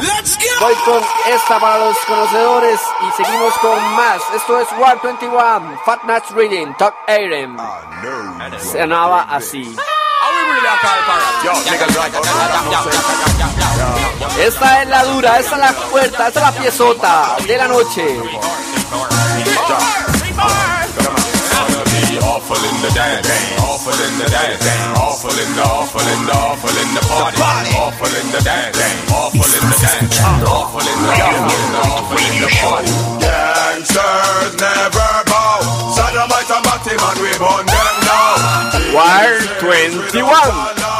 Voy 0.60 0.74
con 0.86 1.02
esta 1.28 1.60
para 1.60 1.86
los 1.86 1.98
conocedores 2.06 2.80
y 3.02 3.24
seguimos 3.24 3.54
con 3.60 3.82
más. 3.96 4.22
Esto 4.36 4.60
es 4.60 4.68
War 4.80 5.00
21, 5.02 5.80
Fat 5.86 6.04
Nuts 6.04 6.32
Reading, 6.32 6.74
Talk 6.78 6.96
Aiden. 7.08 7.58
Se 8.60 8.78
llamaba 8.80 9.28
así. 9.30 9.76
Esta 14.40 14.82
es 14.82 14.90
la 14.90 15.04
dura, 15.04 15.40
esta 15.40 15.56
es 15.56 15.62
la 15.62 15.74
fuerte, 15.74 16.08
esta 16.10 16.28
es 16.28 16.36
la 16.36 16.52
piezota 16.52 17.36
de 17.46 17.58
la 17.58 17.68
noche. 17.68 18.20
Awful 22.36 22.60
in 22.68 22.78
the 22.84 22.92
dance, 22.92 23.32
awful 23.64 23.96
in 23.96 24.14
the 24.20 24.28
dance, 24.28 24.60
awful 25.00 25.32
in 25.32 25.52
the 25.56 25.64
awful 25.64 26.04
in 26.04 26.22
the 26.28 26.34
awful 26.36 26.76
in 26.84 26.90
the 26.92 27.04
party, 27.08 27.40
awful 27.80 28.12
in 28.12 28.28
the 28.36 28.42
dance, 28.44 28.76
awful 29.08 29.40
in 29.40 29.64
the 29.72 29.78
dance, 29.80 30.20
awful 30.44 30.84
in 30.84 31.00
the 31.00 31.12
awful 31.16 31.56
in 31.56 31.72
the 31.72 31.80
awful 31.88 32.20
in 32.20 32.36
the 32.44 32.50
party. 32.60 32.92
Gangsters 33.24 34.54
never 34.60 35.12
bow. 35.32 35.64
Sodomite 35.96 36.52
and 36.52 36.64
Batman, 36.68 37.16
we 37.24 37.32
burn 37.40 37.64
them 37.72 37.96
now. 38.04 38.84
War 38.92 39.40
21. 40.12 40.95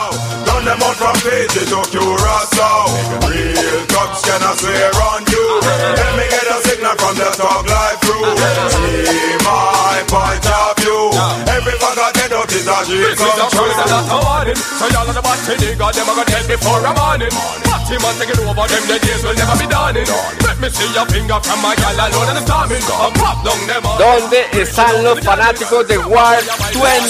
Run 0.66 0.80
them 0.80 0.90
out 0.90 0.98
from 0.98 1.14
Fiji 1.22 1.62
to 1.70 1.78
Curacao. 1.94 2.90
Real 3.30 3.86
cops 3.86 4.26
cannot 4.26 4.58
swear 4.58 4.90
on 5.14 5.22
you. 5.30 5.46
Let 5.62 6.18
me 6.18 6.26
get 6.26 6.42
a 6.42 6.58
signal 6.66 6.98
from 6.98 7.14
the 7.14 7.30
talk 7.38 7.70
life 7.70 8.02
crew. 8.02 8.26
See 8.74 9.38
my 9.46 10.02
point 10.10 10.42
of 10.42 10.74
view. 10.82 11.14
Every 11.54 11.78
fucker 11.78 12.10
dead 12.18 12.34
out 12.34 12.50
is 12.50 12.66
a 12.66 12.82
dream 12.82 13.14
come 13.14 13.46
true. 13.54 14.66
So 14.82 14.90
y'all 14.90 15.06
on 15.06 15.14
the 15.14 15.22
body 15.22 15.54
nigga, 15.54 15.94
them 15.94 16.10
a 16.10 16.14
go 16.18 16.24
dead 16.26 16.48
before 16.50 16.82
a 16.82 16.94
morning. 16.98 17.30
Party 17.70 18.02
man 18.02 18.18
taking 18.18 18.42
over 18.42 18.66
them, 18.66 18.84
the 18.90 18.98
days 18.98 19.22
will 19.22 19.38
never 19.38 19.54
be 19.62 19.70
dawning. 19.70 20.10
Let 20.50 20.58
me 20.58 20.70
see 20.74 20.90
your 20.98 21.06
finger 21.06 21.38
from 21.46 21.62
my 21.62 21.78
gal 21.78 21.94
alone 21.94 22.34
and 22.34 22.42
the 22.42 22.44
storming. 22.50 22.82
And 22.82 23.14
pop 23.22 23.38
down 23.46 23.62
them 23.70 23.86
all. 23.86 24.02
¿Dónde 24.02 24.50
están 24.58 25.04
los 25.04 25.20
fanáticos 25.22 25.88
de 25.88 25.98
War 26.10 26.42
21? 26.74 27.06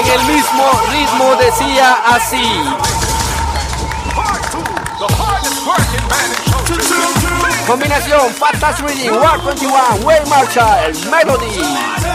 En 0.00 0.06
el 0.08 0.22
mismo 0.24 0.64
ritmo 0.88 1.36
decía 1.36 2.00
así. 2.08 2.61
Combinación 7.66 8.32
Patas 8.38 8.80
Reading, 8.80 9.12
War 9.18 9.40
21, 9.44 10.04
Way 10.04 10.20
Marshall, 10.28 10.92
Melody. 11.10 12.11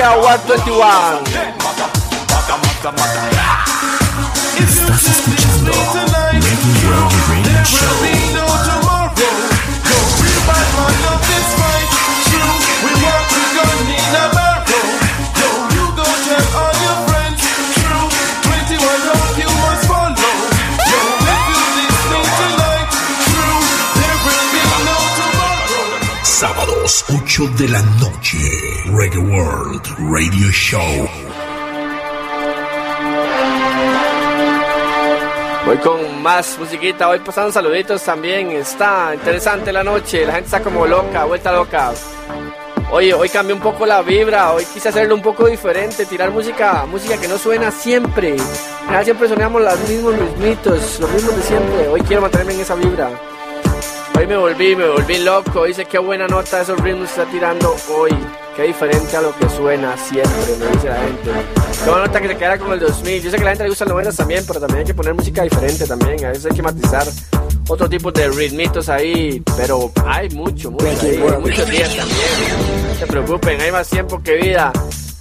Media 0.00 0.16
121. 0.18 1.59
Show. 30.70 31.08
Voy 35.66 35.76
con 35.78 36.22
más 36.22 36.56
musiquita, 36.60 37.08
voy 37.08 37.18
pasando 37.18 37.50
saluditos 37.50 38.00
también. 38.04 38.52
Está 38.52 39.16
interesante 39.16 39.72
la 39.72 39.82
noche, 39.82 40.24
la 40.24 40.34
gente 40.34 40.46
está 40.46 40.60
como 40.60 40.86
loca, 40.86 41.24
vuelta 41.24 41.50
loca. 41.50 41.90
Oye, 42.92 43.12
hoy 43.12 43.28
cambié 43.28 43.52
un 43.52 43.60
poco 43.60 43.84
la 43.84 44.00
vibra, 44.02 44.52
hoy 44.52 44.64
quise 44.64 44.90
hacerlo 44.90 45.16
un 45.16 45.22
poco 45.22 45.48
diferente, 45.48 46.06
tirar 46.06 46.30
música, 46.30 46.86
música 46.86 47.16
que 47.20 47.26
no 47.26 47.36
suena 47.36 47.72
siempre. 47.72 48.36
Siempre 49.02 49.28
sonamos 49.28 49.62
los 49.62 49.88
mismos 49.88 50.16
ritmitos, 50.16 51.00
los 51.00 51.10
mismos 51.10 51.36
de 51.36 51.42
siempre. 51.42 51.88
Hoy 51.88 52.00
quiero 52.02 52.22
mantenerme 52.22 52.54
en 52.54 52.60
esa 52.60 52.76
vibra. 52.76 53.10
Hoy 54.16 54.24
me 54.24 54.36
volví, 54.36 54.76
me 54.76 54.88
volví 54.88 55.18
loco. 55.18 55.64
Dice 55.64 55.84
qué 55.86 55.98
buena 55.98 56.28
nota 56.28 56.60
esos 56.60 56.80
ritmos 56.80 57.10
está 57.10 57.24
tirando 57.24 57.74
hoy. 57.92 58.12
Qué 58.60 58.66
diferente 58.66 59.16
a 59.16 59.22
lo 59.22 59.34
que 59.34 59.48
suena 59.48 59.96
siempre, 59.96 60.54
me 60.58 60.66
dice 60.66 60.88
la 60.88 60.96
gente. 60.96 61.30
Buena 61.86 62.04
nota 62.04 62.20
que 62.20 62.28
se 62.28 62.36
quedara 62.36 62.58
como 62.58 62.74
el 62.74 62.80
2000. 62.80 63.22
Yo 63.22 63.30
sé 63.30 63.36
que 63.38 63.42
a 63.42 63.44
la 63.46 63.50
gente 63.52 63.64
le 63.64 63.70
gustan 63.70 63.88
los 63.88 63.94
buenos 63.94 64.14
también, 64.14 64.44
pero 64.46 64.60
también 64.60 64.80
hay 64.80 64.84
que 64.84 64.92
poner 64.92 65.14
música 65.14 65.44
diferente 65.44 65.86
también. 65.86 66.22
A 66.26 66.28
veces 66.28 66.44
hay 66.44 66.52
que 66.54 66.62
matizar 66.62 67.06
otro 67.66 67.88
tipo 67.88 68.12
de 68.12 68.28
ritmitos 68.28 68.90
ahí. 68.90 69.42
Pero 69.56 69.90
hay 70.04 70.28
mucho, 70.28 70.70
mucho 70.70 70.84
ahí, 70.84 71.18
muchos 71.40 71.70
días 71.70 71.96
también. 71.96 72.86
No 72.86 72.94
se 72.98 73.06
preocupen, 73.06 73.60
hay 73.62 73.72
más 73.72 73.88
tiempo 73.88 74.22
que 74.22 74.34
vida. 74.34 74.70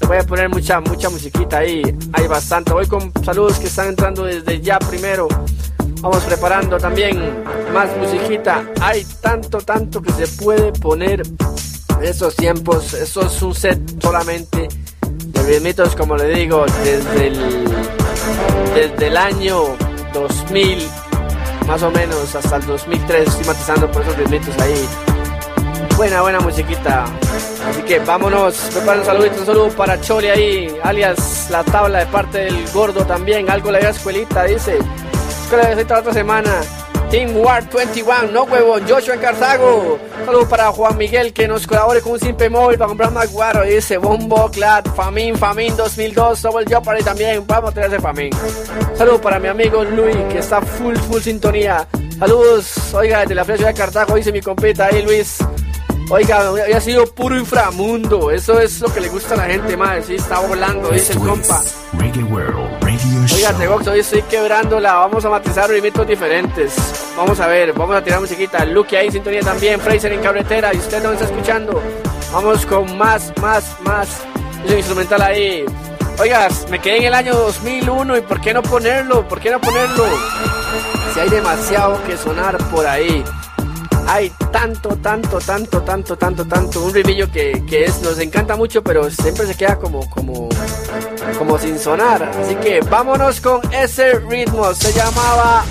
Le 0.02 0.08
voy 0.08 0.18
a 0.18 0.24
poner 0.24 0.50
mucha, 0.50 0.82
mucha 0.82 1.10
musiquita 1.10 1.60
ahí. 1.60 1.82
Hay 2.12 2.28
bastante. 2.28 2.74
Voy 2.74 2.88
con 2.88 3.10
saludos 3.24 3.58
que 3.58 3.68
están 3.68 3.88
entrando 3.88 4.26
desde 4.26 4.60
ya 4.60 4.80
primero. 4.80 5.30
Vamos 6.02 6.22
preparando 6.26 6.78
también 6.78 7.42
más 7.74 7.88
musiquita. 7.96 8.66
Hay 8.82 9.06
tanto, 9.22 9.60
tanto 9.60 10.02
que 10.02 10.12
se 10.12 10.28
puede 10.44 10.74
poner 10.74 11.24
en 12.00 12.06
esos 12.06 12.36
tiempos. 12.36 12.94
Eso 12.94 13.22
es 13.22 13.42
un 13.42 13.54
set 13.54 13.80
solamente 14.02 14.68
de 15.02 15.44
ritmitos, 15.44 15.96
como 15.96 16.16
le 16.16 16.34
digo, 16.34 16.66
desde 16.84 17.28
el, 17.28 17.66
desde 18.74 19.08
el 19.08 19.18
año 19.18 19.76
2000, 20.14 20.88
más 21.68 21.84
o 21.84 21.92
menos, 21.92 22.36
hasta 22.36 22.56
el 22.58 22.66
2003, 22.66 23.28
estoy 23.28 23.46
matizando 23.46 23.92
por 23.92 24.02
esos 24.02 24.18
ritmitos 24.18 24.58
ahí. 24.60 24.88
Buena, 25.98 26.22
buena 26.22 26.40
musiquita. 26.40 27.06
Así 27.70 27.82
que 27.84 28.00
vámonos, 28.00 28.56
prepara 28.74 29.00
un 29.00 29.06
saludito, 29.06 29.40
un 29.40 29.46
saludo 29.46 29.70
para 29.70 30.00
Choli 30.00 30.28
ahí, 30.28 30.78
alias 30.84 31.48
la 31.50 31.64
tabla 31.64 32.00
de 32.00 32.06
parte 32.06 32.38
del 32.40 32.72
gordo 32.72 33.06
también, 33.06 33.50
algo 33.50 33.72
la 33.72 33.80
escuelita, 33.80 34.46
dice. 34.46 34.78
Escuela 35.44 35.76
de 35.76 35.84
la 35.84 36.00
otra 36.00 36.14
semana. 36.14 36.62
Team 37.10 37.38
War 37.38 37.68
21, 37.68 38.32
no 38.32 38.44
huevón, 38.44 38.88
Joshua 38.88 39.16
en 39.16 39.20
Cartago. 39.20 39.98
Saludos 40.26 40.48
para 40.48 40.72
Juan 40.72 40.96
Miguel 40.96 41.34
que 41.34 41.48
nos 41.48 41.66
colabore 41.66 42.02
con 42.02 42.12
un 42.14 42.20
simple 42.20 42.50
móvil 42.52 42.78
para 42.78 42.88
comprar 42.88 43.12
más 43.12 43.32
guaro. 43.32 43.64
Dice 43.64 43.98
Bombo, 43.98 44.50
Clad, 44.52 44.86
Famin, 44.96 45.36
Famin 45.36 45.76
2002, 45.76 46.42
Double 46.44 46.66
Jeopardy 46.68 47.04
también. 47.04 47.44
Vamos 47.48 47.72
a 47.72 47.74
tener 47.74 47.90
ese 47.90 48.00
Famin. 48.00 48.30
Saludos 48.96 49.22
para 49.22 49.40
mi 49.40 49.48
amigo 49.48 49.84
Luis 49.84 50.18
que 50.30 50.38
está 50.38 50.62
full, 50.62 50.96
full 50.98 51.20
sintonía. 51.20 51.88
Saludos, 52.20 52.94
oiga, 52.94 53.22
desde 53.22 53.34
la 53.34 53.44
ciudad 53.44 53.68
de 53.70 53.74
Cartago, 53.74 54.16
dice 54.16 54.32
mi 54.32 54.42
compita 54.42 54.86
ahí, 54.86 55.02
Luis. 55.02 55.38
Oiga, 56.12 56.52
ha 56.76 56.82
sido 56.82 57.08
puro 57.08 57.38
inframundo. 57.38 58.30
Eso 58.30 58.60
es 58.60 58.82
lo 58.82 58.94
que 58.94 59.02
le 59.02 59.10
gusta 59.10 59.34
a 59.34 59.38
la 59.38 59.46
gente, 59.46 59.76
más. 59.76 60.06
Sí, 60.06 60.16
está 60.16 60.40
volando, 60.42 60.90
dice 60.90 61.14
el 61.14 61.20
compa. 61.20 61.60
Reggae 61.94 62.24
World 62.24 62.89
Oiga. 63.34 63.54
Tegox, 63.54 63.88
hoy 63.88 64.00
estoy 64.00 64.22
quebrándola. 64.24 64.94
Vamos 64.96 65.24
a 65.26 65.30
matizar 65.30 65.70
ritmitos 65.70 66.08
diferentes. 66.08 66.74
Vamos 67.16 67.40
a 67.40 67.48
ver, 67.48 67.74
vamos 67.74 67.96
a 67.96 68.04
tirar 68.04 68.20
musiquita. 68.20 68.66
Luke 68.66 68.98
ahí, 68.98 69.12
sintonía 69.12 69.42
también. 69.42 69.80
Fraser 69.80 70.14
en 70.14 70.22
carretera. 70.22 70.74
Y 70.74 70.78
usted 70.78 71.02
no 71.04 71.12
está 71.12 71.26
escuchando. 71.26 71.82
Vamos 72.32 72.66
con 72.66 72.98
más, 72.98 73.34
más, 73.42 73.76
más. 73.82 74.22
Ese 74.66 74.78
instrumental 74.78 75.22
ahí. 75.22 75.66
Oiga, 76.20 76.48
me 76.70 76.80
quedé 76.80 76.98
en 76.98 77.04
el 77.06 77.14
año 77.14 77.36
2001. 77.36 78.18
¿Y 78.18 78.22
por 78.22 78.42
qué 78.42 78.54
no 78.54 78.62
ponerlo? 78.62 79.28
¿Por 79.28 79.40
qué 79.40 79.52
no 79.52 79.60
ponerlo? 79.60 80.06
Si 81.14 81.20
hay 81.20 81.30
demasiado 81.30 82.04
que 82.04 82.18
sonar 82.18 82.58
por 82.70 82.86
ahí. 82.86 83.24
Hay 84.08 84.32
tanto, 84.52 84.96
tanto, 84.98 85.38
tanto, 85.40 85.82
tanto, 85.82 86.18
tanto, 86.18 86.46
tanto. 86.46 86.82
Un 86.82 86.94
ritmillo 86.94 87.32
que, 87.32 87.64
que 87.70 87.86
es, 87.86 88.02
nos 88.02 88.18
encanta 88.18 88.56
mucho, 88.56 88.84
pero 88.84 89.10
siempre 89.12 89.46
se 89.46 89.56
queda 89.56 89.76
como, 89.78 90.10
como, 90.10 90.49
como 91.38 91.58
sin 91.58 91.78
sonar. 91.80 92.24
Así 92.24 92.56
que 92.56 92.82
vámonos 92.82 93.42
con 93.42 93.62
ese 93.74 94.20
ritmo. 94.20 94.74
Se 94.74 94.94
llamaba 94.94 95.64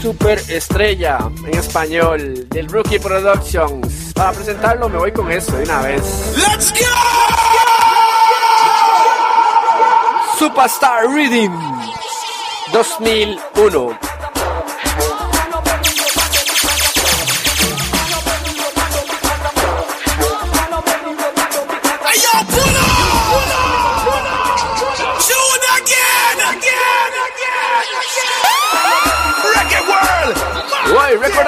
Super 0.00 0.38
Estrella 0.48 1.18
en 1.46 1.58
español 1.58 2.48
del 2.48 2.68
Rookie 2.68 2.98
Productions. 2.98 4.12
Para 4.14 4.32
presentarlo 4.32 4.88
me 4.88 4.98
voy 4.98 5.12
con 5.12 5.30
eso 5.30 5.56
de 5.56 5.64
una 5.64 5.82
vez. 5.82 6.02
Let's 6.36 6.72
go! 6.72 6.86
Superstar 10.38 11.06
Reading 11.08 11.50
2001. 12.72 14.19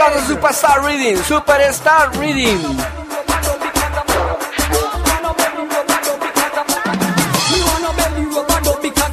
Hoy 0.03 0.09
recordando 0.09 0.27
Superstar 0.27 0.85
Reading, 0.85 1.17
Superstar 1.23 2.11
Reading. 2.19 2.59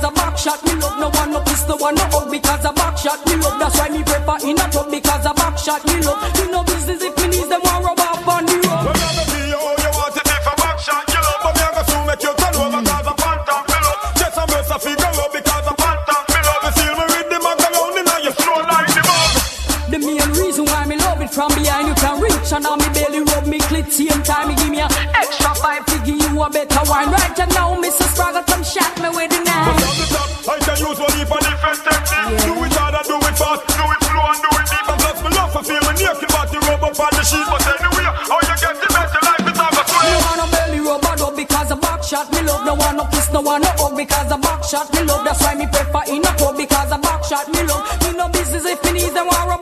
A 0.01 0.07
a 0.07 0.37
shot. 0.37 0.63
Me 0.65 0.73
love 0.75 0.99
no 0.99 1.09
one 1.09 1.31
no 1.31 1.43
no 1.67 1.75
one 1.75 1.95
no 1.95 2.03
hug 2.05 2.31
because 2.31 2.65
a 2.65 2.71
back 2.73 2.97
shot. 2.97 3.25
Me 3.27 3.35
love 3.35 3.59
that's 3.59 3.77
why 3.77 3.89
me 3.89 4.03
prefer 4.03 4.37
in 4.47 4.57
a 4.57 4.69
tub 4.71 4.89
because 4.89 5.25
a 5.25 5.33
back 5.33 5.57
shot. 5.57 5.85
Me 5.85 6.01
love 6.01 6.33
me 6.37 6.51
no 6.51 6.63
business 6.63 6.98
time 24.29 24.47
me 24.47 24.55
give 24.61 24.69
me 24.69 24.79
a 24.79 24.87
extra 25.17 25.49
five 25.57 25.81
to 25.89 25.97
give 26.05 26.21
you 26.21 26.37
a 26.37 26.49
better 26.53 26.81
wine 26.85 27.09
right 27.09 27.33
and 27.39 27.49
now 27.57 27.73
Mr. 27.81 28.05
Spraggle 28.13 28.45
come 28.45 28.61
shot 28.63 28.93
me 29.01 29.09
with 29.09 29.33
the 29.33 29.41
knife 29.41 29.65
But 29.65 29.81
the 29.97 30.05
top, 30.13 30.29
I 30.53 30.57
can 30.61 30.77
use 30.85 30.99
one 31.01 31.13
heap 31.17 31.31
of 31.33 31.41
different 31.41 31.79
techniques. 31.81 32.45
Do 32.45 32.53
it 32.61 32.73
hard 32.77 32.93
and 32.93 33.05
do 33.09 33.17
it 33.17 33.35
fast, 33.41 33.61
do 33.73 33.85
it 33.89 34.01
slow 34.05 34.29
and 34.29 34.41
do 34.45 34.49
it 34.53 34.65
deep. 34.69 34.85
And 34.85 34.99
plus 35.01 35.17
me 35.25 35.29
love 35.33 35.51
to 35.57 35.61
feel 35.65 35.81
me 35.81 35.93
naked 35.97 36.29
body 36.29 36.57
rub 36.61 36.83
up 36.85 36.99
on 37.01 37.11
the 37.17 37.23
sheet. 37.25 37.47
But 37.49 37.65
anyway, 37.73 38.05
how 38.29 38.37
you 38.45 38.55
get 38.61 38.75
the 38.77 38.87
better 38.93 39.21
life 39.25 39.45
is 39.49 39.57
have 39.57 39.73
a 39.73 39.81
Me 39.81 39.89
sweat. 39.89 40.21
wanna 40.29 40.47
belly 40.53 40.79
rub 40.85 41.05
a 41.09 41.11
dub 41.17 41.33
because 41.33 41.69
a 41.73 41.77
back 41.81 42.01
shot 42.05 42.27
me 42.29 42.41
love 42.45 42.63
no 42.69 42.73
one 42.77 42.95
no 43.01 43.05
kiss 43.09 43.27
no 43.33 43.41
one 43.41 43.61
no 43.65 43.71
hug 43.81 43.93
because 43.97 44.29
a 44.29 44.37
back 44.37 44.61
shot 44.63 44.87
me 44.93 45.01
love 45.09 45.25
that's 45.25 45.41
why 45.41 45.53
me 45.57 45.65
prefer 45.73 46.03
in 46.13 46.21
a 46.21 46.31
club 46.37 46.53
because 46.57 46.91
a 46.93 46.97
back 47.01 47.21
shot 47.25 47.45
me 47.49 47.61
love 47.65 47.81
me 48.05 48.09
no 48.13 48.29
business 48.29 48.65
if 48.65 48.77
me 48.85 48.91
needs 48.93 49.13
them 49.13 49.25
want 49.25 49.58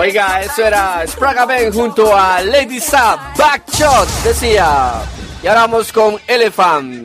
Oiga, 0.00 0.40
eso 0.40 0.64
era 0.64 1.06
Spraga 1.06 1.44
Ben 1.44 1.70
junto 1.70 2.16
a 2.16 2.40
Lady 2.40 2.80
Sab, 2.80 3.18
Backshot, 3.36 4.08
decía. 4.24 5.02
Y 5.42 5.46
ahora 5.46 5.60
vamos 5.66 5.92
con 5.92 6.18
Elephant. 6.26 6.99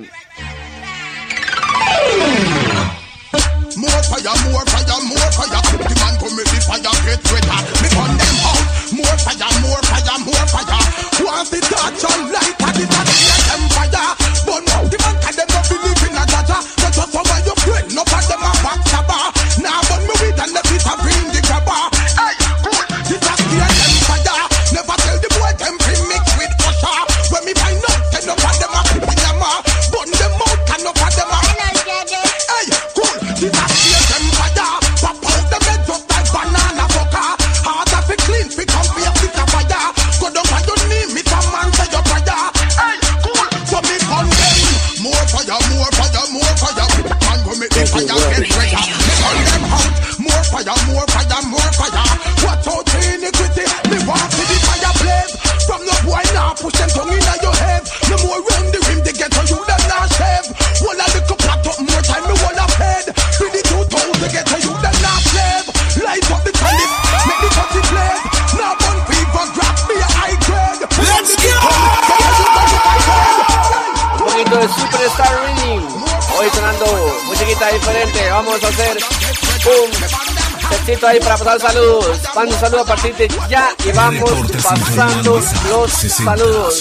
Setcito 80.85 81.07
ahí 81.07 81.19
para 81.19 81.37
pasar 81.37 81.59
saludos. 81.59 82.21
Mando 82.35 82.53
un 82.53 82.59
saludo 82.59 82.81
a 82.81 82.85
partir 82.85 83.15
de 83.15 83.27
ya 83.49 83.69
y 83.83 83.91
vamos 83.91 84.31
pasando 84.63 85.41
los 85.69 85.91
saludos. 85.91 86.75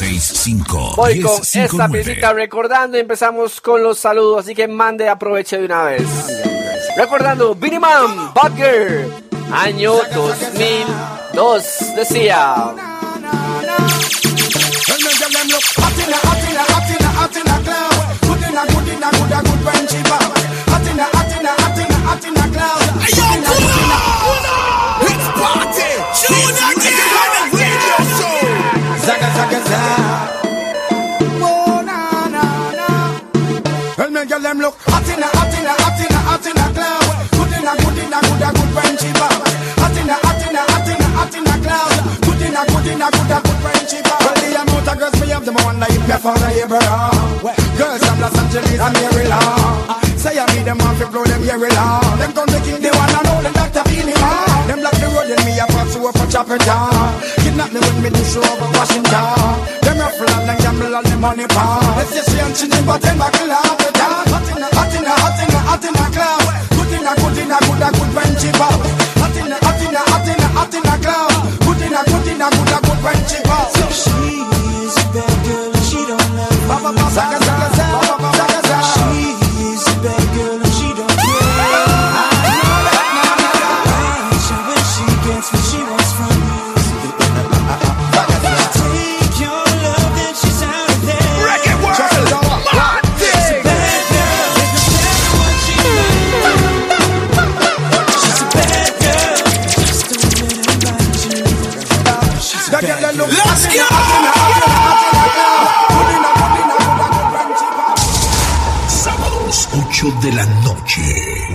Voy 0.96 1.20
con 1.20 1.40
esta 1.42 1.88
piecita 1.88 2.32
recordando 2.32 2.96
y 2.96 3.00
empezamos 3.00 3.60
con 3.60 3.82
los 3.82 3.98
saludos. 3.98 4.44
Así 4.44 4.54
que 4.54 4.68
mande, 4.68 5.08
aproveche 5.08 5.58
de 5.58 5.64
una 5.64 5.84
vez. 5.84 6.02
Recordando, 6.96 7.54
Billy 7.54 7.78
Man, 7.78 8.32
Butger, 8.34 9.08
año 9.52 9.94
2002, 10.14 11.64
decía. 11.96 12.74
Tell 22.14 22.30
me 22.30 22.40
girl 22.44 22.44
them 22.44 22.44
look 22.44 22.44
hot 22.44 22.44
in 22.44 22.44
a 22.44 22.44
hot 22.44 22.44
in 22.44 22.44
a 22.44 22.44
hot 22.44 22.44
in 22.44 22.46
a 22.46 22.46
hot 22.46 22.46
in 22.46 22.46
a 22.46 22.46
club. 22.54 22.84
Good 23.04 23.22
in 23.26 23.34
a 23.34 23.42
good 23.42 23.42
in 23.42 23.42
a 23.42 23.42
good 23.42 23.42
a 23.42 23.42
good 23.42 23.48
when 23.50 23.58
she 23.58 23.64
back. 23.64 23.64
Hot 23.64 23.64
in 23.64 23.64
a 23.64 23.64
hot 23.64 23.64
in 23.64 23.74
a 23.74 23.74
hot 23.74 23.74
in 23.74 23.74
a 23.74 23.74
hot 23.74 23.74
hot 23.74 23.74
in 23.74 23.74
a 23.74 23.74
cloud. 23.74 23.74
Hey, 23.74 23.74
yo, 23.74 23.74
pull 23.74 23.74
up! 23.74 24.04
It's 25.04 25.28
party! 25.34 25.90
Junior 26.20 26.70
Radio 26.74 27.06
Show! 28.16 28.38
Zaga, 29.04 29.28
zaga, 29.34 29.60
zaga. 29.66 30.04
Oh, 31.42 31.82
na, 31.82 31.98
na, 32.30 32.44
na. 32.78 32.88
Well, 33.98 34.10
me 34.10 34.22
girl 34.26 34.40
them 34.40 34.58
look 34.62 34.76
hot 34.86 35.08
in 35.10 35.22
a, 35.22 35.28
hot 35.34 35.54
in 35.58 35.66
a, 35.66 35.74
hot 35.74 35.98
in 35.98 36.14
a, 36.14 36.20
hot 36.22 36.46
in 36.46 36.54
a 36.54 36.66
cloud. 36.70 37.08
Good 37.34 37.52
in 37.56 37.66
a, 37.66 37.74
good 37.82 37.98
in 37.98 38.14
a, 38.14 38.18
good 38.22 38.42
a, 38.42 38.48
good 38.54 38.70
friendship. 38.74 39.16
Hot 39.82 39.96
in 39.98 40.10
a, 40.10 40.16
hot 40.22 40.42
in 40.44 40.54
a, 40.54 40.62
hot 40.70 40.88
in 40.88 41.02
a, 41.02 41.08
hot 41.18 41.34
in 41.34 41.50
a 41.50 41.54
cloud. 41.66 41.98
Good 42.22 42.42
in 42.46 42.54
a, 42.54 42.62
good 42.62 42.86
in 42.94 43.02
a, 43.02 43.08
good 43.10 43.32
a, 43.34 43.38
good 43.42 43.58
friendship. 43.58 44.06
Well, 44.22 44.36
the 44.38 44.48
amount 44.54 44.88
of 44.88 44.96
girls 45.02 45.16
me 45.20 45.26
have, 45.34 45.44
them 45.44 45.58
I 45.58 45.64
wonder 45.66 45.86
if 45.90 46.02
me 46.06 46.16
father 46.22 46.52
Abraham. 46.62 47.42
Girls 47.74 48.02
from 48.06 48.18
Los 48.22 48.38
Angeles 48.38 48.78
and 48.78 48.94
Maryland. 49.02 49.93
Them 50.64 50.80
off 50.80 50.96
to 50.98 51.06
blow 51.12 51.24
them 51.24 51.44
Maryland. 51.44 52.16
Them 52.16 52.32
come 52.32 52.48
to 52.48 52.58
king, 52.64 52.80
they 52.80 52.88
wanna 52.88 53.20
know 53.28 53.36
them 53.44 53.52
Dr. 53.52 53.84
Beanie 53.84 54.16
Man. 54.16 54.64
Them 54.64 54.80
block 54.80 54.96
the 54.96 55.12
road 55.12 55.28
and 55.28 55.44
me 55.44 55.60
a 55.60 55.66
pass 55.68 55.92
up 55.92 56.16
for 56.16 56.26
chopper 56.32 56.56
down. 56.56 57.20
Kidnap 57.44 57.68
me 57.68 57.84
with 57.84 58.00
me 58.00 58.08
to 58.08 58.24
show 58.24 58.40
over 58.40 58.68
Washington. 58.72 59.60
Them 59.84 60.00
ruffle 60.00 60.24
and 60.24 60.58
gamble 60.64 60.96
all 60.96 61.04
the 61.04 61.16
money 61.20 61.44
pound. 61.52 61.84
Let's 62.00 62.16
just 62.16 62.32
see 62.32 62.40
and 62.40 62.56
chin 62.56 62.72
but 62.88 62.96
them 62.96 63.20
back 63.20 63.36
of 63.36 63.92
down. 63.92 64.24
Hot 64.32 64.48
in 64.48 64.64
a, 64.64 64.68
hot 64.72 64.94
in 64.96 65.04
a, 65.04 65.12
hot 65.12 65.36
in 65.36 65.52
a, 65.52 65.60
hot 65.68 65.84
in 65.84 66.00
a 66.00 66.04
cloud. 66.16 66.48
Good 66.72 66.92
in 66.96 67.04
a, 67.04 67.12
good 67.12 67.38
in 67.44 67.52
a, 67.52 67.58
good 67.60 67.84
a, 67.84 67.88
good 67.92 68.10
friendship 68.16 68.56
out. 68.56 68.72
Hot 68.72 68.83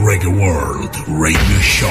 Reggae 0.10 0.26
World 0.26 0.90
Radio 1.08 1.62
Show. 1.62 1.88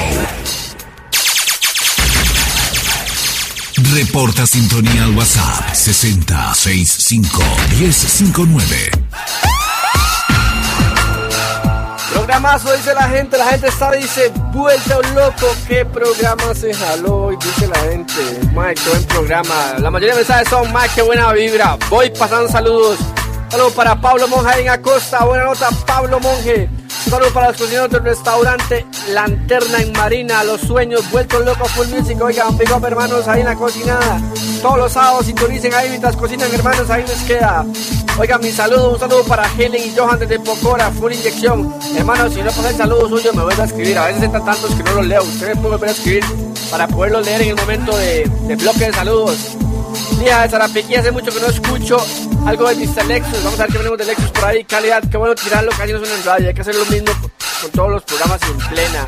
Reporta 3.93 4.45
sintonía 4.45 5.05
al 5.05 5.15
WhatsApp 5.15 5.73
6065 5.73 7.41
1059. 7.79 8.91
Programazo, 12.11 12.73
dice 12.73 12.93
la 12.93 13.07
gente. 13.07 13.37
La 13.37 13.51
gente 13.51 13.67
está, 13.69 13.93
dice, 13.93 14.33
vuelta 14.51 14.97
loco. 15.15 15.55
¿Qué 15.65 15.85
programa 15.85 16.53
se 16.53 16.73
jaló? 16.73 17.31
Y 17.31 17.37
dice 17.37 17.67
la 17.67 17.79
gente, 17.79 18.21
Mike, 18.53 18.81
qué 18.83 18.89
buen 18.89 19.05
programa. 19.05 19.75
La 19.77 19.89
mayoría 19.89 20.15
de 20.15 20.19
mensajes 20.19 20.49
son, 20.49 20.73
Mike, 20.73 20.91
qué 20.95 21.03
buena 21.03 21.31
vibra. 21.31 21.77
Voy 21.89 22.09
pasando 22.09 22.51
saludos. 22.51 22.99
Saludos 23.49 23.71
para 23.71 23.95
Pablo 24.01 24.27
Monge 24.27 24.59
en 24.59 24.67
Acosta. 24.67 25.23
Buena 25.23 25.45
nota, 25.45 25.69
Pablo 25.87 26.19
Monge. 26.19 26.78
Un 27.09 27.15
saludo 27.15 27.33
para 27.33 27.47
los 27.47 27.57
cocineros 27.57 27.89
del 27.89 28.03
restaurante 28.03 28.85
Lanterna 29.13 29.81
en 29.81 29.91
Marina. 29.93 30.43
Los 30.43 30.61
sueños, 30.61 31.09
vueltos 31.09 31.43
locos, 31.43 31.71
full 31.71 31.87
music. 31.87 32.21
Oigan, 32.21 32.55
big 32.55 32.71
up, 32.71 32.85
hermanos, 32.85 33.27
ahí 33.27 33.39
en 33.39 33.47
la 33.47 33.55
cocinada. 33.55 34.21
Todos 34.61 34.77
los 34.77 34.91
sábados 34.91 35.25
sintonicen 35.25 35.73
ahí 35.73 35.89
mientras 35.89 36.15
cocinan, 36.15 36.53
hermanos. 36.53 36.87
Ahí 36.91 37.03
les 37.07 37.19
queda. 37.23 37.65
Oigan, 38.19 38.39
mi 38.41 38.51
saludo, 38.51 38.93
un 38.93 38.99
saludo 38.99 39.23
para 39.23 39.51
Helen 39.57 39.81
y 39.83 39.97
Johan 39.97 40.19
desde 40.19 40.39
Pocora, 40.39 40.91
full 40.91 41.11
inyección. 41.11 41.73
Hermanos, 41.97 42.31
si 42.31 42.43
no 42.43 42.51
pasa 42.51 42.69
el 42.69 42.75
saludo 42.75 43.09
suyo, 43.09 43.33
me 43.33 43.41
vuelve 43.41 43.63
a 43.63 43.65
escribir. 43.65 43.97
A 43.97 44.05
veces 44.05 44.21
entran 44.21 44.45
tantos 44.45 44.75
que 44.75 44.83
no 44.83 44.93
los 44.93 45.07
leo. 45.07 45.23
Ustedes 45.23 45.57
pueden 45.57 45.71
volver 45.71 45.89
a 45.89 45.93
escribir 45.93 46.23
para 46.69 46.87
poderlos 46.87 47.25
leer 47.25 47.41
en 47.41 47.49
el 47.49 47.55
momento 47.55 47.97
de, 47.97 48.55
bloque 48.55 48.85
de 48.85 48.93
saludos. 48.93 49.57
Mira, 50.19 50.43
de 50.43 50.49
Zarapiquí 50.49 50.93
hace 50.93 51.11
mucho 51.11 51.31
que 51.31 51.39
no 51.39 51.47
escucho 51.47 51.97
algo 52.45 52.69
de 52.69 52.75
Mr. 52.75 53.05
Lexus. 53.05 53.43
Vamos 53.43 53.59
a 53.59 53.63
ver 53.63 53.71
qué 53.71 53.77
venimos 53.77 53.97
de 53.97 54.05
Lexus 54.05 54.31
por 54.31 54.45
ahí. 54.45 54.63
Calidad, 54.63 55.03
qué 55.09 55.17
bueno 55.17 55.35
tirarlo, 55.35 55.71
casi 55.71 55.93
no 55.93 55.99
suena 55.99 56.15
en 56.15 56.23
radio. 56.23 56.47
Hay 56.47 56.53
que 56.53 56.61
hacer 56.61 56.75
lo 56.75 56.85
mismo 56.85 57.11
con, 57.61 57.71
todos 57.71 57.91
los 57.91 58.03
programas 58.03 58.41
en 58.43 58.57
plena. 58.57 59.07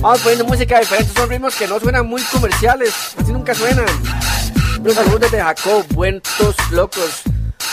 Vamos 0.00 0.20
poniendo 0.20 0.44
música 0.44 0.80
diferente. 0.80 1.12
Son 1.14 1.28
ritmos 1.28 1.54
que 1.54 1.66
no 1.66 1.80
suenan 1.80 2.06
muy 2.06 2.22
comerciales. 2.22 2.92
Así 3.20 3.32
nunca 3.32 3.54
suenan. 3.54 3.86
Unos 4.80 4.94
saludos 4.94 5.20
desde 5.20 5.42
Jacob, 5.42 5.84
buenos 5.94 6.22
locos. 6.70 7.22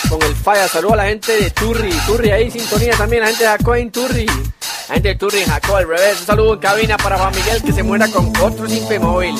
Con 0.09 0.21
el 0.23 0.35
falla. 0.35 0.67
Saludos 0.67 0.93
a 0.93 0.97
la 0.97 1.05
gente 1.05 1.41
de 1.41 1.49
Turri. 1.51 1.91
Turri 2.05 2.31
ahí, 2.31 2.51
sintonía 2.51 2.95
también. 2.95 3.21
La 3.21 3.27
gente 3.29 3.43
de 3.43 3.49
Jacob 3.49 3.75
en 3.75 3.91
Turri. 3.91 4.25
La 4.25 4.95
gente 4.95 5.09
de 5.09 5.15
Turri 5.15 5.43
Jacob 5.43 5.75
al 5.75 5.87
revés. 5.87 6.21
Un 6.21 6.25
saludo 6.25 6.53
en 6.53 6.59
cabina 6.59 6.97
para 6.97 7.17
Juan 7.17 7.35
Miguel 7.35 7.61
que 7.63 7.71
se 7.71 7.83
muera 7.83 8.07
con 8.07 8.31
otro 8.41 8.67
simple 8.67 8.99
móvil. 8.99 9.35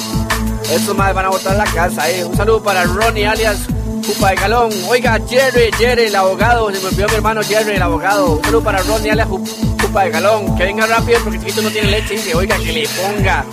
Estos 0.72 0.96
más 0.96 1.14
van 1.14 1.26
a 1.26 1.30
botar 1.30 1.56
la 1.56 1.66
casa, 1.66 2.10
eh. 2.10 2.24
Un 2.24 2.36
saludo 2.38 2.64
para 2.64 2.84
Ronnie 2.84 3.26
alias 3.26 3.68
Cupa 4.10 4.30
de 4.32 4.36
Galón. 4.38 4.70
Oiga, 4.88 5.20
Jerry, 5.30 5.70
Jerry, 5.78 6.06
el 6.06 6.16
abogado. 6.16 6.72
Se 6.74 6.80
me 6.82 6.88
olvidó 6.88 7.08
mi 7.10 7.14
hermano 7.16 7.42
Jerry, 7.44 7.76
el 7.76 7.82
abogado. 7.82 8.40
Saludo 8.44 8.64
para 8.64 8.80
Ronnie 8.82 9.12
Ju- 9.14 9.78
Cupa 9.84 10.04
de 10.06 10.10
Galón. 10.10 10.56
Que 10.58 10.64
venga 10.64 10.88
rápido 10.88 11.20
porque 11.24 11.40
chiquito 11.40 11.62
no 11.62 11.70
tiene 11.70 11.92
leche. 11.92 12.16
Dice, 12.16 12.34
oiga, 12.34 12.58
que 12.58 12.72
le 12.72 12.88
ponga. 12.90 13.46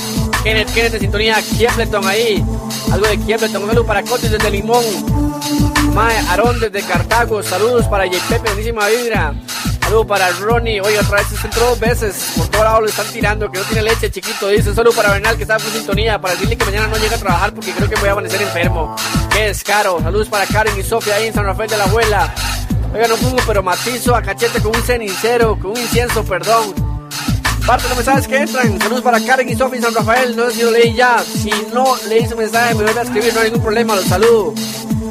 Kenneth, 0.43 0.73
Kenneth 0.73 0.93
de 0.93 0.99
sintonía. 1.01 1.37
Kiepleton 1.43 2.07
ahí. 2.07 2.43
Algo 2.91 3.07
de 3.07 3.19
Kiepleton. 3.19 3.63
Un 3.63 3.69
saludo 3.69 3.87
para 3.87 4.03
Cotis 4.03 4.31
desde 4.31 4.51
Limón. 4.51 4.83
Mae, 5.93 6.17
Aarón 6.29 6.59
desde 6.59 6.81
Cartago. 6.83 7.43
Saludos 7.43 7.87
para 7.89 8.07
J. 8.07 8.17
Pepe, 8.29 8.49
buenísima 8.49 8.87
vibra. 8.89 9.35
Saludos 9.83 10.07
para 10.07 10.31
Ronnie. 10.31 10.81
Oye, 10.81 10.99
otra 10.99 11.19
vez 11.19 11.27
se 11.39 11.47
entró 11.47 11.67
dos 11.69 11.79
veces. 11.81 12.33
Por 12.37 12.49
todo 12.49 12.65
lado 12.65 12.81
lo 12.81 12.87
están 12.87 13.07
tirando. 13.13 13.51
Que 13.51 13.59
no 13.59 13.65
tiene 13.67 13.83
leche, 13.83 14.11
chiquito. 14.11 14.49
Dice. 14.49 14.75
Saludos 14.75 14.97
para 14.97 15.11
Bernal, 15.13 15.37
que 15.37 15.43
está 15.43 15.57
en 15.57 15.61
sintonía. 15.61 16.19
Para 16.19 16.33
decirle 16.35 16.57
que 16.57 16.65
mañana 16.65 16.87
no 16.89 16.97
llega 16.97 17.17
a 17.17 17.19
trabajar 17.21 17.53
porque 17.53 17.73
creo 17.73 17.89
que 17.91 17.97
voy 17.97 18.09
a 18.09 18.13
amanecer 18.13 18.41
enfermo. 18.41 18.97
Qué 19.37 19.49
descaro. 19.49 20.01
Saludos 20.01 20.31
para 20.31 20.47
Karen 20.47 20.73
y 20.81 20.83
Sofía 20.83 21.17
ahí 21.17 21.27
en 21.27 21.35
San 21.35 21.45
Rafael 21.45 21.69
de 21.69 21.77
la 21.77 21.85
Abuela. 21.85 22.35
Oiga, 22.95 23.07
no 23.07 23.19
fumo, 23.19 23.37
pero 23.47 23.63
matizo 23.63 24.15
a 24.15 24.23
cachete 24.23 24.63
con 24.63 24.75
un 24.75 24.83
cenicero, 24.83 25.59
con 25.61 25.73
un 25.73 25.77
incienso, 25.77 26.25
perdón. 26.25 26.75
Parte 27.67 27.83
de 27.83 27.89
los 27.91 27.99
mensajes 27.99 28.27
que 28.27 28.37
entran. 28.39 28.81
Saludos 28.81 29.03
para 29.03 29.21
Karen 29.21 29.47
y 29.47 29.55
Sofía 29.55 29.77
en 29.77 29.83
San 29.85 29.95
Rafael. 29.95 30.35
No 30.35 30.47
sé 30.47 30.53
si 30.53 30.63
lo 30.63 30.71
leí 30.71 30.95
ya. 30.95 31.19
Si 31.19 31.51
no 31.75 31.97
leí 32.09 32.27
su 32.27 32.35
mensaje, 32.35 32.75
me 32.77 32.85
vuelve 32.85 32.99
a 32.99 33.03
escribir. 33.03 33.35
No 33.35 33.41
hay 33.41 33.47
ningún 33.51 33.63
problema. 33.63 33.95
Los 33.95 34.07
saludo. 34.07 34.55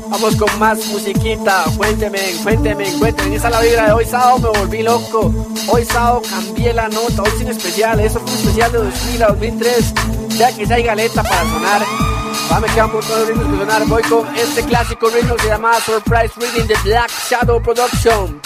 Vamos 0.09 0.35
con 0.37 0.57
más 0.57 0.83
musiquita. 0.87 1.65
Cuénteme, 1.77 2.19
cuénteme, 2.41 2.91
cuénteme. 2.97 3.35
Esa 3.35 3.49
es 3.49 3.53
la 3.53 3.61
vibra 3.61 3.85
de 3.85 3.93
hoy 3.93 4.05
sábado. 4.05 4.53
Me 4.53 4.59
volví 4.59 4.81
loco. 4.81 5.31
Hoy 5.67 5.85
sábado 5.85 6.23
cambié 6.27 6.73
la 6.73 6.89
nota. 6.89 7.21
Hoy 7.21 7.31
sin 7.37 7.49
especial. 7.49 7.99
Eso 7.99 8.19
fue 8.21 8.31
un 8.31 8.37
especial 8.39 8.71
de 8.71 8.77
2000 8.79 9.23
a 9.23 9.27
2003. 9.27 9.93
Ya 10.29 10.51
que 10.51 10.65
ya 10.65 10.75
hay 10.75 10.83
galeta 10.83 11.21
para 11.21 11.43
sonar. 11.43 12.14
Va, 12.51 12.59
me 12.59 12.67
quedan 12.67 12.85
un 12.87 12.93
montón 12.93 13.19
de 13.19 13.25
ritmos 13.25 13.47
que 13.47 13.57
sonar. 13.57 13.85
Voy 13.87 14.03
con 14.03 14.35
este 14.35 14.63
clásico 14.63 15.09
ritmo 15.09 15.35
que 15.35 15.43
se 15.43 15.47
llama 15.47 15.79
Surprise 15.81 16.33
Reading 16.37 16.67
de 16.67 16.75
Black 16.83 17.11
Shadow 17.29 17.61
Production. 17.61 18.41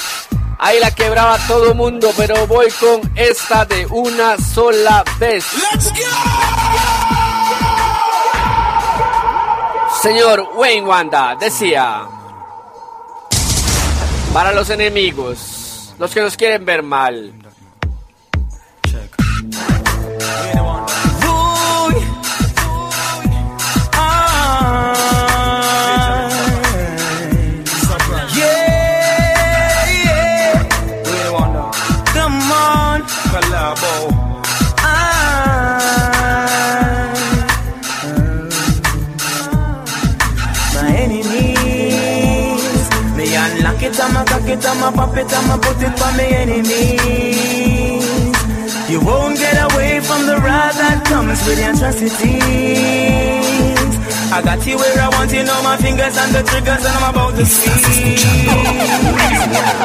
Ahí 0.57 0.79
la 0.79 0.91
quebraba 0.91 1.37
todo 1.47 1.73
mundo, 1.73 2.11
pero 2.17 2.45
voy 2.47 2.69
con 2.79 3.01
esta 3.15 3.65
de 3.65 3.85
una 3.87 4.37
sola 4.37 5.03
vez. 5.17 5.45
Señor 10.01 10.49
Wayne 10.55 10.87
Wanda 10.87 11.35
decía, 11.39 12.03
para 14.33 14.53
los 14.53 14.69
enemigos, 14.69 15.93
los 15.97 16.13
que 16.13 16.21
nos 16.21 16.37
quieren 16.37 16.63
ver 16.65 16.83
mal. 16.83 17.33
It, 44.99 45.07
I'ma 45.07 45.07
pop 45.07 45.17
it, 45.17 45.33
I'ma 45.33 45.57
put 45.57 45.81
it 45.81 45.97
for 45.97 46.11
my 46.17 46.25
enemies. 46.25 48.05
You 48.89 48.99
won't 49.01 49.37
get 49.37 49.55
away 49.71 49.99
from 50.01 50.25
the 50.25 50.37
wrath 50.37 50.77
that 50.77 51.05
comes 51.05 51.45
with 51.45 51.57
the 51.57 51.69
atrocities. 51.71 52.19
I 54.31 54.41
got 54.43 54.65
you 54.65 54.77
where 54.77 54.99
I 54.99 55.09
want 55.09 55.31
you, 55.31 55.43
know 55.43 55.61
my 55.63 55.77
fingers 55.77 56.17
and 56.17 56.35
the 56.35 56.43
triggers, 56.43 56.85
and 56.85 56.95
I'm 56.97 57.13
about 57.13 57.35
to 57.35 57.45
speak. 57.45 58.19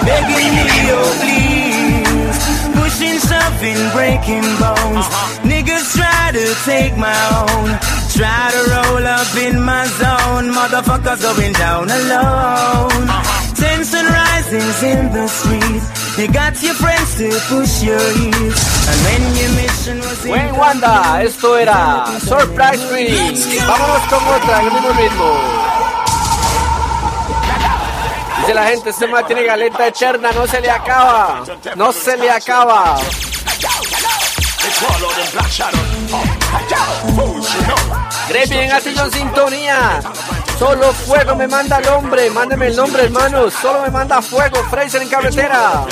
Begging 0.04 0.54
me, 0.56 0.90
oh 0.92 1.10
please. 1.20 2.38
Pushing, 2.74 3.18
shoving, 3.20 3.90
breaking 3.94 4.46
bones. 4.60 5.06
Niggas 5.44 5.94
try 5.96 6.32
to 6.32 6.54
take 6.64 6.96
my 6.96 7.14
own. 7.40 7.78
Try 8.14 8.50
to 8.52 8.62
roll 8.70 9.04
up 9.06 9.34
in 9.36 9.60
my 9.62 9.86
zone. 10.00 10.52
Motherfuckers 10.52 11.20
going 11.22 11.52
down 11.54 11.90
alone. 11.90 13.43
Tension 13.54 14.06
rising 14.06 14.68
in 14.90 15.12
the 15.12 15.26
streets. 15.28 16.18
You 16.18 16.28
got 16.28 16.60
your 16.62 16.74
friends 16.74 17.16
to 17.18 17.28
push 17.48 17.82
your. 17.82 17.98
And 17.98 18.98
when 19.06 19.22
your 19.34 19.50
mission 19.56 19.98
was 19.98 20.26
Wanda, 20.58 21.22
esto 21.22 21.56
era 21.56 22.06
Surprise 22.20 22.82
Reading. 22.92 23.36
Vámonos 23.66 24.02
con 24.08 24.22
otra 24.28 24.60
en 24.60 24.66
el 24.66 24.72
mismo 24.72 24.90
ritmo. 24.92 25.74
Dice 28.40 28.54
la 28.54 28.66
gente, 28.66 28.90
este 28.90 29.06
man 29.06 29.26
tiene 29.26 29.44
galeta 29.44 29.86
eterna, 29.86 30.30
no 30.32 30.46
se 30.46 30.60
le 30.60 30.70
acaba. 30.70 31.44
No 31.76 31.92
se 31.92 32.16
le 32.16 32.30
acaba. 32.30 32.96
Grevy 38.28 38.56
en 38.56 38.72
Atillo 38.72 39.04
en 39.04 39.12
sintonía. 39.12 40.00
Solo 40.58 40.92
fuego 40.92 41.34
me 41.36 41.48
manda 41.48 41.78
el 41.78 41.88
hombre. 41.88 42.30
Mándeme 42.30 42.68
el 42.68 42.76
nombre, 42.76 43.04
hermanos. 43.04 43.52
Solo 43.60 43.82
me 43.82 43.90
manda 43.90 44.22
fuego. 44.22 44.56
Fraser 44.70 45.02
en 45.02 45.08
carretera. 45.08 45.84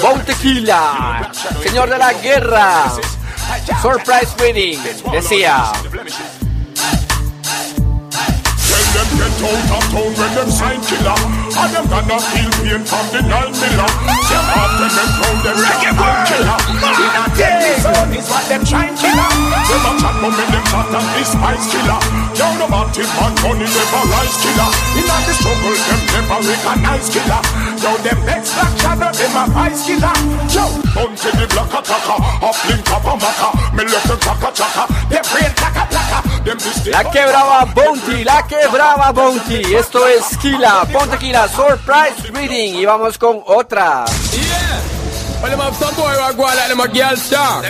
Bon 0.00 0.20
Tequila. 0.24 1.30
Señor 1.62 1.90
de 1.90 1.98
la 1.98 2.12
guerra. 2.14 2.92
Surprise 3.82 4.34
reading. 4.38 4.78
Decía. 5.12 5.72
Them 8.94 9.08
get 9.18 9.42
out 9.42 9.70
of 9.74 9.84
town 9.90 10.10
when 10.14 10.30
them 10.38 10.50
sign 10.50 10.80
killer. 10.86 11.18
And 11.54 11.70
them 11.74 11.86
gonna 11.90 12.18
feel 12.30 12.50
pain 12.62 12.82
from 12.86 13.06
the 13.10 13.20
nine 13.26 13.54
miller. 13.58 13.90
Them 14.30 14.46
heart 14.54 14.72
when 14.78 14.92
them 14.94 15.10
crown 15.18 15.36
them 15.42 15.56
reggae 15.58 15.92
born 15.98 16.18
killer. 16.30 16.58
In 16.94 17.12
a 17.18 17.74
zone 17.82 18.14
is 18.14 18.26
what 18.30 18.44
them 18.46 18.62
trying 18.62 18.94
killer. 18.94 19.30
Them 19.66 19.82
a 19.82 19.92
chat 19.98 20.14
but 20.22 20.32
when 20.38 20.48
them 20.54 20.64
chat 20.70 20.88
and 20.94 21.08
this 21.18 21.30
spice 21.34 21.66
killer. 21.74 22.00
Yo, 22.38 22.46
no 22.58 22.66
matter 22.70 23.06
man 23.18 23.34
money 23.42 23.66
never 23.66 24.02
rise 24.14 24.36
killer. 24.38 24.70
In 24.94 25.10
a 25.10 25.16
the 25.26 25.32
struggle 25.34 25.74
them 25.74 26.00
never 26.14 26.38
recognize 26.46 27.08
killer. 27.10 27.42
Yo, 27.82 27.90
them 27.98 28.18
next 28.26 28.50
black 28.54 28.74
shadow 28.78 29.10
them 29.10 29.34
a 29.34 29.44
vice 29.50 29.82
killer. 29.86 30.14
Yo, 30.54 30.64
bounce 30.94 31.22
to 31.26 31.30
the 31.34 31.46
black 31.50 31.72
attacker. 31.74 32.18
Up 32.46 32.58
link 32.70 32.90
up 32.94 33.06
a 33.10 33.14
maca. 33.18 33.48
Me 33.74 33.82
left 33.90 34.06
them 34.06 34.18
chaka 34.22 34.50
chaka. 34.54 34.84
Them 35.10 35.24
brain 35.30 35.52
plaka 35.58 35.84
plaka. 35.90 36.18
Them 36.44 36.58
this 36.58 36.86
La 36.92 37.02
quebraba 37.10 37.64
Bounty, 37.74 38.22
la 38.22 38.42
quebraba 38.46 38.83
Bounty. 39.14 39.74
Esto 39.74 40.06
es 40.06 40.36
Kila, 40.38 40.84
Ponte 40.92 41.16
Kila, 41.18 41.48
Surprise 41.48 42.30
Reading. 42.32 42.76
Y 42.76 42.84
vamos 42.84 43.18
con 43.18 43.42
otra. 43.46 44.04
Well, 45.40 45.50
them 45.50 45.60
have 45.60 45.76
some 45.76 45.94
boy 45.94 46.08
who 46.08 46.36
go 46.40 46.46
out 46.48 46.56
like 46.56 46.68
them 46.68 46.80
a 46.80 46.88
girl 46.88 47.16
star. 47.16 47.60
Yeah, 47.60 47.68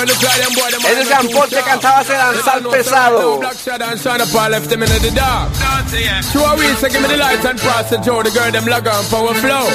when 0.00 0.08
they 0.08 0.16
try 0.16 0.40
them 0.40 0.56
boy, 0.56 0.72
them 0.72 0.80
Es 0.88 0.96
el 0.96 1.08
Gampot 1.12 1.48
que 1.50 1.60
cantaba 1.60 2.00
ese 2.00 2.16
danzal 2.16 2.62
pesado. 2.72 3.40
Black 3.40 3.56
Shadow 3.56 3.84
and 3.92 4.00
Shine 4.00 4.26
Paul 4.32 4.48
left 4.50 4.70
them 4.70 4.82
in 4.82 4.88
the 4.88 5.12
dark. 5.12 5.52
Two 6.32 6.40
a 6.40 6.56
week, 6.56 6.76
so 6.80 6.88
give 6.88 7.02
me 7.02 7.08
the 7.08 7.18
lights 7.18 7.44
and 7.44 7.60
pass 7.60 7.90
the 7.90 7.98
Joe. 7.98 8.22
The 8.22 8.30
girl 8.30 8.50
them 8.50 8.64
log 8.64 8.88
on 8.88 9.04
power 9.12 9.34
flow. 9.34 9.68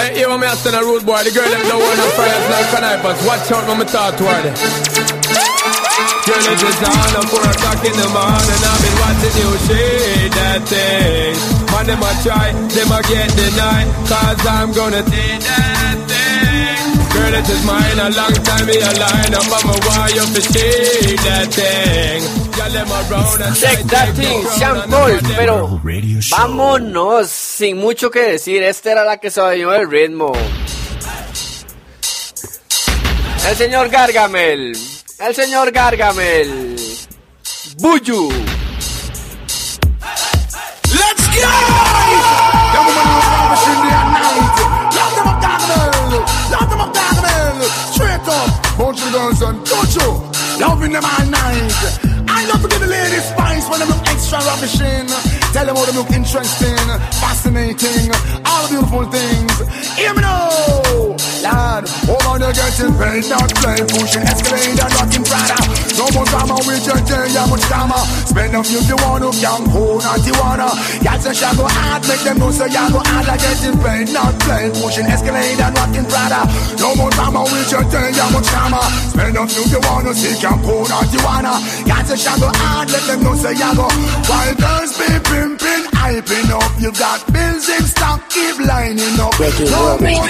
Hey, 0.00 0.16
here 0.16 0.32
me 0.32 0.46
a 0.46 0.56
stand 0.56 0.76
a 0.76 0.80
rude 0.80 1.04
boy. 1.04 1.22
The 1.24 1.32
girl 1.32 1.44
them 1.44 1.60
low 1.68 1.76
on 1.76 1.96
the 1.96 2.08
fires 2.16 2.48
like 2.48 2.68
connivers. 2.72 3.26
Watch 3.26 3.52
out 3.52 3.68
when 3.68 3.78
me 3.78 3.84
talk 3.84 4.16
to 4.16 4.24
her. 4.24 5.15
Girl, 6.26 6.42
it 6.42 6.58
is 6.58 6.82
on 6.82 7.14
at 7.22 7.26
4 7.30 7.38
o'clock 7.38 7.80
in 7.86 7.94
the 7.94 8.08
morning. 8.10 8.62
I've 8.66 8.82
been 8.82 8.96
watching 8.98 9.34
you 9.38 9.50
shade 9.62 10.32
that 10.34 10.60
thing. 10.66 11.38
Man, 11.70 11.86
them 11.86 12.02
a 12.02 12.10
try, 12.26 12.50
them 12.50 12.90
a 12.90 12.98
get 13.06 13.30
denied. 13.30 13.86
Cause 14.10 14.42
I'm 14.42 14.72
gonna 14.74 15.06
take 15.06 15.38
that 15.46 15.98
thing. 16.10 16.82
Girl, 17.14 17.30
it 17.30 17.46
is 17.48 17.62
mine 17.62 17.98
a 18.02 18.10
long 18.10 18.34
time 18.42 18.66
me 18.66 18.74
a 18.74 18.90
line 18.98 19.34
up. 19.38 19.46
I'm 19.54 19.70
a 19.70 19.76
wire 19.86 20.26
for 20.34 20.42
shade 20.42 21.18
that 21.22 21.46
thing. 21.54 22.18
Girl, 22.58 22.72
them 22.74 22.90
around 22.90 23.42
and 23.46 23.54
Check 23.54 23.78
that 23.94 24.10
thing, 24.18 24.42
Sean 24.58 24.90
Paul. 24.90 25.20
Pero 25.36 25.80
vámonos, 26.32 27.30
sin 27.30 27.76
mucho 27.76 28.10
que 28.10 28.32
decir. 28.32 28.64
Esta 28.64 28.90
era 28.90 29.04
la 29.04 29.18
que 29.18 29.30
se 29.30 29.40
bañó 29.40 29.72
el 29.72 29.88
ritmo. 29.88 30.32
El 33.48 33.56
señor 33.56 33.88
Gargamel. 33.90 34.95
El 35.18 35.34
señor 35.34 35.72
Gargamel. 35.72 36.76
Buyu. 37.78 38.28
Let's 40.92 41.26
go! 41.32 41.52
Young 42.74 42.86
woman 42.86 43.06
who 43.08 43.20
in 43.72 43.78
the 43.80 43.96
night. 44.12 44.56
Love 46.52 46.68
them 46.68 46.92
them. 47.22 47.56
Straight 47.92 48.28
up. 48.28 48.48
Bunch 48.76 49.00
of 49.00 49.12
girls 49.12 49.40
and 49.40 49.66
you. 49.96 50.36
Loving 50.60 50.92
them 50.92 51.04
all 51.04 51.26
night. 51.26 52.16
I 52.28 52.44
love 52.46 52.60
to 52.60 52.68
give 52.68 52.80
the 52.80 52.86
ladies 52.86 53.24
spice 53.24 53.68
when 53.70 53.80
they 53.80 53.86
look 53.86 54.06
extra 54.08 54.38
ravishing. 54.38 55.06
Tell 55.52 55.64
them 55.64 55.76
how 55.76 55.84
they 55.86 55.96
look 55.96 56.10
interesting, 56.10 56.76
fascinating, 57.16 58.12
all 58.44 58.62
the 58.64 58.68
beautiful 58.68 59.04
things. 59.08 59.96
Hear 59.96 60.12
me 60.12 60.20
now, 60.20 61.16
lad. 61.42 61.88
Over 62.36 62.52
there 62.52 62.68
getting 62.68 62.92
paid, 63.00 63.24
not 63.32 63.48
play, 63.64 63.80
pushing 63.96 64.20
escalade 64.28 64.76
and 64.76 64.92
rocking 65.00 65.24
Prada. 65.24 65.56
No 65.96 66.04
more 66.12 66.28
drama 66.28 66.60
with 66.68 66.84
your 66.84 67.00
day, 67.08 67.32
yeah, 67.32 67.48
much 67.48 67.64
drama. 67.64 67.96
Spend 68.28 68.52
a 68.52 68.60
few 68.60 68.84
you 68.84 68.96
want 69.00 69.24
to 69.24 69.32
young, 69.40 69.64
who 69.72 69.96
not 70.04 70.20
you 70.20 70.36
wanna. 70.36 70.68
Y'all 71.00 71.16
say 71.16 71.32
shall 71.32 71.56
go 71.56 71.64
hard, 71.64 72.04
make 72.04 72.20
them 72.28 72.36
know 72.36 72.52
so 72.52 72.68
y'all 72.68 72.92
go 72.92 73.00
hard 73.08 73.24
like 73.24 73.40
getting 73.40 73.80
paid, 73.80 74.12
not 74.12 74.36
play, 74.44 74.68
pushing 74.68 75.08
escalade 75.08 75.56
and 75.64 75.72
rocking 75.80 76.04
Prada. 76.04 76.44
No 76.76 76.92
more 77.00 77.08
drama 77.16 77.40
with 77.48 77.72
your 77.72 77.88
day, 77.88 78.12
yeah, 78.12 78.28
much 78.28 78.52
drama. 78.52 78.84
Spend 79.16 79.32
a 79.32 79.42
few 79.48 79.64
you 79.72 79.80
wanna 79.88 80.12
see, 80.12 80.36
young, 80.36 80.60
who 80.60 80.84
not 80.92 81.08
you 81.08 81.24
wanna. 81.24 81.56
Y'all 81.88 82.04
say 82.04 82.20
shall 82.20 82.36
go 82.36 82.52
hard, 82.52 82.92
let 82.92 83.00
them 83.08 83.24
know 83.24 83.32
so 83.32 83.48
y'all 83.48 83.72
go. 83.72 83.88
While 84.28 84.52
girls 84.60 84.92
be 84.92 85.08
pimping, 85.24 85.88
hyping 85.88 86.52
up, 86.52 86.68
you 86.84 86.92
got 87.00 87.24
bills 87.32 87.64
in 87.64 87.84
stock, 87.88 88.28
keep 88.28 88.60
lining 88.60 89.16
up. 89.24 89.32
No 89.40 89.96
more 90.04 90.28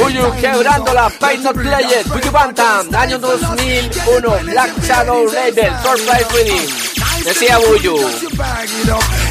Buyu 0.00 0.30
quebrando 0.40 0.94
la 0.94 1.09
Fight 1.18 1.42
Not 1.42 1.54
Player. 1.54 2.04
Buyu 2.06 2.30
Bantam, 2.30 2.94
año 2.94 3.18
2001. 3.18 4.44
Black 4.44 4.70
Shadow 4.82 5.26
Label, 5.26 5.72
Surprise 5.82 6.26
Reading. 6.32 7.24
Decía 7.24 7.58
Buyu. 7.58 7.96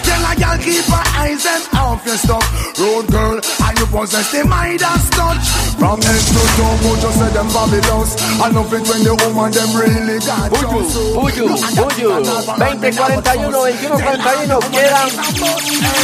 Bag 0.10 0.42
it 0.42 0.50
up. 0.50 0.50
Tell 0.50 0.50
a 0.50 0.58
girl 0.58 0.58
keep 0.58 0.86
her 0.86 1.06
eyes 1.18 1.46
and 1.46 1.64
off 1.78 2.06
your 2.06 2.18
stuff. 2.18 2.80
Road 2.80 3.08
girl, 3.08 3.40
and 3.40 3.80
you 3.80 3.86
possess 3.86 4.32
the 4.32 4.44
Midas 4.46 5.10
touch. 5.10 5.46
From 5.80 6.02
head 6.02 6.20
to 6.20 6.42
toe, 6.58 6.78
Buju 6.84 7.12
say 7.12 7.30
them 7.34 7.50
fabulous. 7.50 8.16
I 8.40 8.50
love 8.50 8.74
it 8.74 8.88
when 8.88 9.04
the 9.04 9.14
woman 9.16 9.52
them 9.52 9.72
really 9.76 10.20
got 10.20 10.52
Buyu, 10.52 10.84
Buyu, 11.16 11.48
Buyu. 11.76 12.10
20, 12.58 12.92
41, 12.92 13.52
21, 13.52 14.02
41. 14.22 14.62
Quedan 14.72 15.10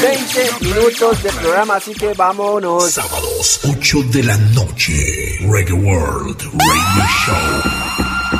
20 0.01 0.65
minutos 0.65 1.23
de 1.23 1.29
programa, 1.31 1.75
así 1.75 1.93
que 1.93 2.13
vámonos. 2.13 2.91
Sábados, 2.91 3.59
8 3.63 4.03
de 4.11 4.23
la 4.23 4.37
noche. 4.37 5.39
Reggae 5.49 5.73
World 5.73 6.41
Radio 6.43 7.05
Show. 7.25 7.94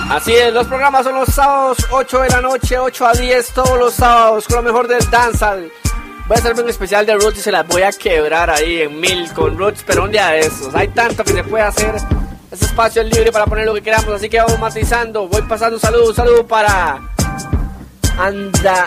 Así 0.10 0.34
es, 0.34 0.54
los 0.54 0.68
programas 0.68 1.04
son 1.04 1.16
los 1.16 1.30
sábados, 1.30 1.78
8 1.90 2.22
de 2.22 2.30
la 2.30 2.42
noche, 2.42 2.78
8 2.78 3.08
a 3.08 3.14
10, 3.14 3.54
todos 3.54 3.80
los 3.80 3.94
sábados, 3.96 4.46
con 4.48 4.58
lo 4.58 4.64
mejor 4.64 4.88
del 4.88 5.10
dancehall. 5.10 5.72
Voy 6.28 6.38
a 6.38 6.40
hacerme 6.40 6.62
un 6.62 6.70
especial 6.70 7.08
de 7.08 7.16
Roots 7.16 7.40
y 7.40 7.42
se 7.42 7.52
las 7.52 7.68
voy 7.68 7.82
a 7.82 7.92
quebrar 7.92 8.52
ahí 8.52 8.84
en 8.84 9.00
mil 9.00 9.32
con 9.34 9.58
Roots, 9.58 9.84
pero 9.86 10.04
un 10.04 10.12
día 10.12 10.28
de 10.30 10.42
esos. 10.42 10.74
Hay 10.76 10.90
tanto 10.90 11.24
que 11.24 11.34
se 11.34 11.44
puede 11.44 11.64
hacer. 11.64 11.96
Este 12.52 12.66
espacio 12.66 13.02
es 13.02 13.10
libre 13.10 13.32
para 13.32 13.46
poner 13.46 13.66
lo 13.66 13.74
que 13.74 13.82
queramos, 13.82 14.10
así 14.10 14.30
que 14.30 14.40
vamos 14.40 14.60
matizando. 14.60 15.28
Voy 15.28 15.42
pasando 15.42 15.78
un 15.78 15.82
saludo, 15.82 16.10
un 16.10 16.16
saludo 16.16 16.46
para 16.46 17.00
Anda, 18.20 18.86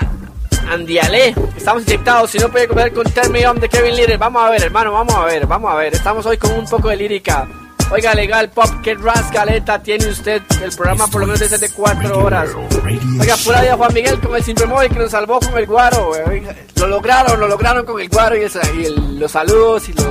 Andiale. 0.71 1.35
Estamos 1.57 1.83
inyectados, 1.83 2.31
si 2.31 2.39
no 2.39 2.49
puede 2.49 2.69
comer 2.69 2.93
con 2.93 3.05
Tell 3.05 3.31
Me 3.31 3.47
On 3.47 3.59
de 3.59 3.69
Kevin 3.69 3.97
Little. 3.97 4.19
Vamos 4.19 4.43
a 4.45 4.51
ver, 4.51 4.63
hermano, 4.63 4.93
vamos 4.93 5.15
a 5.17 5.25
ver, 5.25 5.47
vamos 5.47 5.73
a 5.73 5.75
ver. 5.75 5.95
Estamos 5.95 6.25
hoy 6.27 6.39
con 6.39 6.53
un 6.53 6.65
poco 6.65 6.89
de 6.89 6.97
lírica. 6.97 7.49
Oiga, 7.91 8.15
legal 8.15 8.51
pop, 8.51 8.67
qué 8.83 8.95
rascaleta 8.95 9.83
tiene 9.83 10.07
usted. 10.09 10.43
El 10.63 10.71
programa 10.73 11.07
por 11.09 11.23
lo 11.23 11.27
menos 11.27 11.41
desde 11.41 11.57
de 11.59 11.71
4 11.73 12.19
horas. 12.19 12.51
Oiga, 13.21 13.35
pura 13.43 13.63
vida 13.63 13.77
Juan 13.77 13.95
Miguel 13.95 14.21
con 14.21 14.37
el 14.37 14.45
simple 14.45 14.67
móvil 14.67 14.91
que 14.91 14.99
nos 14.99 15.11
salvó 15.11 15.41
con 15.41 15.57
el 15.57 15.67
guaro. 15.67 16.11
oiga. 16.27 16.55
lo 16.77 16.87
lograron, 16.87 17.41
lo 17.41 17.49
lograron 17.49 17.85
con 17.87 18.01
el 18.01 18.09
guaro 18.09 18.37
y, 18.37 18.43
el- 18.43 18.53
y 18.81 18.85
el- 18.87 19.19
los 19.19 19.33
saludos 19.33 19.89
y 19.89 19.93
los 19.95 20.07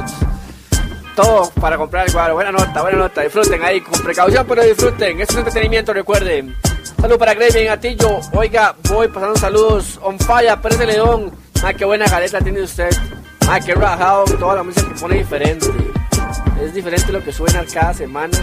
todo 1.16 1.50
para 1.62 1.78
comprar 1.78 2.08
el 2.08 2.14
guaro. 2.14 2.34
Buena 2.36 2.52
nota, 2.52 2.82
buena 2.82 2.98
nota. 2.98 3.22
Disfruten 3.22 3.64
ahí 3.64 3.80
con 3.82 4.02
precaución, 4.02 4.46
pero 4.48 4.64
disfruten. 4.64 5.22
Es 5.22 5.30
entretenimiento, 5.36 5.94
recuerden. 5.94 6.56
Salud 7.00 7.18
para 7.18 7.34
Grey 7.36 7.52
en 7.66 7.70
Atillo. 7.72 8.20
Oiga, 8.34 8.76
voy 8.90 9.08
pasando 9.08 9.36
saludos. 9.36 10.00
On 10.04 10.18
fire, 10.20 10.60
Pérez 10.62 10.80
de 10.80 10.86
León. 10.88 11.32
Ah, 11.64 11.74
qué 11.74 11.86
buena 11.86 12.06
galeta 12.06 12.40
tiene 12.40 12.62
usted. 12.62 12.90
Ah, 13.48 13.60
qué 13.60 13.74
rajado. 13.76 14.26
Toda 14.26 14.56
la 14.56 14.64
música 14.64 14.88
que 14.94 15.00
pone 15.00 15.18
diferente. 15.18 15.68
Es 16.62 16.74
diferente 16.74 17.12
lo 17.12 17.24
que 17.24 17.32
suena 17.32 17.64
cada 17.72 17.94
semana. 17.94 18.38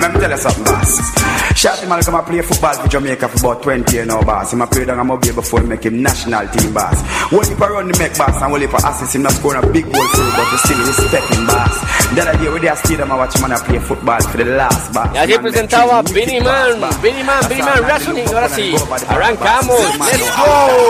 Let 0.01 0.13
me 0.15 0.21
tell 0.21 0.31
you 0.31 0.37
something, 0.37 0.65
boss. 0.65 1.40
Shotty 1.61 1.87
man 1.87 2.01
come 2.01 2.15
and 2.15 2.25
play 2.25 2.41
football 2.41 2.73
for 2.73 2.89
Jamaica 2.89 3.29
for 3.29 3.53
about 3.53 3.63
20 3.63 3.93
years 3.93 4.07
now, 4.09 4.23
boss. 4.23 4.51
Him 4.51 4.63
a 4.63 4.67
play 4.67 4.87
down 4.87 4.99
a 4.99 5.05
mobile 5.05 5.35
before 5.35 5.61
he 5.61 5.67
make 5.67 5.85
him 5.85 6.01
national 6.01 6.49
team, 6.49 6.73
boss. 6.73 6.97
One 7.31 7.45
if 7.45 7.61
I 7.61 7.69
run 7.69 7.87
the 7.93 7.99
make, 7.99 8.17
boss, 8.17 8.41
and 8.41 8.51
one 8.51 8.63
if 8.63 8.73
I 8.73 8.89
assist 8.89 9.15
him 9.15 9.23
not 9.29 9.33
scoring 9.33 9.63
a 9.63 9.67
big 9.69 9.85
goal 9.85 10.09
for 10.09 10.25
you, 10.25 10.33
but 10.33 10.49
we 10.51 10.57
still 10.57 10.81
respect 10.89 11.29
him, 11.29 11.45
boss. 11.45 11.77
The 12.17 12.21
other 12.25 12.39
day 12.41 12.49
with 12.49 12.63
their 12.63 12.77
stadium, 12.77 13.13
I 13.13 13.17
watch 13.17 13.37
him 13.37 13.45
and 13.45 13.53
I 13.53 13.59
play 13.61 13.79
football 13.79 14.23
for 14.23 14.39
the 14.39 14.45
last, 14.57 14.95
boss. 14.95 15.13
Y 15.13 15.19
así 15.19 15.37
presentaba 15.39 16.01
Vinny 16.01 16.41
Man, 16.41 16.81
Vinny 17.03 17.23
Man, 17.25 17.45
Vinny 17.47 17.61
Man 17.63 17.85
Wrestling. 17.85 18.25
Ahora 18.29 18.49
sí, 18.49 18.75
arrancamos. 19.07 19.81
Let's 20.01 20.33
go. 20.41 20.81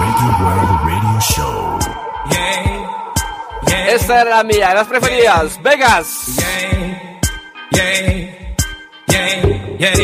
Reggae 0.00 0.30
World 0.40 0.72
Radio 0.88 1.20
Show. 1.20 1.78
Esta 3.92 4.22
era 4.22 4.36
la 4.36 4.42
mía, 4.42 4.72
las 4.72 4.86
preferidas. 4.88 5.62
Vegas. 5.62 6.36
yeah, 7.72 8.00
yeah, 8.00 8.25
yeah. 9.16 9.76
Yeah, 9.78 9.96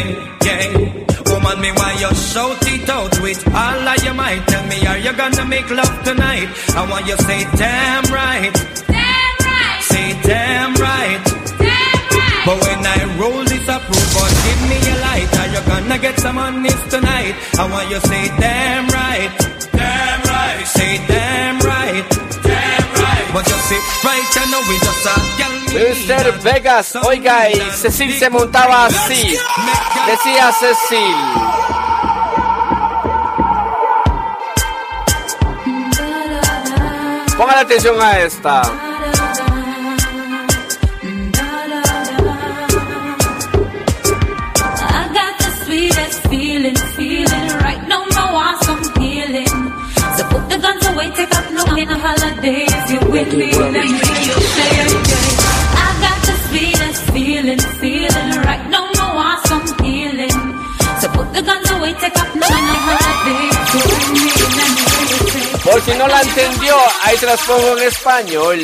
yeah. 0.44 1.32
Woman, 1.32 1.60
me 1.60 1.70
why 1.72 1.92
you 2.00 2.10
shout 2.14 2.62
it 2.66 2.88
out 2.88 3.14
with 3.20 3.40
all 3.54 3.88
of 3.88 4.04
your 4.04 4.14
might. 4.14 4.46
Tell 4.48 4.64
me, 4.66 4.86
are 4.86 4.98
you 4.98 5.12
gonna 5.12 5.44
make 5.44 5.68
love 5.70 5.94
tonight? 6.04 6.48
I 6.76 6.88
want 6.90 7.06
you 7.06 7.16
say, 7.16 7.40
damn 7.56 8.04
right. 8.12 8.52
Damn 8.88 9.36
right. 9.48 9.80
Say, 9.90 10.08
damn 10.22 10.74
right. 10.74 11.22
Damn 11.58 12.02
right. 12.16 12.42
But 12.46 12.56
when 12.64 12.80
I 12.84 12.98
roll 13.20 13.44
this 13.44 13.66
approval, 13.68 14.28
give 14.46 14.62
me 14.70 14.78
a 14.92 14.96
light. 15.06 15.30
Are 15.40 15.50
you 15.54 15.62
gonna 15.66 15.98
get 15.98 16.18
some 16.20 16.38
on 16.38 16.62
this 16.62 16.80
tonight? 16.90 17.34
I 17.58 17.64
want 17.70 17.88
you 17.90 18.00
say, 18.00 18.28
damn 18.38 18.88
right. 18.88 19.32
Damn 19.72 20.20
right. 20.32 20.64
Say, 20.66 20.96
damn 21.06 21.58
right. 21.60 22.06
Damn 22.42 22.86
right. 23.00 23.26
But 23.32 23.44
you 23.48 23.58
sit 23.68 23.84
right, 24.04 24.26
you 24.36 24.44
know 24.52 24.60
we 24.68 24.76
just 24.84 25.06
a 25.06 25.14
girl. 25.38 25.41
Mr. 25.72 26.42
Vegas, 26.42 26.94
oiga, 26.96 27.48
y 27.48 27.58
Cecil 27.72 28.12
se 28.18 28.28
montaba 28.28 28.86
así. 28.86 29.38
Decía 30.06 30.52
Cecil. 30.52 31.16
Pongan 37.38 37.58
atención 37.58 38.00
a 38.00 38.18
esta. 38.20 38.62
I 44.84 45.08
got 45.14 45.38
the 45.38 45.50
sweetest 45.64 46.28
feeling, 46.28 46.76
feeling 46.96 47.48
right 47.64 47.88
now. 47.88 48.04
I 48.04 48.32
want 48.32 48.62
some 48.62 49.02
healing. 49.02 49.46
So 50.16 50.28
put 50.28 50.48
the 50.50 50.58
guns 50.58 50.86
away, 50.86 51.10
take 51.12 51.34
up 51.34 51.50
no 51.50 51.64
in 51.76 51.88
a 51.88 51.98
holiday. 51.98 52.66
If 52.68 52.90
you 52.92 53.00
with 53.10 53.32
me, 53.34 53.52
let 53.54 53.72
me 53.72 53.98
you 54.28 54.51
feeling, 57.42 57.58
feeling 57.80 58.30
right 58.46 58.64
now. 58.70 58.88
Want 59.14 59.46
some 59.46 59.84
healing. 59.84 60.30
So 61.00 61.08
put 61.10 61.32
the 61.34 61.42
guns 61.42 61.70
away, 61.70 61.92
take 61.94 62.16
up 62.16 62.34
no. 62.34 62.46
Por 65.64 65.80
si 65.82 65.92
no 65.98 66.06
la 66.08 66.22
entendió, 66.22 66.76
ahí 67.02 67.16
se 67.16 67.26
las 67.26 67.40
pongo 67.42 67.76
en 67.76 67.82
español. 67.84 68.58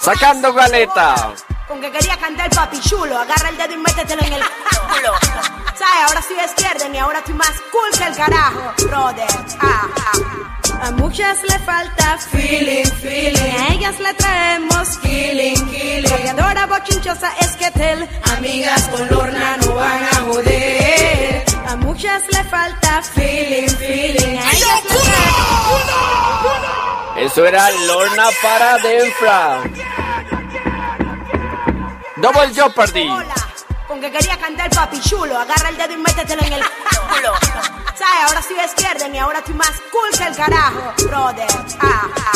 Sacando 0.00 0.52
galeta. 0.52 1.34
Con 1.66 1.80
que 1.80 1.90
quería 1.90 2.16
cantar 2.16 2.50
papi 2.50 2.80
chulo, 2.80 3.18
agarra 3.18 3.50
el 3.50 3.56
dedo 3.56 3.74
y 3.74 3.76
métetelo 3.78 4.22
en 4.22 4.32
el 4.34 4.42
culo. 4.42 5.12
¿Sabes? 5.74 6.08
Ahora 6.08 6.22
sí 6.22 6.34
despierden 6.34 6.94
y 6.94 6.98
ahora 6.98 7.18
estoy 7.20 7.34
más 7.34 7.54
cool 7.70 7.98
que 7.98 8.04
el 8.04 8.16
carajo, 8.16 8.74
brother. 8.88 9.28
Ah, 9.60 9.86
ah. 9.96 10.57
A 10.80 10.90
muchas 10.92 11.42
le 11.42 11.58
falta 11.60 12.18
feeling, 12.18 12.84
feeling. 13.02 13.52
A 13.58 13.74
ellas 13.74 13.98
le 14.00 14.14
traemos 14.14 14.98
killing, 14.98 15.68
killing. 15.70 16.10
Rodeadora 16.10 16.66
bochinchosa 16.66 17.32
es 17.40 17.56
que 17.56 17.70
tel. 17.72 18.08
Amigas 18.36 18.88
con 18.88 19.08
Lorna 19.08 19.56
no 19.58 19.74
van 19.74 20.04
a 20.04 20.16
joder. 20.26 21.44
A 21.68 21.76
muchas 21.76 22.22
le 22.32 22.44
falta 22.44 23.02
feeling, 23.02 23.68
feeling. 23.68 24.38
A 24.38 24.50
ellas 24.52 24.84
le 24.84 24.96
traemos. 25.00 25.48
Eso 27.16 27.46
era 27.46 27.70
Lorna 27.86 28.28
para 28.40 28.78
Denfra. 28.78 29.62
Double 32.16 32.54
Jeopardy. 32.54 33.08
Con 33.86 34.00
que 34.00 34.10
quería 34.10 34.36
cantar 34.38 34.70
papi 34.70 35.00
chulo, 35.00 35.38
agarra 35.38 35.70
el 35.70 35.76
dedo 35.76 35.92
y 35.94 35.96
métetelo 35.96 36.42
en 36.42 36.52
el 36.52 36.62
culo. 36.62 37.32
¿Sabes? 37.98 38.28
Ahora 38.28 38.42
sí 38.42 38.54
despierden 38.54 39.14
y 39.14 39.18
ahora 39.18 39.38
estoy 39.38 39.54
más 39.54 39.72
cool 39.90 40.18
que 40.18 40.24
el 40.28 40.36
carajo, 40.36 40.92
brother. 41.04 41.46
Ah, 41.80 42.02
ah, 42.04 42.32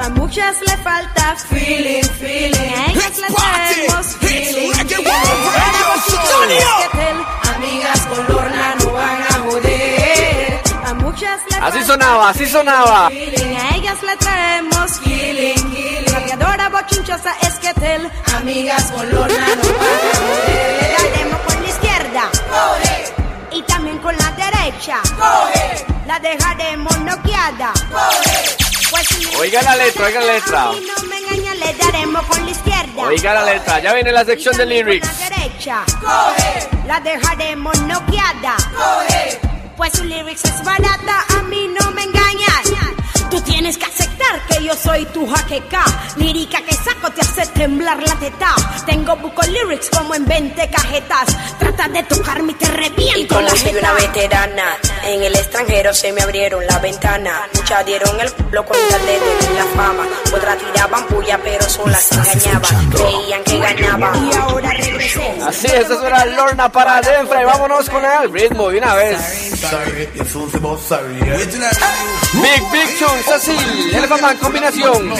ah. 0.00 0.04
A 0.04 0.08
muchas 0.10 0.56
le 0.62 0.76
falta 0.78 1.36
feeling, 1.50 2.02
feeling. 2.20 2.74
A 2.74 2.90
ellas 2.92 3.18
le 3.18 3.26
traemos 3.34 4.06
feeling. 4.20 4.72
feeling. 4.72 4.88
Tel, 6.92 7.16
Amigas 7.54 8.00
con 8.06 8.26
Lorna 8.28 8.74
no 8.80 8.92
van 8.92 9.22
a 9.22 9.38
joder. 9.44 10.60
A 10.86 10.94
muchas 10.94 11.40
le 11.50 11.56
Así 11.56 11.78
falta 11.78 11.86
sonaba, 11.86 12.28
así 12.30 12.46
sonaba. 12.46 13.08
feeling. 13.08 13.56
A 13.56 13.76
ellas 13.76 14.02
le 14.02 14.16
traemos 14.16 15.00
feeling, 15.00 15.54
feeling. 15.72 16.12
Rabiadora 16.12 16.68
bochinchosa 16.68 17.34
es 17.42 17.54
que 17.54 17.72
tel. 17.74 18.10
Amigas 18.36 18.84
con 18.92 19.10
Lorna 19.10 19.46
no 19.56 19.62
van 19.78 20.00
a 20.12 20.16
joder. 20.18 20.82
Le 20.82 21.10
daremos 21.10 21.40
con 21.40 21.62
la 21.62 21.68
izquierda. 21.68 22.30
Y 23.52 23.62
también 23.62 23.98
con 23.98 24.14
la 24.18 24.35
derecha. 24.66 25.00
La 26.06 26.18
dejaremos 26.18 26.98
noqueada. 27.00 27.72
Pues 28.90 29.08
si 29.08 29.26
Oiga 29.36 29.62
la 29.62 29.76
letra, 29.76 30.06
oiga 30.06 30.20
la 30.20 30.32
letra. 30.34 30.70
si 30.72 30.86
no 30.86 31.08
me 31.08 31.18
engaña, 31.18 31.54
le 31.54 31.74
daremos 31.74 32.24
con 32.26 32.44
la 32.44 32.50
izquierda. 32.50 33.02
Oiga 33.02 33.34
la 33.34 33.44
letra, 33.44 33.80
ya 33.80 33.92
viene 33.94 34.12
la 34.12 34.24
sección 34.24 34.56
de 34.56 34.66
lyrics. 34.66 35.08
La 35.20 35.28
derecha. 35.30 35.84
La 36.86 37.00
dejaremos 37.00 37.78
noqueada. 37.82 38.56
Pues 39.76 39.92
su 39.92 40.04
lyrics 40.04 40.44
es 40.44 40.64
barata, 40.64 41.24
a 41.38 41.42
mí 41.42 41.68
no 41.78 41.90
me 41.92 42.02
engañan. 42.04 42.55
Tienes 43.56 43.78
que 43.78 43.86
aceptar 43.86 44.46
que 44.48 44.64
yo 44.64 44.74
soy 44.74 45.06
tu 45.06 45.26
jaqueca. 45.26 45.82
Lírica 46.16 46.60
que 46.60 46.74
saco 46.74 47.10
te 47.10 47.22
hace 47.22 47.46
temblar 47.54 47.96
la 48.02 48.14
teta. 48.16 48.54
Tengo 48.84 49.16
buco 49.16 49.40
lyrics 49.46 49.88
como 49.88 50.14
en 50.14 50.26
20 50.26 50.68
cajetas. 50.68 51.58
Trata 51.58 51.88
de 51.88 52.02
tocarme 52.02 52.52
y 52.52 52.54
te 52.56 52.66
reviento 52.66 53.18
Y 53.18 53.26
como 53.26 53.40
la 53.40 53.56
soy 53.56 53.74
una 53.74 53.92
veterana, 53.94 54.76
en 55.04 55.22
el 55.22 55.34
extranjero 55.34 55.94
se 55.94 56.12
me 56.12 56.20
abrieron 56.20 56.66
la 56.66 56.78
ventana. 56.80 57.48
Muchas 57.54 57.86
dieron 57.86 58.20
el 58.20 58.30
culo 58.34 58.66
con 58.66 58.76
tal 58.90 59.00
de 59.06 59.18
tener 59.18 59.52
la 59.56 59.64
fama. 59.74 60.06
Otras 60.34 60.58
tiraban 60.58 61.06
puya, 61.06 61.40
pero 61.42 61.66
son 61.66 61.90
las 61.90 62.08
que 62.08 62.16
engañaban. 62.16 62.90
Creían 62.90 63.42
que 63.42 63.58
ganaban. 63.58 64.30
Y 64.30 64.34
ahora 64.34 64.70
regresé. 64.74 65.34
Así 65.46 65.66
es, 65.68 65.88
eso 65.88 66.06
era 66.06 66.26
Lorna 66.26 66.70
para 66.70 67.00
Denfra. 67.00 67.40
Y 67.40 67.44
vámonos 67.46 67.88
con 67.88 68.04
el 68.04 68.30
ritmo 68.30 68.68
de 68.68 68.78
una 68.78 68.94
vez. 68.96 69.18
Big 72.34 72.62
Big 72.70 72.98
Brasil, 73.46 73.94
en 73.94 74.02
la 74.02 74.34
combinación. 74.38 75.14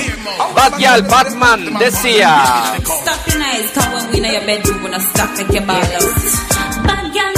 Bad 0.55 0.79
Batman, 1.09 1.79
decía. 1.79 2.75
Stop 2.85 3.27
your 3.29 3.39
cause 3.73 4.07
Gonna 4.83 5.01
stop 5.01 5.31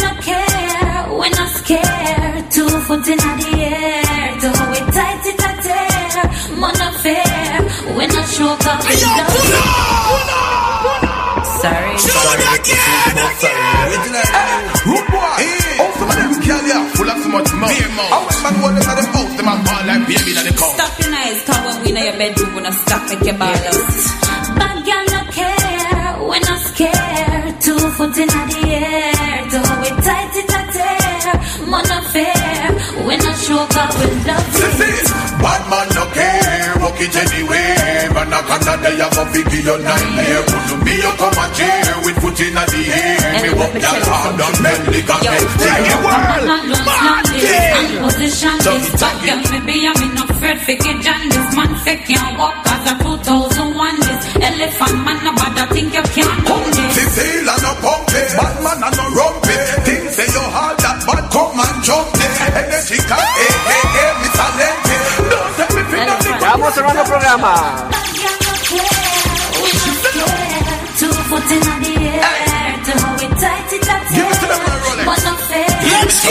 no 0.01 0.11
care, 0.23 1.07
we're 1.11 1.31
not 1.31 1.49
scared. 1.51 2.51
Two 2.51 2.69
foot 2.69 3.07
in 3.09 3.19
the 3.19 3.25
air 3.59 4.39
Don't 4.41 4.71
we 4.71 4.79
tight, 4.93 5.27
it 5.27 5.37
fair, 7.03 7.61
we're 7.95 8.07
not 8.07 8.29
sure 8.29 8.57
Sorry, 11.61 11.99
sorry, 11.99 12.39
sorry 15.19 15.58
girl 16.17 16.63
yeah, 16.67 16.83
full 16.95 17.11
of 17.11 17.23
much 17.29 17.53
mouth. 17.55 17.71
I 17.71 18.53
ball 19.65 19.85
like 19.87 20.05
baby. 20.09 20.33
Stop 20.57 20.99
your 21.01 21.15
eyes, 21.15 21.41
cause 21.45 21.65
when 21.67 21.85
we 21.85 21.93
know 21.93 22.03
your 22.03 22.17
bed, 22.17 22.39
you 22.39 22.47
wanna 22.55 22.73
stop 22.73 23.03
like 23.09 23.25
your 23.25 23.39
ball 23.39 23.49
out. 23.49 23.95
Bad 24.59 24.79
girl 24.87 25.05
no 25.13 25.21
care, 25.33 26.29
when 26.29 26.43
not 26.43 26.61
scared. 26.61 27.61
Two 27.61 27.79
foot 27.97 28.17
in 28.17 28.29
the 28.29 28.61
air, 28.69 29.39
do 29.53 29.61
it 29.89 29.97
tight, 30.05 30.37
it 30.41 30.51
a 30.59 30.63
tear. 30.73 30.99
Affair, 31.99 32.73
when 33.07 33.19
not 33.19 33.37
show 33.39 33.59
up, 33.59 33.93
we 33.99 34.07
love 34.25 34.55
it. 34.55 34.98
Man 36.99 37.07
no 37.07 37.15
walk 37.15 37.15
it 37.15 37.17
anywhere. 37.17 38.11
Man 38.13 38.33
a 38.33 38.41
Canada, 38.43 38.91
you 38.91 39.03
have 39.03 39.19
a 39.19 39.25
figure 39.31 39.63
your 39.63 39.79
nightmare. 39.79 40.43
Could 40.69 40.83
me 40.85 40.95
come 40.99 41.39
a 41.39 41.47
chair 41.55 41.95
with 42.05 42.19
foot 42.19 42.41
in 42.41 42.55
the 42.55 42.81
air. 42.91 43.43
Me 43.43 43.51
walk 43.55 43.73
that 43.73 44.03
hard 44.03 44.41
on 44.41 44.55
them, 44.63 44.81
lick 44.91 45.11
up 45.11 45.21
them. 45.23 45.45
Take 45.63 45.87
it 45.87 46.01
world, 46.03 46.47
Martin. 46.87 48.03
Position 48.03 48.59
this 48.59 48.89
fuck 48.99 49.15
girl, 49.23 49.41
maybe 49.53 49.87
I'm 49.87 50.03
in 50.03 50.19
a 50.19 50.29
afraid 50.39 50.59
figure 50.63 50.99
John 51.03 51.23
this 51.29 51.49
man 51.57 51.75
fake 51.83 52.07
can't 52.07 52.39
walk 52.39 52.55
as 52.67 52.85
a 52.87 52.95
2001 53.03 54.01
this 54.01 54.23
elephant 54.39 54.99
man 55.03 55.21
about 55.27 55.59
I 55.59 55.67
think 55.75 55.91
you 55.95 56.05
can't 56.15 56.41
do 56.47 56.57
this. 56.79 56.95
They 56.95 57.09
feel 57.19 57.49
and 57.51 57.63
no 57.63 57.73
pump 57.83 58.11
it, 58.15 58.31
bad 58.39 58.57
man 58.63 58.79
and 58.87 58.95
no 58.95 59.05
rump 59.19 59.47
it. 59.51 59.61
Things 59.83 60.15
say 60.15 60.29
you 60.31 60.45
hard 60.55 60.79
that 60.79 60.99
bad 61.03 61.25
come 61.35 61.59
and 61.59 61.79
jump 61.83 62.15
it. 62.15 62.33
Energy 62.55 62.99
can, 63.03 63.27
But 66.69 66.85
not 75.25 75.41
fair. 75.49 75.67
Let's 75.93 76.29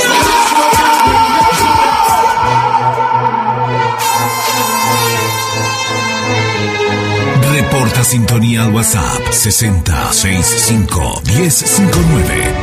Reporta 7.51 8.03
sintonía 8.03 8.63
al 8.63 8.73
WhatsApp 8.73 9.31
6065 9.31 11.21
1059. 11.25 12.53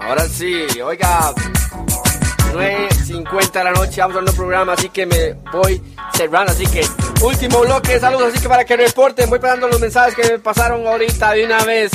Ahora 0.00 0.28
sí, 0.28 0.66
oiga, 0.82 1.32
9.50 2.54 3.52
de 3.52 3.64
la 3.64 3.72
noche, 3.72 4.00
vamos 4.00 4.16
a 4.16 4.20
un 4.20 4.36
programa, 4.36 4.72
así 4.74 4.88
que 4.88 5.06
me 5.06 5.32
voy 5.52 5.82
cerrando, 6.12 6.52
así 6.52 6.66
que 6.66 6.86
último 7.22 7.60
bloque, 7.60 7.98
saludos, 7.98 8.32
así 8.32 8.40
que 8.40 8.48
para 8.48 8.64
que 8.64 8.76
reporten, 8.76 9.28
voy 9.28 9.40
pasando 9.40 9.66
los 9.66 9.80
mensajes 9.80 10.14
que 10.14 10.22
me 10.22 10.38
pasaron 10.38 10.86
ahorita 10.86 11.32
de 11.32 11.44
una 11.46 11.64
vez. 11.64 11.90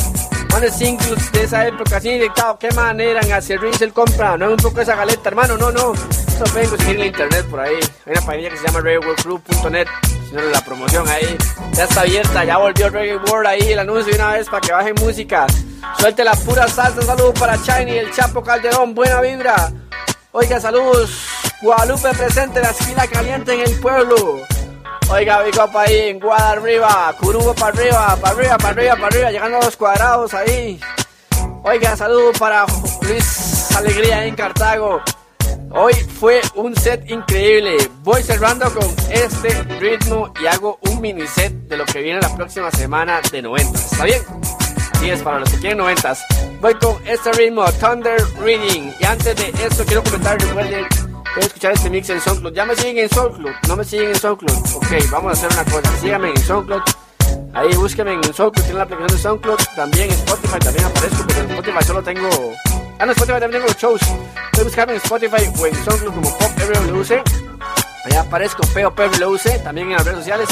Manes 0.52 0.76
singles 0.76 1.32
de 1.32 1.44
esa 1.44 1.68
época, 1.68 1.98
así 1.98 2.18
dictado, 2.18 2.58
qué 2.58 2.72
manera 2.72 3.22
en 3.22 3.32
hacer 3.32 3.60
el 3.64 3.94
compra, 3.94 4.36
no 4.36 4.48
es 4.48 4.52
un 4.52 4.58
poco 4.58 4.82
esa 4.82 4.96
galeta, 4.96 5.30
hermano, 5.30 5.58
no, 5.58 5.72
no, 5.72 5.94
eso 5.94 6.44
vengo 6.56 6.76
seguir 6.76 7.00
en 7.02 7.06
internet 7.06 7.46
por 7.46 7.60
ahí, 7.60 7.80
hay 8.06 8.14
una 8.14 8.22
página 8.22 8.50
que 8.50 8.58
se 8.58 8.66
llama 8.66 8.80
ReggaeWorldCrew.net, 8.80 9.88
si 10.28 10.36
no 10.36 10.42
la 10.42 10.66
promoción 10.66 11.08
ahí, 11.08 11.38
ya 11.74 11.84
está 11.84 12.02
abierta, 12.02 12.44
ya 12.44 12.58
volvió 12.58 12.90
Reggae 12.90 13.18
World 13.18 13.48
ahí, 13.48 13.72
el 13.74 13.80
anuncio 13.80 14.12
de 14.12 14.20
una 14.20 14.32
vez 14.32 14.50
para 14.50 14.62
que 14.62 14.72
bajen 14.72 14.96
música, 14.96 15.46
suelte 16.00 16.24
la 16.24 16.34
pura 16.34 16.68
salsa, 16.68 17.02
saludos 17.04 17.40
para 17.40 17.56
Shiny, 17.56 17.92
el 17.92 18.12
Chapo 18.12 18.42
Calderón, 18.42 18.96
buena 18.96 19.22
vibra, 19.22 19.72
oiga, 20.32 20.60
saludos, 20.60 21.12
Guadalupe 21.62 22.10
presente, 22.10 22.62
la 22.62 22.70
esquina 22.70 23.08
caliente 23.08 23.54
en 23.54 23.62
el 23.62 23.80
pueblo, 23.80 24.42
Oiga, 25.12 25.42
big 25.42 25.60
up 25.60 25.76
ahí 25.76 26.10
en 26.10 26.20
Guada 26.20 26.52
arriba, 26.52 27.16
Curubo 27.20 27.56
para 27.56 27.76
arriba, 27.76 28.16
para 28.22 28.36
arriba, 28.36 28.58
para 28.58 28.70
arriba, 28.70 28.96
para 28.96 29.08
arriba, 29.08 29.32
llegando 29.32 29.58
a 29.58 29.66
los 29.66 29.76
cuadrados 29.76 30.34
ahí. 30.36 30.80
Oiga, 31.64 31.98
saludo 31.98 32.32
para 32.38 32.66
Luis 33.02 33.76
Alegría 33.76 34.26
en 34.26 34.36
Cartago. 34.36 35.02
Hoy 35.72 35.94
fue 35.94 36.42
un 36.54 36.76
set 36.76 37.10
increíble. 37.10 37.78
Voy 38.04 38.22
cerrando 38.22 38.72
con 38.72 38.88
este 39.10 39.50
ritmo 39.80 40.32
y 40.40 40.46
hago 40.46 40.78
un 40.82 41.02
mini 41.02 41.26
set 41.26 41.54
de 41.54 41.78
lo 41.78 41.86
que 41.86 42.02
viene 42.02 42.22
la 42.22 42.36
próxima 42.36 42.70
semana 42.70 43.20
de 43.32 43.42
90. 43.42 43.80
¿Está 43.80 44.04
bien? 44.04 44.22
Así 45.00 45.12
es, 45.12 45.22
para 45.24 45.40
los 45.40 45.50
que 45.50 45.60
quieren 45.60 45.78
90. 45.78 46.14
Voy 46.60 46.74
con 46.74 46.98
este 47.08 47.32
ritmo, 47.32 47.64
Thunder 47.80 48.22
Reading. 48.42 48.92
Y 49.00 49.06
antes 49.06 49.34
de 49.34 49.66
esto, 49.66 49.86
quiero 49.86 50.04
comentar, 50.04 50.38
recuerden 50.42 50.86
Pueden 50.90 51.48
escuchar 51.48 51.72
este 51.72 51.90
mix 51.90 52.10
en 52.10 52.20
SoundCloud. 52.20 52.54
Ya 52.54 52.66
me 52.66 52.76
siguen 52.76 52.98
en 52.98 53.10
SoundCloud. 53.10 53.54
No 53.70 53.78
me 53.78 53.86
siguen 53.86 54.10
en 54.10 54.16
SoundCloud. 54.16 54.76
Ok, 54.76 55.10
vamos 55.10 55.30
a 55.30 55.46
hacer 55.46 55.58
una 55.58 55.72
cosa. 55.72 55.98
Síganme 56.02 56.32
en 56.32 56.42
SoundCloud. 56.42 56.82
Ahí 57.54 57.74
búsquenme 57.78 58.12
en 58.12 58.24
SoundCloud. 58.26 58.66
Tiene 58.66 58.74
la 58.74 58.84
aplicación 58.84 59.16
de 59.16 59.24
SoundCloud. 59.24 59.60
También 59.74 60.10
en 60.10 60.16
Spotify. 60.16 60.60
También 60.60 60.86
aparezco. 60.86 61.24
Pero 61.28 61.40
en 61.40 61.50
Spotify 61.52 61.86
solo 61.86 62.04
tengo. 62.04 62.30
Ah, 63.00 63.06
no, 63.06 63.12
Spotify 63.14 63.40
también 63.40 63.52
tengo 63.52 63.68
los 63.68 63.78
shows. 63.78 64.02
Pueden 64.52 64.68
buscarme 64.68 64.94
en 64.96 64.98
Spotify 64.98 65.50
o 65.58 65.66
en 65.66 65.76
SoundCloud 65.76 66.14
como 66.14 66.38
Pop. 66.38 66.52
Ahí 68.04 68.18
aparezco 68.18 68.64
POPWC. 68.64 69.64
También 69.64 69.92
en 69.92 69.94
las 69.94 70.04
redes 70.04 70.20
sociales. 70.20 70.50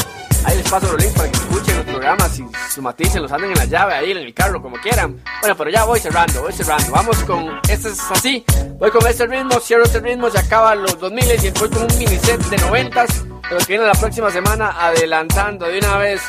Ahí 0.47 0.55
les 0.55 0.69
paso 0.69 0.87
los 0.87 1.01
links 1.01 1.13
para 1.13 1.29
que 1.29 1.37
escuchen 1.37 1.75
los 1.75 1.85
programas 1.85 2.39
y 2.39 2.45
su 2.73 2.81
maticen, 2.81 3.21
los 3.21 3.31
anden 3.33 3.51
en 3.51 3.57
la 3.57 3.65
llave, 3.65 3.93
ahí 3.95 4.11
en 4.11 4.17
el 4.17 4.33
carro, 4.33 4.61
como 4.61 4.77
quieran. 4.77 5.21
Bueno, 5.41 5.57
pero 5.57 5.69
ya 5.69 5.83
voy 5.83 5.99
cerrando, 5.99 6.41
voy 6.41 6.53
cerrando. 6.53 6.89
Vamos 6.89 7.17
con, 7.25 7.59
este 7.69 7.89
es 7.89 7.99
así, 8.09 8.45
voy 8.79 8.89
con 8.89 9.05
este 9.05 9.27
ritmo, 9.27 9.59
cierro 9.59 9.83
este 9.83 9.99
ritmo, 9.99 10.29
se 10.29 10.39
acaban 10.39 10.81
los 10.83 10.97
2000 10.99 11.25
y 11.25 11.49
voy 11.49 11.69
con 11.69 11.81
un 11.81 11.97
mini 11.97 12.17
set 12.17 12.41
de 12.45 12.57
90 12.59 13.05
pero 13.49 13.59
que 13.59 13.65
viene 13.67 13.85
la 13.85 13.93
próxima 13.93 14.31
semana 14.31 14.73
adelantando 14.79 15.65
de 15.67 15.79
una 15.79 15.97
vez. 15.97 16.21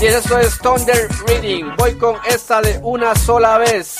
Y 0.00 0.06
eso 0.06 0.38
es 0.38 0.58
Thunder 0.58 1.08
Reading. 1.26 1.74
Voy 1.78 1.94
con 1.94 2.16
esta 2.26 2.60
de 2.60 2.78
una 2.82 3.14
sola 3.14 3.56
vez. 3.56 3.96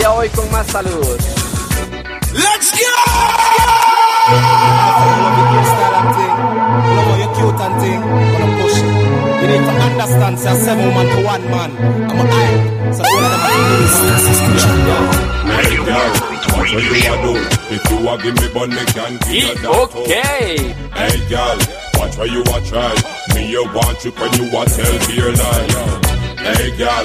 Ya 0.00 0.10
voy 0.10 0.28
con 0.28 0.48
más 0.52 0.66
saludos. 0.68 1.18
Let's 2.32 2.70
cute 2.70 3.10
You 9.40 9.46
need 9.48 9.64
to 9.64 9.72
understand, 9.72 10.38
say 10.38 10.54
seven 10.54 10.86
woman 10.88 11.06
to 11.16 11.24
one 11.24 11.44
man. 11.50 11.70
I'm 12.10 12.20
a 12.20 12.24
eye, 12.28 12.92
so 12.92 13.02
all 13.02 13.24
of 13.24 13.32
a 13.32 13.50
do? 17.22 17.32
If 17.72 17.82
you 17.90 18.08
a 18.08 18.18
give 18.20 18.36
me 18.36 18.48
bun, 18.52 18.70
can 18.92 19.16
give 19.24 19.32
you 19.32 19.54
that 19.54 19.72
okay. 19.96 20.74
Hey 20.92 21.16
girl, 21.28 21.58
watch 21.96 22.16
where 22.18 22.28
you 22.28 22.42
a 22.42 22.60
try. 22.68 22.94
Me 23.34 23.50
you 23.50 23.64
want 23.72 24.04
you 24.04 24.12
when 24.12 24.32
you 24.36 24.44
a 24.52 24.62
tell 24.68 24.96
your 25.14 25.32
lie. 25.32 25.68
Hey 26.36 26.76
girl, 26.76 27.04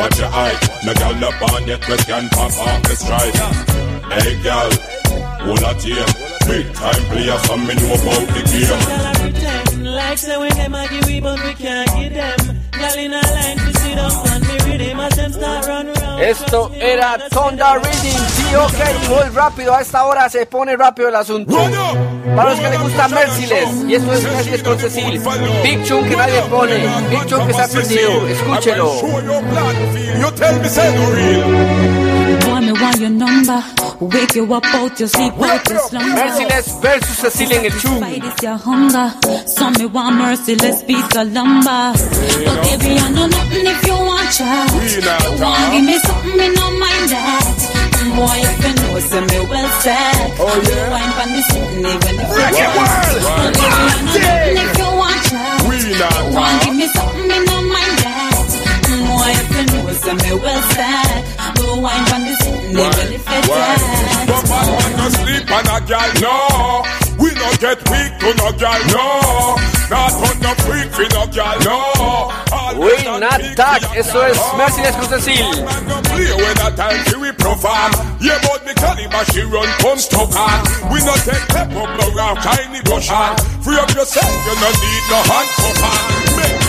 watch 0.00 0.18
your 0.18 0.32
eye. 0.32 0.56
No 0.84 0.94
girl 0.94 1.24
up 1.28 1.42
on 1.52 1.66
yet 1.66 1.86
we 1.88 1.96
can 2.08 2.28
pop 2.30 2.56
off 2.56 2.82
the 2.88 2.96
stride. 2.96 3.36
Hey 4.16 4.32
girl, 4.42 4.70
hold 5.44 5.60
a 5.60 5.74
tear. 5.76 6.06
Big 6.48 6.72
time 6.74 7.04
player, 7.12 7.38
some 7.44 7.66
me 7.66 7.74
know 7.74 7.94
about 8.00 8.26
the 8.32 8.42
game. 8.48 9.19
Pretend 10.00 10.08
like 10.08 10.18
say 10.18 10.36
when 10.38 10.56
them 10.56 10.74
a 10.74 10.88
give 10.88 11.06
we 11.06 11.20
but 11.20 11.42
we 11.44 11.54
can't 11.54 11.90
give 11.96 12.14
them. 12.14 12.38
Girl 12.72 12.98
in 12.98 13.12
a 13.12 13.20
line 13.20 13.56
to 13.58 13.78
sit 13.80 13.98
up 13.98 14.26
and 14.26 14.44
me 14.48 14.54
rhythm 14.64 15.00
as 15.00 15.16
them 15.16 15.32
start 15.32 15.66
run 15.66 15.86
round. 15.92 16.22
Esto 16.22 16.70
era 16.74 17.18
Thunder 17.30 17.80
Reading, 17.82 18.18
sí, 18.34 18.54
ok, 18.54 19.08
muy 19.08 19.28
rápido, 19.34 19.74
a 19.74 19.80
esta 19.80 20.04
hora 20.04 20.28
se 20.28 20.46
pone 20.46 20.76
rápido 20.76 21.08
el 21.08 21.16
asunto. 21.16 21.56
Para 22.36 22.50
los 22.50 22.60
que 22.60 22.70
les 22.70 22.80
gusta 22.80 23.08
Merciless, 23.08 23.84
y 23.88 23.94
esto 23.94 24.12
es 24.12 24.22
Merciless 24.22 24.62
con 24.62 24.78
Cecil, 24.78 25.20
Big 25.62 25.84
Chunk 25.84 26.08
que 26.08 26.16
nadie 26.16 26.42
pone, 26.42 26.76
Big 27.10 27.26
Chunk 27.26 27.46
que 27.46 27.50
está 27.52 27.68
perdido, 27.68 28.28
escúchelo. 28.28 28.92
You 30.20 30.30
tell 30.32 30.60
me 30.60 30.68
say 30.68 30.94
no 30.94 31.10
real. 31.10 32.49
Me 32.70 32.80
want 32.80 33.00
your 33.00 33.10
number. 33.10 33.64
Wake 33.98 34.36
you 34.36 34.54
up 34.54 34.64
out 34.66 35.00
your 35.00 35.08
sleep, 35.08 35.34
out 35.34 35.68
your 35.68 35.78
slumber. 35.90 36.14
Merciless 36.14 36.80
versus 36.80 37.16
Cecil 37.18 37.52
en 37.52 37.64
el 37.64 37.72
Chum. 37.80 37.98
Fight 37.98 38.22
is 38.22 38.42
your 38.44 38.56
hunger. 38.56 39.10
Some 39.46 39.72
me 39.74 39.86
want 39.86 40.14
merciless 40.14 40.84
piece 40.84 41.16
of 41.16 41.32
lumber. 41.32 41.90
But 42.46 42.62
baby, 42.62 42.94
I 42.94 43.10
know 43.10 43.26
nothing 43.26 43.66
if 43.66 43.86
you 43.88 43.94
want 43.94 44.30
chat. 44.30 44.70
You 44.70 45.42
want 45.42 45.72
give 45.72 45.84
me 45.84 45.98
something, 45.98 46.36
me 46.38 46.46
no 46.54 46.70
mind 46.78 47.10
that. 47.10 47.42
Boy, 48.14 48.38
if 48.38 48.62
you 48.62 48.72
know, 48.78 48.98
say 49.00 49.18
me 49.18 49.38
well 49.50 49.70
set. 49.82 50.38
Oh, 50.38 50.54
yeah. 50.62 50.90
Wine 50.94 51.12
pan 51.18 51.28
the 51.34 51.42
even 51.90 52.22
if 52.22 52.38
you 52.54 52.70
want. 52.78 53.02
But 53.26 53.50
baby, 53.50 53.66
I 53.66 53.82
know 53.82 54.14
nothing 54.14 54.62
if 54.62 54.78
you 54.78 54.90
want 54.94 55.20
chat. 55.26 55.58
You 55.58 56.34
want 56.38 56.62
give 56.62 56.76
me 56.78 56.86
something, 56.86 57.26
me 57.26 57.38
no 57.50 57.56
mind 57.66 57.96
that. 57.98 58.30
Boy, 59.10 59.30
if 59.34 59.50
you 59.58 59.64
know, 59.74 59.90
say 59.90 60.14
me 60.14 60.30
well 60.38 60.62
set. 60.70 61.39
Go 61.62 61.80
wine 61.80 62.04
from 62.06 62.22
the 62.24 62.34
sitting 62.40 62.74
there 62.74 62.90
belly 62.90 63.18
fat 63.18 63.44
dance. 63.44 63.84
But 64.28 64.44
man 64.48 64.66
want 64.72 64.94
to 64.96 65.06
sleep 65.20 65.46
on 65.50 65.66
a 65.68 65.78
gal, 65.86 66.10
no. 66.20 66.36
We 67.20 67.28
no 67.36 67.48
get 67.60 67.78
weak 67.90 68.12
to 68.20 68.28
no 68.40 68.48
gal, 68.56 68.80
no. 68.96 69.08
Not 69.90 70.14
on 70.14 70.36
the 70.40 70.52
freak 70.64 70.88
for 70.94 71.08
no 71.14 71.26
gal, 71.28 71.58
no. 71.66 72.30
Uy, 72.80 72.96
Natak, 73.20 73.82
eso 73.96 74.22
es 74.22 74.38
Mercedes 74.56 74.94
Cruz 74.96 75.08
Cecil. 75.08 75.50
Play 76.08 76.32
when 76.32 76.58
a 76.64 76.70
time 76.76 77.04
she 77.06 77.16
we 77.16 77.32
perform. 77.32 77.92
Yeah, 78.20 78.38
but 78.42 78.64
the 78.64 78.74
caliber 78.74 79.24
she 79.32 79.42
run 79.42 79.68
come 79.82 79.98
stuck 79.98 80.32
on. 80.34 80.64
We 80.92 81.02
no 81.04 81.14
take 81.26 81.46
pep 81.48 81.68
up 81.74 81.90
no 82.00 82.06
round 82.14 82.38
tiny 82.40 82.80
rush 82.88 83.10
on. 83.10 83.36
Free 83.60 83.76
up 83.76 83.90
yourself, 83.92 84.30
you 84.46 84.54
no 84.56 84.70
need 84.70 85.02
no 85.10 85.18
hand 85.28 85.50
cup 85.58 85.82
on. 85.90 86.00
Make 86.38 86.59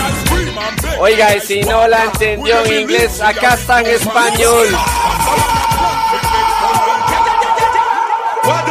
Oiga, 0.99 1.35
y 1.35 1.41
si 1.41 1.61
no 1.61 1.87
la 1.87 2.03
entendió 2.05 2.63
en 2.65 2.81
inglés, 2.81 3.21
acá 3.21 3.55
está 3.55 3.79
en 3.79 3.87
español. 3.87 4.67
Bad 8.43 8.65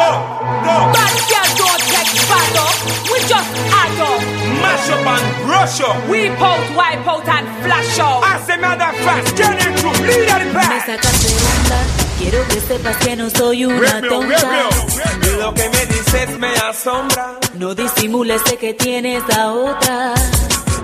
girl 1.28 1.48
don't 1.60 1.82
get 1.92 2.06
bad 2.28 2.56
up. 2.64 2.74
We 3.10 3.18
just 3.32 3.50
add 3.80 4.00
up. 4.00 4.20
Mash 4.62 4.90
up 4.90 5.06
and 5.06 5.46
brush 5.46 5.80
up. 5.80 5.96
We 6.08 6.28
pout, 6.36 6.64
wipe 6.76 7.06
out 7.06 7.28
and 7.28 7.46
flash 7.64 7.98
out. 7.98 8.22
I 8.24 8.40
say 8.46 8.56
matter 8.56 8.92
fast, 9.04 9.36
get 9.36 9.66
into 9.66 9.88
lead 10.06 10.28
of 10.30 10.38
the 10.38 10.44
Me 10.46 10.52
pack. 10.52 10.86
sacas 10.86 11.16
de 11.22 11.30
onda, 11.52 11.78
quiero 12.18 12.48
que 12.48 12.60
sepas 12.60 12.96
que 12.98 13.16
no 13.16 13.30
soy 13.30 13.64
una 13.64 14.00
tonta. 14.00 14.68
Lo 15.38 15.54
que 15.54 15.68
me 15.70 15.86
dices 15.86 16.38
me 16.38 16.52
asombra. 16.56 17.38
No 17.54 17.74
disimules 17.74 18.42
de 18.44 18.56
que 18.56 18.74
tienes 18.74 19.22
a 19.36 19.52
otra, 19.52 20.14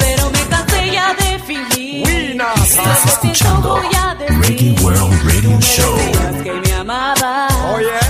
pero 0.06 0.30
me 0.30 0.42
cansé 0.48 0.90
ya 0.92 1.14
de 1.14 1.38
fingir. 1.40 2.40
Estás 2.64 3.04
escuchando 3.06 3.80
Reggae 4.28 4.74
World 4.82 5.12
Radio 5.24 5.60
Show. 5.60 5.96
que 6.42 6.52
me 6.52 6.74
amaba, 6.74 7.48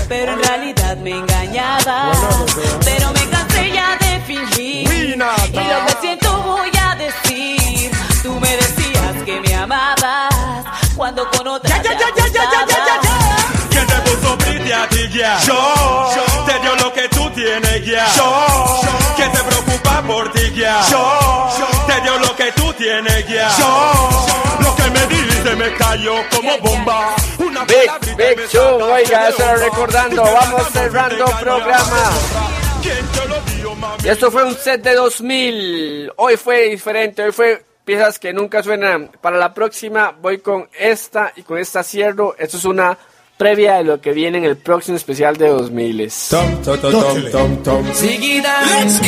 pero 0.07 0.33
en 0.33 0.43
realidad 0.43 0.97
me 0.97 1.11
engañaba. 1.11 2.11
Pero 2.83 3.11
me 3.13 3.25
cansé 3.29 3.71
ya 3.73 3.97
de 3.99 4.19
fingir. 4.21 4.91
Y 4.91 5.15
lo 5.15 5.85
que 5.87 5.95
siento 6.01 6.41
voy 6.43 6.71
a 6.79 6.95
decir. 6.95 7.91
Tú 8.21 8.33
me 8.39 8.55
decías 8.55 9.23
que 9.25 9.39
me 9.39 9.55
amabas 9.55 10.33
cuando 10.95 11.29
con 11.31 11.47
otra 11.47 11.81
te. 11.81 11.89
¿Quién 13.69 13.87
te 13.87 13.95
puso 14.05 14.37
pretty 14.39 14.71
a 14.71 14.87
ti, 14.89 15.09
ya? 15.13 15.39
Yo. 15.41 16.09
Te 16.45 16.59
dio 16.59 16.75
lo 16.75 16.91
que 16.93 17.07
tú 17.09 17.29
tienes, 17.31 17.85
ya. 17.85 18.05
Yo. 18.15 18.81
¿Quién 19.15 19.31
se 19.33 19.43
preocupa 19.43 20.01
por 20.03 20.31
ti, 20.31 20.51
ya? 20.55 20.81
Yo. 20.89 21.66
Te 21.97 22.03
dio 22.03 22.19
lo 22.19 22.35
que 22.35 22.51
tú 22.51 22.73
tienes, 22.73 23.27
ya. 23.27 23.49
Yo. 23.57 24.09
Lo 24.59 24.75
que 24.75 24.83
me 24.91 25.07
dice 25.07 25.55
me 25.55 25.73
cayó 25.77 26.13
como 26.29 26.55
bomba. 26.59 27.15
Una 27.39 27.65
Big, 27.65 28.15
Big 28.15 28.47
Show, 28.49 28.83
oiga, 28.83 29.29
eso 29.29 29.41
era 29.41 29.55
recordando. 29.55 30.21
Vamos 30.21 30.67
cerrando 30.71 31.25
programa. 31.39 32.11
Y 34.03 34.07
esto 34.07 34.29
fue 34.29 34.43
un 34.43 34.53
set 34.53 34.83
de 34.83 34.93
2000. 34.93 36.11
Hoy 36.17 36.37
fue 36.37 36.69
diferente, 36.69 37.23
hoy 37.23 37.31
fue 37.31 37.65
piezas 37.83 38.19
que 38.19 38.31
nunca 38.31 38.61
suenan. 38.61 39.09
Para 39.19 39.37
la 39.37 39.55
próxima 39.55 40.15
voy 40.21 40.37
con 40.37 40.69
esta 40.77 41.33
y 41.35 41.41
con 41.41 41.57
esta 41.57 41.81
cierro. 41.81 42.35
Esto 42.37 42.57
es 42.57 42.65
una 42.65 42.95
previa 43.37 43.77
de 43.77 43.85
lo 43.85 43.99
que 43.99 44.11
viene 44.11 44.37
en 44.37 44.43
el 44.43 44.57
próximo 44.57 44.97
especial 44.97 45.35
de 45.35 45.47
2000. 45.47 46.11
Tom, 46.29 46.61
tom, 46.61 46.79
tom, 46.79 46.91
tom, 46.91 47.31
tom, 47.31 47.63
tom. 47.63 47.85
Let's 47.87 49.01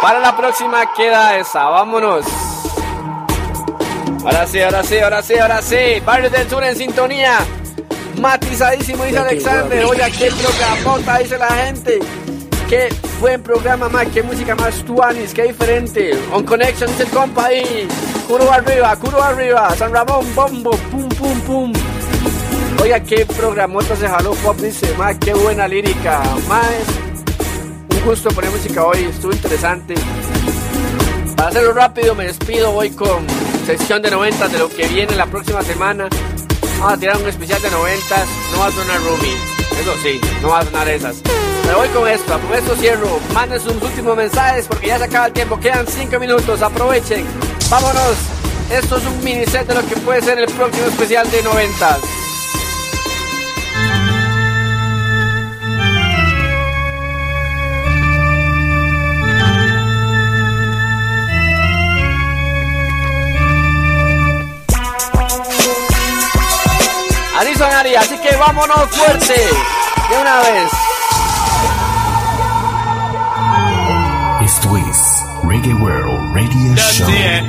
Para 0.00 0.20
la 0.20 0.36
próxima 0.36 0.92
queda 0.94 1.38
esa, 1.38 1.64
vámonos. 1.64 2.24
Ahora 4.24 4.46
sí, 4.46 4.60
ahora 4.60 4.82
sí, 4.84 4.98
ahora 4.98 5.22
sí, 5.22 5.38
ahora 5.38 5.62
sí. 5.62 6.00
Barrio 6.04 6.30
del 6.30 6.48
Sur 6.48 6.62
en 6.62 6.76
sintonía. 6.76 7.38
Matizadísimo, 8.20 9.04
dice 9.04 9.18
Alexander. 9.18 9.84
Oye, 9.84 10.12
qué 10.16 10.30
programota, 10.30 11.18
dice 11.18 11.38
la 11.38 11.48
gente. 11.48 11.98
Qué 12.68 12.88
buen 13.20 13.42
programa, 13.42 13.88
más, 13.88 14.06
qué 14.08 14.22
música 14.22 14.54
más 14.54 14.84
tuanis, 14.84 15.34
qué 15.34 15.44
diferente. 15.44 16.12
On 16.32 16.44
Connection 16.44 16.88
dice 16.90 17.04
el 17.04 17.10
compa 17.10 17.46
ahí. 17.46 17.88
Curo 18.28 18.52
arriba, 18.52 18.94
curo 18.96 19.20
arriba. 19.20 19.74
San 19.74 19.92
Ramón, 19.92 20.32
bombo, 20.34 20.70
pum, 20.90 21.08
pum, 21.08 21.40
pum. 21.40 21.72
Oiga, 22.82 23.00
qué 23.00 23.26
programota 23.26 23.96
se 23.96 24.08
jaló 24.08 24.32
pop, 24.34 24.56
dice, 24.58 24.94
más, 24.96 25.16
qué 25.18 25.34
buena 25.34 25.66
lírica. 25.66 26.20
Más, 26.46 26.66
un 27.90 28.04
gusto 28.04 28.30
poner 28.30 28.50
música 28.50 28.84
hoy, 28.84 29.04
estuvo 29.04 29.32
interesante. 29.32 29.94
Para 31.36 31.50
hacerlo 31.50 31.72
rápido, 31.72 32.14
me 32.14 32.26
despido. 32.26 32.72
Voy 32.72 32.90
con 32.90 33.26
sección 33.66 34.02
de 34.02 34.10
90 34.10 34.48
de 34.48 34.58
lo 34.58 34.68
que 34.68 34.88
viene 34.88 35.14
la 35.14 35.26
próxima 35.26 35.62
semana. 35.62 36.08
Vamos 36.80 36.92
a 36.92 36.96
tirar 36.96 37.16
un 37.16 37.28
especial 37.28 37.60
de 37.62 37.70
90. 37.70 38.16
No 38.52 38.58
va 38.58 38.66
a 38.66 38.72
sonar 38.72 39.00
Rumi. 39.02 39.34
Eso 39.80 39.94
sí, 40.02 40.20
no 40.42 40.48
va 40.48 40.60
a 40.60 40.64
sonar 40.64 40.88
esas. 40.88 41.22
Me 41.66 41.74
voy 41.74 41.88
con 41.88 42.08
esto. 42.08 42.38
Con 42.40 42.54
esto 42.54 42.74
cierro. 42.76 43.20
Manden 43.32 43.60
sus 43.60 43.80
últimos 43.80 44.16
mensajes 44.16 44.66
porque 44.66 44.88
ya 44.88 44.98
se 44.98 45.04
acaba 45.04 45.26
el 45.26 45.32
tiempo. 45.32 45.60
Quedan 45.60 45.86
5 45.86 46.18
minutos. 46.18 46.62
Aprovechen. 46.62 47.24
Vámonos. 47.70 48.16
Esto 48.72 48.96
es 48.96 49.06
un 49.06 49.24
mini 49.24 49.46
set 49.46 49.66
de 49.66 49.74
lo 49.74 49.86
que 49.86 49.96
puede 49.96 50.20
ser 50.22 50.38
el 50.38 50.46
próximo 50.46 50.86
especial 50.86 51.30
de 51.30 51.42
90. 51.42 51.98
Así 67.38 67.54
sonaría, 67.54 68.00
así 68.00 68.18
que 68.18 68.36
vámonos 68.36 68.90
fuerte. 68.90 69.34
De 70.10 70.18
una 70.20 70.40
vez. 70.40 70.70
Esto 74.42 74.76
es 74.76 75.22
Reggae 75.44 75.72
World 75.74 76.34
Radio 76.34 76.74
Show. 76.74 77.08
Expressing 77.08 77.46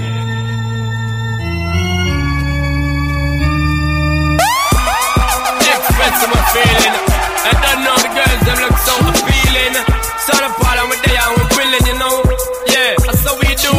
¿eh? 6.21 6.33
my 6.33 6.41
feeling. 6.53 6.95
I 7.41 7.49
don't 7.57 7.81
know 7.83 7.97
the 7.97 8.09
girls, 8.13 8.41
them 8.45 8.61
look 8.61 8.77
so 8.85 8.93
appealing. 9.09 9.73
So 10.21 10.37
the 10.37 10.53
problem 10.53 10.85
with 10.89 11.01
they 11.01 11.17
are 11.17 11.33
we 11.33 11.41
willing, 11.57 11.81
you 11.87 11.97
know. 11.97 12.21
Yeah, 12.69 12.93
that's 13.07 13.25
how 13.25 13.33
we 13.41 13.55
do. 13.57 13.73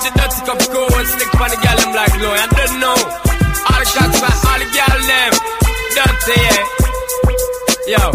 The 0.00 0.08
dirty 0.16 0.40
cup 0.46 0.56
of 0.56 0.70
cold, 0.72 1.04
stick 1.06 1.34
on 1.36 1.50
the 1.50 1.56
gal, 1.60 1.76
them 1.76 1.92
like 1.92 2.14
glow. 2.16 2.32
I 2.32 2.46
don't 2.48 2.80
know. 2.80 2.96
All 2.96 3.76
the 3.80 3.84
cats, 3.92 4.20
man, 4.24 4.32
all 4.32 4.56
the 4.56 4.64
gal, 4.64 4.72
them. 4.72 4.73
Dirty, 6.24 6.40
yeah. 6.40 7.98
Yo. 7.98 8.12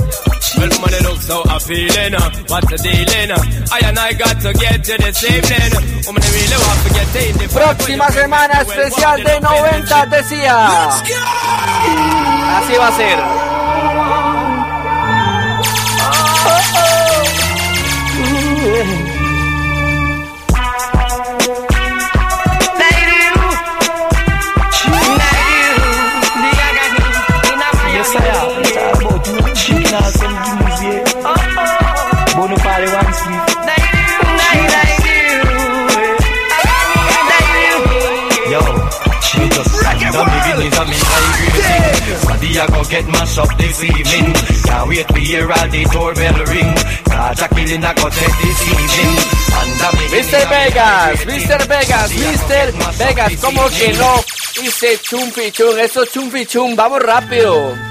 Well, 0.57 0.81
money 0.81 0.99
look 1.03 1.21
so 1.21 1.41
appealing, 1.45 2.13
what's 2.49 2.67
the 2.69 2.77
dealing? 2.81 3.29
Uh? 3.31 3.37
I 3.71 3.79
and 3.85 3.99
I 3.99 4.13
got 4.13 4.41
to 4.41 4.51
get 4.53 4.83
to 4.85 4.97
this 4.97 5.23
evening. 5.23 5.69
Woman, 6.07 6.23
I 6.23 6.29
really 6.33 6.57
want 6.57 6.79
to 6.85 6.89
get 6.89 7.15
in 7.21 7.37
the 7.37 7.47
Próxima 7.53 8.09
semana 8.09 8.61
especial 8.61 9.23
de 9.23 9.39
90 9.39 10.05
decía. 10.07 10.89
Así 12.57 12.73
va 12.77 12.87
a 12.87 12.97
ser. 12.97 14.28
Yo, 38.51 38.61
she 39.21 39.49
go 42.67 42.83
get 42.83 43.07
mashed 43.07 43.39
up 43.39 43.57
this 43.57 43.83
evening 43.83 44.33
Can't 44.63 44.85
Mr. 50.11 50.49
Vegas, 50.49 51.25
Mr. 51.25 51.67
Vegas, 51.67 52.11
Mr. 52.11 52.97
Vegas, 52.97 53.35
¿cómo 53.41 53.67
que 53.69 53.93
no? 53.93 54.23
Dice 54.61 54.99
chumpichum, 55.01 55.79
eso 55.79 56.03
es 56.03 56.11
chumpichum, 56.11 56.75
vamos 56.75 57.01
rápido. 57.01 57.88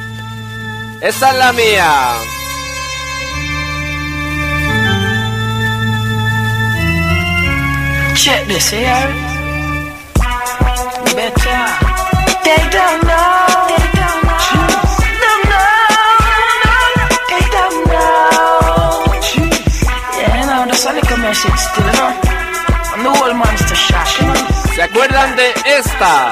Esa 1.00 1.30
es 1.30 1.36
la 1.38 1.52
mía. 1.52 1.92
Check 8.16 8.46
this 8.48 8.70
here. 8.70 9.08
Better. 11.14 11.62
They 12.42 12.62
don't 12.74 13.02
know. 13.06 13.46
They 13.68 13.84
don't 13.94 14.22
know. 14.26 14.42
Don't 15.22 15.44
know. 15.50 15.86
They 17.30 17.44
don't 17.56 17.78
know. 17.86 19.14
Yeah, 20.18 20.40
you 20.40 20.46
know, 20.46 20.66
that's 20.66 20.84
a 20.84 20.92
little 20.92 21.18
message 21.18 21.58
still, 21.58 21.86
you 21.86 21.92
know. 21.92 22.10
And 22.94 23.04
the 23.04 23.10
whole 23.10 23.34
monster 23.34 23.76
shot, 23.76 24.08
you 24.20 24.26
know. 24.26 24.48
¿Se 24.74 24.82
acuerdan 24.82 25.36
de 25.36 25.54
esta? 25.64 26.30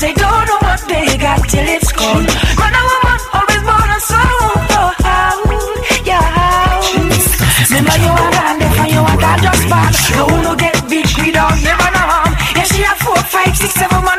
They 0.00 0.14
don't 0.14 0.46
know 0.46 0.58
what 0.62 0.80
they 0.86 1.18
got 1.18 1.42
till 1.50 1.66
it's 1.66 1.90
gone. 1.92 2.24
Man 2.54 2.70
and 2.70 2.86
woman 2.86 3.18
always 3.34 3.62
born 3.66 3.90
and 3.90 4.02
sold. 4.06 4.70
Yeah. 6.06 6.22
Remember 7.66 7.98
you 7.98 8.12
are 8.14 8.30
gone, 8.30 8.58
therefore 8.62 8.86
you 8.94 9.00
are 9.02 9.18
that 9.18 9.38
just 9.42 9.62
bad. 9.68 9.92
No 10.16 10.24
one 10.26 10.44
will 10.46 10.56
get 10.56 10.78
big, 10.88 11.06
we 11.18 11.32
don't 11.34 11.58
never 11.66 11.88
know 11.90 12.06
harm. 12.14 12.32
Yeah, 12.54 12.62
she 12.70 12.82
have 12.86 12.98
four, 12.98 13.18
five, 13.26 13.56
six, 13.56 13.74
seven 13.74 14.04
man 14.04 14.17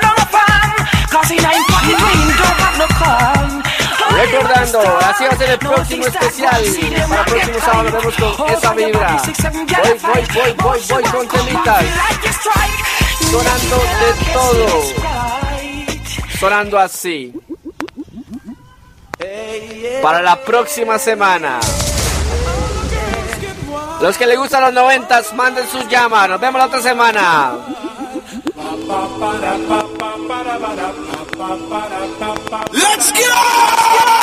Recordando, 4.40 4.80
así 4.99 5.24
va 5.26 5.30
a 5.32 5.38
ser 5.38 5.49
el 5.49 5.60
próximo 5.60 6.06
especial. 6.06 6.64
Para 7.10 7.22
el 7.22 7.26
próximo 7.26 7.60
sábado 7.60 7.84
nos 7.84 8.18
vemos 8.18 8.36
con 8.38 8.49
esa 8.49 8.74
vibra. 8.74 9.22
Voy, 9.22 9.99
voy, 10.02 10.26
voy, 10.34 10.53
voy, 10.53 10.82
voy 10.90 11.03
con 11.03 11.28
temitas. 11.28 11.86
Sonando 13.30 13.76
de 13.76 14.34
todo. 14.34 14.68
Sonando 16.40 16.80
así. 16.80 17.34
Para 20.02 20.22
la 20.22 20.38
próxima 20.38 20.98
semana. 20.98 21.60
Los 24.02 24.18
que 24.18 24.26
les 24.26 24.38
gustan 24.38 24.61
los 24.61 24.74
noventas, 24.74 25.34
manden 25.34 25.68
sus 25.68 25.86
llamas. 25.90 26.30
Nos 26.30 26.40
vemos 26.40 26.60
la 26.60 26.68
otra 26.68 26.82
semana. 26.82 27.52
Let's 32.72 33.11
go! 33.11 34.18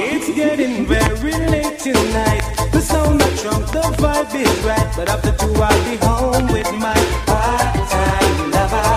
It's 0.00 0.28
getting 0.34 0.86
very 0.86 1.32
late 1.32 1.78
tonight. 1.78 2.42
The 2.72 2.80
sound 2.80 3.20
of 3.20 3.40
trump, 3.40 3.66
the 3.66 3.80
vibe 3.98 4.34
is 4.34 4.64
right. 4.64 4.88
But 4.96 5.08
after 5.08 5.32
two, 5.32 5.54
I'll 5.54 5.84
be 5.90 5.96
home 5.96 6.46
with 6.52 6.72
my 6.74 6.94
part-time 7.26 8.50
lover. 8.50 8.90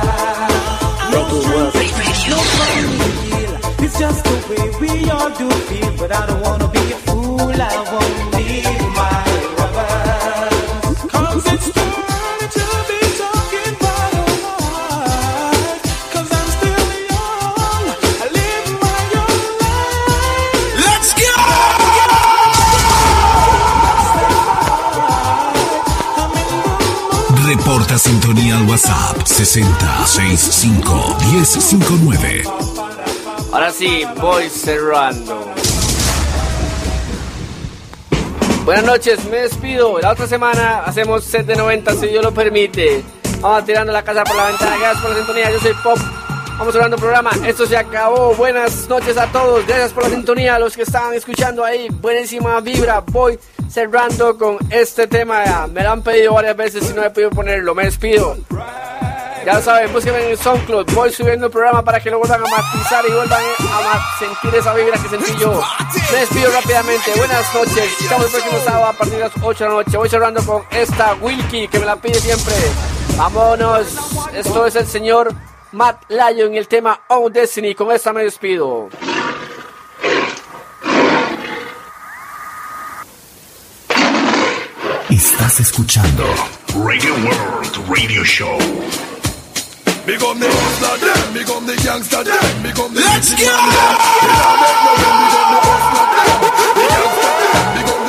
No 1.12 1.22
strings, 1.42 2.28
no 2.30 2.40
fun, 2.58 3.86
It's 3.86 3.98
just 4.00 4.24
the 4.24 4.36
way 4.50 4.66
we 4.80 5.10
all 5.10 5.30
do 5.38 5.50
feel. 5.68 5.98
But 5.98 6.12
I 6.12 6.26
don't 6.28 6.42
wanna 6.42 6.68
be 6.68 6.92
a 6.92 6.98
fool. 6.98 7.12
WhatsApp 28.72 29.28
6065 29.28 31.18
1059. 31.30 32.44
Ahora 33.52 33.70
sí, 33.70 34.06
voy 34.22 34.48
cerrando. 34.48 35.52
Buenas 38.64 38.86
noches, 38.86 39.26
me 39.26 39.40
despido. 39.40 40.00
La 40.00 40.12
otra 40.12 40.26
semana 40.26 40.84
hacemos 40.86 41.26
set 41.26 41.46
de 41.46 41.58
90 41.58 41.96
si 41.96 42.08
Dios 42.08 42.24
lo 42.24 42.34
permite. 42.34 43.04
Vamos 43.42 43.66
tirando 43.66 43.92
la 43.92 44.04
casa 44.04 44.24
por 44.24 44.38
la 44.38 44.46
ventana. 44.46 44.78
Gracias 44.78 45.02
por 45.02 45.12
la 45.12 45.18
sintonía. 45.18 45.52
Yo 45.52 45.60
soy 45.60 45.74
Pop. 45.84 45.98
Vamos 46.58 46.74
cerrando 46.74 46.96
el 46.96 47.02
programa. 47.02 47.32
Esto 47.46 47.66
se 47.66 47.76
acabó. 47.76 48.36
Buenas 48.36 48.88
noches 48.88 49.18
a 49.18 49.28
todos. 49.34 49.68
Gracias 49.68 49.92
por 49.92 50.04
la 50.04 50.12
sintonía. 50.12 50.56
A 50.56 50.60
los 50.60 50.78
que 50.78 50.84
estaban 50.84 51.14
escuchando 51.14 51.66
ahí. 51.66 51.90
Buenísima 51.90 52.62
vibra. 52.62 53.02
Voy 53.02 53.38
cerrando 53.68 54.38
con 54.38 54.58
este 54.70 55.08
tema. 55.08 55.68
Me 55.68 55.82
lo 55.82 55.92
han 55.92 56.04
pedido 56.04 56.34
varias 56.34 56.56
veces 56.56 56.90
y 56.90 56.94
no 56.94 57.04
he 57.04 57.10
podido 57.10 57.32
ponerlo. 57.32 57.74
Me 57.74 57.86
despido. 57.86 58.38
Ya 59.46 59.56
lo 59.56 59.62
saben, 59.62 59.92
búsquenme 59.92 60.24
en 60.24 60.30
el 60.32 60.38
SoundCloud. 60.38 60.94
Voy 60.94 61.12
subiendo 61.12 61.48
el 61.48 61.52
programa 61.52 61.82
para 61.82 62.00
que 62.00 62.12
lo 62.12 62.20
vuelvan 62.20 62.42
a 62.42 62.44
matizar 62.44 63.04
y 63.08 63.12
vuelvan 63.12 63.42
a 63.42 64.20
sentir 64.20 64.54
esa 64.54 64.74
vibra 64.76 65.02
que 65.02 65.10
sentí 65.10 65.36
yo. 65.40 65.60
Me 66.12 66.20
despido 66.20 66.52
rápidamente. 66.52 67.12
Buenas 67.18 67.56
noches. 67.56 68.02
Estamos 68.02 68.26
el 68.26 68.32
próximo 68.32 68.60
sábado 68.64 68.86
a 68.86 68.94
partir 68.94 69.16
de 69.16 69.20
las 69.22 69.32
8 69.42 69.64
de 69.64 69.70
la 69.70 69.76
noche. 69.78 69.98
Voy 69.98 70.10
cerrando 70.10 70.46
con 70.46 70.64
esta 70.70 71.16
Wilkie 71.16 71.68
que 71.68 71.80
me 71.80 71.86
la 71.86 71.96
pide 71.96 72.20
siempre. 72.20 72.54
Vámonos. 73.18 73.88
Esto 74.32 74.68
es 74.68 74.76
el 74.76 74.86
señor 74.86 75.34
Matt 75.72 76.04
Lyon 76.10 76.54
y 76.54 76.60
el 76.60 76.68
tema 76.68 77.02
Oh 77.08 77.30
Destiny. 77.30 77.74
Con 77.74 77.92
esta 77.92 78.14
me 78.14 78.24
despido. 78.24 78.90
Estás 85.10 85.60
escuchando 85.60 86.24
Radio 86.76 87.14
World 87.16 87.90
Radio 87.90 88.24
Show. 88.24 89.11
Big 90.02 90.18
up 90.18 90.34
the 90.34 90.50
hustler 90.50 90.98
them, 90.98 91.30
big 91.30 91.46
up 91.46 91.62
the 91.62 91.78
gangster 91.86 92.26
them, 92.26 92.42
big 92.66 92.74
up 92.74 92.90
the 92.90 93.06
Let's 93.06 93.30
go! 93.38 93.46
man 93.46 93.70
them. 93.70 93.98
We 94.26 94.34
not 94.34 94.58
beg 94.58 94.78
no 94.82 94.94
friend, 94.98 95.22
we 96.82 96.90
not 96.90 97.06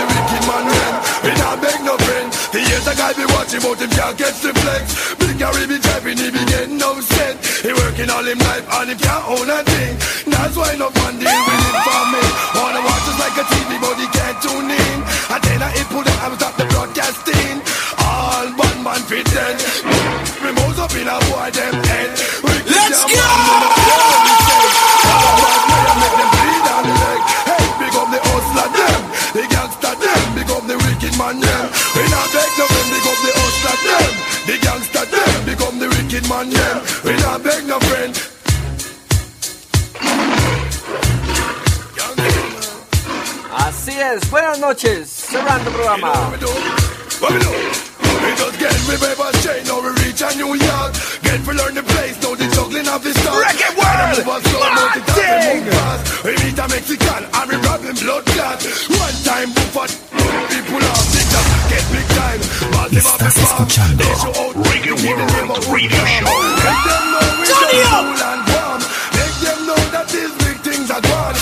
beg 0.09 0.25
no 0.25 0.65
friend. 0.73 0.95
We 1.21 1.31
not 1.37 1.57
beg 1.61 1.79
no 1.85 1.95
friend. 2.01 2.29
The 2.49 2.61
years 2.65 2.87
a 2.89 2.95
guy 2.97 3.13
be 3.13 3.29
watching 3.37 3.61
but 3.61 3.77
him 3.77 3.93
can't 3.93 4.17
catch 4.17 4.41
the 4.41 4.57
flex. 4.57 4.85
Big 5.21 5.37
Gary 5.37 5.69
be 5.69 5.77
driving, 5.85 6.17
he 6.17 6.33
be 6.33 6.41
getting 6.49 6.81
no 6.81 6.97
set. 6.97 7.37
He 7.61 7.77
working 7.77 8.09
all 8.09 8.25
him 8.25 8.41
life 8.41 8.65
and 8.73 8.89
him 8.89 8.97
can't 8.97 9.25
own 9.29 9.53
a 9.53 9.61
thing. 9.61 9.93
That's 10.33 10.57
why 10.57 10.73
no 10.81 10.89
fun 10.97 11.21
deal 11.21 11.29
with 11.29 11.61
him 11.61 11.77
for 11.85 12.05
me. 12.09 12.25
Wanna 12.57 12.83
watch 12.89 13.05
us 13.05 13.19
like 13.21 13.37
a 13.37 13.45
TV 13.53 13.71
but 13.85 14.01
he 14.01 14.09
can't 14.17 14.39
tune 14.41 14.73
in. 14.73 14.97
And 15.29 15.41
then 15.45 15.61
I 15.61 15.69
hit 15.77 15.87
pull 15.93 16.01
the 16.01 16.15
and 16.25 16.41
stop 16.41 16.57
the 16.57 16.65
broadcasting. 16.73 17.61
All 18.01 18.49
one 18.57 18.81
man 18.81 19.05
pretend. 19.05 19.92
Remote 21.03 21.03
up 21.03 21.03
in 21.03 21.09
a 21.09 21.19
boy 21.31 21.51
them 21.51 21.75
head. 21.85 22.11
Let's 22.67 23.03
go! 23.03 23.19
Hey, 27.43 27.65
big 27.79 27.95
up 27.99 28.09
the 28.11 28.21
hustler 28.23 28.69
them, 28.71 29.01
the 29.35 29.43
gangster 29.51 29.95
them, 29.99 30.35
big 30.35 30.51
up 30.51 30.63
the 30.67 30.77
wicked 30.79 31.19
man 31.19 31.41
them. 31.41 31.71
We 31.97 32.03
not 32.07 32.31
beg 32.31 32.51
no 32.59 32.67
friend, 32.71 32.89
big 32.93 33.07
up 33.11 33.19
the 33.19 33.33
hustler 33.35 33.77
them, 33.83 34.13
the 34.47 34.57
gangster 34.63 35.07
them, 35.11 35.45
big 35.45 35.63
up 35.63 35.75
the 35.79 35.89
wicked 35.91 36.29
man 36.29 36.51
them. 36.51 36.83
We 37.05 37.17
not 37.19 37.43
beg 37.43 37.67
no 37.67 37.81
friend. 37.81 38.15
Así 43.55 43.93
es. 43.93 44.31
Buenas 44.31 44.59
noches. 44.59 45.09
Cerrando 45.09 45.71
el 45.71 45.75
programa. 45.75 46.33
What 48.13 48.21
we 48.29 48.31
just 48.37 48.57
get 48.61 48.77
we 48.85 48.95
paper 49.01 49.33
chain, 49.41 49.65
now 49.65 49.81
we 49.81 49.91
reach 50.05 50.21
a 50.21 50.29
New 50.37 50.53
York. 50.53 50.93
Get 51.25 51.41
to 51.49 51.53
learn 51.57 51.75
the 51.81 51.83
place, 51.83 52.17
now 52.21 52.35
the 52.37 52.47
juggling 52.53 52.89
of 52.93 53.01
the 53.01 53.13
start. 53.17 53.41
Reggae 53.41 53.73
world! 53.73 54.21
Move 54.21 54.29
us 54.29 54.43
slow, 54.53 54.61
now 54.61 54.89
the 54.93 55.01
time 55.01 55.41
we 55.49 55.61
move 55.65 55.73
fast. 55.73 56.03
We 56.25 56.31
meet 56.45 56.59
a 56.61 56.67
Mexican, 56.69 57.23
and 57.25 57.47
we 57.49 57.57
rob 57.65 57.81
him 57.81 57.97
blood 57.97 58.25
clot. 58.37 58.61
One 59.01 59.17
time, 59.25 59.49
boom 59.57 59.69
for 59.73 59.87
people 60.53 60.83
off 60.93 61.07
the 61.09 61.23
top. 61.33 61.49
Get 61.73 61.85
big 61.89 62.09
time, 62.13 62.41
massive 62.77 63.07
off 63.09 63.17
the 63.17 63.33
Estás 63.33 63.37
escuchando 63.49 64.05
Reggae 64.69 64.93
World 64.93 65.65
Radio 65.73 66.03
Show. 66.05 66.37
Make 66.61 66.85
them 66.85 67.05
know 67.17 67.29
we 67.41 67.47
Johnny 67.49 67.81
just 67.81 67.97
up! 67.97 68.05
cool 68.05 68.21
and 68.29 68.43
warm. 68.53 68.81
Make 69.17 69.37
them 69.41 69.59
know 69.67 69.83
that 69.97 70.07
these 70.13 70.35
big 70.45 70.59
things 70.61 70.91
are 70.93 71.01
gone. 71.01 71.42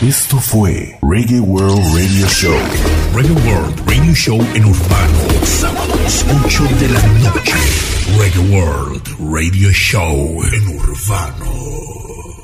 Esto 0.00 0.38
fue 0.38 0.98
Reggae 1.02 1.40
World 1.40 1.94
Radio 1.94 2.26
Show. 2.28 2.58
Reggae 3.14 3.32
World 3.32 3.80
Radio 3.86 4.14
Show 4.14 4.38
en 4.54 4.64
Urbano. 4.64 5.18
Sábados 5.44 6.24
8 6.44 6.64
de 6.78 6.88
la 6.88 7.02
noche. 7.02 7.52
Reggae 8.18 8.38
World 8.50 9.08
Radio 9.18 9.70
Show 9.72 10.42
en 10.44 10.68
Urbano. 10.78 12.43